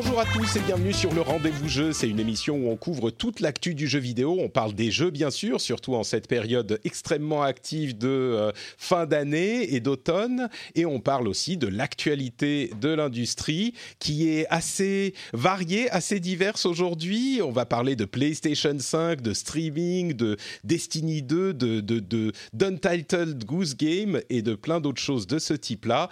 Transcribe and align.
Bonjour 0.00 0.20
à 0.20 0.26
tous 0.26 0.54
et 0.54 0.60
bienvenue 0.60 0.92
sur 0.92 1.12
le 1.12 1.22
Rendez-vous 1.22 1.68
Jeu. 1.68 1.92
C'est 1.92 2.08
une 2.08 2.20
émission 2.20 2.54
où 2.54 2.70
on 2.70 2.76
couvre 2.76 3.10
toute 3.10 3.40
l'actu 3.40 3.74
du 3.74 3.88
jeu 3.88 3.98
vidéo. 3.98 4.36
On 4.38 4.48
parle 4.48 4.72
des 4.72 4.92
jeux, 4.92 5.10
bien 5.10 5.32
sûr, 5.32 5.60
surtout 5.60 5.96
en 5.96 6.04
cette 6.04 6.28
période 6.28 6.78
extrêmement 6.84 7.42
active 7.42 7.98
de 7.98 8.06
euh, 8.06 8.52
fin 8.54 9.06
d'année 9.06 9.74
et 9.74 9.80
d'automne. 9.80 10.50
Et 10.76 10.86
on 10.86 11.00
parle 11.00 11.26
aussi 11.26 11.56
de 11.56 11.66
l'actualité 11.66 12.70
de 12.80 12.90
l'industrie 12.90 13.74
qui 13.98 14.28
est 14.28 14.46
assez 14.50 15.14
variée, 15.32 15.90
assez 15.90 16.20
diverse 16.20 16.64
aujourd'hui. 16.64 17.40
On 17.42 17.50
va 17.50 17.66
parler 17.66 17.96
de 17.96 18.04
PlayStation 18.04 18.78
5, 18.78 19.20
de 19.20 19.34
streaming, 19.34 20.12
de 20.12 20.36
Destiny 20.62 21.22
2, 21.22 21.54
de, 21.54 21.80
de, 21.80 21.98
de 21.98 22.32
d'Untitled 22.52 23.44
Goose 23.44 23.76
Game 23.76 24.20
et 24.30 24.42
de 24.42 24.54
plein 24.54 24.78
d'autres 24.78 25.02
choses 25.02 25.26
de 25.26 25.40
ce 25.40 25.54
type-là. 25.54 26.08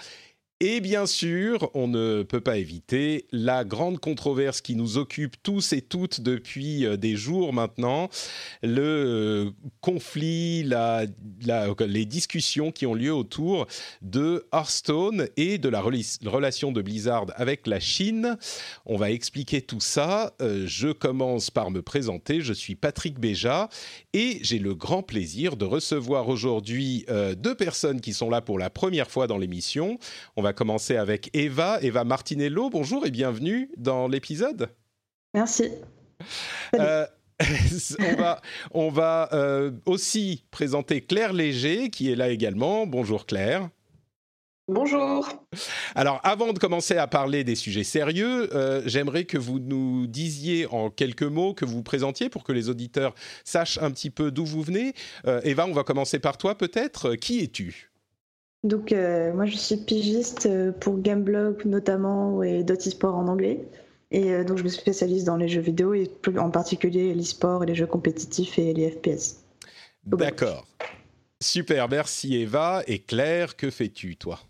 Et 0.60 0.80
bien 0.80 1.04
sûr, 1.04 1.70
on 1.74 1.86
ne 1.86 2.22
peut 2.22 2.40
pas 2.40 2.56
éviter 2.56 3.26
la 3.30 3.62
grande 3.62 4.00
controverse 4.00 4.62
qui 4.62 4.74
nous 4.74 4.96
occupe 4.96 5.36
tous 5.42 5.74
et 5.74 5.82
toutes 5.82 6.22
depuis 6.22 6.86
euh, 6.86 6.96
des 6.96 7.14
jours 7.14 7.52
maintenant, 7.52 8.08
le 8.62 8.80
euh, 8.80 9.50
conflit, 9.82 10.62
les 10.64 12.06
discussions 12.06 12.72
qui 12.72 12.86
ont 12.86 12.94
lieu 12.94 13.12
autour 13.12 13.66
de 14.00 14.46
Hearthstone 14.50 15.28
et 15.36 15.58
de 15.58 15.68
la 15.68 15.82
relation 15.82 16.72
de 16.72 16.80
Blizzard 16.80 17.26
avec 17.34 17.66
la 17.66 17.78
Chine. 17.78 18.38
On 18.86 18.96
va 18.96 19.10
expliquer 19.10 19.60
tout 19.60 19.80
ça. 19.80 20.32
Euh, 20.40 20.64
je 20.66 20.88
commence 20.88 21.50
par 21.50 21.70
me 21.70 21.82
présenter. 21.82 22.40
Je 22.40 22.54
suis 22.54 22.76
Patrick 22.76 23.20
Béja 23.20 23.68
et 24.14 24.38
j'ai 24.40 24.58
le 24.58 24.74
grand 24.74 25.02
plaisir 25.02 25.58
de 25.58 25.66
recevoir 25.66 26.30
aujourd'hui 26.30 27.04
deux 27.36 27.54
personnes 27.54 28.00
qui 28.00 28.14
sont 28.14 28.30
là 28.30 28.40
pour 28.40 28.58
la 28.58 28.70
première 28.70 29.10
fois 29.10 29.26
dans 29.26 29.36
l'émission. 29.36 29.98
On 30.34 30.45
va 30.46 30.52
commencer 30.52 30.96
avec 30.96 31.28
Eva, 31.34 31.80
Eva 31.82 32.04
Martinello. 32.04 32.70
Bonjour 32.70 33.04
et 33.04 33.10
bienvenue 33.10 33.68
dans 33.76 34.06
l'épisode. 34.06 34.68
Merci. 35.34 35.72
Euh, 36.76 37.04
on 37.98 38.14
va, 38.14 38.40
on 38.70 38.88
va 38.90 39.28
euh, 39.32 39.72
aussi 39.86 40.44
présenter 40.52 41.00
Claire 41.00 41.32
Léger 41.32 41.90
qui 41.90 42.12
est 42.12 42.14
là 42.14 42.28
également. 42.28 42.86
Bonjour 42.86 43.26
Claire. 43.26 43.70
Bonjour. 44.68 45.28
Alors, 45.96 46.20
avant 46.22 46.52
de 46.52 46.60
commencer 46.60 46.96
à 46.96 47.08
parler 47.08 47.42
des 47.42 47.56
sujets 47.56 47.82
sérieux, 47.82 48.54
euh, 48.54 48.82
j'aimerais 48.86 49.24
que 49.24 49.38
vous 49.38 49.58
nous 49.58 50.06
disiez 50.06 50.66
en 50.66 50.90
quelques 50.90 51.24
mots, 51.24 51.54
que 51.54 51.64
vous 51.64 51.78
vous 51.78 51.82
présentiez 51.82 52.28
pour 52.28 52.44
que 52.44 52.52
les 52.52 52.68
auditeurs 52.68 53.16
sachent 53.42 53.78
un 53.78 53.90
petit 53.90 54.10
peu 54.10 54.30
d'où 54.30 54.44
vous 54.44 54.62
venez. 54.62 54.94
Eva, 55.42 55.66
on 55.66 55.72
va 55.72 55.82
commencer 55.82 56.20
par 56.20 56.38
toi 56.38 56.56
peut-être. 56.56 57.16
Qui 57.16 57.40
es-tu? 57.40 57.90
Donc, 58.66 58.92
euh, 58.92 59.32
moi, 59.32 59.46
je 59.46 59.56
suis 59.56 59.76
pigiste 59.76 60.46
euh, 60.46 60.72
pour 60.72 60.98
Gameblog 61.00 61.64
notamment 61.64 62.42
et 62.42 62.64
Sport 62.78 63.14
en 63.14 63.28
anglais. 63.28 63.64
Et 64.10 64.32
euh, 64.32 64.44
donc, 64.44 64.58
je 64.58 64.64
me 64.64 64.68
spécialise 64.68 65.24
dans 65.24 65.36
les 65.36 65.48
jeux 65.48 65.60
vidéo 65.60 65.94
et 65.94 66.10
en 66.38 66.50
particulier 66.50 67.14
l'e-sport 67.14 67.62
et 67.62 67.66
les 67.66 67.74
jeux 67.74 67.86
compétitifs 67.86 68.58
et 68.58 68.72
les 68.72 68.90
FPS. 68.90 69.44
D'accord. 70.04 70.66
Super, 71.42 71.88
merci 71.88 72.36
Eva. 72.36 72.82
Et 72.86 72.98
Claire, 72.98 73.56
que 73.56 73.70
fais-tu, 73.70 74.16
toi? 74.16 74.40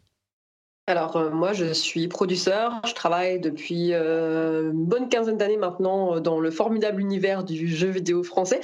Alors 0.88 1.33
moi 1.33 1.53
je 1.53 1.72
suis 1.72 2.06
producteur, 2.06 2.81
je 2.87 2.94
travaille 2.94 3.41
depuis 3.41 3.93
une 3.93 4.84
bonne 4.84 5.09
quinzaine 5.09 5.37
d'années 5.37 5.56
maintenant 5.56 6.21
dans 6.21 6.38
le 6.38 6.53
formidable 6.53 7.00
univers 7.00 7.43
du 7.43 7.66
jeu 7.66 7.88
vidéo 7.88 8.22
français, 8.22 8.60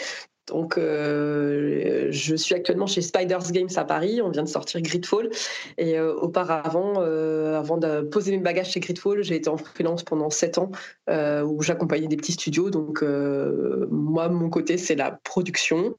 donc, 0.52 0.76
euh, 0.76 2.08
je 2.10 2.34
suis 2.34 2.54
actuellement 2.54 2.86
chez 2.86 3.00
Spiders 3.00 3.50
Games 3.52 3.70
à 3.76 3.84
Paris. 3.84 4.20
On 4.22 4.30
vient 4.30 4.42
de 4.42 4.48
sortir 4.48 4.80
Gridfall. 4.82 5.30
Et 5.78 5.98
euh, 5.98 6.14
auparavant, 6.14 6.94
euh, 6.98 7.58
avant 7.58 7.78
de 7.78 8.02
poser 8.02 8.32
mes 8.32 8.42
bagages 8.42 8.70
chez 8.70 8.80
Gridfall, 8.80 9.22
j'ai 9.22 9.36
été 9.36 9.48
en 9.48 9.56
freelance 9.56 10.02
pendant 10.02 10.30
7 10.30 10.58
ans 10.58 10.70
où 11.08 11.62
j'accompagnais 11.62 12.06
des 12.06 12.16
petits 12.16 12.32
studios. 12.32 12.70
Donc, 12.70 13.02
moi, 13.02 14.28
mon 14.28 14.50
côté, 14.50 14.76
c'est 14.78 14.94
la 14.94 15.12
production. 15.24 15.96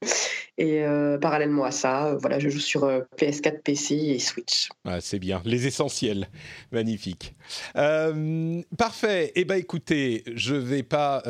Et 0.57 0.83
parallèlement 1.19 1.63
à 1.63 1.71
ça, 1.71 2.15
voilà, 2.19 2.39
je 2.39 2.49
joue 2.49 2.59
sur 2.59 2.81
PS4, 3.17 3.61
PC 3.61 3.95
et 3.95 4.19
Switch. 4.19 4.69
Ah, 4.85 5.01
c'est 5.01 5.19
bien, 5.19 5.41
les 5.45 5.67
essentiels. 5.67 6.27
Magnifique. 6.71 7.35
parfait. 8.77 9.31
Eh 9.35 9.45
bien, 9.45 9.55
écoutez, 9.55 10.23
je 10.35 10.55
ne 10.55 10.59
vais 10.59 10.83
pas 10.83 11.23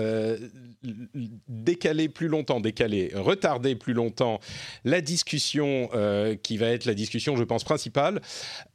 décaler 1.47 2.09
plus 2.09 2.27
longtemps, 2.27 2.59
décaler, 2.59 3.12
retarder 3.15 3.75
plus 3.75 3.93
longtemps 3.93 4.39
la 4.83 5.01
discussion 5.01 5.89
euh, 5.93 6.35
qui 6.35 6.57
va 6.57 6.67
être 6.67 6.85
la 6.85 6.93
discussion, 6.93 7.35
je 7.35 7.43
pense, 7.43 7.63
principale. 7.63 8.21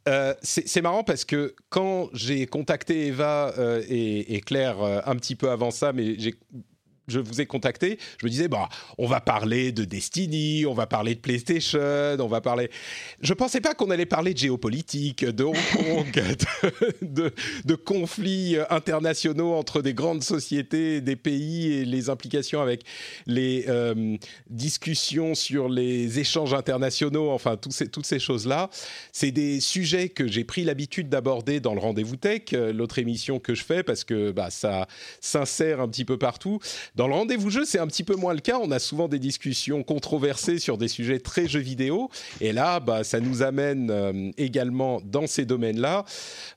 Euh, 0.07 0.33
c'est 0.41 0.81
marrant 0.81 1.03
parce 1.03 1.25
que 1.25 1.55
quand 1.69 2.09
j'ai 2.13 2.45
contacté 2.47 3.07
Eva 3.07 3.53
euh, 3.57 3.83
et, 3.87 4.35
et, 4.35 4.41
Claire 4.41 4.81
un 4.81 5.15
petit 5.15 5.35
peu 5.35 5.51
avant 5.51 5.71
ça, 5.71 5.93
mais 5.93 6.17
j'ai 6.17 6.35
je 7.11 7.19
vous 7.19 7.41
ai 7.41 7.45
contacté, 7.45 7.97
je 8.19 8.25
me 8.25 8.29
disais, 8.31 8.47
bah, 8.47 8.69
on 8.97 9.07
va 9.07 9.21
parler 9.21 9.71
de 9.71 9.83
Destiny, 9.83 10.65
on 10.65 10.73
va 10.73 10.87
parler 10.87 11.15
de 11.15 11.19
PlayStation, 11.19 11.79
on 12.19 12.27
va 12.27 12.41
parler. 12.41 12.69
Je 13.21 13.33
pensais 13.33 13.61
pas 13.61 13.73
qu'on 13.73 13.89
allait 13.89 14.05
parler 14.05 14.33
de 14.33 14.39
géopolitique, 14.39 15.25
de 15.25 15.43
Hong 15.43 15.55
Kong, 15.73 16.23
de, 17.01 17.75
conflits 17.75 18.57
internationaux 18.69 19.53
entre 19.53 19.81
des 19.81 19.93
grandes 19.93 20.23
sociétés, 20.23 21.01
des 21.01 21.15
pays 21.15 21.73
et 21.73 21.85
les 21.85 22.09
implications 22.09 22.61
avec 22.61 22.83
les 23.25 23.65
euh, 23.67 24.17
discussions 24.49 25.35
sur 25.35 25.69
les 25.69 26.19
échanges 26.19 26.53
internationaux, 26.53 27.31
enfin, 27.31 27.57
tous 27.57 27.71
ces, 27.71 27.87
toutes 27.87 28.05
ces 28.05 28.19
choses-là. 28.19 28.69
C'est 29.11 29.31
des 29.31 29.59
sujets 29.59 30.09
que 30.09 30.27
j'ai 30.27 30.43
pris 30.43 30.63
l'habitude 30.63 31.09
d'aborder 31.09 31.59
dans 31.59 31.73
le 31.73 31.79
Rendez-vous 31.79 32.17
Tech, 32.17 32.41
euh, 32.53 32.73
l'autre 32.73 32.99
émission 32.99 33.39
que 33.39 33.55
je 33.55 33.63
fais, 33.63 33.83
parce 33.83 34.03
que 34.03 34.31
bah, 34.31 34.49
ça 34.49 34.87
s'insère 35.21 35.81
un 35.81 35.87
petit 35.87 36.05
peu 36.05 36.17
partout. 36.17 36.59
Dans 36.99 37.07
le 37.07 37.13
rendez-vous 37.13 37.49
jeu, 37.49 37.63
c'est 37.63 37.79
un 37.79 37.87
petit 37.87 38.03
peu 38.03 38.17
moins 38.17 38.33
le 38.33 38.41
cas. 38.41 38.59
On 38.61 38.71
a 38.71 38.79
souvent 38.79 39.07
des 39.07 39.19
discussions 39.19 39.83
controversées 39.83 40.59
sur 40.59 40.77
des 40.77 40.89
sujets 40.89 41.21
très 41.21 41.47
jeux 41.47 41.61
vidéo. 41.61 42.09
Et 42.41 42.51
là, 42.51 42.81
bah, 42.81 43.05
ça 43.05 43.21
nous 43.21 43.41
amène 43.41 43.89
euh, 43.89 44.31
également 44.35 44.99
dans 45.05 45.25
ces 45.25 45.45
domaines-là. 45.45 46.03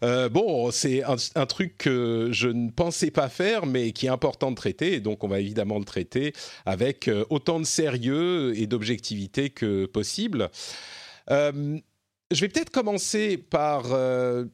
Euh, 0.02 0.28
bon, 0.28 0.72
c'est 0.72 1.04
un, 1.04 1.46
truc 1.46 1.78
que 1.78 2.30
je 2.32 2.48
ne 2.48 2.70
pensais 2.70 3.12
pas 3.12 3.28
faire, 3.28 3.66
mais 3.66 3.92
qui 3.92 4.06
est 4.06 4.08
important 4.08 4.50
de 4.50 4.56
traiter. 4.56 4.94
Et 4.94 5.00
donc, 5.00 5.22
on 5.22 5.28
va 5.28 5.38
évidemment 5.38 5.78
le 5.78 5.84
traiter 5.84 6.32
avec 6.66 7.06
euh, 7.06 7.24
autant 7.30 7.60
de 7.60 7.64
sérieux 7.64 8.52
et 8.58 8.66
d'objectivité 8.66 9.48
que 9.48 9.86
possible. 9.86 10.50
je 11.30 11.80
vais 12.32 12.48
peut-être 12.48 12.70
commencer 12.70 13.38
par 13.38 13.84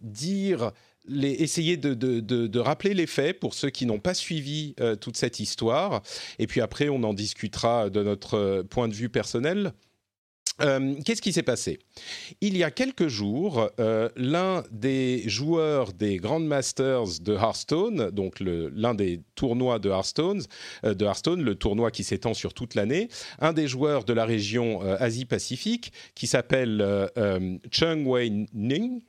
dire 0.03 0.73
essayer 1.11 1.77
de, 1.77 2.59
rappeler 2.59 2.95
les 2.95 3.07
faits 3.07 3.39
pour 3.39 3.55
ceux 3.55 3.71
qui 3.71 3.87
n'ont 3.87 3.99
pas 3.99 4.15
suivi 4.15 4.75
euh, 4.81 4.97
toute 4.97 5.17
cette 5.17 5.41
histoire. 5.41 6.03
Et 6.39 6.47
puis 6.47 6.61
après, 6.61 6.89
on 6.89 7.03
en 7.03 7.15
discutera 7.15 7.91
de 7.91 8.03
notre 8.03 8.35
euh, 8.35 8.63
point 8.63 8.89
de 8.89 8.95
vue 8.95 9.09
personnel. 9.09 9.73
Euh, 10.61 10.97
qu'est-ce 11.05 11.23
qui 11.23 11.33
s'est 11.33 11.45
passé? 11.45 11.79
Il 12.41 12.57
y 12.57 12.65
a 12.65 12.73
quelques 12.73 13.07
jours, 13.07 13.71
l'un 14.17 14.65
des 14.73 15.23
joueurs 15.29 15.93
des 15.93 16.17
Grandmasters 16.17 17.21
de 17.21 17.35
Hearthstone, 17.35 18.11
donc 18.11 18.41
l'un 18.41 18.95
des 18.95 19.21
tournois 19.37 19.79
de 19.79 19.89
Hearthstone, 19.89 20.43
de 20.83 21.05
Hearthstone, 21.05 21.43
le 21.43 21.55
tournoi 21.55 21.93
qui 21.93 22.03
s'étend 22.03 22.35
sur 22.35 22.55
toute 22.55 22.75
l'année, 22.75 23.09
un 23.39 23.53
des 23.53 23.69
joueurs 23.69 24.03
de 24.03 24.13
la 24.13 24.25
région 24.25 24.81
Asie-Pacifique, 24.81 25.93
qui 26.17 26.27
s'appelle 26.27 27.09
Chung 27.71 28.05
Wei 28.05 28.49
Ning, 28.53 29.03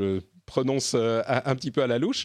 je 0.00 0.20
prononce 0.50 0.94
un, 0.94 1.54
petit 1.54 1.70
peu 1.70 1.82
à 1.82 1.86
la 1.86 1.98
louche, 1.98 2.24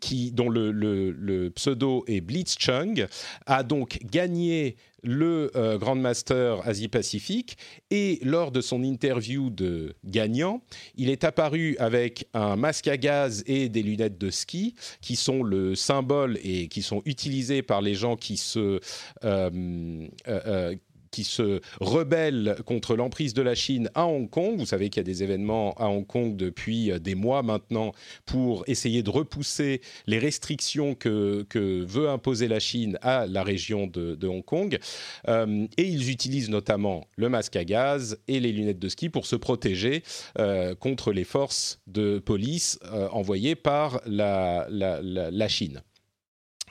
qui, 0.00 0.30
dont 0.30 0.48
le, 0.48 1.48
pseudo 1.54 2.04
est 2.06 2.20
Blitzchung, 2.20 3.06
a 3.46 3.62
donc 3.62 3.98
gagné 4.04 4.76
le 5.02 5.50
euh, 5.56 5.78
Grand 5.78 5.94
Master 5.94 6.66
Asie-Pacifique 6.66 7.56
et 7.90 8.18
lors 8.22 8.50
de 8.50 8.60
son 8.60 8.82
interview 8.82 9.50
de 9.50 9.94
gagnant, 10.04 10.62
il 10.96 11.10
est 11.10 11.24
apparu 11.24 11.76
avec 11.78 12.26
un 12.34 12.56
masque 12.56 12.88
à 12.88 12.96
gaz 12.96 13.42
et 13.46 13.68
des 13.68 13.82
lunettes 13.82 14.18
de 14.18 14.30
ski 14.30 14.74
qui 15.00 15.16
sont 15.16 15.42
le 15.42 15.74
symbole 15.74 16.38
et 16.44 16.68
qui 16.68 16.82
sont 16.82 17.02
utilisés 17.04 17.62
par 17.62 17.80
les 17.80 17.94
gens 17.94 18.16
qui 18.16 18.36
se 18.36 18.80
euh, 19.24 20.08
euh, 20.28 20.74
qui 21.10 21.24
se 21.24 21.60
rebelle 21.80 22.56
contre 22.66 22.96
l'emprise 22.96 23.34
de 23.34 23.42
la 23.42 23.54
Chine 23.54 23.90
à 23.94 24.06
Hong 24.06 24.28
Kong. 24.28 24.58
Vous 24.58 24.66
savez 24.66 24.90
qu'il 24.90 25.00
y 25.00 25.04
a 25.04 25.04
des 25.04 25.22
événements 25.22 25.74
à 25.74 25.86
Hong 25.86 26.06
Kong 26.06 26.36
depuis 26.36 26.90
euh, 26.90 26.98
des 26.98 27.14
mois 27.14 27.42
maintenant 27.42 27.92
pour 28.26 28.64
essayer 28.66 29.02
de 29.02 29.10
repousser 29.10 29.80
les 30.06 30.18
restrictions 30.18 30.94
que, 30.94 31.46
veut 31.60 32.08
imposer 32.08 32.48
la 32.48 32.60
Chine 32.60 32.98
à 33.02 33.26
la 33.26 33.42
région 33.42 33.86
de, 33.86 34.26
Hong 34.26 34.44
Kong. 34.44 34.78
Euh, 35.28 35.66
et 35.76 35.84
ils 35.84 36.10
utilisent 36.10 36.50
notamment 36.50 37.06
le 37.16 37.28
masque 37.28 37.56
à 37.56 37.64
gaz 37.64 38.18
et 38.28 38.40
les 38.40 38.52
lunettes 38.52 38.78
de 38.78 38.88
ski 38.88 39.08
pour 39.08 39.26
se 39.26 39.36
protéger 39.36 40.02
euh, 40.38 40.74
contre 40.74 41.12
les 41.12 41.24
forces 41.24 41.80
de 41.86 42.18
police 42.18 42.78
envoyées 43.12 43.54
par 43.54 44.00
la 44.06 45.48
Chine. 45.48 45.82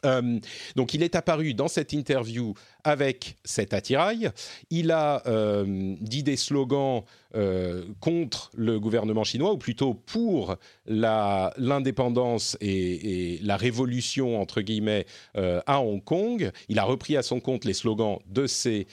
Euh, 0.06 0.40
donc 0.76 0.94
il 0.94 1.04
est 1.04 1.16
apparu 1.16 1.54
dans 1.54 1.68
cette 1.68 1.94
interview 1.94 2.54
avec 2.84 3.36
cet 3.44 3.74
attirail. 3.74 4.32
Il 4.70 4.92
a 4.92 5.24
euh, 5.28 5.96
dit 6.00 6.24
des 6.24 6.38
slogans 6.38 7.04
euh, 7.36 7.86
contre 8.00 8.52
le 8.56 8.80
gouvernement 8.80 9.24
chinois, 9.24 9.54
ou 9.54 9.58
plutôt 9.58 9.94
pour 9.94 10.56
l'indépendance 10.86 12.58
et, 12.62 13.36
et, 13.36 13.40
la 13.40 13.58
révolution, 13.58 14.42
entre 14.42 14.62
guillemets, 14.62 15.06
à 15.36 15.82
Hong 15.82 16.04
Kong. 16.04 16.52
Il 16.70 16.80
a 16.80 16.84
repris 16.84 17.18
à 17.18 17.24
son 17.24 17.40
compte 17.40 17.66
les 17.66 17.74
slogans 17.74 18.20
de 18.28 18.48
ces 18.48 18.88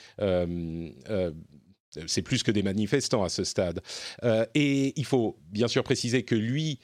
c'est 2.07 2.21
plus 2.21 2.43
que 2.43 2.51
des 2.51 2.63
manifestants 2.63 3.25
à 3.25 3.31
ce 3.31 3.43
stade. 3.43 3.81
et 4.55 4.93
il 4.97 5.05
faut 5.07 5.39
bien 5.51 5.67
sûr 5.67 5.83
préciser 5.83 6.25
que 6.25 6.35
lui 6.35 6.79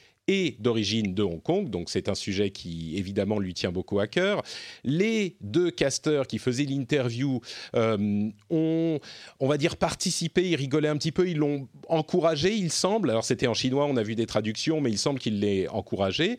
d'origine 0.58 1.14
de 1.14 1.23
Hong 1.23 1.43
Kong, 1.43 1.70
donc 1.70 1.90
c'est 1.90 2.08
un 2.08 2.14
sujet 2.14 2.50
qui 2.50 2.96
évidemment 2.96 3.38
lui 3.38 3.55
tient 3.55 3.73
beaucoup 3.73 4.00
à 4.00 4.06
cœur. 4.06 4.43
Les 4.84 5.37
deux 5.40 5.70
casteurs 5.70 6.26
qui 6.26 6.38
faisaient 6.38 6.64
l'interview 6.64 7.40
euh, 7.75 8.31
ont, 8.50 9.00
on 9.40 9.49
va 9.49 9.56
dire, 9.58 9.76
participé, 9.76 10.50
ils 10.50 10.56
rigolaient 10.56 10.88
un 10.88 10.96
petit 10.96 11.12
peu, 11.12 11.29
ils 11.29 11.38
l'ont 11.38 11.69
encouragé, 11.88 12.55
il 12.55 12.70
semble. 12.70 13.11
Alors 13.11 13.25
c'était 13.25 13.46
en 13.46 13.55
chinois, 13.55 13.87
on 13.87 13.96
a 13.96 14.02
vu 14.02 14.14
des 14.14 14.26
traductions, 14.26 14.81
mais 14.81 14.90
il 14.90 14.99
semble 14.99 15.19
qu'il 15.19 15.40
l'ait 15.40 15.69
encouragé. 15.69 16.37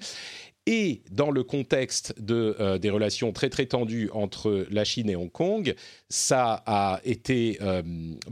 Et 0.66 1.02
dans 1.12 1.30
le 1.30 1.44
contexte 1.44 2.16
de, 2.22 2.56
euh, 2.60 2.78
des 2.78 2.90
relations 2.90 3.34
très 3.34 3.50
très 3.50 3.66
tendues 3.66 4.10
entre 4.14 4.66
la 4.72 4.86
Chine 4.86 5.10
et 5.10 5.16
Hong 5.16 5.32
Kong, 5.32 5.76
ça 6.10 6.64
a 6.66 7.02
été 7.04 7.58
euh, 7.62 7.82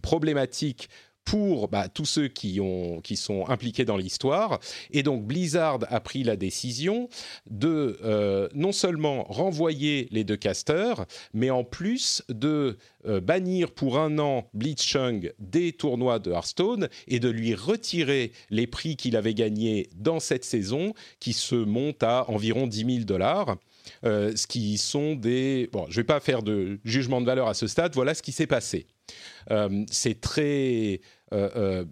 problématique 0.02 0.90
pour 1.32 1.70
bah, 1.70 1.88
tous 1.88 2.04
ceux 2.04 2.28
qui, 2.28 2.60
ont, 2.60 3.00
qui 3.00 3.16
sont 3.16 3.48
impliqués 3.48 3.86
dans 3.86 3.96
l'histoire. 3.96 4.60
Et 4.92 5.02
donc 5.02 5.26
Blizzard 5.26 5.80
a 5.88 6.02
pris 6.02 6.26
la 6.26 6.36
décision 6.36 7.08
de 7.50 7.98
euh, 8.04 8.50
non 8.54 8.74
seulement 8.74 9.24
renvoyer 9.30 10.10
les 10.12 10.26
deux 10.26 10.36
casters, 10.36 11.06
mais 11.34 11.50
en 11.50 11.64
plus 11.64 12.22
de 12.28 12.78
euh, 13.06 13.22
bannir 13.22 13.72
pour 13.72 13.98
un 13.98 14.20
an 14.20 14.50
Blitzchung 14.54 15.32
des 15.40 15.72
tournois 15.72 16.20
de 16.20 16.32
Hearthstone 16.32 16.90
et 17.08 17.22
de 17.22 17.30
lui 17.30 17.56
retirer 17.56 18.34
les 18.50 18.68
prix 18.68 18.98
qu'il 18.98 19.16
avait 19.16 19.34
gagnés 19.34 19.88
dans 19.96 20.20
cette 20.20 20.44
saison, 20.44 20.94
qui 21.22 21.32
se 21.32 21.56
montent 21.56 22.04
à 22.04 22.30
environ 22.30 22.68
10 22.68 22.96
000 22.96 23.06
dollars. 23.06 23.56
Euh, 24.04 24.36
ce 24.36 24.48
qui 24.48 24.78
sont 24.78 25.16
des... 25.16 25.70
Bon, 25.72 25.86
je 25.86 25.92
ne 25.92 25.96
vais 26.02 26.08
pas 26.08 26.20
faire 26.20 26.44
de 26.44 26.82
jugement 26.84 27.22
de 27.22 27.26
valeur 27.26 27.48
à 27.48 27.54
ce 27.54 27.68
stade, 27.68 27.96
voilà 27.96 28.16
ce 28.16 28.22
qui 28.22 28.34
s'est 28.34 28.48
passé. 28.48 28.86
C'est 29.90 30.22
très. 30.22 31.02
Euh, 31.34 31.50
euh, 31.56 31.86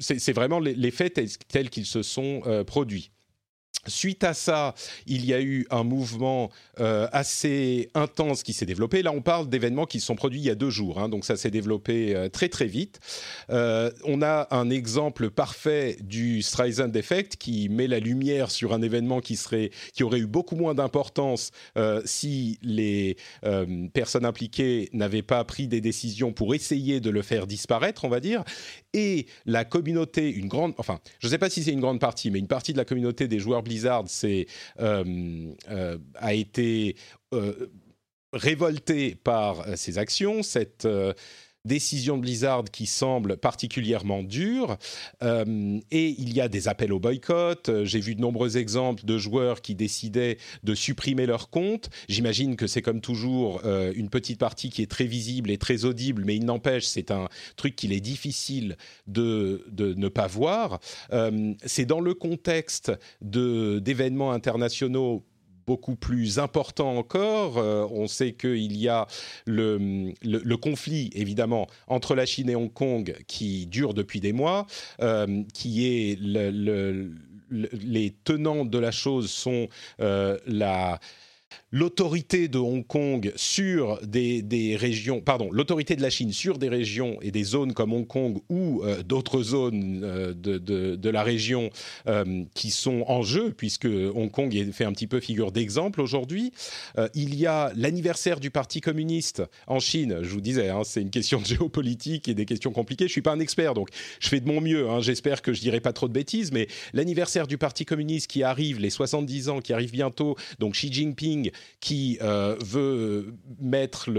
c'est 0.00 0.32
vraiment 0.32 0.60
les, 0.60 0.90
faits 0.90 1.20
tels 1.48 1.70
qu'ils 1.70 1.86
se 1.86 2.02
sont 2.02 2.42
produits. 2.66 3.10
Suite 3.88 4.24
à 4.24 4.34
ça, 4.34 4.74
il 5.06 5.24
y 5.24 5.34
a 5.34 5.40
eu 5.40 5.66
un 5.70 5.84
mouvement 5.84 6.50
euh, 6.80 7.08
assez 7.12 7.90
intense 7.94 8.42
qui 8.42 8.52
s'est 8.52 8.66
développé. 8.66 9.02
Là, 9.02 9.12
on 9.12 9.22
parle 9.22 9.48
d'événements 9.48 9.86
qui 9.86 10.00
se 10.00 10.06
sont 10.06 10.16
produits 10.16 10.40
il 10.40 10.46
y 10.46 10.50
a 10.50 10.54
deux 10.54 10.70
jours, 10.70 10.98
hein, 10.98 11.08
donc 11.08 11.24
ça 11.24 11.36
s'est 11.36 11.50
développé 11.50 12.14
euh, 12.14 12.28
très 12.28 12.48
très 12.48 12.66
vite. 12.66 13.00
Euh, 13.50 13.90
on 14.04 14.22
a 14.22 14.48
un 14.50 14.70
exemple 14.70 15.30
parfait 15.30 15.96
du 16.00 16.42
Streisand 16.42 16.92
Effect 16.92 17.36
qui 17.36 17.68
met 17.68 17.86
la 17.86 17.98
lumière 17.98 18.50
sur 18.50 18.72
un 18.72 18.82
événement 18.82 19.20
qui 19.20 19.36
serait, 19.36 19.70
qui 19.94 20.04
aurait 20.04 20.20
eu 20.20 20.26
beaucoup 20.26 20.56
moins 20.56 20.74
d'importance 20.74 21.50
si 22.04 22.58
les 22.62 23.16
personnes 23.92 24.24
impliquées 24.24 24.88
n'avaient 24.92 25.22
pas 25.22 25.42
pris 25.44 25.68
des 25.68 25.80
décisions 25.80 26.32
pour 26.32 26.54
essayer 26.54 27.00
de 27.00 27.10
le 27.10 27.22
faire 27.22 27.46
disparaître, 27.46 28.04
on 28.04 28.08
va 28.08 28.20
dire. 28.20 28.44
Et 28.94 29.26
la 29.44 29.64
communauté, 29.64 30.30
une 30.30 30.48
grande, 30.48 30.74
enfin, 30.78 30.98
je 31.18 31.26
ne 31.26 31.30
sais 31.30 31.38
pas 31.38 31.50
si 31.50 31.62
c'est 31.62 31.72
une 31.72 31.80
grande 31.80 32.00
partie, 32.00 32.30
mais 32.30 32.38
une 32.38 32.48
partie 32.48 32.72
de 32.72 32.78
la 32.78 32.86
communauté 32.86 33.28
des 33.28 33.38
joueurs 33.38 33.62
Blizzard 33.62 34.04
euh, 34.24 34.44
euh, 35.70 35.98
a 36.14 36.34
été 36.34 36.96
euh, 37.34 37.70
révolté 38.32 39.14
par 39.14 39.76
ces 39.76 39.98
actions, 39.98 40.42
cette 40.42 40.88
décision 41.68 42.16
de 42.16 42.22
Blizzard 42.22 42.64
qui 42.72 42.86
semble 42.86 43.36
particulièrement 43.36 44.24
dure. 44.24 44.76
Euh, 45.22 45.78
et 45.92 46.16
il 46.18 46.34
y 46.34 46.40
a 46.40 46.48
des 46.48 46.66
appels 46.66 46.92
au 46.92 46.98
boycott. 46.98 47.68
Euh, 47.68 47.84
j'ai 47.84 48.00
vu 48.00 48.16
de 48.16 48.20
nombreux 48.20 48.56
exemples 48.56 49.04
de 49.04 49.18
joueurs 49.18 49.60
qui 49.60 49.76
décidaient 49.76 50.38
de 50.64 50.74
supprimer 50.74 51.26
leur 51.26 51.50
compte. 51.50 51.90
J'imagine 52.08 52.56
que 52.56 52.66
c'est 52.66 52.82
comme 52.82 53.00
toujours 53.00 53.60
euh, 53.64 53.92
une 53.94 54.10
petite 54.10 54.40
partie 54.40 54.70
qui 54.70 54.82
est 54.82 54.90
très 54.90 55.06
visible 55.06 55.50
et 55.50 55.58
très 55.58 55.84
audible, 55.84 56.24
mais 56.24 56.34
il 56.34 56.44
n'empêche, 56.44 56.86
c'est 56.86 57.12
un 57.12 57.28
truc 57.56 57.76
qu'il 57.76 57.92
est 57.92 58.00
difficile 58.00 58.76
de, 59.06 59.64
de 59.70 59.94
ne 59.94 60.08
pas 60.08 60.26
voir. 60.26 60.80
c'est 61.66 61.84
dans 61.84 62.00
le 62.00 62.14
contexte 62.14 62.92
d'événements 63.20 64.32
internationaux 64.32 65.24
beaucoup 65.68 65.96
plus 65.96 66.38
important 66.38 66.96
encore. 66.96 67.58
Euh, 67.58 67.86
on 67.90 68.06
sait 68.06 68.32
qu'il 68.32 68.74
y 68.74 68.88
a 68.88 69.06
le, 69.44 70.56
conflit, 70.56 71.10
évidemment, 71.14 71.66
entre 71.88 72.14
la 72.14 72.24
Chine 72.24 72.48
et 72.48 72.56
Hong 72.56 72.72
Kong 72.72 73.14
qui 73.26 73.66
dure 73.66 73.92
depuis 73.92 74.20
des 74.20 74.32
mois, 74.32 74.66
euh, 75.02 75.42
qui 75.52 75.86
est 75.86 76.18
le, 76.18 77.12
les 77.50 78.14
tenants 78.24 78.64
de 78.64 78.78
la 78.78 78.90
chose 78.90 79.30
sont 79.30 79.68
euh, 80.00 80.38
la 80.46 81.00
l'autorité 81.70 82.48
de 82.48 82.58
Hong 82.58 82.86
Kong 82.86 83.32
sur 83.36 84.00
des, 84.06 84.76
régions, 84.78 85.20
pardon, 85.20 85.50
l'autorité 85.52 85.96
de 85.96 86.02
la 86.02 86.10
Chine 86.10 86.32
sur 86.32 86.58
des 86.58 86.68
régions 86.68 87.18
et 87.20 87.30
des 87.30 87.44
zones 87.44 87.74
comme 87.74 87.92
Hong 87.92 88.06
Kong 88.06 88.38
ou 88.48 88.82
euh, 88.82 89.02
d'autres 89.02 89.42
zones 89.42 90.00
euh, 90.02 90.34
de, 90.34 91.10
la 91.10 91.22
région 91.22 91.70
euh, 92.06 92.44
qui 92.54 92.70
sont 92.70 93.04
en 93.06 93.22
jeu, 93.22 93.52
puisque 93.56 93.86
Hong 93.86 94.30
Kong 94.30 94.72
fait 94.72 94.84
un 94.84 94.92
petit 94.92 95.06
peu 95.06 95.20
figure 95.20 95.52
d'exemple 95.52 96.00
aujourd'hui. 96.00 96.52
il 97.14 97.34
y 97.34 97.46
a 97.46 97.72
l'anniversaire 97.76 98.40
du 98.40 98.50
Parti 98.50 98.80
communiste 98.80 99.42
en 99.66 99.80
Chine, 99.80 100.18
je 100.22 100.28
vous 100.28 100.40
disais, 100.40 100.68
hein, 100.68 100.82
c'est 100.84 101.00
une 101.00 101.10
question 101.10 101.40
de 101.40 101.46
géopolitique 101.46 102.28
et 102.28 102.34
des 102.34 102.44
questions 102.44 102.72
compliquées. 102.72 103.04
Je 103.04 103.10
ne 103.10 103.12
suis 103.12 103.22
pas 103.22 103.32
un 103.32 103.40
expert, 103.40 103.74
donc 103.74 103.88
je 104.20 104.28
fais 104.28 104.40
de 104.40 104.46
mon 104.46 104.60
mieux. 104.60 104.88
Hein. 104.88 105.00
J'espère 105.00 105.42
que 105.42 105.52
je 105.52 105.60
dirai 105.60 105.80
pas 105.80 105.92
trop 105.92 106.08
de 106.08 106.12
bêtises, 106.12 106.52
mais 106.52 106.68
l'anniversaire 106.92 107.46
du 107.46 107.58
Parti 107.58 107.84
communiste 107.84 108.26
qui 108.30 108.42
arrive, 108.42 108.80
les 108.80 108.90
70 108.90 109.48
ans 109.48 109.60
qui 109.60 109.72
arrivent 109.72 109.92
bientôt, 109.92 110.36
donc 110.58 110.74
Xi 110.74 110.92
Jinping 110.92 111.50
qui 111.80 112.18
euh, 112.22 112.56
veut 112.60 113.34
mettre 113.60 114.10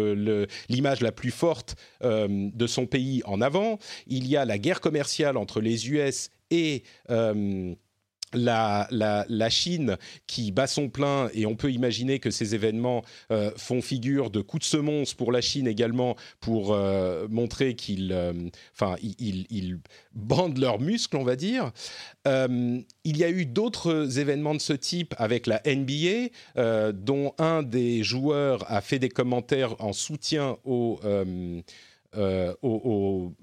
l'image 0.69 1.01
la 1.01 1.12
plus 1.12 1.31
forte 1.31 1.75
euh, 2.03 2.27
de 2.29 2.67
son 2.67 2.86
pays 2.86 3.22
en 3.25 3.41
avant. 3.41 3.79
Il 4.08 4.27
y 4.27 4.38
a 4.38 4.46
la 4.46 4.58
guerre 4.58 4.81
commerciale 4.81 5.38
entre 5.38 5.62
les 5.62 5.89
US 5.89 6.29
et 6.51 6.84
euh, 7.10 7.74
la, 8.34 9.50
Chine 9.50 9.98
qui 10.28 10.52
bat 10.52 10.68
son 10.68 10.90
plein, 10.90 11.30
et 11.34 11.46
on 11.46 11.56
peut 11.56 11.72
imaginer 11.72 12.20
que 12.20 12.30
ces 12.30 12.56
événements 12.56 13.04
euh, 13.32 13.52
font 13.58 13.82
figure 13.82 14.30
de 14.30 14.42
coup 14.42 14.60
de 14.60 14.64
semonce 14.64 15.14
pour 15.14 15.32
la 15.32 15.42
Chine 15.42 15.68
également, 15.68 16.16
pour 16.40 16.74
euh, 16.74 17.28
montrer 17.30 17.76
qu'ils 17.76 18.12
euh, 18.12 18.34
ils, 19.02 19.80
bandent 20.14 20.60
leurs 20.60 20.80
muscles, 20.80 21.18
on 21.18 21.24
va 21.24 21.36
dire. 21.36 21.72
il 22.26 22.86
y 23.18 23.24
a 23.24 23.30
eu 23.30 23.46
d'autres 23.46 24.20
événements 24.20 24.56
de 24.56 24.62
ce 24.62 24.74
type 24.74 25.16
avec 25.18 25.48
la 25.48 25.62
NBA, 25.66 26.92
dont 26.94 27.34
un 27.38 27.64
des 27.64 28.04
joueurs 28.04 28.70
a 28.72 28.82
fait 28.82 29.00
des 29.00 29.10
commentaires 29.10 29.76
en 29.80 29.94
soutien 29.94 30.58
aux, 30.64 31.00
aux 32.62 33.34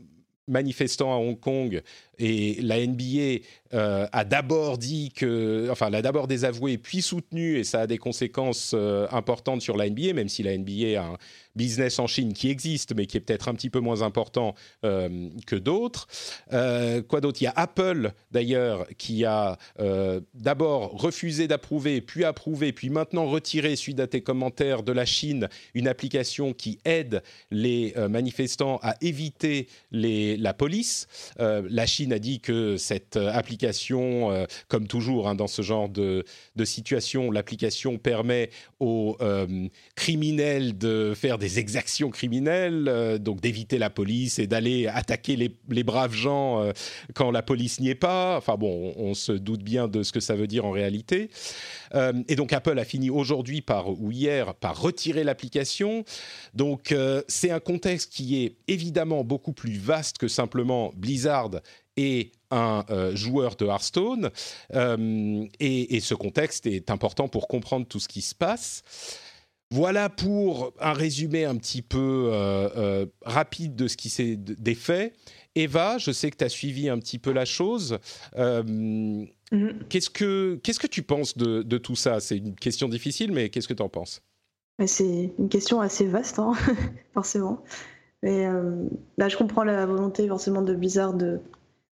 manifestants 0.48 1.12
à 1.12 1.16
Hong 1.16 1.38
Kong 1.38 1.82
et 2.18 2.60
la 2.62 2.84
NBA 2.86 3.42
euh, 3.74 4.06
a 4.12 4.24
d'abord 4.24 4.78
dit 4.78 5.10
que, 5.14 5.68
enfin, 5.70 5.90
l'a 5.90 6.02
d'abord 6.02 6.28
désavoué 6.28 6.78
puis 6.78 7.02
soutenu 7.02 7.58
et 7.58 7.64
ça 7.64 7.82
a 7.82 7.86
des 7.86 7.98
conséquences 7.98 8.72
euh, 8.74 9.06
importantes 9.10 9.60
sur 9.60 9.76
la 9.76 9.88
NBA, 9.88 10.12
même 10.14 10.28
si 10.28 10.42
la 10.42 10.56
NBA 10.56 11.00
a 11.00 11.04
un 11.04 11.16
business 11.56 11.98
en 11.98 12.06
Chine 12.06 12.32
qui 12.32 12.50
existe, 12.50 12.94
mais 12.94 13.06
qui 13.06 13.16
est 13.16 13.20
peut-être 13.20 13.48
un 13.48 13.54
petit 13.54 13.70
peu 13.70 13.80
moins 13.80 14.02
important 14.02 14.54
que 14.82 15.56
d'autres. 15.56 16.06
quoi 16.50 17.20
d'autre? 17.20 17.40
Il 17.40 17.44
y 17.44 17.48
a 17.48 17.52
Apple, 17.56 18.12
d'ailleurs, 18.30 18.86
qui 18.98 19.25
a 19.25 19.58
d'abord 20.34 20.92
refusé 21.00 21.48
d'approuver, 21.48 22.00
puis 22.00 22.25
approuvé, 22.25 22.72
puis 22.72 22.90
maintenant 22.90 23.26
retiré, 23.26 23.76
suite 23.76 24.00
à 24.00 24.06
tes 24.06 24.20
commentaires, 24.20 24.82
de 24.82 24.92
la 24.92 25.04
Chine, 25.04 25.48
une 25.75 25.88
application 25.88 26.52
qui 26.52 26.78
aide 26.84 27.22
les 27.50 27.94
manifestants 28.08 28.78
à 28.82 28.96
éviter 29.00 29.68
les, 29.90 30.36
la 30.36 30.54
police. 30.54 31.06
la 31.38 31.86
Chine 31.86 32.12
a 32.12 32.18
dit 32.18 32.40
que 32.40 32.76
cette 32.76 33.16
application, 33.16 34.46
comme 34.68 34.86
toujours 34.86 35.28
hein, 35.28 35.34
dans 35.34 35.46
ce 35.46 35.62
genre 35.62 35.88
de, 35.88 36.25
de 36.54 36.64
situation, 36.64 37.30
l'application 37.30 37.98
permet 37.98 38.50
aux 38.80 39.16
euh, 39.20 39.68
criminels 39.94 40.76
de 40.76 41.12
faire 41.14 41.38
des 41.38 41.45
exactions 41.58 42.10
criminelles, 42.10 42.86
euh, 42.88 43.18
donc 43.18 43.40
d'éviter 43.40 43.78
la 43.78 43.90
police 43.90 44.38
et 44.38 44.46
d'aller 44.46 44.86
attaquer 44.86 45.36
les, 45.36 45.82
braves 45.84 46.14
gens 46.14 46.60
euh, 46.60 46.72
quand 47.14 47.30
la 47.30 47.42
police 47.42 47.80
n'y 47.80 47.90
est 47.90 47.94
pas. 47.94 48.36
Enfin 48.36 48.56
bon, 48.56 48.94
on, 48.96 49.14
se 49.14 49.32
doute 49.32 49.62
bien 49.62 49.88
de 49.88 50.02
ce 50.02 50.12
que 50.12 50.20
ça 50.20 50.34
veut 50.34 50.46
dire 50.46 50.64
en 50.64 50.70
réalité. 50.70 51.30
et 52.28 52.36
donc 52.36 52.52
Apple 52.52 52.78
a 52.78 52.84
fini 52.84 53.08
aujourd'hui 53.08 53.62
par 53.62 53.88
ou 53.88 54.10
hier 54.10 54.54
par 54.54 54.78
retirer 54.78 55.24
l'application. 55.24 56.04
Donc 56.54 56.94
c'est 57.28 57.50
un 57.50 57.60
contexte 57.60 58.12
qui 58.12 58.44
est 58.44 58.56
évidemment 58.68 59.24
beaucoup 59.24 59.52
plus 59.52 59.78
vaste 59.78 60.18
que 60.18 60.28
simplement 60.28 60.92
Blizzard 60.96 61.50
et 61.96 62.32
un 62.50 62.84
euh, 62.90 63.16
joueur 63.16 63.56
de 63.56 63.66
Hearthstone. 63.66 64.30
Euh, 64.74 65.44
et, 65.58 66.00
ce 66.00 66.14
contexte 66.14 66.66
est 66.66 66.90
important 66.90 67.28
pour 67.28 67.48
comprendre 67.48 67.86
tout 67.86 68.00
ce 68.00 68.08
qui 68.08 68.22
se 68.22 68.34
passe. 68.34 68.82
Voilà 69.70 70.08
pour 70.08 70.73
un 70.80 70.92
résumé 70.92 71.44
un 71.44 71.56
petit 71.56 71.82
peu 71.82 72.30
euh, 72.32 73.06
rapide 73.23 73.75
de 73.75 73.88
ce 73.88 73.96
qui 73.96 74.11
s'est 74.11 74.37
des 74.37 74.75
faits. 74.75 75.14
Eva, 75.56 75.99
je 75.99 76.12
sais 76.12 76.30
que 76.30 76.37
tu 76.37 76.44
as 76.44 76.49
suivi 76.49 76.88
un 76.88 76.99
petit 76.99 77.18
peu 77.18 77.32
la 77.32 77.44
chose. 77.44 77.99
Mhm. 78.37 79.26
Qu'est-ce 79.88 80.11
que 80.11 80.61
qu'est-ce 80.62 80.80
que 80.80 80.87
tu 80.87 81.02
penses 81.02 81.37
de, 81.37 81.62
de 81.62 81.78
tout 81.78 81.96
ça? 81.96 82.20
C'est 82.20 82.38
une 82.38 82.54
question 82.54 82.88
difficile, 82.88 83.32
mais 83.32 83.49
qu'est-ce 83.49 83.68
que 83.68 83.75
tu 83.75 83.82
en 83.82 83.88
penses 83.88 84.23
C'est 84.87 85.32
une 85.38 85.49
question 85.49 85.80
assez 85.80 86.06
vaste, 86.06 86.38
hein, 86.38 86.52
forcément. 87.14 87.62
Mais 88.23 88.46
là, 89.18 89.28
je 89.28 89.37
comprends 89.37 89.62
la 89.62 89.87
volonté 89.87 90.26
forcément 90.26 90.62
de 90.62 90.75
Blizzard 90.75 91.14
de 91.14 91.40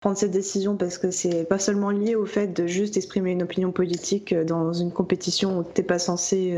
prendre 0.02 0.18
cette 0.18 0.32
décision 0.32 0.76
parce 0.76 0.98
que 0.98 1.12
c'est 1.12 1.46
pas 1.46 1.60
seulement 1.60 1.92
lié 1.92 2.16
au 2.16 2.26
fait 2.26 2.48
de 2.48 2.66
juste 2.68 2.98
exprimer 2.98 3.32
une 3.32 3.44
opinion 3.44 3.72
politique 3.72 4.34
euh, 4.34 4.44
dans 4.44 4.74
une 4.74 4.92
compétition 4.92 5.60
où 5.60 5.64
t'es 5.64 5.84
pas 5.84 6.00
censé 6.00 6.58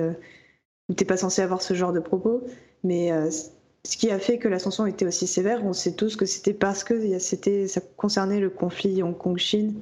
euh, 0.91 0.93
t'es 0.93 1.05
pas 1.05 1.17
censé 1.17 1.41
avoir 1.41 1.61
ce 1.61 1.73
genre 1.73 1.93
de 1.93 1.99
propos, 1.99 2.43
mais 2.83 3.11
euh, 3.11 3.29
ce 3.29 3.97
qui 3.97 4.11
a 4.11 4.19
fait 4.19 4.37
que 4.37 4.47
la 4.47 4.57
était 4.87 5.05
aussi 5.05 5.27
sévère, 5.27 5.65
on 5.65 5.73
sait 5.73 5.93
tous 5.93 6.15
que 6.15 6.25
c'était 6.25 6.53
parce 6.53 6.83
que 6.83 7.19
c'était 7.19 7.67
ça 7.67 7.81
concernait 7.97 8.39
le 8.39 8.49
conflit 8.49 9.03
Hong 9.03 9.17
Kong-Chine 9.17 9.75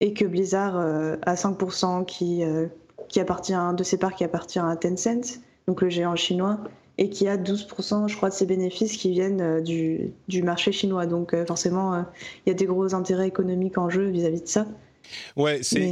et 0.00 0.12
que 0.12 0.24
Blizzard 0.24 0.76
a 0.76 1.34
5% 1.34 2.04
qui 2.04 2.42
qui 3.08 3.20
appartient 3.20 3.54
de 3.76 3.82
ses 3.84 3.96
parts 3.96 4.14
qui 4.14 4.24
appartient 4.24 4.58
à 4.58 4.76
Tencent, 4.76 5.40
donc 5.66 5.82
le 5.82 5.88
géant 5.88 6.16
chinois 6.16 6.58
et 6.98 7.08
qui 7.10 7.28
a 7.28 7.36
12%, 7.36 8.08
je 8.08 8.16
crois, 8.16 8.28
de 8.28 8.34
ses 8.34 8.44
bénéfices 8.44 8.96
qui 8.96 9.10
viennent 9.10 9.40
euh, 9.40 9.60
du, 9.60 10.12
du 10.26 10.42
marché 10.42 10.72
chinois. 10.72 11.06
Donc 11.06 11.32
euh, 11.32 11.46
forcément, 11.46 11.94
euh, 11.94 12.02
il 12.44 12.50
y 12.50 12.52
a 12.52 12.54
des 12.54 12.66
gros 12.66 12.94
intérêts 12.94 13.28
économiques 13.28 13.78
en 13.78 13.88
jeu 13.88 14.08
vis-à-vis 14.08 14.42
de 14.42 14.48
ça. 14.48 14.66
Ouais, 15.36 15.60
c'est 15.62 15.86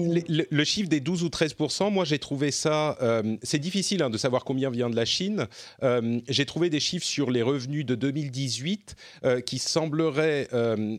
le, 0.51 0.65
chiffre 0.65 0.89
des 0.89 1.01
12 1.01 1.23
ou 1.23 1.29
13% 1.29 1.93
Moi, 1.93 2.05
j'ai 2.05 2.19
trouvé 2.19 2.51
ça. 2.51 2.97
Euh, 3.01 3.37
c'est 3.43 3.59
difficile 3.59 4.03
hein, 4.03 4.11
de 4.11 4.19
savoir 4.19 4.45
combien 4.45 4.71
vient 4.71 4.91
de 4.91 4.97
la 4.97 5.05
Chine. 5.05 5.47
Euh, 5.83 6.21
j'ai 6.29 6.47
trouvé 6.47 6.71
des 6.71 6.81
chiffres 6.81 7.07
sur 7.07 7.31
les 7.31 7.43
revenus 7.43 7.85
de 7.87 7.95
2018 7.95 8.97
euh, 9.25 9.41
qui 9.41 9.59
sembleraient 9.59 10.49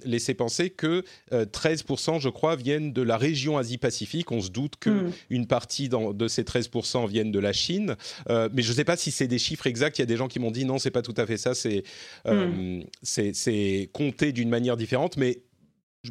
laisser 0.05 0.33
penser 0.33 0.69
que 0.69 1.03
13% 1.31 2.19
je 2.19 2.29
crois, 2.29 2.55
viennent 2.55 2.93
de 2.93 3.01
la 3.01 3.17
région 3.17 3.57
Asie-Pacifique. 3.57 4.31
On 4.31 4.41
se 4.41 4.49
doute 4.49 4.75
que 4.79 4.89
hmm. 4.89 5.11
une 5.29 5.47
partie 5.47 5.89
de 5.89 6.27
ces 6.27 6.43
13% 6.43 7.07
viennent 7.07 7.31
de 7.31 7.39
la 7.39 7.53
Chine, 7.53 7.95
mais 8.29 8.61
je 8.61 8.69
ne 8.69 8.75
sais 8.75 8.83
pas 8.83 8.97
si 8.97 9.11
c'est 9.11 9.27
des 9.27 9.39
chiffres 9.39 9.67
exacts. 9.67 9.97
Il 9.97 10.01
y 10.01 10.03
a 10.03 10.07
des 10.07 10.17
gens 10.17 10.27
qui 10.27 10.39
m'ont 10.39 10.51
dit 10.51 10.65
non, 10.65 10.77
c'est 10.77 10.91
pas 10.91 11.01
tout 11.01 11.13
à 11.17 11.25
fait 11.25 11.37
ça. 11.37 11.53
C'est 11.55 11.83
hmm. 12.25 12.81
c'est 13.03 13.89
compté 13.93 14.31
d'une 14.31 14.49
manière 14.49 14.77
différente, 14.77 15.17
mais 15.17 15.39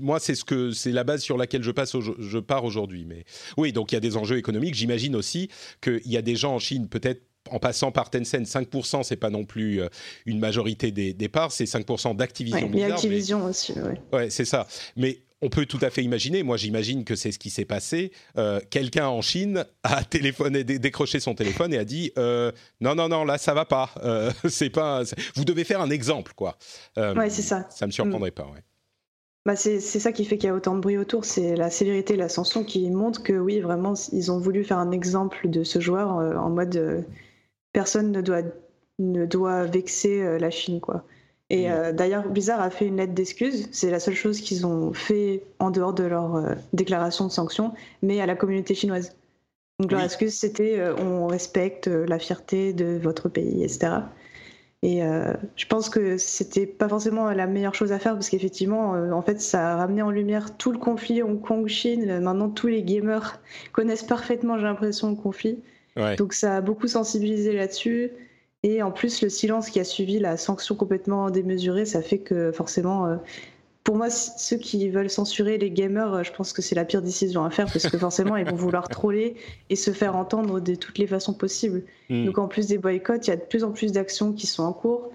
moi, 0.00 0.20
c'est 0.20 0.34
ce 0.34 0.44
que 0.44 0.70
c'est 0.72 0.92
la 0.92 1.04
base 1.04 1.22
sur 1.22 1.36
laquelle 1.36 1.62
je 1.62 1.70
passe, 1.70 1.96
je 2.18 2.38
pars 2.38 2.64
aujourd'hui. 2.64 3.04
Mais 3.06 3.24
oui, 3.56 3.72
donc 3.72 3.92
il 3.92 3.94
y 3.94 3.98
a 3.98 4.00
des 4.00 4.16
enjeux 4.16 4.38
économiques. 4.38 4.74
J'imagine 4.74 5.16
aussi 5.16 5.48
qu'il 5.80 6.00
y 6.06 6.16
a 6.16 6.22
des 6.22 6.36
gens 6.36 6.54
en 6.54 6.58
Chine, 6.58 6.88
peut-être 6.88 7.22
en 7.50 7.58
passant 7.58 7.92
par 7.92 8.10
Tencent, 8.10 8.44
5%, 8.44 9.02
c'est 9.02 9.16
pas 9.16 9.30
non 9.30 9.44
plus 9.44 9.80
euh, 9.80 9.88
une 10.24 10.38
majorité 10.38 10.90
des, 10.90 11.28
parts, 11.28 11.52
c'est 11.52 11.64
5% 11.64 12.16
d'Activision. 12.16 12.70
a 12.72 12.86
Activision 12.86 13.44
aussi, 13.44 13.72
oui. 13.76 13.94
Ouais, 14.12 14.30
c'est 14.30 14.44
ça. 14.44 14.66
Mais 14.96 15.20
on 15.42 15.48
peut 15.48 15.66
tout 15.66 15.78
à 15.82 15.90
fait 15.90 16.02
imaginer, 16.02 16.42
moi 16.42 16.56
j'imagine 16.56 17.04
que 17.04 17.14
c'est 17.14 17.30
ce 17.30 17.38
qui 17.38 17.50
s'est 17.50 17.66
passé. 17.66 18.10
Euh, 18.38 18.58
quelqu'un 18.70 19.08
en 19.08 19.20
Chine 19.20 19.64
a 19.82 20.02
téléphoné, 20.10 20.64
décroché 20.64 21.20
son 21.20 21.34
téléphone 21.34 21.74
et 21.74 21.78
a 21.78 21.84
dit 21.84 22.10
euh, 22.16 22.52
non 22.80 22.94
non 22.94 23.08
non 23.08 23.24
là 23.24 23.36
ça 23.36 23.52
va 23.52 23.66
pas, 23.66 23.90
c'est 24.48 24.70
pas, 24.70 25.02
vous 25.34 25.44
devez 25.44 25.64
faire 25.64 25.80
un 25.80 25.90
exemple 25.90 26.32
quoi. 26.34 26.56
ouais 26.96 27.28
c'est 27.28 27.42
ça. 27.42 27.66
Ça 27.70 27.86
me 27.86 27.92
surprendrait 27.92 28.30
pas. 28.30 28.44
Ouais. 28.44 28.62
Bah 29.46 29.54
c'est 29.54 29.78
ça 29.78 30.10
qui 30.10 30.24
fait 30.24 30.38
qu'il 30.38 30.48
y 30.48 30.50
a 30.50 30.54
autant 30.56 30.74
de 30.74 30.80
bruit 30.80 30.98
autour, 30.98 31.24
c'est 31.24 31.54
la 31.54 31.70
sévérité, 31.70 32.16
l'ascension 32.16 32.64
qui 32.64 32.90
montre 32.90 33.22
que 33.22 33.32
oui, 33.32 33.60
vraiment, 33.60 33.94
ils 34.10 34.32
ont 34.32 34.40
voulu 34.40 34.64
faire 34.64 34.78
un 34.78 34.90
exemple 34.90 35.48
de 35.48 35.62
ce 35.62 35.78
joueur 35.78 36.18
euh, 36.18 36.34
en 36.34 36.50
mode 36.50 36.74
euh, 36.74 37.02
personne 37.72 38.10
ne 38.10 38.20
doit, 38.20 38.42
ne 38.98 39.24
doit 39.24 39.62
vexer 39.62 40.20
euh, 40.20 40.40
la 40.40 40.50
Chine, 40.50 40.80
quoi. 40.80 41.04
Et 41.48 41.68
mm. 41.68 41.92
d'ailleurs, 41.92 42.28
Blizzard 42.28 42.60
a 42.60 42.70
fait 42.70 42.86
une 42.86 42.96
lettre 42.96 43.14
d'excuse, 43.14 43.68
c'est 43.70 43.88
la 43.88 44.00
seule 44.00 44.16
chose 44.16 44.40
qu'ils 44.40 44.66
ont 44.66 44.92
fait 44.92 45.44
en 45.60 45.70
dehors 45.70 45.94
de 45.94 46.02
leur 46.02 46.56
déclaration 46.72 47.28
de 47.28 47.30
sanctions, 47.30 47.72
mais 48.02 48.20
à 48.20 48.26
la 48.26 48.34
communauté 48.34 48.74
chinoise. 48.74 49.14
Donc 49.78 49.92
leur 49.92 50.02
excuse, 50.02 50.34
c'était 50.34 50.82
on 50.98 51.28
respecte 51.28 51.86
la 51.86 52.18
fierté 52.18 52.72
de 52.72 52.98
votre 53.00 53.28
pays, 53.28 53.62
etc. 53.62 53.98
Et 54.83 55.02
euh, 55.02 55.33
je 55.56 55.66
pense 55.66 55.88
que 55.88 56.16
c'était 56.16 56.66
pas 56.66 56.88
forcément 56.88 57.30
la 57.30 57.47
meilleure 57.47 57.75
chose 57.75 57.92
à 57.92 57.99
faire 57.99 58.12
parce 58.12 58.28
qu'effectivement, 58.28 58.95
euh, 58.95 59.11
en 59.11 59.23
fait, 59.23 59.40
ça 59.40 59.73
a 59.73 59.76
ramené 59.76 60.02
en 60.02 60.11
lumière 60.11 60.56
tout 60.56 60.71
le 60.71 60.78
conflit 60.78 61.23
Hong 61.23 61.40
Kong-Chine. 61.40 62.21
Maintenant, 62.21 62.50
tous 62.50 62.66
les 62.66 62.83
gamers 62.83 63.40
connaissent 63.73 64.04
parfaitement, 64.04 64.59
j'ai 64.59 64.64
l'impression, 64.64 65.11
le 65.11 65.16
conflit. 65.16 65.59
Donc, 66.18 66.35
ça 66.35 66.56
a 66.56 66.61
beaucoup 66.61 66.88
sensibilisé 66.88 67.54
là-dessus. 67.54 68.11
Et 68.62 68.83
en 68.83 68.90
plus, 68.90 69.23
le 69.23 69.28
silence 69.28 69.71
qui 69.71 69.80
a 69.80 69.85
suivi 69.85 70.18
la 70.18 70.37
sanction 70.37 70.75
complètement 70.75 71.30
démesurée, 71.30 71.87
ça 71.87 72.02
fait 72.02 72.18
que 72.18 72.52
forcément, 72.52 73.06
euh, 73.06 73.16
pour 73.87 73.97
moi, 73.97 74.11
ceux 74.11 74.57
qui 74.57 74.90
veulent 74.90 75.09
censurer 75.09 75.59
les 75.59 75.71
gamers, 75.71 76.12
euh, 76.12 76.23
je 76.25 76.33
pense 76.33 76.52
que 76.52 76.61
c'est 76.61 76.75
la 76.75 76.85
pire 76.85 77.02
décision 77.02 77.45
à 77.45 77.50
faire 77.50 77.66
parce 77.66 77.88
que 77.88 77.97
forcément, 77.97 78.37
ils 78.37 78.45
vont 78.45 78.57
vouloir 78.57 78.88
troller 78.88 79.37
et 79.71 79.76
se 79.76 79.93
faire 79.93 80.16
entendre 80.16 80.59
de 80.59 80.75
toutes 80.75 80.99
les 80.99 81.07
façons 81.07 81.33
possibles. 81.33 81.85
Hmm. 82.11 82.25
Donc, 82.26 82.37
en 82.38 82.49
plus 82.49 82.66
des 82.66 82.78
boycotts, 82.78 83.28
il 83.28 83.31
y 83.31 83.33
a 83.33 83.37
de 83.37 83.43
plus 83.43 83.62
en 83.62 83.71
plus 83.71 83.93
d'actions 83.93 84.33
qui 84.33 84.49
sont 84.49 84.64
en 84.64 84.73
cours. 84.73 85.12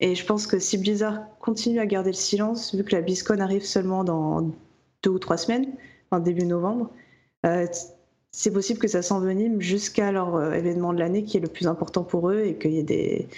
Et 0.00 0.16
je 0.16 0.26
pense 0.26 0.48
que 0.48 0.58
si 0.58 0.78
Blizzard 0.78 1.20
continue 1.38 1.78
à 1.78 1.86
garder 1.86 2.10
le 2.10 2.16
silence, 2.16 2.74
vu 2.74 2.82
que 2.82 2.90
la 2.90 3.02
BlizzCon 3.02 3.38
arrive 3.38 3.64
seulement 3.64 4.02
dans 4.02 4.50
deux 5.04 5.10
ou 5.10 5.20
trois 5.20 5.36
semaines, 5.36 5.68
en 6.10 6.18
début 6.18 6.44
novembre, 6.44 6.90
euh, 7.46 7.66
c'est 8.32 8.52
possible 8.52 8.80
que 8.80 8.88
ça 8.88 9.02
s'envenime 9.02 9.60
jusqu'à 9.60 10.10
leur 10.10 10.34
euh, 10.34 10.52
événement 10.54 10.92
de 10.92 10.98
l'année 10.98 11.22
qui 11.22 11.36
est 11.36 11.40
le 11.40 11.48
plus 11.48 11.68
important 11.68 12.02
pour 12.02 12.30
eux 12.30 12.40
et 12.40 12.56
qu'il 12.56 12.72
y 12.72 12.78
ait 12.78 12.82
des, 12.82 13.28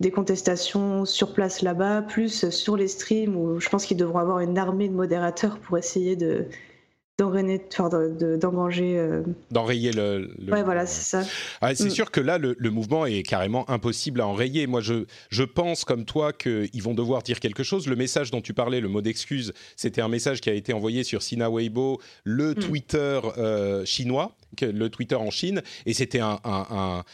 des, 0.00 0.10
contestations 0.10 1.04
sur 1.04 1.32
place 1.32 1.62
là-bas, 1.62 2.02
plus 2.02 2.50
sur 2.50 2.76
les 2.76 2.88
streams 2.88 3.36
où 3.36 3.60
je 3.60 3.68
pense 3.68 3.86
qu'ils 3.86 3.96
devront 3.96 4.18
avoir 4.18 4.40
une 4.40 4.58
armée 4.58 4.88
de 4.88 4.94
modérateurs 4.94 5.58
pour 5.58 5.78
essayer 5.78 6.16
de. 6.16 6.46
Euh, 7.22 7.62
D'enrayer 9.50 9.92
le, 9.92 10.34
Ouais, 10.50 10.62
voilà, 10.62 10.86
c'est 10.86 11.02
ça. 11.02 11.22
Ah, 11.60 11.74
c'est 11.74 11.88
mm. 11.88 11.90
sûr 11.90 12.10
que 12.10 12.20
là, 12.20 12.38
le, 12.38 12.70
mouvement 12.70 13.04
est 13.04 13.22
carrément 13.22 13.68
impossible 13.68 14.22
à 14.22 14.26
enrayer. 14.26 14.66
Moi, 14.66 14.80
je, 14.80 15.04
je 15.28 15.42
pense, 15.42 15.84
comme 15.84 16.06
toi, 16.06 16.32
qu'ils 16.32 16.82
vont 16.82 16.94
devoir 16.94 17.22
dire 17.22 17.38
quelque 17.38 17.62
chose. 17.62 17.88
Le 17.88 17.96
message 17.96 18.30
dont 18.30 18.40
tu 18.40 18.54
parlais, 18.54 18.80
le 18.80 18.88
mot 18.88 19.02
d'excuse, 19.02 19.52
c'était 19.76 20.00
un 20.00 20.08
message 20.08 20.40
qui 20.40 20.48
a 20.48 20.54
été 20.54 20.72
envoyé 20.72 21.04
sur 21.04 21.20
Sina 21.20 21.50
Weibo, 21.50 22.00
le 22.24 22.52
mm. 22.52 22.54
Twitter 22.54 23.20
euh, 23.36 23.84
chinois, 23.84 24.34
le 24.62 24.88
Twitter 24.88 25.16
en 25.16 25.30
Chine, 25.30 25.60
et 25.84 25.92
c'était 25.92 26.20
un, 26.20 26.40
un 26.44 26.66
un 26.70 27.04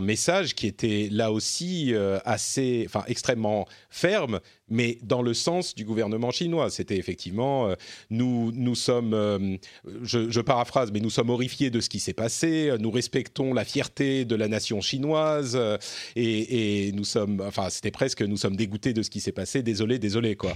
message 0.00 0.54
qui 0.54 0.66
était 0.66 1.08
là 1.10 1.32
aussi 1.32 1.92
euh, 1.92 2.18
assez, 2.24 2.84
enfin 2.86 3.04
extrêmement 3.08 3.66
ferme, 3.90 4.40
mais 4.68 4.98
dans 5.02 5.22
le 5.22 5.34
sens 5.34 5.74
du 5.74 5.84
gouvernement 5.84 6.30
chinois. 6.30 6.70
C'était 6.70 6.96
effectivement, 6.96 7.68
euh, 7.68 7.74
nous, 8.10 8.52
nous 8.52 8.74
sommes, 8.74 9.14
euh, 9.14 9.56
je, 10.02 10.40
paraphrase, 10.40 10.90
mais 10.92 11.00
nous 11.00 11.10
sommes 11.10 11.30
horrifiés 11.30 11.70
de 11.70 11.80
ce 11.80 11.88
qui 11.88 12.00
s'est 12.00 12.12
passé. 12.12 12.72
Nous 12.78 12.90
respectons 12.90 13.54
la 13.54 13.64
fierté 13.64 14.24
de 14.24 14.34
la 14.36 14.48
nation 14.48 14.80
chinoise 14.80 15.58
et, 16.16 16.86
et 16.86 16.92
nous 16.92 17.04
sommes, 17.04 17.40
enfin, 17.40 17.70
c'était 17.70 17.90
presque, 17.90 18.22
nous 18.22 18.36
sommes 18.36 18.56
dégoûtés 18.56 18.92
de 18.92 19.02
ce 19.02 19.10
qui 19.10 19.20
s'est 19.20 19.32
passé. 19.32 19.62
Désolé, 19.62 19.98
désolé, 19.98 20.36
quoi. 20.36 20.52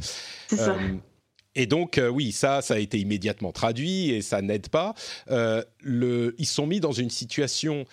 Et 1.59 1.66
donc, 1.66 1.99
oui, 2.12 2.33
ça, 2.33 2.61
ça 2.61 2.75
a 2.75 2.78
été 2.78 2.99
immédiatement 2.99 3.50
traduit 3.50 4.11
et 4.11 4.21
ça 4.21 4.42
n'aide 4.42 4.68
pas. 4.68 4.95
le, 5.28 6.35
ils 6.38 6.47
sont 6.47 6.66
mis 6.66 6.80
dans 6.80 6.92
une 6.92 7.11
situation 7.11 7.87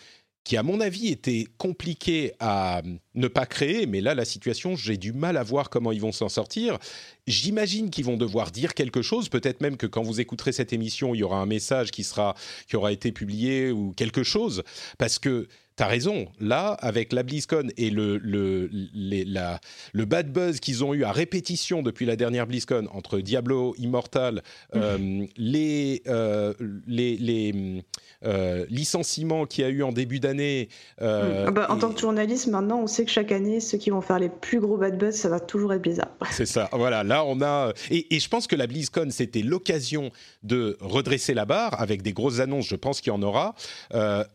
qui, 0.43 0.57
à 0.57 0.63
mon 0.63 0.81
avis, 0.81 1.07
était 1.07 1.45
compliqué 1.57 2.33
à 2.39 2.81
ne 3.15 3.27
pas 3.27 3.45
créer, 3.45 3.85
mais 3.85 4.01
là, 4.01 4.13
la 4.13 4.25
situation, 4.25 4.75
j'ai 4.75 4.97
du 4.97 5.13
mal 5.13 5.37
à 5.37 5.43
voir 5.43 5.69
comment 5.69 5.91
ils 5.91 6.01
vont 6.01 6.11
s'en 6.11 6.27
sortir. 6.27 6.79
J'imagine 7.27 7.89
qu'ils 7.89 8.05
vont 8.05 8.17
devoir 8.17 8.51
dire 8.51 8.73
quelque 8.73 9.01
chose, 9.01 9.29
peut-être 9.29 9.61
même 9.61 9.77
que 9.77 9.87
quand 9.87 10.03
vous 10.03 10.19
écouterez 10.19 10.51
cette 10.51 10.73
émission, 10.73 11.15
il 11.15 11.19
y 11.19 11.23
aura 11.23 11.37
un 11.37 11.45
message 11.45 11.91
qui, 11.91 12.03
sera, 12.03 12.35
qui 12.67 12.75
aura 12.75 12.91
été 12.91 13.11
publié 13.13 13.71
ou 13.71 13.93
quelque 13.93 14.23
chose, 14.23 14.63
parce 14.97 15.17
que 15.17 15.47
T'as 15.75 15.87
raison. 15.87 16.27
Là, 16.39 16.77
avec 16.81 17.13
la 17.13 17.23
BlizzCon 17.23 17.69
et 17.77 17.89
le, 17.89 18.17
le, 18.17 18.69
la, 18.93 19.59
le 19.91 20.05
bad 20.05 20.31
buzz 20.31 20.59
qu'ils 20.59 20.83
ont 20.83 20.93
eu 20.93 21.03
à 21.03 21.11
répétition 21.11 21.81
depuis 21.81 22.05
la 22.05 22.15
dernière 22.15 22.45
BlizzCon 22.45 22.87
entre 22.91 23.19
Diablo 23.19 23.73
Immortal, 23.79 24.43
euh, 24.75 25.25
les, 25.35 26.03
euh, 26.07 26.53
les, 26.85 27.17
les 27.17 27.83
euh, 28.23 28.67
licenciements 28.69 29.47
qu'il 29.47 29.63
y 29.63 29.67
a 29.67 29.71
eu 29.71 29.81
en 29.81 29.91
début 29.91 30.19
d'année. 30.19 30.69
Ah 31.01 31.49
bah, 31.49 31.65
en 31.69 31.77
tant 31.77 31.91
que 31.91 31.99
journaliste, 31.99 32.47
maintenant, 32.47 32.81
on 32.81 32.87
sait 32.87 33.03
que 33.03 33.11
chaque 33.11 33.31
année, 33.31 33.59
ceux 33.59 33.79
qui 33.79 33.89
vont 33.89 34.01
faire 34.01 34.19
les 34.19 34.29
plus 34.29 34.59
gros 34.59 34.77
bad 34.77 34.99
buzz, 34.99 35.15
ça 35.15 35.29
va 35.29 35.39
toujours 35.39 35.73
être 35.73 35.81
Blizzard. 35.81 36.11
C'est 36.31 36.45
ça. 36.45 36.69
Voilà. 36.71 37.03
Là, 37.03 37.25
on 37.25 37.41
a. 37.41 37.73
Et, 37.89 38.15
et 38.15 38.19
je 38.19 38.29
pense 38.29 38.45
que 38.45 38.55
la 38.55 38.67
BlizzCon, 38.67 39.07
c'était 39.09 39.41
l'occasion 39.41 40.11
de 40.43 40.77
redresser 40.81 41.33
la 41.33 41.45
barre 41.45 41.81
avec 41.81 42.03
des 42.03 42.13
grosses 42.13 42.39
annonces. 42.39 42.67
Je 42.67 42.75
pense 42.75 43.01
qu'il 43.01 43.11
y 43.11 43.15
en 43.15 43.23
aura. 43.23 43.55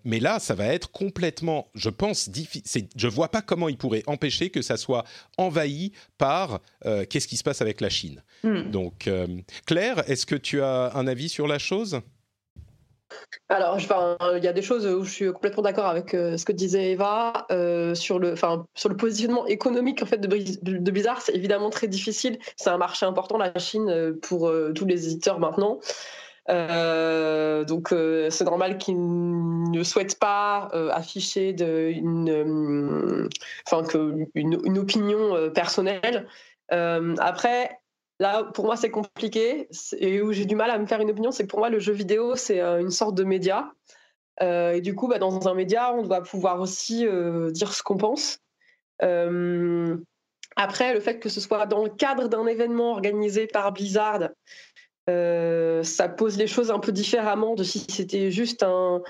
mais 0.04 0.18
là, 0.18 0.40
ça 0.40 0.56
va 0.56 0.66
être 0.66 0.90
complètement 0.90 1.27
je 1.74 1.90
pense, 1.90 2.30
je 2.96 3.08
vois 3.08 3.28
pas 3.28 3.42
comment 3.42 3.68
il 3.68 3.76
pourrait 3.76 4.02
empêcher 4.06 4.50
que 4.50 4.62
ça 4.62 4.76
soit 4.76 5.04
envahi 5.36 5.92
par 6.16 6.60
euh, 6.86 7.04
qu'est-ce 7.08 7.28
qui 7.28 7.36
se 7.36 7.44
passe 7.44 7.62
avec 7.62 7.80
la 7.80 7.88
Chine. 7.88 8.22
Hmm. 8.42 8.70
Donc, 8.70 9.06
euh, 9.06 9.26
Claire, 9.66 10.08
est-ce 10.10 10.26
que 10.26 10.34
tu 10.34 10.62
as 10.62 10.92
un 10.94 11.06
avis 11.06 11.28
sur 11.28 11.46
la 11.46 11.58
chose? 11.58 12.00
Alors, 13.48 13.78
il 14.36 14.44
y 14.44 14.48
a 14.48 14.52
des 14.52 14.60
choses 14.60 14.86
où 14.86 15.02
je 15.02 15.10
suis 15.10 15.32
complètement 15.32 15.62
d'accord 15.62 15.86
avec 15.86 16.12
euh, 16.12 16.36
ce 16.36 16.44
que 16.44 16.52
disait 16.52 16.90
Eva 16.90 17.46
sur 17.94 18.18
le, 18.18 18.34
sur 18.74 18.88
le 18.88 18.96
positionnement 18.96 19.46
économique 19.46 20.02
en 20.02 20.06
fait 20.06 20.18
de, 20.18 20.26
de 20.26 20.90
Blizzard. 20.90 21.22
C'est 21.22 21.34
évidemment 21.34 21.70
très 21.70 21.88
difficile. 21.88 22.38
C'est 22.56 22.70
un 22.70 22.76
marché 22.76 23.06
important 23.06 23.38
la 23.38 23.58
Chine 23.58 24.14
pour 24.20 24.52
tous 24.74 24.84
les 24.84 25.06
éditeurs 25.06 25.40
maintenant. 25.40 25.80
Euh, 26.50 27.64
donc 27.64 27.92
euh, 27.92 28.30
c'est 28.30 28.44
normal 28.44 28.78
qu'ils 28.78 28.96
ne 28.98 29.82
souhaitent 29.82 30.18
pas 30.18 30.70
euh, 30.72 30.90
afficher 30.92 31.50
une, 31.90 33.28
enfin 33.66 33.82
que 33.84 34.14
une, 34.34 34.78
opinion 34.78 35.50
personnelle. 35.50 36.26
après, 36.70 37.78
là 38.18 38.44
pour 38.44 38.64
moi 38.64 38.76
c'est 38.76 38.90
compliqué 38.90 39.68
et 39.98 40.22
où 40.22 40.32
j'ai 40.32 40.46
du 40.46 40.56
mal 40.56 40.70
à 40.70 40.78
me 40.78 40.86
faire 40.86 41.00
une 41.00 41.10
opinion, 41.10 41.30
c'est 41.30 41.44
que 41.44 41.48
pour 41.48 41.58
moi 41.58 41.68
le 41.68 41.78
jeu 41.78 41.92
vidéo 41.92 42.34
c'est 42.34 42.60
une 42.60 42.90
sorte 42.90 43.14
de 43.14 43.24
média. 43.24 43.72
et 44.40 44.80
du 44.80 44.94
coup, 44.94 45.08
bah, 45.08 45.18
dans 45.18 45.48
un 45.48 45.54
média, 45.54 45.92
on 45.92 46.02
doit 46.02 46.22
pouvoir 46.22 46.60
aussi 46.60 47.06
dire 47.50 47.72
ce 47.74 47.82
qu'on 47.82 47.98
pense. 47.98 48.40
après, 50.56 50.94
le 50.94 51.00
fait 51.00 51.18
que 51.20 51.28
ce 51.28 51.40
soit 51.40 51.66
dans 51.66 51.84
le 51.84 51.90
cadre 51.90 52.28
d'un 52.28 52.46
événement 52.46 52.92
organisé 52.92 53.46
par 53.46 53.72
Blizzard, 53.72 54.30
euh, 55.08 55.82
ça 55.82 56.08
pose 56.08 56.36
les 56.36 56.46
choses 56.46 56.70
un 56.70 56.78
peu 56.78 56.92
différemment 56.92 57.54
de 57.54 57.62
si 57.62 57.84
c'était 57.88 58.30
juste 58.30 58.62
un, 58.62 59.02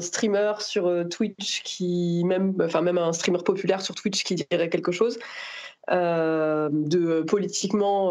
streamer 0.00 0.54
sur 0.60 0.86
euh, 0.86 1.04
Twitch 1.04 1.62
qui 1.62 2.22
même 2.24 2.54
enfin 2.60 2.82
même 2.82 2.98
un 2.98 3.12
streamer 3.12 3.42
populaire 3.44 3.80
sur 3.80 3.94
Twitch 3.94 4.24
qui 4.24 4.34
dirait 4.34 4.68
quelque 4.68 4.90
chose 4.92 5.18
euh, 5.90 6.68
de 6.72 7.22
politiquement 7.22 8.10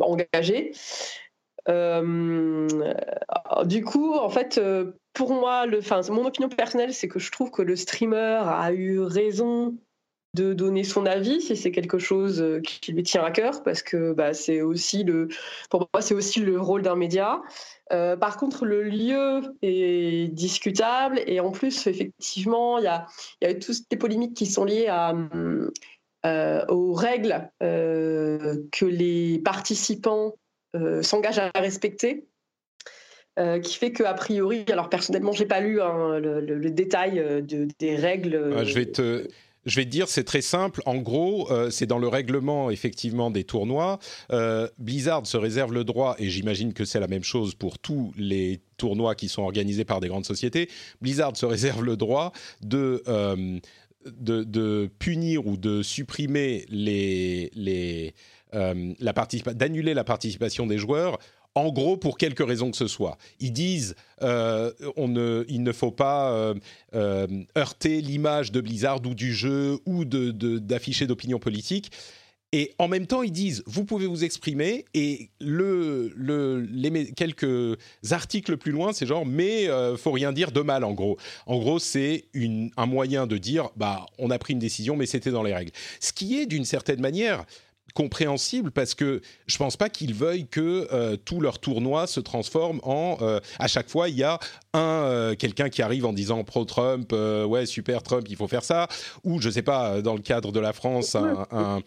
engagé. 0.00 0.72
du 3.64 3.84
coup, 3.84 4.14
en 4.14 4.30
fait, 4.30 4.60
pour 5.12 5.32
moi, 5.32 5.66
le, 5.66 5.80
mon 6.10 6.26
opinion 6.26 6.48
personnelle, 6.48 6.92
c'est 6.92 7.08
que 7.08 7.18
je 7.20 7.30
trouve 7.30 7.50
que 7.50 7.62
le 7.62 7.76
streamer 7.76 8.40
a 8.44 8.72
eu 8.72 9.00
raison 9.00 9.76
de 10.36 10.52
donner 10.52 10.84
son 10.84 11.06
avis 11.06 11.40
si 11.40 11.56
c'est 11.56 11.72
quelque 11.72 11.98
chose 11.98 12.40
euh, 12.42 12.60
qui 12.60 12.92
lui 12.92 13.02
tient 13.02 13.24
à 13.24 13.30
cœur 13.30 13.62
parce 13.62 13.82
que 13.82 14.12
bah, 14.12 14.34
c'est 14.34 14.60
aussi 14.60 15.02
le 15.02 15.28
pour 15.70 15.88
moi 15.92 16.02
c'est 16.02 16.14
aussi 16.14 16.40
le 16.40 16.60
rôle 16.60 16.82
d'un 16.82 16.94
média 16.94 17.42
euh, 17.92 18.16
par 18.16 18.36
contre 18.36 18.66
le 18.66 18.82
lieu 18.82 19.40
est 19.62 20.30
discutable 20.32 21.20
et 21.26 21.40
en 21.40 21.50
plus 21.50 21.86
effectivement 21.86 22.78
il 22.78 22.84
y 22.84 22.88
a, 22.88 23.06
y 23.40 23.46
a 23.46 23.54
toutes 23.54 23.84
les 23.90 23.96
polémiques 23.96 24.34
qui 24.34 24.46
sont 24.46 24.64
liées 24.64 24.88
à, 24.88 25.14
euh, 26.26 26.66
aux 26.68 26.92
règles 26.92 27.50
que 27.60 28.84
les 28.84 29.38
participants 29.38 30.34
s'engagent 31.00 31.38
à 31.38 31.50
respecter 31.54 32.26
qui 33.62 33.76
fait 33.76 33.92
que 33.92 34.02
a 34.02 34.14
priori, 34.14 34.64
alors 34.70 34.88
personnellement, 34.88 35.32
j'ai 35.32 35.44
pas 35.44 35.60
lu 35.60 35.80
hein, 35.80 36.18
le, 36.18 36.70
détail 36.70 37.16
de, 37.42 37.68
des 37.78 37.96
règles. 37.96 38.64
je 38.64 38.74
vais 38.74 38.86
te, 38.86 39.28
je 39.66 39.76
vais 39.76 39.84
te 39.84 39.90
dire, 39.90 40.08
c'est 40.08 40.24
très 40.24 40.40
simple. 40.40 40.80
En 40.86 40.96
gros, 40.96 41.50
euh, 41.50 41.70
c'est 41.70 41.86
dans 41.86 41.98
le 41.98 42.08
règlement 42.08 42.70
effectivement 42.70 43.30
des 43.30 43.44
tournois. 43.44 43.98
Euh, 44.32 44.68
Blizzard 44.78 45.26
se 45.26 45.36
réserve 45.36 45.72
le 45.72 45.84
droit, 45.84 46.14
et 46.18 46.30
j'imagine 46.30 46.72
que 46.72 46.84
c'est 46.84 47.00
la 47.00 47.08
même 47.08 47.24
chose 47.24 47.54
pour 47.54 47.78
tous 47.78 48.12
les 48.16 48.60
tournois 48.76 49.14
qui 49.14 49.28
sont 49.28 49.42
organisés 49.42 49.84
par 49.84 50.00
des 50.00 50.08
grandes 50.08 50.24
sociétés. 50.24 50.70
Blizzard 51.00 51.36
se 51.36 51.46
réserve 51.46 51.84
le 51.84 51.96
droit 51.96 52.32
de 52.62 53.02
euh, 53.08 53.58
de, 54.06 54.88
punir 55.00 55.48
ou 55.48 55.56
de 55.56 55.82
supprimer 55.82 56.64
les, 56.68 57.50
les, 57.54 58.14
d'annuler 58.52 59.94
la 59.94 60.04
participation 60.04 60.64
des 60.64 60.78
joueurs 60.78 61.18
en 61.56 61.72
gros 61.72 61.96
pour 61.96 62.18
quelque 62.18 62.44
raison 62.44 62.70
que 62.70 62.76
ce 62.76 62.86
soit. 62.86 63.18
Ils 63.40 63.52
disent 63.52 63.96
euh, 64.22 64.70
ne, 64.96 65.44
il 65.48 65.62
ne 65.62 65.72
faut 65.72 65.90
pas 65.90 66.30
euh, 66.30 66.54
euh, 66.94 67.26
heurter 67.58 68.00
l'image 68.00 68.52
de 68.52 68.60
Blizzard 68.60 69.00
ou 69.04 69.14
du 69.14 69.34
jeu 69.34 69.80
ou 69.86 70.04
d'afficher 70.04 71.06
d'opinion 71.06 71.40
politique. 71.40 71.90
Et 72.52 72.72
en 72.78 72.86
même 72.86 73.06
temps, 73.06 73.22
ils 73.22 73.32
disent, 73.32 73.64
vous 73.66 73.84
pouvez 73.84 74.06
vous 74.06 74.22
exprimer, 74.22 74.84
et 74.94 75.30
le, 75.40 76.12
le, 76.14 76.60
les, 76.60 77.12
quelques 77.12 77.76
articles 78.12 78.56
plus 78.56 78.70
loin, 78.70 78.92
c'est 78.92 79.04
genre, 79.04 79.26
mais 79.26 79.66
faut 79.98 80.12
rien 80.12 80.32
dire 80.32 80.52
de 80.52 80.60
mal, 80.60 80.84
en 80.84 80.92
gros. 80.92 81.18
En 81.46 81.58
gros, 81.58 81.80
c'est 81.80 82.26
un 82.76 82.86
moyen 82.86 83.26
de 83.26 83.36
dire, 83.36 83.70
bah, 83.76 84.06
on 84.18 84.30
a 84.30 84.38
pris 84.38 84.52
une 84.52 84.60
décision, 84.60 84.96
mais 84.96 85.06
c'était 85.06 85.32
dans 85.32 85.42
les 85.42 85.52
règles. 85.52 85.72
Ce 86.00 86.12
qui 86.12 86.38
est, 86.38 86.46
d'une 86.46 86.64
certaine 86.64 87.00
manière, 87.00 87.44
compréhensible 87.94 88.70
parce 88.70 88.94
que 88.94 89.22
je 89.46 89.56
pense 89.56 89.76
pas 89.76 89.88
qu'ils 89.88 90.14
veuillent 90.14 90.48
que 90.48 90.86
euh, 90.92 91.16
tout 91.16 91.40
leur 91.40 91.58
tournoi 91.58 92.06
se 92.06 92.20
transforme 92.20 92.80
en 92.82 93.16
euh, 93.20 93.40
à 93.58 93.68
chaque 93.68 93.88
fois 93.88 94.08
il 94.08 94.16
y 94.16 94.22
a 94.22 94.38
un 94.74 94.80
euh, 94.80 95.34
quelqu'un 95.34 95.68
qui 95.68 95.82
arrive 95.82 96.04
en 96.04 96.12
disant 96.12 96.44
pro 96.44 96.64
Trump 96.64 97.12
ouais 97.12 97.64
super 97.66 98.02
Trump 98.02 98.26
il 98.28 98.36
faut 98.36 98.48
faire 98.48 98.64
ça 98.64 98.88
ou 99.24 99.40
je 99.40 99.48
sais 99.48 99.62
pas 99.62 100.02
dans 100.02 100.14
le 100.14 100.20
cadre 100.20 100.52
de 100.52 100.60
la 100.60 100.72
France 100.72 101.16
un, 101.16 101.82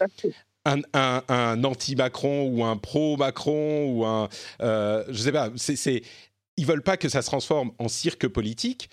un 0.65 1.63
anti-Macron 1.63 2.47
ou 2.47 2.63
un 2.63 2.77
pro-Macron 2.77 3.85
ou 3.91 4.05
un 4.05 4.29
je 4.59 5.13
sais 5.13 5.31
pas 5.31 5.49
c'est 5.55 6.01
ils 6.57 6.65
veulent 6.65 6.83
pas 6.83 6.97
que 6.97 7.07
ça 7.07 7.21
se 7.21 7.27
transforme 7.27 7.71
en 7.77 7.87
cirque 7.87 8.27
politique 8.27 8.89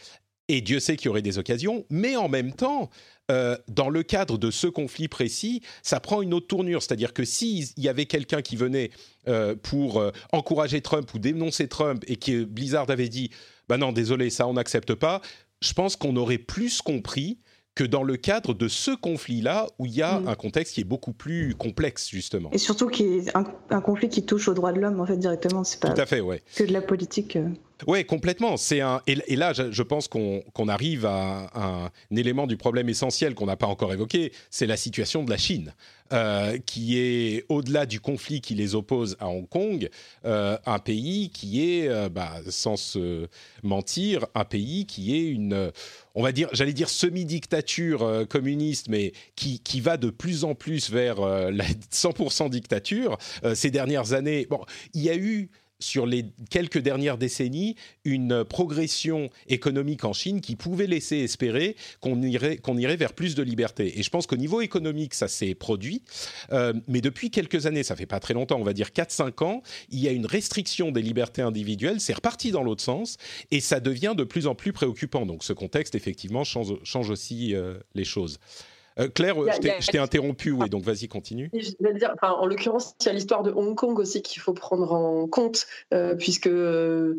et 0.49 0.61
Dieu 0.61 0.79
sait 0.79 0.97
qu'il 0.97 1.07
y 1.07 1.09
aurait 1.09 1.23
des 1.23 1.39
occasions, 1.39 1.85
mais 1.91 2.17
en 2.17 2.29
même 2.29 2.53
temps, 2.53 2.89
euh, 3.31 3.57
dans 3.69 3.89
le 3.89 4.03
cadre 4.05 4.39
de 4.39 4.51
ce 4.53 4.69
conflit 4.69 5.09
précis, 5.09 5.61
ça 5.83 5.99
prend 5.99 6.23
une 6.23 6.33
autre 6.33 6.47
tournure. 6.47 6.83
C'est-à-dire 6.83 7.13
que 7.13 7.25
s'il 7.25 7.67
y 7.77 7.89
avait 7.89 8.07
quelqu'un 8.07 8.41
qui 8.41 8.55
venait 8.55 8.91
euh, 9.27 9.57
pour 9.57 9.99
euh, 9.99 10.13
encourager 10.33 10.81
Trump 10.81 11.13
ou 11.13 11.19
dénoncer 11.19 11.67
Trump 11.67 12.05
et 12.07 12.17
que 12.17 12.45
Blizzard 12.45 12.89
avait 12.89 13.09
dit 13.09 13.31
bah 13.69 13.79
non, 13.79 13.91
désolé, 13.91 14.31
ça 14.31 14.47
on 14.47 14.53
n'accepte 14.53 14.95
pas, 14.95 15.21
je 15.61 15.73
pense 15.73 15.97
qu'on 15.97 16.15
aurait 16.15 16.39
plus 16.39 16.83
compris 16.83 17.39
que 17.77 17.85
dans 17.85 18.03
le 18.03 18.17
cadre 18.17 18.55
de 18.55 18.67
ce 18.67 18.91
conflit-là, 18.91 19.69
où 19.79 19.87
il 19.87 19.95
y 19.95 20.03
a 20.03 20.19
mm. 20.19 20.29
un 20.29 20.35
contexte 20.35 20.75
qui 20.75 20.81
est 20.81 20.85
beaucoup 20.85 21.13
plus 21.13 21.55
complexe, 21.55 22.09
justement. 22.09 22.51
Et 22.53 22.59
surtout 22.59 22.89
qui 22.89 23.05
est 23.05 23.37
un, 23.37 23.81
conflit 23.81 24.09
qui 24.09 24.25
touche 24.25 24.49
aux 24.49 24.55
droits 24.55 24.73
de 24.73 24.81
l'homme, 24.81 24.99
en 24.99 25.07
fait, 25.07 25.19
directement. 25.19 25.63
C'est 25.63 25.79
pas 25.79 25.91
Tout 25.91 26.01
à 26.01 26.07
fait, 26.07 26.21
ouais. 26.21 26.43
que 26.57 26.65
de 26.65 26.73
la 26.73 26.81
politique. 26.81 27.39
Oui, 27.87 28.05
complètement. 28.07 28.57
C'est 28.57 28.81
un 28.81 29.03
et, 29.07 29.37
là, 29.37 29.53
je, 29.53 29.83
pense 29.83 30.09
qu'on 30.09 30.69
arrive 30.69 31.05
à, 31.05 31.51
un, 31.55 31.91
élément 32.17 32.47
du 32.47 32.57
problème 32.57 32.89
essentiel 32.89 33.35
qu'on 33.35 33.47
n'a 33.47 33.57
pas 33.57 33.67
encore 33.67 33.93
évoqué, 33.93 34.33
c'est 34.51 34.67
la 34.67 34.79
situation 34.79 35.23
de 35.25 35.31
la 35.31 35.37
Chine, 35.37 35.75
euh, 36.13 36.59
qui 36.59 36.99
est 36.99 37.45
au-delà 37.49 37.85
du 37.85 38.01
conflit 38.01 38.41
qui 38.41 38.55
les 38.55 38.75
oppose 38.75 39.17
à 39.19 39.29
Hong 39.29 39.49
Kong, 39.49 39.89
euh, 40.25 40.57
un 40.65 40.79
pays 40.79 41.31
qui 41.31 41.69
est, 41.69 41.89
euh, 41.89 42.09
bah, 42.09 42.35
sans 42.49 42.77
se 42.77 43.27
mentir, 43.63 44.27
un 44.35 44.45
pays 44.45 44.87
qui 44.87 45.17
est 45.17 45.25
une, 45.27 45.73
on 46.15 46.23
va 46.23 46.33
dire, 46.33 46.49
j'allais 46.53 46.73
dire 46.73 46.89
semi-dictature 46.89 48.27
communiste, 48.29 48.89
mais 48.89 49.13
qui, 49.35 49.59
qui 49.61 49.81
va 49.81 49.97
de 49.97 50.11
plus 50.11 50.45
en 50.45 50.55
plus 50.55 50.91
vers 50.91 51.21
la 51.21 51.65
100% 51.93 52.51
dictature. 52.51 53.19
ces 53.55 53.71
dernières 53.71 54.13
années, 54.13 54.47
bon, 54.49 54.65
il 54.95 55.03
y 55.03 55.11
a 55.11 55.17
eu 55.17 55.51
sur 55.79 56.07
les 56.07 56.27
quelques 56.51 56.79
dernières 56.79 57.19
décennies 57.19 57.77
une 58.05 58.45
progression 58.45 59.31
économique 59.49 60.05
en 60.05 60.13
Chine 60.13 60.41
qui 60.41 60.57
pouvait 60.57 60.87
laisser 60.87 61.19
espérer 61.19 61.77
qu'on 62.01 62.23
irait, 62.23 62.57
qu'on 62.57 62.79
irait 62.79 62.97
vers 62.97 63.13
plus 63.13 63.35
de 63.35 63.43
liberté. 63.43 63.99
Et 63.99 64.03
je 64.03 64.11
pense 64.11 64.27
qu'au 64.27 64.37
niveau 64.37 64.61
économique, 64.61 65.15
ça 65.15 65.29
s'est 65.29 65.55
produit. 65.55 66.03
Euh, 66.53 66.73
mais 66.89 67.01
depuis 67.01 67.31
quelques 67.31 67.67
années, 67.67 67.83
ça 67.83 67.97
fait 67.97 68.07
pas 68.07 68.21
très 68.21 68.35
longtemps, 68.35 68.59
on 68.59 68.65
va 68.65 68.73
dire 68.73 68.89
4-5 68.89 69.45
ans, 69.45 69.63
il 69.91 70.01
y 70.01 70.09
a 70.09 70.13
une 70.13 70.27
restriction 70.27 70.91
des 70.91 71.03
libertés 71.03 71.43
individuelles. 71.43 72.01
C'est 72.01 72.15
reparti 72.15 72.51
dans 72.51 72.63
l'autre 72.63 72.83
sens 72.83 73.17
et 73.51 73.61
ça 73.61 73.81
devient 73.81 74.15
de 74.17 74.25
plus 74.25 74.47
en 74.47 74.55
plus 74.55 74.73
préoccupant. 74.73 75.27
Donc 75.27 75.45
ce 75.45 75.53
contexte, 75.53 75.95
effectivement, 75.95 76.45
change, 76.45 77.11
aussi 77.11 77.55
euh, 77.55 77.75
les 77.95 78.05
choses. 78.05 78.39
Euh, 78.99 79.09
Claire, 79.09 79.37
je 79.37 79.91
t'ai 79.91 79.99
interrompu, 79.99 80.53
oui, 80.53 80.71
donc 80.71 80.83
vas-y, 80.83 81.09
continue. 81.09 81.51
dire, 81.53 82.15
en 82.23 82.47
l'occurrence, 82.47 82.95
il 83.01 83.07
y 83.07 83.09
a 83.11 83.13
l'histoire 83.13 83.43
de 83.43 83.51
Hong 83.51 83.75
Kong 83.75 83.99
aussi 83.99 84.23
qu'il 84.23 84.41
faut 84.41 84.55
prendre 84.55 84.93
en 84.93 85.27
compte, 85.29 85.67
euh, 85.93 86.15
puisque, 86.15 86.47
euh, 86.47 87.17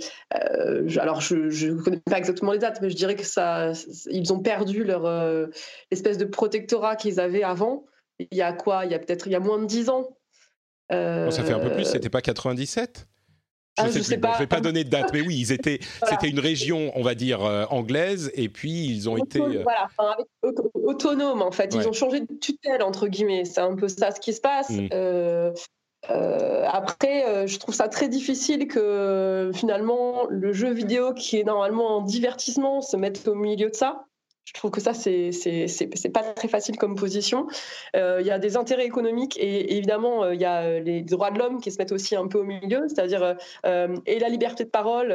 alors 0.97 1.21
je 1.21 1.35
ne 1.35 1.81
connais 1.81 1.99
pas 1.99 2.17
exactement 2.17 2.51
les 2.51 2.59
dates, 2.59 2.81
mais 2.81 2.89
je 2.89 2.95
dirais 2.95 3.15
que 3.15 3.25
ça, 3.25 3.73
ils 4.09 4.33
ont 4.33 4.39
perdu 4.39 4.83
leur 4.83 5.49
espèce 5.91 6.17
de 6.17 6.25
protectorat 6.25 6.95
qu'ils 6.95 7.19
avaient 7.19 7.43
avant. 7.43 7.85
Il 8.19 8.35
y 8.35 8.41
a 8.41 8.53
quoi? 8.53 8.85
Il 8.85 8.91
y 8.91 8.95
a 8.95 8.99
peut-être 8.99 9.27
il 9.27 9.33
y 9.33 9.35
a 9.35 9.39
moins 9.39 9.59
de 9.59 9.65
10 9.65 9.89
ans. 9.89 10.17
ça 10.89 11.29
fait 11.31 11.53
un 11.53 11.59
peu 11.59 11.73
plus, 11.73 11.85
c'était 11.85 12.09
pas 12.09 12.21
97 12.21 13.07
je 13.77 13.83
ne 13.83 13.87
ah, 13.89 14.03
sais, 14.03 14.17
pas. 14.17 14.33
je 14.33 14.39
vais 14.39 14.47
pas 14.47 14.61
donner 14.61 14.83
de 14.83 14.89
date, 14.89 15.11
mais 15.13 15.21
oui, 15.21 15.37
ils 15.39 15.51
étaient. 15.51 15.79
C'était 16.09 16.29
une 16.29 16.39
région, 16.39 16.91
on 16.95 17.03
va 17.03 17.15
dire 17.15 17.43
euh, 17.43 17.65
anglaise, 17.69 18.31
et 18.33 18.49
puis 18.49 18.85
ils 18.85 19.09
ont 19.09 19.17
été. 19.17 19.39
Euh, 19.41 19.63
voilà, 19.63 20.17
autonomes 20.73 21.41
en 21.41 21.51
fait. 21.51 21.73
Ils 21.73 21.87
ont 21.87 21.93
changé 21.93 22.21
de 22.21 22.33
tutelle 22.39 22.81
entre 22.81 23.07
guillemets. 23.07 23.45
C'est 23.45 23.61
un 23.61 23.75
peu 23.75 23.87
ça 23.87 24.11
ce 24.11 24.19
qui 24.19 24.33
se 24.33 24.41
passe. 24.41 24.69
Mm. 24.69 24.89
Euh, 26.09 26.63
après, 26.71 27.47
je 27.47 27.57
trouve 27.59 27.75
ça 27.75 27.87
très 27.87 28.07
difficile 28.07 28.67
que 28.67 29.51
finalement 29.53 30.25
le 30.29 30.53
jeu 30.53 30.71
vidéo 30.71 31.13
qui 31.13 31.37
est 31.37 31.43
normalement 31.43 31.97
en 31.97 32.01
divertissement 32.01 32.81
se 32.81 32.95
mette 32.97 33.27
au 33.27 33.35
milieu 33.35 33.69
de 33.69 33.75
ça. 33.75 34.06
Je 34.47 34.53
trouve 34.53 34.71
que 34.71 34.79
ça, 34.79 34.93
c'est 34.93 36.11
pas 36.13 36.23
très 36.23 36.47
facile 36.47 36.77
comme 36.77 36.95
position. 36.95 37.47
Euh, 37.97 38.19
il 38.21 38.27
y 38.27 38.31
a 38.31 38.39
des 38.39 38.55
intérêts 38.55 38.85
économiques 38.85 39.37
et 39.37 39.75
évidemment, 39.75 40.23
euh, 40.23 40.35
il 40.35 40.39
y 40.39 40.45
a 40.45 40.61
euh, 40.61 40.79
les 40.79 41.01
droits 41.01 41.31
de 41.31 41.37
l'homme 41.37 41.59
qui 41.59 41.69
se 41.69 41.77
mettent 41.79 41.91
aussi 41.91 42.15
un 42.15 42.27
peu 42.27 42.39
au 42.39 42.43
milieu, 42.45 42.87
c'est-à-dire 42.87 43.35
et 43.65 44.19
la 44.19 44.29
liberté 44.29 44.63
de 44.63 44.69
parole. 44.69 45.13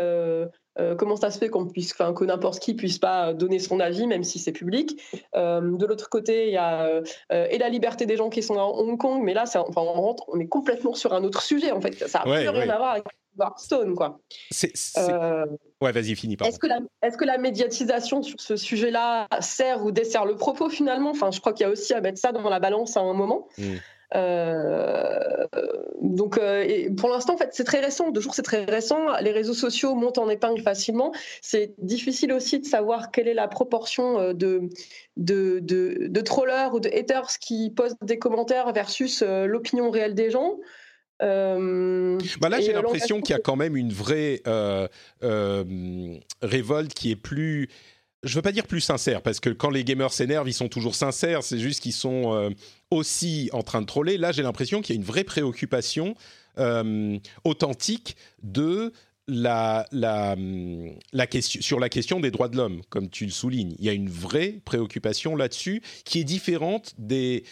comment 0.99 1.17
ça 1.17 1.31
se 1.31 1.39
fait 1.39 1.49
qu'on 1.49 1.67
puisse, 1.67 1.95
que 1.95 2.25
n'importe 2.25 2.59
qui 2.61 2.75
puisse 2.75 2.99
pas 2.99 3.33
donner 3.33 3.59
son 3.59 3.81
avis, 3.81 4.07
même 4.07 4.23
si 4.23 4.39
c'est 4.39 4.53
public. 4.53 5.01
de 5.35 5.87
l'autre 5.87 6.11
côté, 6.11 6.49
il 6.49 6.53
y 6.53 6.59
a 6.59 7.01
et 7.31 7.57
la 7.57 7.71
liberté 7.71 8.05
des 8.05 8.19
gens 8.19 8.29
qui 8.29 8.43
sont 8.43 8.59
à 8.59 8.65
Hong 8.65 8.99
Kong, 8.99 9.23
mais 9.23 9.33
là, 9.33 9.45
enfin, 9.47 9.65
on 9.77 9.93
rentre, 9.93 10.25
on 10.29 10.39
est 10.41 10.49
complètement 10.49 10.93
sur 10.93 11.15
un 11.15 11.25
autre 11.25 11.41
sujet 11.41 11.73
en 11.73 11.81
fait. 11.81 11.95
Ça 12.07 12.19
n'a 12.19 12.25
plus 12.25 12.49
rien 12.49 12.69
à 12.69 12.77
voir 12.77 12.91
avec 12.91 13.05
Stone, 13.57 13.95
quoi. 13.95 14.21
Euh, 14.97 15.47
ouais, 15.81 15.93
vas-y, 15.93 16.15
finis 16.15 16.37
par. 16.37 16.49
Est-ce 16.49 16.59
que, 16.59 16.67
la, 16.67 16.81
est 17.03 17.17
que 17.17 17.25
la 17.25 17.39
médiatisation 17.39 18.23
sur 18.23 18.41
ce 18.41 18.57
sujet-là 18.57 19.27
sert 19.41 19.85
ou 19.85 19.91
dessert 19.91 20.25
le 20.25 20.37
propos 20.37 20.69
finalement? 20.69 21.11
Enfin, 21.11 21.31
je 21.31 21.41
crois 21.41 21.53
qu'il 21.53 21.65
y 21.65 21.69
a 21.69 21.73
aussi 21.73 21.95
à 21.95 22.01
mettre 22.01 22.19
ça 22.19 22.33
dans 22.33 22.49
la 22.49 22.61
balance 22.61 22.97
à 22.97 23.01
un 23.01 23.15
moment. 23.15 23.49
Hmm. 23.59 23.77
Euh, 24.15 25.47
donc, 26.03 26.37
euh, 26.37 26.91
pour 26.97 27.09
l'instant, 27.09 27.35
en 27.35 27.37
fait, 27.39 27.49
c'est 27.53 27.65
très 27.65 27.81
récent. 27.81 28.11
De 28.11 28.21
jour, 28.21 28.35
c'est 28.35 28.43
très 28.43 28.65
récent. 28.65 29.07
Les 29.21 29.33
réseaux 29.33 29.55
sociaux 29.55 29.95
montent 29.95 30.19
en 30.19 30.29
épingle 30.29 30.61
facilement. 30.61 31.13
C'est 31.41 31.75
difficile 31.79 32.33
aussi 32.33 32.61
de 32.61 32.67
savoir 32.67 33.11
quelle 33.11 33.29
est 33.29 33.35
la 33.35 33.49
proportion 33.49 34.35
de, 34.35 34.69
de, 35.17 35.61
de, 35.61 36.09
de 36.09 36.21
trollers 36.21 36.75
ou 36.75 36.81
de 36.81 36.91
haters 36.91 37.39
qui 37.41 37.71
postent 37.71 37.97
des 38.03 38.19
commentaires 38.19 38.71
versus 38.75 39.23
l'opinion 39.23 39.91
réelle 39.91 40.15
des 40.15 40.31
gens. 40.31 40.59
Euh, 41.21 42.19
bah 42.41 42.49
là, 42.49 42.61
j'ai 42.61 42.73
l'impression 42.73 43.21
qu'il 43.21 43.35
y 43.35 43.37
a 43.37 43.41
quand 43.41 43.57
même 43.57 43.77
une 43.77 43.93
vraie 43.93 44.43
euh, 44.47 44.89
euh, 45.23 46.15
révolte 46.41 46.95
qui 46.95 47.11
est 47.11 47.17
plus. 47.17 47.69
Je 48.23 48.35
veux 48.37 48.43
pas 48.43 48.53
dire 48.53 48.67
plus 48.67 48.81
sincère, 48.81 49.21
parce 49.23 49.41
que 49.41 49.51
quand 49.51 49.71
les 49.71 49.83
gamers 49.83 50.13
s'énervent, 50.13 50.49
ils 50.49 50.55
sont 50.55 50.69
toujours 50.69 50.95
sincères. 50.95 51.43
C'est 51.43 51.59
juste 51.59 51.83
qu'ils 51.83 51.93
sont 51.93 52.53
aussi 52.91 53.51
en 53.53 53.63
train 53.63 53.81
de 53.81 53.87
troller. 53.87 54.17
Là, 54.17 54.31
j'ai 54.31 54.45
l'impression 54.45 54.81
qu'il 54.81 54.95
y 54.95 54.99
a 54.99 55.01
une 55.01 55.07
vraie 55.07 55.25
préoccupation 55.25 56.15
authentique 57.45 58.17
de 58.45 58.93
la, 59.27 59.87
la, 59.91 60.37
la, 61.13 61.27
question, 61.27 61.61
sur 61.63 61.81
la 61.81 61.89
question 61.89 62.21
des 62.21 62.31
droits 62.31 62.49
de 62.49 62.57
l'homme, 62.57 62.83
comme 62.91 63.09
tu 63.09 63.25
le 63.25 63.33
soulignes. 63.33 63.75
Il 63.81 63.85
y 63.85 63.89
a 63.89 63.93
une 63.93 64.11
vraie 64.11 64.61
préoccupation 64.65 65.35
là-dessus 65.35 65.83
qui 66.05 66.21
est 66.21 66.25
différente 66.25 66.95
des, 66.99 67.43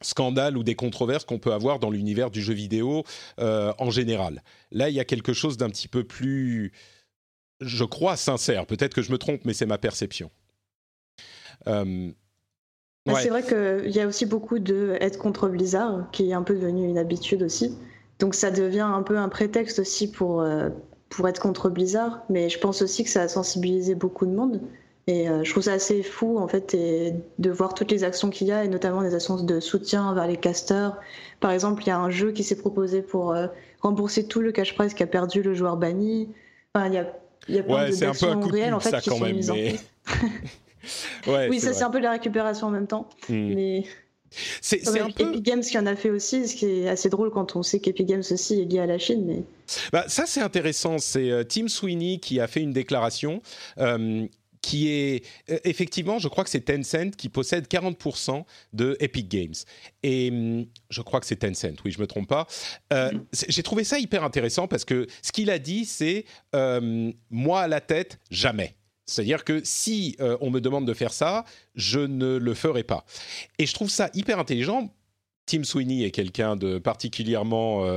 scandales 0.00 0.56
ou 0.56 0.62
des 0.62 0.74
controverses 0.74 1.24
qu'on 1.24 1.38
peut 1.38 1.52
avoir 1.52 1.78
dans 1.78 1.90
l'univers 1.90 2.30
du 2.30 2.42
jeu 2.42 2.54
vidéo 2.54 3.04
euh, 3.38 3.72
en 3.78 3.90
général. 3.90 4.42
Là, 4.70 4.88
il 4.88 4.94
y 4.94 5.00
a 5.00 5.04
quelque 5.04 5.32
chose 5.32 5.56
d'un 5.56 5.70
petit 5.70 5.88
peu 5.88 6.04
plus, 6.04 6.72
je 7.60 7.84
crois, 7.84 8.16
sincère. 8.16 8.66
Peut-être 8.66 8.94
que 8.94 9.02
je 9.02 9.12
me 9.12 9.18
trompe, 9.18 9.44
mais 9.44 9.54
c'est 9.54 9.66
ma 9.66 9.78
perception. 9.78 10.30
Euh, 11.66 12.10
bah, 13.06 13.20
c'est 13.20 13.30
vrai 13.30 13.42
qu'il 13.42 13.90
y 13.90 14.00
a 14.00 14.06
aussi 14.06 14.26
beaucoup 14.26 14.58
de 14.58 14.96
être 15.00 15.18
contre 15.18 15.48
Blizzard, 15.48 16.10
qui 16.12 16.30
est 16.30 16.34
un 16.34 16.42
peu 16.42 16.54
devenu 16.54 16.86
une 16.86 16.98
habitude 16.98 17.42
aussi. 17.42 17.76
Donc 18.18 18.34
ça 18.34 18.50
devient 18.50 18.80
un 18.80 19.02
peu 19.02 19.16
un 19.16 19.28
prétexte 19.28 19.78
aussi 19.78 20.10
pour, 20.10 20.42
euh, 20.42 20.68
pour 21.08 21.28
être 21.28 21.40
contre 21.40 21.70
Blizzard. 21.70 22.22
Mais 22.28 22.48
je 22.48 22.58
pense 22.58 22.82
aussi 22.82 23.04
que 23.04 23.10
ça 23.10 23.22
a 23.22 23.28
sensibilisé 23.28 23.94
beaucoup 23.94 24.26
de 24.26 24.32
monde. 24.32 24.60
Et 25.08 25.26
euh, 25.26 25.42
je 25.42 25.50
trouve 25.50 25.62
ça 25.62 25.72
assez 25.72 26.02
fou, 26.02 26.38
en 26.38 26.48
fait, 26.48 26.74
et 26.74 27.14
de 27.38 27.50
voir 27.50 27.72
toutes 27.72 27.90
les 27.90 28.04
actions 28.04 28.28
qu'il 28.28 28.46
y 28.46 28.52
a, 28.52 28.64
et 28.64 28.68
notamment 28.68 29.00
des 29.00 29.14
actions 29.14 29.42
de 29.42 29.58
soutien 29.58 30.12
vers 30.12 30.26
les 30.26 30.36
casters. 30.36 30.94
Par 31.40 31.50
exemple, 31.50 31.82
il 31.82 31.86
y 31.86 31.90
a 31.90 31.98
un 31.98 32.10
jeu 32.10 32.30
qui 32.30 32.44
s'est 32.44 32.58
proposé 32.58 33.00
pour 33.00 33.32
euh, 33.32 33.46
rembourser 33.80 34.28
tout 34.28 34.40
le 34.40 34.52
cash 34.52 34.74
prize 34.74 34.92
qu'a 34.92 35.06
perdu 35.06 35.42
le 35.42 35.54
joueur 35.54 35.78
banni. 35.78 36.28
Enfin, 36.74 36.88
il 36.88 36.92
y 36.92 36.98
a, 36.98 37.10
il 37.48 37.54
y 37.54 37.58
a 37.58 37.62
plein 37.62 37.88
ouais, 37.88 37.96
d'actions 37.96 38.40
réelles, 38.40 38.74
en 38.74 38.80
fait, 38.80 39.00
qui 39.00 39.08
sont 39.08 39.20
mises 39.20 39.50
en 39.50 39.54
place. 39.54 41.48
oui, 41.48 41.58
ça, 41.58 41.72
c'est 41.72 41.84
un 41.84 41.90
peu 41.90 42.00
la 42.00 42.10
récupération 42.10 42.66
en 42.66 42.70
même 42.70 42.86
temps. 42.86 43.08
Hmm. 43.30 43.54
Mais... 43.54 43.84
C'est 44.60 44.86
un 45.00 45.08
peu... 45.08 45.30
Epic 45.30 45.42
Games 45.42 45.62
qui 45.62 45.78
en 45.78 45.86
a 45.86 45.96
fait 45.96 46.10
aussi, 46.10 46.46
ce 46.46 46.54
qui 46.54 46.66
est 46.66 46.88
assez 46.90 47.08
drôle 47.08 47.30
quand 47.30 47.56
on 47.56 47.62
sait 47.62 47.80
qu'Epic 47.80 48.06
Games 48.06 48.22
aussi 48.30 48.60
est 48.60 48.66
lié 48.66 48.80
à 48.80 48.86
la 48.86 48.98
Chine. 48.98 49.24
Mais... 49.26 49.42
Bah, 49.90 50.04
ça, 50.06 50.24
c'est 50.26 50.42
intéressant. 50.42 50.98
C'est 50.98 51.30
euh, 51.30 51.44
Tim 51.44 51.66
Sweeney 51.66 52.18
qui 52.18 52.38
a 52.38 52.46
fait 52.46 52.60
une 52.60 52.74
déclaration 52.74 53.40
qui 54.62 54.88
est 54.88 55.24
euh, 55.50 55.58
effectivement, 55.64 56.18
je 56.18 56.28
crois 56.28 56.44
que 56.44 56.50
c'est 56.50 56.60
Tencent 56.60 57.16
qui 57.16 57.28
possède 57.28 57.66
40% 57.66 58.44
de 58.72 58.96
Epic 59.00 59.28
Games. 59.28 59.54
Et 60.02 60.30
hum, 60.30 60.66
je 60.90 61.02
crois 61.02 61.20
que 61.20 61.26
c'est 61.26 61.36
Tencent, 61.36 61.76
oui, 61.84 61.90
je 61.90 62.00
me 62.00 62.06
trompe 62.06 62.28
pas. 62.28 62.46
Euh, 62.92 63.12
j'ai 63.32 63.62
trouvé 63.62 63.84
ça 63.84 63.98
hyper 63.98 64.24
intéressant 64.24 64.68
parce 64.68 64.84
que 64.84 65.06
ce 65.22 65.32
qu'il 65.32 65.50
a 65.50 65.58
dit, 65.58 65.84
c'est 65.84 66.24
euh, 66.54 67.12
moi 67.30 67.62
à 67.62 67.68
la 67.68 67.80
tête, 67.80 68.18
jamais. 68.30 68.74
C'est-à-dire 69.06 69.44
que 69.44 69.62
si 69.64 70.18
on 70.20 70.50
me 70.50 70.60
demande 70.60 70.86
de 70.86 70.92
faire 70.92 71.14
ça, 71.14 71.46
je 71.74 72.00
ne 72.00 72.36
le 72.36 72.52
ferai 72.52 72.82
pas. 72.82 73.06
Et 73.58 73.64
je 73.64 73.72
trouve 73.72 73.88
ça 73.88 74.10
hyper 74.12 74.38
intelligent 74.38 74.94
Tim 75.46 75.64
Sweeney 75.64 76.02
est 76.02 76.10
quelqu'un 76.10 76.56
de 76.56 76.76
particulièrement 76.76 77.88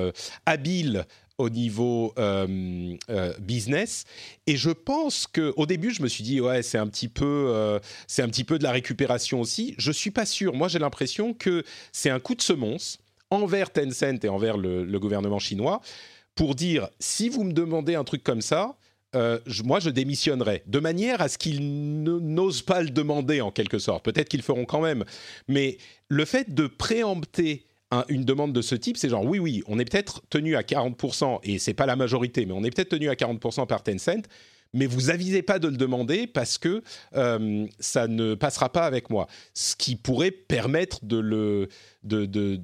habile 0.45 1.05
au 1.37 1.49
niveau 1.49 2.13
euh, 2.17 2.95
euh, 3.09 3.33
business. 3.39 4.05
Et 4.47 4.55
je 4.55 4.69
pense 4.69 5.27
que 5.27 5.53
au 5.57 5.65
début, 5.65 5.91
je 5.91 6.01
me 6.01 6.07
suis 6.07 6.23
dit 6.23 6.39
ouais, 6.41 6.61
c'est 6.61 6.77
un 6.77 6.87
petit 6.87 7.07
peu, 7.07 7.45
euh, 7.49 7.79
c'est 8.07 8.21
un 8.21 8.27
petit 8.27 8.43
peu 8.43 8.57
de 8.57 8.63
la 8.63 8.71
récupération 8.71 9.41
aussi. 9.41 9.75
Je 9.77 9.91
suis 9.91 10.11
pas 10.11 10.25
sûr. 10.25 10.53
Moi, 10.53 10.67
j'ai 10.67 10.79
l'impression 10.79 11.33
que 11.33 11.63
c'est 11.91 12.09
un 12.09 12.19
coup 12.19 12.35
de 12.35 12.41
semonce 12.41 12.99
envers 13.29 13.71
Tencent 13.71 14.23
et 14.23 14.29
envers 14.29 14.57
le, 14.57 14.99
gouvernement 14.99 15.39
chinois 15.39 15.81
pour 16.35 16.55
dire 16.55 16.89
si 16.99 17.29
vous 17.29 17.43
me 17.43 17.53
demandez 17.53 17.95
un 17.95 18.03
truc 18.03 18.23
comme 18.23 18.41
ça. 18.41 18.75
moi, 19.63 19.79
je 19.79 19.89
démissionnerai, 19.89 20.63
de 20.67 20.79
manière 20.79 21.21
à 21.21 21.27
ce 21.27 21.37
qu'ils 21.37 22.03
n'osent 22.03 22.61
pas 22.61 22.81
le 22.81 22.89
demander 22.89 23.41
en 23.41 23.51
quelque 23.51 23.79
sorte. 23.79 24.05
Peut-être 24.05 24.29
qu'ils 24.29 24.41
feront 24.41 24.65
quand 24.65 24.81
même, 24.81 25.05
mais 25.47 25.77
le 26.07 26.25
fait 26.25 26.53
de 26.53 26.67
préempter 26.67 27.65
une 28.07 28.23
demande 28.23 28.53
de 28.53 28.61
ce 28.61 28.75
type, 28.75 28.97
c'est 28.97 29.09
genre 29.09 29.25
oui, 29.25 29.39
oui, 29.39 29.63
on 29.67 29.79
est 29.79 29.85
peut-être 29.85 30.21
tenu 30.29 30.55
à 30.55 30.61
40%, 30.61 31.39
et 31.43 31.59
c'est 31.59 31.73
pas 31.73 31.85
la 31.85 31.95
majorité, 31.95 32.45
mais 32.45 32.53
on 32.53 32.63
est 32.63 32.71
peut-être 32.73 32.89
tenu 32.89 33.09
à 33.09 33.15
40% 33.15 33.67
par 33.67 33.83
Tencent, 33.83 34.27
mais 34.73 34.85
vous 34.85 35.09
avisez 35.09 35.41
pas 35.41 35.59
de 35.59 35.67
le 35.67 35.75
demander 35.75 36.27
parce 36.27 36.57
que 36.57 36.81
euh, 37.15 37.67
ça 37.79 38.07
ne 38.07 38.35
passera 38.35 38.71
pas 38.71 38.85
avec 38.85 39.09
moi. 39.09 39.27
Ce 39.53 39.75
qui 39.75 39.95
pourrait 39.95 40.31
permettre 40.31 41.03
de 41.03 41.17
le, 41.17 41.67
de, 42.03 42.59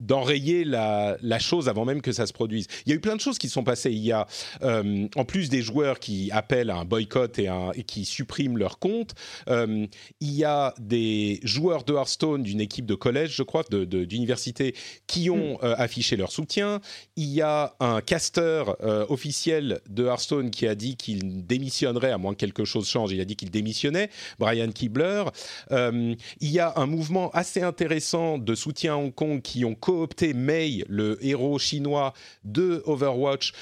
d'enrayer 0.00 0.64
la, 0.64 1.16
chose 1.38 1.68
avant 1.68 1.84
même 1.84 2.00
que 2.00 2.12
ça 2.12 2.26
se 2.26 2.32
produise. 2.32 2.66
Il 2.84 2.90
y 2.90 2.92
a 2.92 2.96
eu 2.96 3.00
plein 3.00 3.14
de 3.14 3.20
choses 3.20 3.38
qui 3.38 3.48
sont 3.48 3.64
passées. 3.64 3.92
Il 3.92 4.04
y 4.04 4.12
a, 4.12 4.26
euh, 4.62 5.06
en 5.16 5.24
plus 5.24 5.48
des 5.48 5.62
joueurs 5.62 6.00
qui 6.00 6.30
appellent 6.32 6.70
à 6.70 6.76
un 6.76 6.84
boycott 6.84 7.38
et, 7.38 7.48
et 7.74 7.82
qui 7.82 8.04
suppriment 8.04 8.56
leur 8.56 8.78
compte, 8.78 9.14
euh, 9.48 9.86
il 10.20 10.32
y 10.32 10.44
a 10.44 10.74
des 10.78 11.40
joueurs 11.42 11.84
de 11.84 11.94
Hearthstone 11.94 12.42
d'une 12.42 12.60
équipe 12.60 12.86
de 12.86 12.94
collège, 12.94 13.34
je 13.36 13.42
crois, 13.42 13.64
d'université, 13.70 14.72
de, 14.72 14.76
qui 15.06 15.30
ont 15.30 15.54
mm. 15.54 15.64
euh, 15.64 15.74
affiché 15.76 16.16
leur 16.16 16.32
soutien. 16.32 16.80
Il 17.16 17.28
y 17.28 17.42
a 17.42 17.74
un 17.80 18.00
caster 18.00 18.64
officiel 19.08 19.80
de 19.88 20.04
Hearthstone 20.04 20.50
qui 20.50 20.66
a 20.66 20.74
dit 20.74 20.96
qu'il 20.96 21.46
démissionnerait 21.46 22.10
à 22.10 22.18
moins 22.18 22.32
que 22.32 22.38
quelque 22.38 22.64
chose 22.64 22.88
change. 22.88 23.12
Il 23.12 23.20
a 23.20 23.24
dit 23.24 23.36
qu'il 23.36 23.50
démissionnait, 23.50 24.10
Brian 24.38 24.70
Kibler. 24.70 25.24
il 25.70 26.16
y 26.40 26.58
a 26.58 26.74
un 26.76 26.86
mouvement 26.86 27.30
assez 27.30 27.62
intéressant 27.62 28.38
de 28.38 28.54
soutien 28.54 28.94
à 28.94 28.96
Hong 28.96 29.14
Kong 29.14 29.42
qui 29.42 29.64
ont 29.64 29.74
coopté 29.86 30.34
Mei, 30.34 30.82
le 30.88 31.16
héros 31.24 31.60
chinois 31.60 32.12
de 32.42 32.82
Overwatch, 32.86 33.52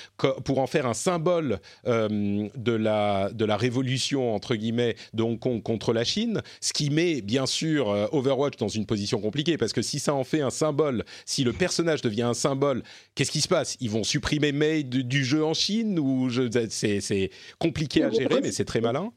pour 0.46 0.58
en 0.58 0.66
faire 0.66 0.86
un 0.86 0.94
symbole 0.94 1.60
euh, 1.86 2.48
de, 2.56 2.72
la, 2.72 3.28
de 3.30 3.44
la 3.44 3.58
révolution, 3.58 4.34
entre 4.34 4.54
guillemets, 4.54 4.96
de 5.12 5.22
Hong 5.22 5.38
Kong 5.38 5.62
contre 5.62 5.92
la 5.92 6.02
Chine, 6.02 6.40
ce 6.62 6.72
qui 6.72 6.88
met 6.88 7.20
bien 7.20 7.44
sûr 7.44 7.90
euh, 7.90 8.06
Overwatch 8.12 8.56
dans 8.56 8.68
une 8.68 8.86
position 8.86 9.20
compliquée, 9.20 9.58
parce 9.58 9.74
que 9.74 9.82
si 9.82 9.98
ça 9.98 10.14
en 10.14 10.24
fait 10.24 10.40
un 10.40 10.48
symbole, 10.48 11.04
si 11.26 11.44
le 11.44 11.52
personnage 11.52 12.00
devient 12.00 12.22
un 12.22 12.32
symbole, 12.32 12.82
qu'est-ce 13.14 13.30
qui 13.30 13.42
se 13.42 13.48
passe? 13.48 13.76
Ils 13.80 13.90
vont 13.90 14.02
supprimer 14.02 14.52
Mei 14.52 14.82
du, 14.82 15.24
jeu 15.26 15.44
en 15.44 15.52
Chine 15.52 15.98
ou 15.98 16.30
c'est 16.70 17.30
compliqué 17.58 18.02
à 18.02 18.10
gérer, 18.10 18.40
mais 18.40 18.50
c'est 18.50 18.64
très 18.64 18.80
malin? 18.80 19.12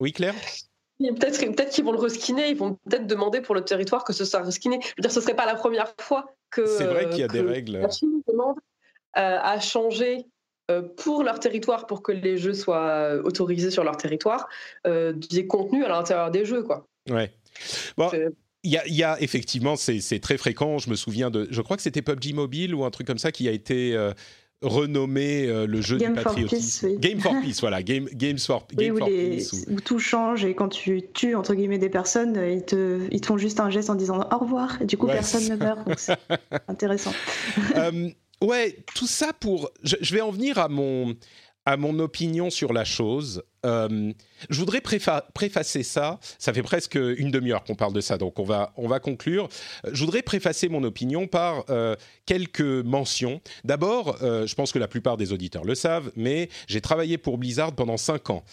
Oui, 0.00 0.12
Claire? 0.12 0.34
Peut-être 0.98 1.54
peut 1.56 1.64
qu'ils 1.64 1.84
vont 1.84 1.92
le 1.92 1.98
reskiner, 1.98 2.50
ils 2.50 2.56
vont 2.56 2.78
peut-être 2.88 3.06
demander 3.06 3.40
pour 3.40 3.54
le 3.54 3.64
territoire 3.64 4.04
que 4.04 4.12
ce 4.12 4.24
soit 4.24 4.40
reskiné. 4.40 4.78
Je 4.82 4.88
veux 4.96 5.02
dire, 5.02 5.10
ce 5.10 5.20
serait 5.20 5.34
pas 5.34 5.46
la 5.46 5.56
première 5.56 5.92
fois 6.00 6.34
que. 6.50 6.66
C'est 6.66 6.84
vrai 6.84 7.08
qu'il 7.08 7.18
y 7.18 7.24
a 7.24 7.28
des 7.28 7.40
règles. 7.40 7.78
La 7.78 7.90
Chine 7.90 8.22
demande 8.28 8.56
euh, 9.16 9.38
à 9.42 9.58
changer 9.58 10.24
euh, 10.70 10.82
pour 10.82 11.24
leur 11.24 11.40
territoire, 11.40 11.86
pour 11.86 12.02
que 12.02 12.12
les 12.12 12.38
jeux 12.38 12.54
soient 12.54 13.14
autorisés 13.24 13.70
sur 13.70 13.82
leur 13.82 13.96
territoire, 13.96 14.48
euh, 14.86 15.12
des 15.12 15.46
contenus 15.46 15.84
à 15.84 15.88
l'intérieur 15.88 16.30
des 16.30 16.44
jeux, 16.44 16.62
quoi. 16.62 16.86
Ouais. 17.10 17.32
Bon. 17.96 18.10
Il 18.66 18.72
y, 18.72 18.78
a, 18.78 18.86
il 18.86 18.94
y 18.94 19.02
a, 19.02 19.20
effectivement, 19.20 19.76
c'est 19.76 20.20
très 20.20 20.38
fréquent. 20.38 20.78
Je 20.78 20.88
me 20.88 20.94
souviens 20.94 21.30
de, 21.30 21.46
je 21.50 21.60
crois 21.60 21.76
que 21.76 21.82
c'était 21.82 22.00
PUBG 22.00 22.32
Mobile 22.32 22.74
ou 22.74 22.86
un 22.86 22.90
truc 22.90 23.06
comme 23.06 23.18
ça 23.18 23.30
qui 23.30 23.46
a 23.46 23.52
été 23.52 23.94
renommé 24.64 25.46
euh, 25.46 25.66
le 25.66 25.80
jeu 25.80 25.98
Game 25.98 26.14
du 26.14 26.22
patriotisme. 26.22 26.88
For 26.88 26.88
Peace, 26.88 27.00
Game 27.00 27.20
for 27.20 27.34
Peace, 27.40 27.56
voilà, 27.60 27.82
Game, 27.82 28.08
Games 28.12 28.38
for, 28.38 28.66
Game 28.72 28.98
for 28.98 29.08
Peace. 29.08 29.66
Où... 29.70 29.80
tout 29.80 29.98
change 29.98 30.44
et 30.44 30.54
quand 30.54 30.68
tu 30.68 31.02
tues 31.12 31.34
entre 31.34 31.54
guillemets 31.54 31.78
des 31.78 31.88
personnes, 31.90 32.36
ils 32.50 32.64
te, 32.64 33.06
ils 33.10 33.20
te 33.20 33.26
font 33.26 33.38
juste 33.38 33.60
un 33.60 33.70
geste 33.70 33.90
en 33.90 33.94
disant 33.94 34.26
au 34.30 34.38
revoir 34.38 34.80
et 34.82 34.86
du 34.86 34.96
coup 34.96 35.06
personne 35.06 35.48
ne 35.48 35.56
meurt. 35.56 35.86
Donc 35.86 35.98
c'est 35.98 36.16
intéressant. 36.68 37.12
Euh, 37.76 38.10
ouais, 38.42 38.76
tout 38.94 39.06
ça 39.06 39.32
pour. 39.32 39.70
je, 39.82 40.14
vais 40.14 40.20
en 40.20 40.30
venir 40.30 40.58
à 40.58 40.68
mon 40.68 41.14
à 41.66 41.76
mon 41.76 41.98
opinion 41.98 42.50
sur 42.50 42.72
la 42.72 42.84
chose. 42.84 43.42
Euh, 43.64 44.12
je 44.50 44.58
voudrais 44.58 44.82
préfacer 44.82 45.82
ça. 45.82 46.18
Ça 46.38 46.52
fait 46.52 46.62
presque 46.62 46.96
une 46.96 47.30
demi-heure 47.30 47.64
qu'on 47.64 47.74
parle 47.74 47.94
de 47.94 48.00
ça, 48.00 48.18
donc 48.18 48.38
on 48.38 48.44
va, 48.44 48.72
on 48.76 48.88
va 48.88 49.00
conclure. 49.00 49.48
Je 49.90 50.04
voudrais 50.04 50.22
préfacer 50.22 50.68
mon 50.68 50.82
opinion 50.84 51.26
par 51.26 51.64
euh, 51.70 51.96
quelques 52.26 52.60
mentions. 52.60 53.40
D'abord, 53.64 54.18
euh, 54.22 54.46
je 54.46 54.54
pense 54.54 54.72
que 54.72 54.78
la 54.78 54.88
plupart 54.88 55.16
des 55.16 55.32
auditeurs 55.32 55.64
le 55.64 55.74
savent, 55.74 56.12
mais 56.16 56.50
j'ai 56.66 56.82
travaillé 56.82 57.16
pour 57.16 57.38
Blizzard 57.38 57.74
pendant 57.74 57.96
cinq 57.96 58.30
ans. 58.30 58.44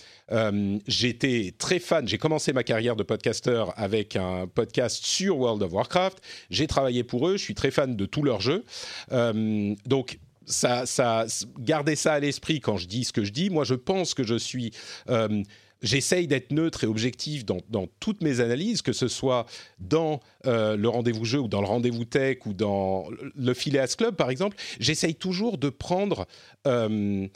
J'étais 0.88 1.54
très 1.58 1.80
fan. 1.80 2.08
J'ai 2.08 2.18
commencé 2.18 2.54
ma 2.54 2.64
carrière 2.64 2.96
de 2.96 3.04
podcasteur 3.04 3.74
avec 3.76 4.16
un 4.16 4.48
podcast 4.48 5.06
sur 5.06 5.38
World 5.38 5.62
of 5.62 5.74
Warcraft. 5.74 6.22
J'ai 6.50 6.68
travaillé 6.68 7.04
pour 7.04 7.28
eux. 7.28 7.36
Je 7.36 7.44
suis 7.44 7.54
très 7.54 7.70
fan 7.70 7.98
de 7.98 8.06
tous 8.06 8.24
leurs 8.24 8.40
jeux. 8.40 8.64
donc 9.10 10.20
ça, 10.46 10.86
ça, 10.86 11.26
gardez 11.60 11.96
ça 11.96 12.14
à 12.14 12.20
l'esprit 12.20 12.60
quand 12.60 12.78
je 12.78 12.88
dis 12.88 13.04
ce 13.04 13.14
que 13.14 13.24
je 13.24 13.32
dis. 13.32 13.50
Moi, 13.50 13.64
je 13.64 13.76
pense 13.76 14.14
que 14.14 14.24
je 14.24 14.36
suis. 14.36 14.72
Euh, 15.10 15.44
j'essaye 15.82 16.28
d'être 16.28 16.52
neutre 16.52 16.84
et 16.84 16.88
objectif 16.88 17.46
dans, 17.46 17.88
toutes 18.00 18.22
mes 18.22 18.40
analyses, 18.40 18.82
que 18.82 18.94
ce 18.94 19.08
soit 19.08 19.46
dans 19.80 20.20
euh, 20.46 20.76
le 20.76 20.90
rendez-vous 20.90 21.26
jeu 21.26 21.40
ou 21.40 21.48
dans 21.48 21.62
le 21.62 21.68
rendez-vous 21.68 22.06
tech 22.06 22.38
ou 22.46 22.54
dans 22.54 23.08
le 23.36 23.54
Phileas 23.54 23.96
Club, 23.98 24.16
par 24.16 24.30
exemple. 24.30 24.58
J'essaye 24.80 25.16
toujours 25.16 25.58
de 25.58 25.70
prendre 25.70 26.28
euh, 26.68 27.28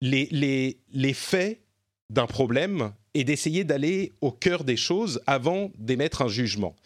les, 0.00 1.12
faits 1.14 1.62
d'un 2.10 2.26
problème 2.26 2.92
et 3.14 3.24
d'essayer 3.24 3.64
d'aller 3.64 4.12
au 4.20 4.32
cœur 4.32 4.64
des 4.64 4.76
choses 4.76 5.22
avant 5.26 5.70
d'émettre 5.78 6.22
un 6.22 6.28
jugement 6.28 6.76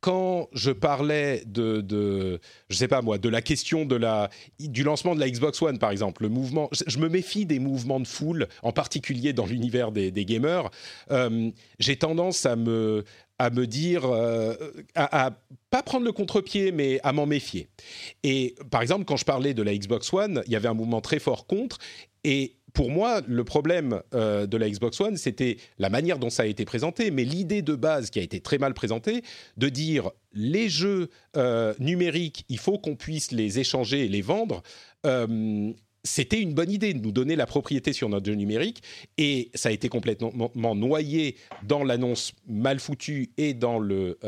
quand 0.00 0.48
je 0.52 0.70
parlais 0.70 1.42
de, 1.46 2.40
je 2.68 2.76
sais 2.76 2.88
pas 2.88 3.02
moi, 3.02 3.18
de 3.18 3.28
la 3.28 3.42
question 3.42 3.84
de 3.84 3.96
la, 3.96 4.30
du 4.58 4.82
lancement 4.82 5.14
de 5.14 5.20
la 5.20 5.28
Xbox 5.28 5.60
One, 5.60 5.78
par 5.78 5.90
exemple, 5.90 6.22
le 6.22 6.28
mouvement, 6.28 6.70
je 6.86 6.98
me 6.98 7.08
méfie 7.08 7.44
des 7.44 7.58
mouvements 7.58 8.00
de 8.00 8.06
foule, 8.06 8.48
en 8.62 8.72
particulier 8.72 9.32
dans 9.32 9.46
l'univers 9.46 9.92
des, 9.92 10.10
gamers. 10.24 10.70
Euh, 11.10 11.50
j'ai 11.78 11.96
tendance 11.96 12.46
à 12.46 12.56
me, 12.56 13.04
à 13.38 13.50
me 13.50 13.66
dire, 13.66 14.04
euh, 14.06 14.54
à, 14.94 15.26
à, 15.26 15.30
pas 15.68 15.82
prendre 15.82 16.04
le 16.04 16.12
contre-pied, 16.12 16.72
mais 16.72 17.00
à 17.02 17.12
m'en 17.12 17.26
méfier. 17.26 17.68
Et 18.22 18.54
par 18.70 18.80
exemple, 18.82 19.04
quand 19.04 19.16
je 19.16 19.24
parlais 19.24 19.54
de 19.54 19.62
la 19.62 19.76
Xbox 19.76 20.12
One, 20.12 20.42
il 20.46 20.52
y 20.52 20.56
avait 20.56 20.68
un 20.68 20.74
mouvement 20.74 21.00
très 21.00 21.18
fort 21.18 21.46
contre, 21.46 21.78
et 22.24 22.56
pour 22.72 22.90
moi, 22.90 23.20
le 23.26 23.44
problème 23.44 24.02
euh, 24.14 24.46
de 24.46 24.56
la 24.56 24.68
Xbox 24.68 25.00
One, 25.00 25.16
c'était 25.16 25.56
la 25.78 25.90
manière 25.90 26.18
dont 26.18 26.30
ça 26.30 26.44
a 26.44 26.46
été 26.46 26.64
présenté, 26.64 27.10
mais 27.10 27.24
l'idée 27.24 27.62
de 27.62 27.74
base 27.74 28.10
qui 28.10 28.18
a 28.18 28.22
été 28.22 28.40
très 28.40 28.58
mal 28.58 28.74
présentée, 28.74 29.22
de 29.56 29.68
dire 29.68 30.10
les 30.32 30.68
jeux 30.68 31.08
euh, 31.36 31.74
numériques, 31.78 32.44
il 32.48 32.58
faut 32.58 32.78
qu'on 32.78 32.96
puisse 32.96 33.32
les 33.32 33.58
échanger 33.58 34.04
et 34.04 34.08
les 34.08 34.22
vendre. 34.22 34.62
Euh, 35.06 35.72
c'était 36.02 36.40
une 36.40 36.54
bonne 36.54 36.70
idée 36.70 36.94
de 36.94 37.00
nous 37.00 37.12
donner 37.12 37.36
la 37.36 37.44
propriété 37.46 37.92
sur 37.92 38.08
notre 38.08 38.24
jeu 38.24 38.34
numérique 38.34 38.82
et 39.18 39.50
ça 39.54 39.68
a 39.68 39.72
été 39.72 39.90
complètement 39.90 40.74
noyé 40.74 41.36
dans 41.62 41.84
l'annonce 41.84 42.32
mal 42.46 42.80
foutue 42.80 43.32
et 43.36 43.52
dans 43.52 43.78
le 43.78 44.18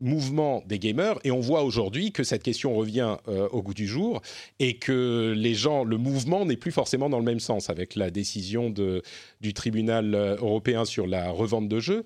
mouvement 0.00 0.62
des 0.66 0.78
gamers 0.78 1.18
et 1.24 1.30
on 1.30 1.40
voit 1.40 1.62
aujourd'hui 1.62 2.12
que 2.12 2.22
cette 2.24 2.42
question 2.42 2.74
revient 2.74 3.16
euh, 3.28 3.48
au 3.50 3.62
goût 3.62 3.74
du 3.74 3.86
jour 3.86 4.22
et 4.58 4.78
que 4.78 5.34
les 5.36 5.54
gens, 5.54 5.84
le 5.84 5.96
mouvement 5.96 6.44
n'est 6.44 6.56
plus 6.56 6.72
forcément 6.72 7.08
dans 7.08 7.18
le 7.18 7.24
même 7.24 7.40
sens 7.40 7.70
avec 7.70 7.94
la 7.94 8.10
décision 8.10 8.70
de, 8.70 9.02
du 9.40 9.54
tribunal 9.54 10.14
euh, 10.14 10.36
européen 10.36 10.84
sur 10.84 11.06
la 11.06 11.30
revente 11.30 11.68
de 11.68 11.80
jeux. 11.80 12.04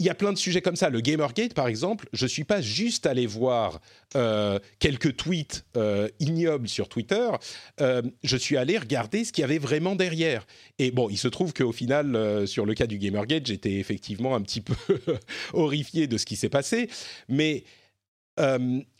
Il 0.00 0.06
y 0.06 0.10
a 0.10 0.14
plein 0.14 0.32
de 0.32 0.38
sujets 0.38 0.60
comme 0.60 0.74
ça. 0.74 0.90
Le 0.90 1.00
Gamergate, 1.00 1.54
par 1.54 1.68
exemple, 1.68 2.08
je 2.12 2.24
ne 2.24 2.28
suis 2.28 2.42
pas 2.42 2.60
juste 2.60 3.06
allé 3.06 3.26
voir 3.26 3.80
euh, 4.16 4.58
quelques 4.80 5.16
tweets 5.16 5.64
euh, 5.76 6.08
ignobles 6.18 6.68
sur 6.68 6.88
Twitter. 6.88 7.30
Euh, 7.80 8.02
je 8.24 8.36
suis 8.36 8.56
allé 8.56 8.76
regarder 8.76 9.24
ce 9.24 9.32
qu'il 9.32 9.42
y 9.42 9.44
avait 9.44 9.58
vraiment 9.58 9.94
derrière. 9.94 10.46
Et 10.80 10.90
bon, 10.90 11.08
il 11.10 11.16
se 11.16 11.28
trouve 11.28 11.54
qu'au 11.54 11.70
final, 11.70 12.46
sur 12.48 12.66
le 12.66 12.74
cas 12.74 12.88
du 12.88 12.98
Gamergate, 12.98 13.46
j'étais 13.46 13.74
effectivement 13.74 14.34
un 14.34 14.42
petit 14.42 14.62
peu 14.62 14.74
horrifié 15.52 16.08
de 16.08 16.18
ce 16.18 16.26
qui 16.26 16.34
s'est 16.34 16.48
passé. 16.48 16.90
Mais 17.28 17.62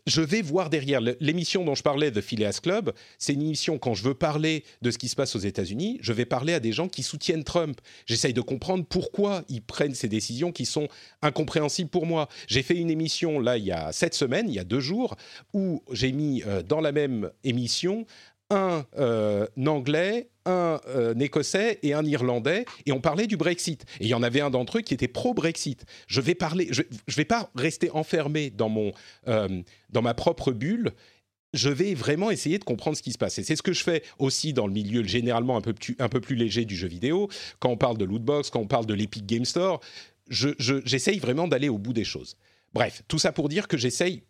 je 0.06 0.20
vais 0.20 0.42
voir 0.42 0.70
derrière. 0.70 1.00
L'émission 1.20 1.64
dont 1.64 1.74
je 1.74 1.82
parlais, 1.82 2.10
The 2.10 2.20
Phileas 2.20 2.60
Club, 2.62 2.92
c'est 3.18 3.32
une 3.32 3.42
émission, 3.42 3.78
quand 3.78 3.94
je 3.94 4.02
veux 4.02 4.14
parler 4.14 4.64
de 4.82 4.90
ce 4.90 4.98
qui 4.98 5.08
se 5.08 5.16
passe 5.16 5.34
aux 5.34 5.40
États-Unis, 5.40 5.98
je 6.02 6.12
vais 6.12 6.26
parler 6.26 6.52
à 6.52 6.60
des 6.60 6.72
gens 6.72 6.88
qui 6.88 7.02
soutiennent 7.02 7.44
Trump. 7.44 7.80
J'essaye 8.06 8.34
de 8.34 8.40
comprendre 8.40 8.84
pourquoi 8.84 9.44
ils 9.48 9.62
prennent 9.62 9.94
ces 9.94 10.08
décisions 10.08 10.52
qui 10.52 10.66
sont 10.66 10.88
incompréhensibles 11.22 11.90
pour 11.90 12.06
moi. 12.06 12.28
J'ai 12.48 12.62
fait 12.62 12.76
une 12.76 12.90
émission, 12.90 13.40
là, 13.40 13.56
il 13.56 13.64
y 13.64 13.72
a 13.72 13.92
sept 13.92 14.14
semaines, 14.14 14.48
il 14.48 14.54
y 14.54 14.58
a 14.58 14.64
deux 14.64 14.80
jours, 14.80 15.16
où 15.52 15.82
j'ai 15.90 16.12
mis 16.12 16.42
euh, 16.46 16.62
dans 16.62 16.80
la 16.80 16.92
même 16.92 17.30
émission 17.42 18.06
un, 18.50 18.84
euh, 18.98 19.46
anglais, 19.66 20.28
un 20.46 20.80
euh, 20.88 21.14
écossais 21.14 21.78
et 21.82 21.94
un 21.94 22.04
irlandais, 22.04 22.64
et 22.86 22.92
on 22.92 23.00
parlait 23.00 23.26
du 23.26 23.36
Brexit. 23.36 23.84
Et 24.00 24.04
il 24.04 24.08
y 24.08 24.14
en 24.14 24.22
avait 24.22 24.40
un 24.40 24.50
d'entre 24.50 24.78
eux 24.78 24.80
qui 24.82 24.94
était 24.94 25.08
pro-Brexit. 25.08 25.84
Je 26.06 26.20
vais 26.20 26.34
parler, 26.34 26.68
je, 26.70 26.82
je 27.06 27.16
vais 27.16 27.24
pas 27.24 27.50
rester 27.54 27.90
enfermé 27.90 28.50
dans 28.50 28.68
mon, 28.68 28.92
euh, 29.28 29.62
dans 29.90 30.02
ma 30.02 30.14
propre 30.14 30.52
bulle. 30.52 30.92
Je 31.52 31.68
vais 31.68 31.94
vraiment 31.94 32.30
essayer 32.30 32.58
de 32.58 32.64
comprendre 32.64 32.96
ce 32.96 33.02
qui 33.02 33.12
se 33.12 33.18
passe. 33.18 33.38
Et 33.38 33.44
c'est 33.44 33.56
ce 33.56 33.62
que 33.62 33.72
je 33.72 33.84
fais 33.84 34.02
aussi 34.18 34.52
dans 34.52 34.66
le 34.66 34.72
milieu 34.72 35.04
généralement 35.04 35.56
un 35.56 35.60
peu, 35.60 35.72
plus, 35.72 35.96
un 36.00 36.08
peu 36.08 36.20
plus 36.20 36.34
léger 36.34 36.64
du 36.64 36.74
jeu 36.74 36.88
vidéo. 36.88 37.28
Quand 37.60 37.70
on 37.70 37.76
parle 37.76 37.96
de 37.96 38.04
lootbox, 38.04 38.50
quand 38.50 38.60
on 38.60 38.66
parle 38.66 38.86
de 38.86 38.94
l'Epic 38.94 39.24
Game 39.24 39.44
Store, 39.44 39.80
j'essaye 40.28 41.18
vraiment 41.20 41.46
d'aller 41.46 41.68
au 41.68 41.78
bout 41.78 41.92
des 41.92 42.04
choses. 42.04 42.36
Bref, 42.72 43.02
tout 43.06 43.20
ça 43.20 43.30
pour 43.30 43.48
dire 43.48 43.68
que 43.68 43.76
j'essaye 43.76 44.24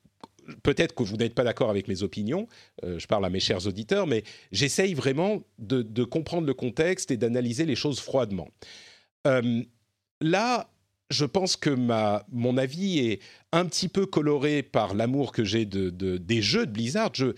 peut-être 0.63 0.95
que 0.95 1.03
vous 1.03 1.17
n'êtes 1.17 1.35
pas 1.35 1.45
d'accord 1.45 1.71
avec 1.71 1.89
mes 1.89 2.03
opinions, 2.03 2.49
euh, 2.85 2.99
je 2.99 3.07
parle 3.07 3.25
à 3.25 3.31
mes 3.31 3.41
chers 3.41 3.67
auditeurs, 3.67 4.07
mais 4.07 4.25
j'essaye 4.53 4.95
vraiment 4.95 5.43
de, 5.59 6.05
comprendre 6.05 6.47
le 6.47 6.55
contexte 6.55 7.11
et 7.11 7.17
d'analyser 7.17 7.65
les 7.67 7.77
choses 7.77 8.01
froidement. 8.01 8.49
Euh, 9.27 9.63
là, 10.21 10.71
je 11.11 11.25
pense 11.25 11.57
que 11.57 11.71
ma, 11.71 12.25
mon 12.31 12.57
avis 12.57 12.99
est 12.99 13.21
un 13.53 13.67
petit 13.67 13.89
peu 13.89 14.07
coloré 14.07 14.63
par 14.63 14.95
l'amour 14.95 15.33
que 15.33 15.45
j'ai 15.45 15.65
de, 15.65 15.91
des 15.91 16.43
jeux 16.43 16.67
de 16.67 16.73
Blizzard. 16.73 17.11
Je, 17.15 17.35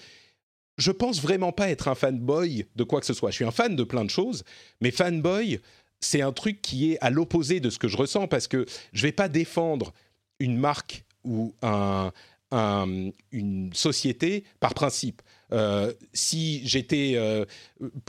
je 0.79 0.91
pense 0.91 1.21
vraiment 1.21 1.53
pas 1.53 1.71
être 1.71 1.89
un 1.89 1.95
fanboy 1.95 2.67
de 2.77 2.85
quoi 2.85 3.01
que 3.01 3.07
ce 3.07 3.15
soit. 3.15 3.31
Je 3.31 3.37
suis 3.37 3.45
un 3.45 3.51
fan 3.51 3.77
de 3.77 3.85
plein 3.85 4.05
de 4.05 4.11
choses, 4.11 4.45
mais 4.81 4.91
fanboy, 4.91 5.61
c'est 6.01 6.23
un 6.23 6.33
truc 6.33 6.61
qui 6.61 6.93
est 6.93 6.99
à 7.01 7.11
l'opposé 7.11 7.61
de 7.61 7.71
ce 7.71 7.79
que 7.79 7.89
je 7.89 7.97
ressens 7.97 8.29
parce 8.29 8.49
que 8.49 8.67
je 8.93 9.03
vais 9.03 9.13
pas 9.13 9.29
défendre 9.29 9.93
une 10.39 10.57
marque 10.57 11.05
ou 11.25 11.55
un, 11.63 12.13
une 13.33 13.71
société 13.75 14.45
par 14.61 14.75
principe. 14.75 15.23
Euh, 15.53 15.93
si 16.13 16.67
j'étais, 16.67 17.13
euh, 17.15 17.45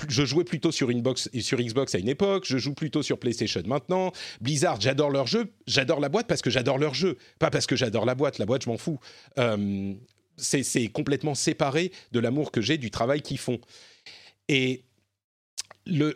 je 0.07 0.25
jouais 0.25 0.43
plutôt 0.43 0.71
sur, 0.71 0.89
Inbox, 0.89 1.29
sur 1.39 1.59
Xbox 1.59 1.93
à 1.95 1.99
une 1.99 2.09
époque, 2.09 2.45
je 2.47 2.57
joue 2.57 2.73
plutôt 2.73 3.03
sur 3.03 3.19
PlayStation 3.19 3.61
maintenant. 3.65 4.11
Blizzard, 4.41 4.81
j'adore 4.81 5.11
leur 5.11 5.27
jeu, 5.27 5.51
j'adore 5.67 5.99
la 5.99 6.09
boîte 6.09 6.27
parce 6.27 6.41
que 6.41 6.49
j'adore 6.49 6.77
leur 6.77 6.93
jeu, 6.93 7.17
pas 7.39 7.49
parce 7.49 7.67
que 7.67 7.75
j'adore 7.75 8.05
la 8.05 8.15
boîte. 8.15 8.39
La 8.39 8.45
boîte, 8.45 8.63
je 8.63 8.69
m'en 8.69 8.77
fous. 8.77 8.99
Euh, 9.37 9.93
c'est 10.37 10.87
complètement 10.89 11.35
séparé 11.35 11.91
de 12.11 12.19
l'amour 12.19 12.51
que 12.51 12.61
j'ai 12.61 12.77
du 12.77 12.91
travail 12.91 13.21
qu'ils 13.21 13.39
font. 13.39 13.59
Et 14.47 14.83
il 15.87 16.13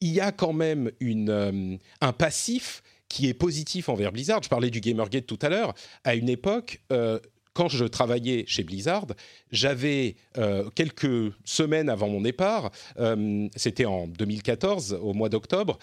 y 0.00 0.20
a 0.20 0.32
quand 0.32 0.52
même 0.52 0.90
une, 1.00 1.78
un 2.00 2.12
passif 2.12 2.82
qui 3.08 3.28
est 3.28 3.34
positif 3.34 3.88
envers 3.88 4.10
Blizzard. 4.10 4.42
Je 4.42 4.48
parlais 4.48 4.70
du 4.70 4.80
Gamergate 4.80 5.26
tout 5.26 5.38
à 5.42 5.50
l'heure. 5.50 5.74
À 6.04 6.14
une 6.14 6.30
époque, 6.30 6.80
quand 7.56 7.68
je 7.68 7.86
travaillais 7.86 8.44
chez 8.46 8.62
Blizzard, 8.64 9.06
j'avais 9.50 10.16
quelques 10.74 11.32
semaines 11.44 11.88
avant 11.88 12.08
mon 12.08 12.20
départ, 12.20 12.70
c'était 13.56 13.86
en 13.86 14.06
2014, 14.06 14.98
au 15.00 15.14
mois 15.14 15.30
d'octobre, 15.30 15.78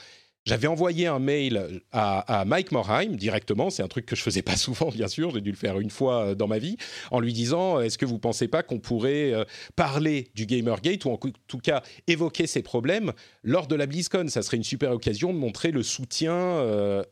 j'avais 0.45 0.67
envoyé 0.67 1.07
un 1.07 1.19
mail 1.19 1.81
à, 1.91 2.43
Mike 2.45 2.71
Morheim 2.71 3.15
directement, 3.15 3.69
c'est 3.69 3.83
un 3.83 3.87
truc 3.87 4.05
que 4.05 4.15
je 4.15 4.21
faisais 4.21 4.41
pas 4.41 4.55
souvent 4.57 4.89
bien 4.89 5.07
sûr, 5.07 5.31
j'ai 5.31 5.41
dû 5.41 5.51
le 5.51 5.57
faire 5.57 5.79
une 5.79 5.89
fois 5.89 6.25
euh, 6.25 6.35
dans 6.35 6.47
ma 6.47 6.57
vie, 6.57 6.77
en 7.11 7.19
lui 7.19 7.33
disant 7.33 7.79
est-ce 7.79 7.97
que 7.97 8.05
vous 8.05 8.19
pensez 8.19 8.47
pas 8.47 8.63
qu'on 8.63 8.79
pourrait 8.79 9.33
euh, 9.33 9.45
parler 9.75 10.27
du 10.35 10.45
Gamergate 10.45 11.05
ou 11.05 11.11
en 11.11 11.19
tout 11.47 11.59
cas 11.59 11.81
évoquer 12.07 12.47
ces 12.47 12.61
problèmes 12.61 13.13
lors 13.43 13.67
de 13.67 13.75
la 13.75 13.85
BlizzCon? 13.85 14.27
Ça 14.27 14.41
serait 14.41 14.57
une 14.57 14.63
super 14.63 14.91
occasion 14.91 15.33
de 15.33 15.37
montrer 15.37 15.71
le 15.71 15.83
soutien, 15.83 16.33
euh, 16.33 17.03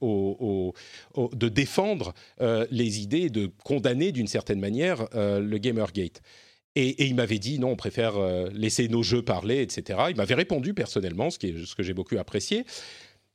de 0.00 1.48
défendre 1.48 2.14
les 2.70 3.00
idées 3.00 3.28
de 3.30 3.50
condamner 3.64 4.12
d'une 4.12 4.26
certaine 4.26 4.60
manière 4.60 5.06
le 5.14 5.58
Gamergate. 5.58 6.22
Et, 6.74 7.06
il 7.06 7.14
m'avait 7.14 7.38
dit 7.38 7.58
non, 7.58 7.70
on 7.70 7.76
préfère 7.76 8.16
euh, 8.16 8.48
laisser 8.52 8.88
nos 8.88 9.02
jeux 9.02 9.22
parler, 9.22 9.60
etc. 9.60 9.98
Il 10.10 10.16
m'avait 10.16 10.34
répondu 10.34 10.74
personnellement, 10.74 11.30
ce, 11.30 11.38
qui 11.38 11.48
est, 11.48 11.66
ce 11.66 11.74
que 11.74 11.82
j'ai 11.82 11.94
beaucoup 11.94 12.16
apprécié. 12.18 12.64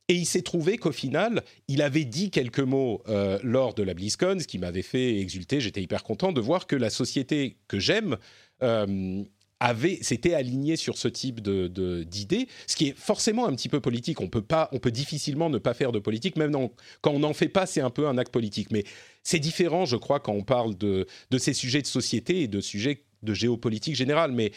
Et 0.09 0.15
il 0.15 0.25
s'est 0.25 0.41
trouvé 0.41 0.77
qu'au 0.77 0.93
final, 0.93 1.43
il 1.67 1.81
avait 1.81 2.05
dit 2.05 2.31
quelques 2.31 2.61
mots 2.61 3.01
euh, 3.09 3.39
lors 3.43 3.73
de 3.73 3.83
la 3.83 3.93
BlizzCon, 3.93 4.39
ce 4.39 4.47
qui 4.47 4.57
m'avait 4.57 4.81
fait 4.81 5.19
exulter. 5.19 5.59
J'étais 5.59 5.81
hyper 5.81 6.03
content 6.03 6.31
de 6.31 6.39
voir 6.39 6.65
que 6.65 6.77
la 6.77 6.89
société 6.89 7.57
que 7.67 7.77
j'aime 7.77 8.17
euh, 8.63 9.23
s'était 10.01 10.33
alignée 10.33 10.77
sur 10.77 10.97
ce 10.97 11.09
type 11.09 11.41
de, 11.41 12.03
d'idées, 12.03 12.47
ce 12.67 12.75
qui 12.75 12.87
est 12.87 12.97
forcément 12.97 13.47
un 13.47 13.53
petit 13.53 13.69
peu 13.69 13.81
politique. 13.81 14.21
On 14.21 14.29
peut 14.29 14.41
pas, 14.41 14.69
on 14.71 14.79
peut 14.79 14.91
difficilement 14.91 15.49
ne 15.49 15.57
pas 15.57 15.73
faire 15.73 15.91
de 15.91 15.99
politique, 15.99 16.37
même 16.37 16.53
quand 17.01 17.11
on 17.11 17.19
n'en 17.19 17.33
fait 17.33 17.49
pas, 17.49 17.65
c'est 17.65 17.81
un 17.81 17.89
peu 17.89 18.07
un 18.07 18.17
acte 18.17 18.31
politique. 18.31 18.71
Mais 18.71 18.85
c'est 19.23 19.39
différent, 19.39 19.85
je 19.85 19.97
crois, 19.97 20.21
quand 20.21 20.33
on 20.33 20.43
parle 20.43 20.77
de, 20.77 21.05
de 21.31 21.37
ces 21.37 21.53
sujets 21.53 21.81
de 21.81 21.87
société 21.87 22.43
et 22.43 22.47
de 22.47 22.61
sujets 22.61 23.03
de 23.23 23.33
géopolitique 23.33 23.95
générale. 23.95 24.31
Mais 24.31 24.51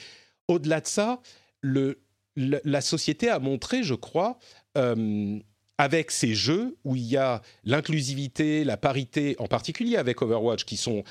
au-delà 0.49 0.81
de 0.81 0.87
ça, 0.87 1.21
le, 1.61 2.01
la 2.37 2.81
société 2.81 3.29
a 3.29 3.39
montré, 3.39 3.83
je 3.83 3.95
crois, 3.95 4.39
euh, 4.77 5.39
avec 5.79 6.11
ces 6.11 6.35
jeux 6.35 6.77
où 6.85 6.97
il 6.97 7.05
y 7.05 7.17
a 7.17 7.41
l'inclusivité, 7.65 8.65
la 8.65 8.77
parité, 8.77 9.37
en 9.39 9.47
particulier 9.47 9.97
avec 9.97 10.21
Overwatch, 10.23 10.65
qui 10.65 10.77
sont 10.77 11.05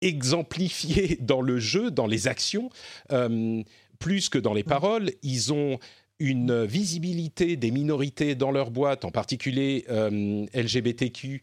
exemplifiés 0.00 1.18
dans 1.20 1.40
le 1.40 1.58
jeu, 1.58 1.90
dans 1.90 2.06
les 2.06 2.28
actions, 2.28 2.70
euh, 3.12 3.62
plus 3.98 4.28
que 4.28 4.38
dans 4.38 4.54
les 4.54 4.64
paroles. 4.64 5.10
Ils 5.22 5.52
ont 5.52 5.78
une 6.20 6.64
visibilité 6.64 7.56
des 7.56 7.70
minorités 7.70 8.34
dans 8.34 8.50
leur 8.50 8.70
boîte, 8.70 9.04
en 9.04 9.10
particulier 9.10 9.84
euh, 9.88 10.46
LGBTQ, 10.54 11.40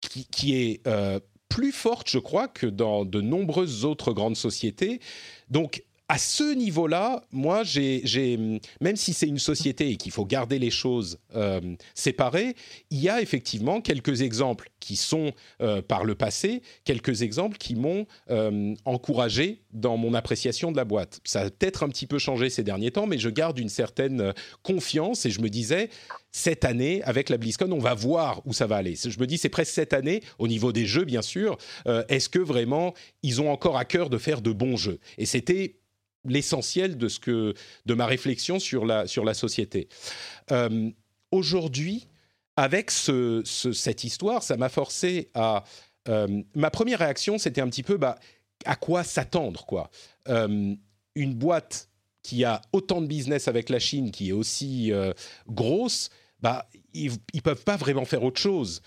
qui, 0.00 0.26
qui 0.26 0.56
est 0.56 0.82
plus 1.50 1.72
forte, 1.72 2.08
je 2.08 2.18
crois, 2.18 2.48
que 2.48 2.66
dans 2.66 3.04
de 3.04 3.20
nombreuses 3.20 3.84
autres 3.84 4.14
grandes 4.14 4.36
sociétés. 4.36 5.00
Donc, 5.50 5.82
à 6.10 6.18
ce 6.18 6.54
niveau-là, 6.54 7.22
moi, 7.30 7.62
j'ai, 7.62 8.36
même 8.80 8.96
si 8.96 9.12
c'est 9.12 9.28
une 9.28 9.38
société 9.38 9.90
et 9.90 9.96
qu'il 9.96 10.10
faut 10.10 10.24
garder 10.24 10.58
les 10.58 10.70
choses 10.70 11.20
euh, 11.36 11.60
séparées, 11.94 12.56
il 12.90 12.98
y 12.98 13.08
a 13.08 13.22
effectivement 13.22 13.80
quelques 13.80 14.20
exemples 14.20 14.70
qui 14.80 14.96
sont 14.96 15.30
euh, 15.62 15.82
par 15.82 16.04
le 16.04 16.16
passé, 16.16 16.62
quelques 16.82 17.22
exemples 17.22 17.58
qui 17.58 17.76
m'ont 17.76 18.06
euh, 18.28 18.74
encouragé 18.84 19.62
dans 19.72 19.96
mon 19.96 20.12
appréciation 20.14 20.72
de 20.72 20.76
la 20.76 20.84
boîte. 20.84 21.20
Ça 21.22 21.42
a 21.42 21.44
peut-être 21.50 21.84
un 21.84 21.88
petit 21.88 22.08
peu 22.08 22.18
changé 22.18 22.50
ces 22.50 22.64
derniers 22.64 22.90
temps, 22.90 23.06
mais 23.06 23.18
je 23.18 23.28
garde 23.28 23.60
une 23.60 23.68
certaine 23.68 24.34
confiance 24.64 25.26
et 25.26 25.30
je 25.30 25.40
me 25.40 25.48
disais, 25.48 25.90
cette 26.32 26.64
année, 26.64 27.04
avec 27.04 27.28
la 27.28 27.36
BlizzCon, 27.36 27.70
on 27.70 27.78
va 27.78 27.94
voir 27.94 28.42
où 28.46 28.52
ça 28.52 28.66
va 28.66 28.76
aller. 28.76 28.96
Je 28.96 29.20
me 29.20 29.28
dis, 29.28 29.38
c'est 29.38 29.48
presque 29.48 29.74
cette 29.74 29.92
année, 29.92 30.24
au 30.40 30.48
niveau 30.48 30.72
des 30.72 30.86
jeux, 30.86 31.04
bien 31.04 31.22
sûr, 31.22 31.56
est-ce 32.08 32.28
que 32.28 32.40
vraiment 32.40 32.94
ils 33.22 33.40
ont 33.40 33.50
encore 33.52 33.76
à 33.76 33.84
cœur 33.84 34.10
de 34.10 34.18
faire 34.18 34.40
de 34.40 34.52
bons 34.52 34.76
jeux? 34.76 34.98
Et 35.18 35.26
c'était 35.26 35.79
l'essentiel 36.24 36.98
de, 36.98 37.08
ce 37.08 37.18
que, 37.18 37.54
de 37.86 37.94
ma 37.94 38.06
réflexion 38.06 38.58
sur 38.58 38.84
la, 38.84 39.06
sur 39.06 39.24
la 39.24 39.34
société. 39.34 39.88
Euh, 40.50 40.90
aujourd'hui, 41.30 42.08
avec 42.56 42.90
ce, 42.90 43.42
cette 43.44 44.04
histoire, 44.04 44.42
ça 44.42 44.56
m'a 44.56 44.68
forcé 44.68 45.30
à... 45.34 45.64
Euh, 46.08 46.42
ma 46.54 46.70
première 46.70 46.98
réaction, 46.98 47.38
c'était 47.38 47.60
un 47.60 47.68
petit 47.68 47.82
peu 47.82 47.96
bah, 47.96 48.18
à 48.64 48.76
quoi 48.76 49.04
s'attendre, 49.04 49.64
quoi? 49.66 49.90
Euh, 50.28 50.74
une 51.14 51.34
boîte 51.34 51.88
qui 52.22 52.44
a 52.44 52.60
autant 52.72 53.00
de 53.00 53.06
business 53.06 53.48
avec 53.48 53.68
la 53.68 53.78
Chine, 53.78 54.10
qui 54.10 54.30
est 54.30 54.32
aussi 54.32 54.92
grosse, 55.48 56.10
bah, 56.40 56.68
ils 56.92 57.12
ne 57.34 57.40
peuvent 57.40 57.64
pas 57.64 57.76
vraiment 57.76 58.04
faire 58.04 58.22
autre 58.22 58.40
chose. 58.40 58.82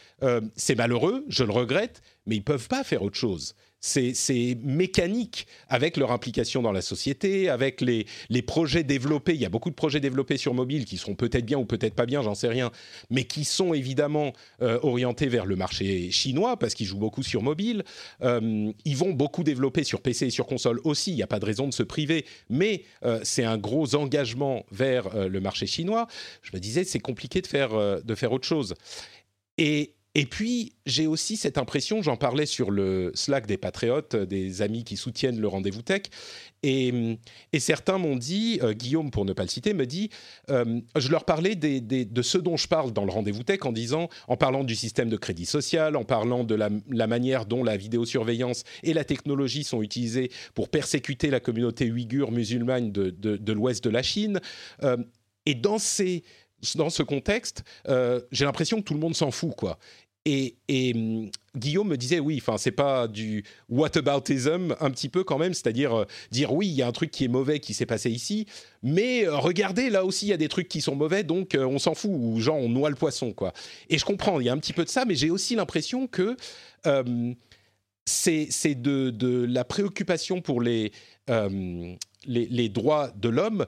c'est 0.56 0.76
malheureux, 0.76 1.26
je 1.30 1.44
le 1.44 1.52
regrette, 1.52 2.02
mais 2.28 2.36
ils 2.36 2.44
peuvent 2.44 2.68
pas 2.68 2.84
faire 2.84 3.02
autre 3.02 3.18
chose 3.18 3.56
c'est 3.84 4.58
mécanique 4.64 5.46
avec 5.68 5.98
leur 5.98 6.12
implication 6.12 6.62
dans 6.62 6.72
la 6.72 6.82
société, 6.82 7.50
avec 7.50 7.82
les, 7.82 8.06
projets 8.48 8.84
développés. 8.84 9.34
Il 9.34 9.42
y 9.42 9.46
a 9.46 9.50
beaucoup 9.50 9.70
de 9.70 9.76
projets 9.76 10.00
développés 10.00 10.38
sur 10.38 10.54
mobile 10.54 10.86
qui 10.86 10.98
seront 10.98 11.16
peut-être 11.16 11.46
bien 11.46 11.58
ou 11.58 11.66
peut-être 11.66 11.94
pas 11.94 12.06
bien, 12.06 12.22
j'en 12.22 12.36
sais 12.36 12.48
rien, 12.48 12.72
mais 13.10 13.26
qui 13.26 13.44
sont 13.44 13.74
évidemment 13.74 14.32
euh, 14.62 14.80
orientés 14.84 15.28
vers 15.28 15.46
le 15.46 15.56
marché 15.56 16.12
chinois 16.12 16.58
parce 16.58 16.74
qu'ils 16.76 16.88
jouent 16.88 17.00
beaucoup 17.00 17.24
sur 17.24 17.42
mobile. 17.42 17.84
Euh, 18.22 18.72
ils 18.86 18.98
vont 18.98 19.12
beaucoup 19.12 19.44
développer 19.44 19.84
sur 19.84 20.02
PC 20.02 20.28
et 20.28 20.30
sur 20.30 20.46
console 20.46 20.80
aussi. 20.86 21.12
Il 21.12 21.16
n'y 21.16 21.24
a 21.24 21.28
pas 21.28 21.40
de 21.40 21.46
raison 21.46 21.68
de 21.68 21.74
se 21.74 21.84
priver, 21.84 22.26
mais 22.50 22.84
euh, 23.04 23.20
c'est 23.24 23.44
un 23.44 23.58
gros 23.58 23.96
engagement 23.96 24.66
vers 24.72 25.28
le 25.28 25.40
marché 25.42 25.68
chinois. 25.68 26.08
Je 26.42 26.52
me 26.54 26.60
disais, 26.60 26.86
c'est 26.86 27.00
compliqué 27.00 27.42
de 27.42 27.48
faire, 27.48 28.02
de 28.02 28.16
faire 28.16 28.32
autre 28.32 28.48
chose. 28.48 28.76
Et 29.58 29.94
et 30.16 30.26
puis, 30.28 30.74
j'ai 30.86 31.08
aussi 31.08 31.38
cette 31.38 31.58
impression, 31.58 32.04
j'en 32.04 32.18
parlais 32.18 32.46
sur 32.46 32.70
le 32.70 33.12
Slack 33.16 33.48
des 33.48 33.58
Patriotes, 33.58 34.16
des 34.16 34.62
amis 34.62 34.84
qui 34.84 34.96
soutiennent 34.96 35.40
le 35.40 35.48
rendez-vous 35.48 35.82
tech, 35.82 36.04
et, 36.64 37.20
certains 37.60 37.98
m'ont 37.98 38.16
dit, 38.16 38.60
euh, 38.64 38.74
Guillaume 38.74 39.12
pour 39.12 39.26
ne 39.26 39.34
pas 39.34 39.44
le 39.44 39.50
citer, 39.50 39.74
me 39.74 39.86
dit, 39.86 40.10
euh, 40.50 40.80
je 40.96 41.10
leur 41.10 41.26
parlais 41.26 41.56
de 41.56 42.22
ce 42.22 42.38
dont 42.38 42.58
je 42.58 42.68
parle 42.68 42.94
dans 42.94 43.06
le 43.06 43.12
rendez-vous 43.12 43.44
tech 43.44 43.60
en 43.64 43.72
disant, 43.72 44.08
en 44.28 44.38
parlant 44.38 44.64
du 44.64 44.76
système 44.76 45.10
de 45.10 45.18
crédit 45.18 45.46
social, 45.46 45.96
en 45.96 46.06
parlant 46.06 46.44
de 46.44 46.56
la, 46.56 47.08
manière 47.08 47.46
dont 47.46 47.64
la 47.64 47.76
vidéosurveillance 47.76 48.64
et 48.84 48.94
la 48.94 49.04
technologie 49.04 49.64
sont 49.64 49.82
utilisées 49.82 50.32
pour 50.54 50.70
persécuter 50.70 51.30
la 51.30 51.40
communauté 51.40 51.92
ouïghure 51.92 52.32
musulmane 52.32 52.92
de, 52.92 53.54
l'ouest 53.54 53.84
de 53.84 53.90
la 53.90 54.04
Chine. 54.04 54.40
Euh, 54.84 54.98
et 55.46 55.56
dans 55.56 55.78
ces 55.78 56.24
dans 56.76 56.90
ce 56.90 57.04
contexte, 57.04 57.66
j'ai 58.32 58.46
l'impression 58.46 58.78
que 58.78 58.84
tout 58.84 58.94
le 58.94 59.02
monde 59.02 59.16
s'en 59.16 59.32
fout, 59.32 59.54
quoi. 59.54 59.78
Et, 60.26 60.56
hum, 60.96 61.30
Guillaume 61.56 61.90
me 61.90 61.98
disait 61.98 62.20
oui, 62.20 62.38
enfin 62.42 62.58
c'est 62.58 62.72
pas 62.72 63.10
du 63.10 63.44
whataboutism 63.70 64.76
un 64.80 64.90
petit 64.90 65.10
peu 65.10 65.26
quand 65.26 65.38
même, 65.38 65.54
c'est-à-dire 65.54 65.94
euh, 66.00 66.06
dire 66.32 66.54
oui, 66.54 66.68
il 66.68 66.74
y 66.74 66.82
a 66.82 66.88
un 66.88 66.92
truc 66.94 67.12
qui 67.12 67.26
est 67.26 67.28
mauvais 67.28 67.60
qui 67.60 67.74
s'est 67.74 67.86
passé 67.86 68.10
ici, 68.10 68.48
mais 68.82 69.26
euh, 69.26 69.38
regardez 69.38 69.90
là 69.90 70.06
aussi 70.06 70.26
il 70.28 70.30
y 70.30 70.34
a 70.34 70.38
des 70.38 70.48
trucs 70.48 70.70
qui 70.70 70.80
sont 70.80 70.96
mauvais 70.96 71.24
donc 71.24 71.56
euh, 71.56 71.66
on 71.66 71.78
s'en 71.78 71.94
fout 71.94 72.12
ou 72.14 72.40
genre 72.40 72.56
on 72.56 72.70
noie 72.70 72.90
le 72.90 72.96
poisson 72.96 73.34
quoi. 73.34 73.54
Et 73.90 73.98
je 73.98 74.06
comprends, 74.06 74.40
il 74.40 74.46
y 74.46 74.50
a 74.50 74.54
un 74.54 74.58
petit 74.58 74.74
peu 74.74 74.86
de 74.86 74.90
ça, 74.90 75.04
mais 75.04 75.16
j'ai 75.16 75.30
aussi 75.30 75.56
l'impression 75.56 76.08
que 76.08 76.38
hum, 76.86 77.36
c'est 78.06 78.76
de, 78.76 79.10
de, 79.10 79.46
la 79.46 79.66
préoccupation 79.66 80.42
pour 80.42 80.62
les, 80.62 80.92
hum, 81.30 81.98
les, 82.26 82.46
les 82.48 82.70
droits 82.70 83.12
de 83.16 83.28
l'homme 83.30 83.66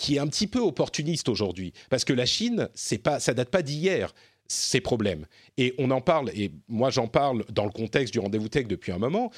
qui 0.00 0.16
est 0.16 0.18
un 0.18 0.28
petit 0.28 0.46
peu 0.46 0.60
opportuniste 0.60 1.28
aujourd'hui, 1.28 1.74
parce 1.90 2.06
que 2.06 2.14
la 2.14 2.24
Chine, 2.24 2.70
c'est 2.74 2.98
pas, 2.98 3.20
ça 3.20 3.34
date 3.34 3.50
pas 3.50 3.60
d'hier 3.60 4.14
ces 4.50 4.80
problèmes. 4.80 5.26
Et 5.56 5.74
on 5.78 5.90
en 5.90 6.00
parle, 6.00 6.30
et 6.30 6.50
moi 6.68 6.90
j'en 6.90 7.06
parle 7.06 7.44
dans 7.50 7.64
le 7.64 7.70
contexte 7.70 8.12
du 8.12 8.18
rendez-vous 8.18 8.48
tech 8.48 8.66
depuis 8.66 8.92
un 8.92 8.98
moment. 8.98 9.30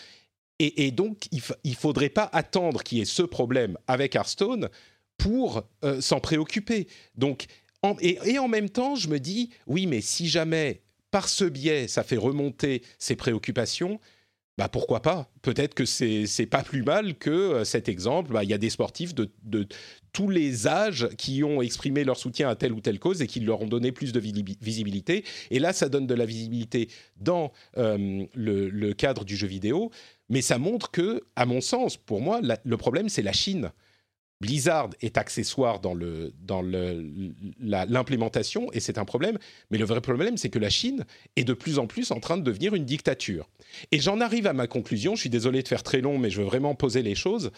Et, 0.59 0.92
donc, 0.92 1.27
il 1.33 1.42
ne 1.64 1.75
faudrait 1.75 2.09
pas 2.09 2.31
attendre 2.33 2.85
qu'il 2.85 2.98
y 2.98 3.01
ait 3.01 3.05
ce 3.05 3.25
problème 3.25 3.77
avec 3.88 4.14
Hearthstone 4.14 4.68
pour 5.16 5.64
euh, 5.85 6.01
s'en 6.01 6.20
préoccuper. 6.20 6.87
Donc, 7.16 7.46
et, 8.01 8.38
en 8.38 8.46
même 8.46 8.70
temps, 8.70 8.94
je 8.94 9.09
me 9.09 9.18
dis, 9.18 9.51
oui, 9.66 9.87
mais 9.87 10.01
si 10.01 10.29
jamais, 10.29 10.83
par 11.11 11.29
ce 11.29 11.44
biais, 11.44 11.88
ça 11.88 12.05
fait 12.05 12.16
remonter 12.16 12.83
ces 13.01 13.16
préoccupations, 13.16 13.98
bah 14.58 14.68
pourquoi 14.68 15.00
pas? 15.00 15.30
Peut-être 15.40 15.72
que 15.74 15.86
c'est 15.86 16.26
c'est 16.26 16.46
pas 16.46 16.62
plus 16.62 16.82
mal 16.82 17.14
que 17.16 17.30
euh, 17.30 17.64
cet 17.64 17.88
exemple. 17.88 18.32
Bah, 18.32 18.44
il 18.44 18.50
y 18.50 18.54
a 18.54 18.58
des 18.58 18.68
sportifs 18.68 19.14
de, 19.14 19.30
de, 19.44 19.66
tous 20.12 20.28
les 20.28 20.66
âges 20.66 21.08
qui 21.16 21.42
ont 21.42 21.62
exprimé 21.62 22.04
leur 22.04 22.18
soutien 22.18 22.50
à 22.50 22.54
telle 22.54 22.72
ou 22.72 22.80
telle 22.80 22.98
cause 22.98 23.22
et 23.22 23.26
qui 23.26 23.40
leur 23.40 23.62
ont 23.62 23.66
donné 23.66 23.92
plus 23.92 24.12
de 24.12 24.20
visibilité. 24.20 25.24
Et 25.50 25.58
là, 25.58 25.72
ça 25.72 25.88
donne 25.88 26.06
de 26.06 26.14
la 26.14 26.26
visibilité 26.26 26.88
dans 27.18 27.50
euh, 27.78 28.26
le, 28.34 28.92
cadre 28.92 29.24
du 29.24 29.36
jeu 29.36 29.46
vidéo, 29.46 29.90
mais 30.28 30.42
ça 30.42 30.58
montre 30.58 30.90
que, 30.90 31.22
à 31.34 31.46
mon 31.46 31.62
sens, 31.62 31.96
pour 31.96 32.20
moi, 32.20 32.40
le 32.42 32.76
problème 32.76 33.08
c'est 33.08 33.22
la 33.22 33.32
Chine. 33.32 33.72
Blizzard 34.42 34.90
est 35.00 35.18
accessoire 35.18 35.78
dans 35.78 35.94
le 35.94 36.33
dans 36.42 36.62
l'implémentation 37.61 38.72
et 38.72 38.81
c'est 38.81 38.98
un 38.98 39.05
problème. 39.05 39.38
Mais 39.70 39.78
le 39.78 39.85
vrai 39.85 40.00
problème, 40.00 40.37
c'est 40.37 40.50
que 40.50 40.59
la 40.59 40.68
Chine 40.68 41.05
est 41.37 41.44
de 41.44 41.55
plus 41.55 41.78
en 41.78 41.87
plus 41.87 42.11
en 42.11 42.18
train 42.18 42.37
de 42.37 42.42
devenir 42.42 42.74
une 42.74 42.85
dictature. 42.85 43.48
Et 43.92 44.00
j'en 44.00 44.20
arrive 44.20 44.48
à 44.48 44.52
ma 44.52 44.66
conclusion. 44.66 45.14
Je 45.14 45.20
suis 45.20 45.31
désolé 45.31 45.62
de 45.62 45.68
faire 45.68 45.85
très 45.85 46.00
long, 46.00 46.18
mais 46.18 46.28
je 46.28 46.40
veux 46.40 46.46
vraiment 46.46 46.74
poser 46.74 47.02
les 47.02 47.14
choses. 47.14 47.52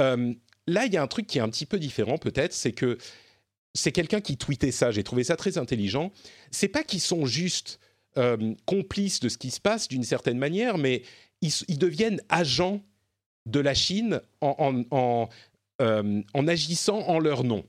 Euh, 0.00 0.32
là, 0.68 0.86
il 0.86 0.94
y 0.94 0.96
a 0.96 1.02
un 1.02 1.08
truc 1.08 1.26
qui 1.26 1.38
est 1.38 1.40
un 1.40 1.48
petit 1.48 1.66
peu 1.66 1.80
différent, 1.80 2.16
peut-être, 2.16 2.52
c'est 2.52 2.72
que 2.72 2.96
c'est 3.74 3.90
quelqu'un 3.90 4.20
qui 4.20 4.36
tweetait 4.36 4.70
ça. 4.70 4.92
J'ai 4.92 5.02
trouvé 5.02 5.24
ça 5.24 5.34
très 5.34 5.58
intelligent. 5.58 6.12
C'est 6.52 6.68
pas 6.68 6.84
qu'ils 6.84 7.00
sont 7.00 7.26
juste 7.26 7.80
euh, 8.18 8.54
complices 8.66 9.18
de 9.18 9.28
ce 9.28 9.36
qui 9.36 9.50
se 9.50 9.60
passe 9.60 9.88
d'une 9.88 10.04
certaine 10.04 10.38
manière, 10.38 10.78
mais 10.78 11.02
ils, 11.40 11.78
deviennent 11.78 12.20
agents 12.28 12.80
de 13.46 13.58
la 13.58 13.74
Chine 13.74 14.20
en, 14.40 14.54
en, 14.58 14.96
en, 14.96 15.28
en 15.80 16.46
agissant 16.46 17.00
en 17.08 17.18
leur 17.18 17.42
nom. 17.42 17.64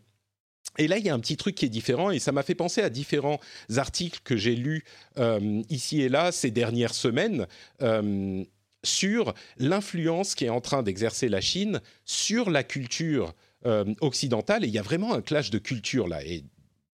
Et 0.78 0.88
là, 0.88 0.98
il 0.98 1.06
y 1.06 1.10
a 1.10 1.14
un 1.14 1.20
petit 1.20 1.38
truc 1.38 1.56
qui 1.56 1.66
est 1.66 1.70
différent, 1.70 2.12
et 2.12 2.20
ça 2.20 2.32
m'a 2.32 2.44
fait 2.44 2.56
penser 2.56 2.82
à 2.82 2.90
différents 2.90 3.40
articles 3.76 4.22
que 4.24 4.38
j'ai 4.38 4.56
lus 4.56 4.84
euh, 5.18 5.62
ici 5.70 6.02
et 6.02 6.10
là 6.10 6.32
ces 6.32 6.50
dernières 6.50 6.94
semaines 6.94 7.46
euh, 7.82 8.44
sur 8.84 9.34
l'influence 9.58 10.34
qui 10.34 10.46
est 10.46 10.50
en 10.50 10.62
train 10.62 10.82
d'exercer 10.82 11.30
la 11.30 11.42
Chine 11.42 11.82
sur 12.06 12.50
la 12.50 12.64
culture 12.64 13.34
euh, 13.66 13.94
occidentale. 14.00 14.64
Et 14.64 14.68
il 14.68 14.74
y 14.74 14.80
a 14.80 14.84
vraiment 14.84 15.14
un 15.14 15.22
clash 15.22 15.50
de 15.50 15.60
culture 15.60 16.08
là. 16.08 16.26
Et 16.26 16.46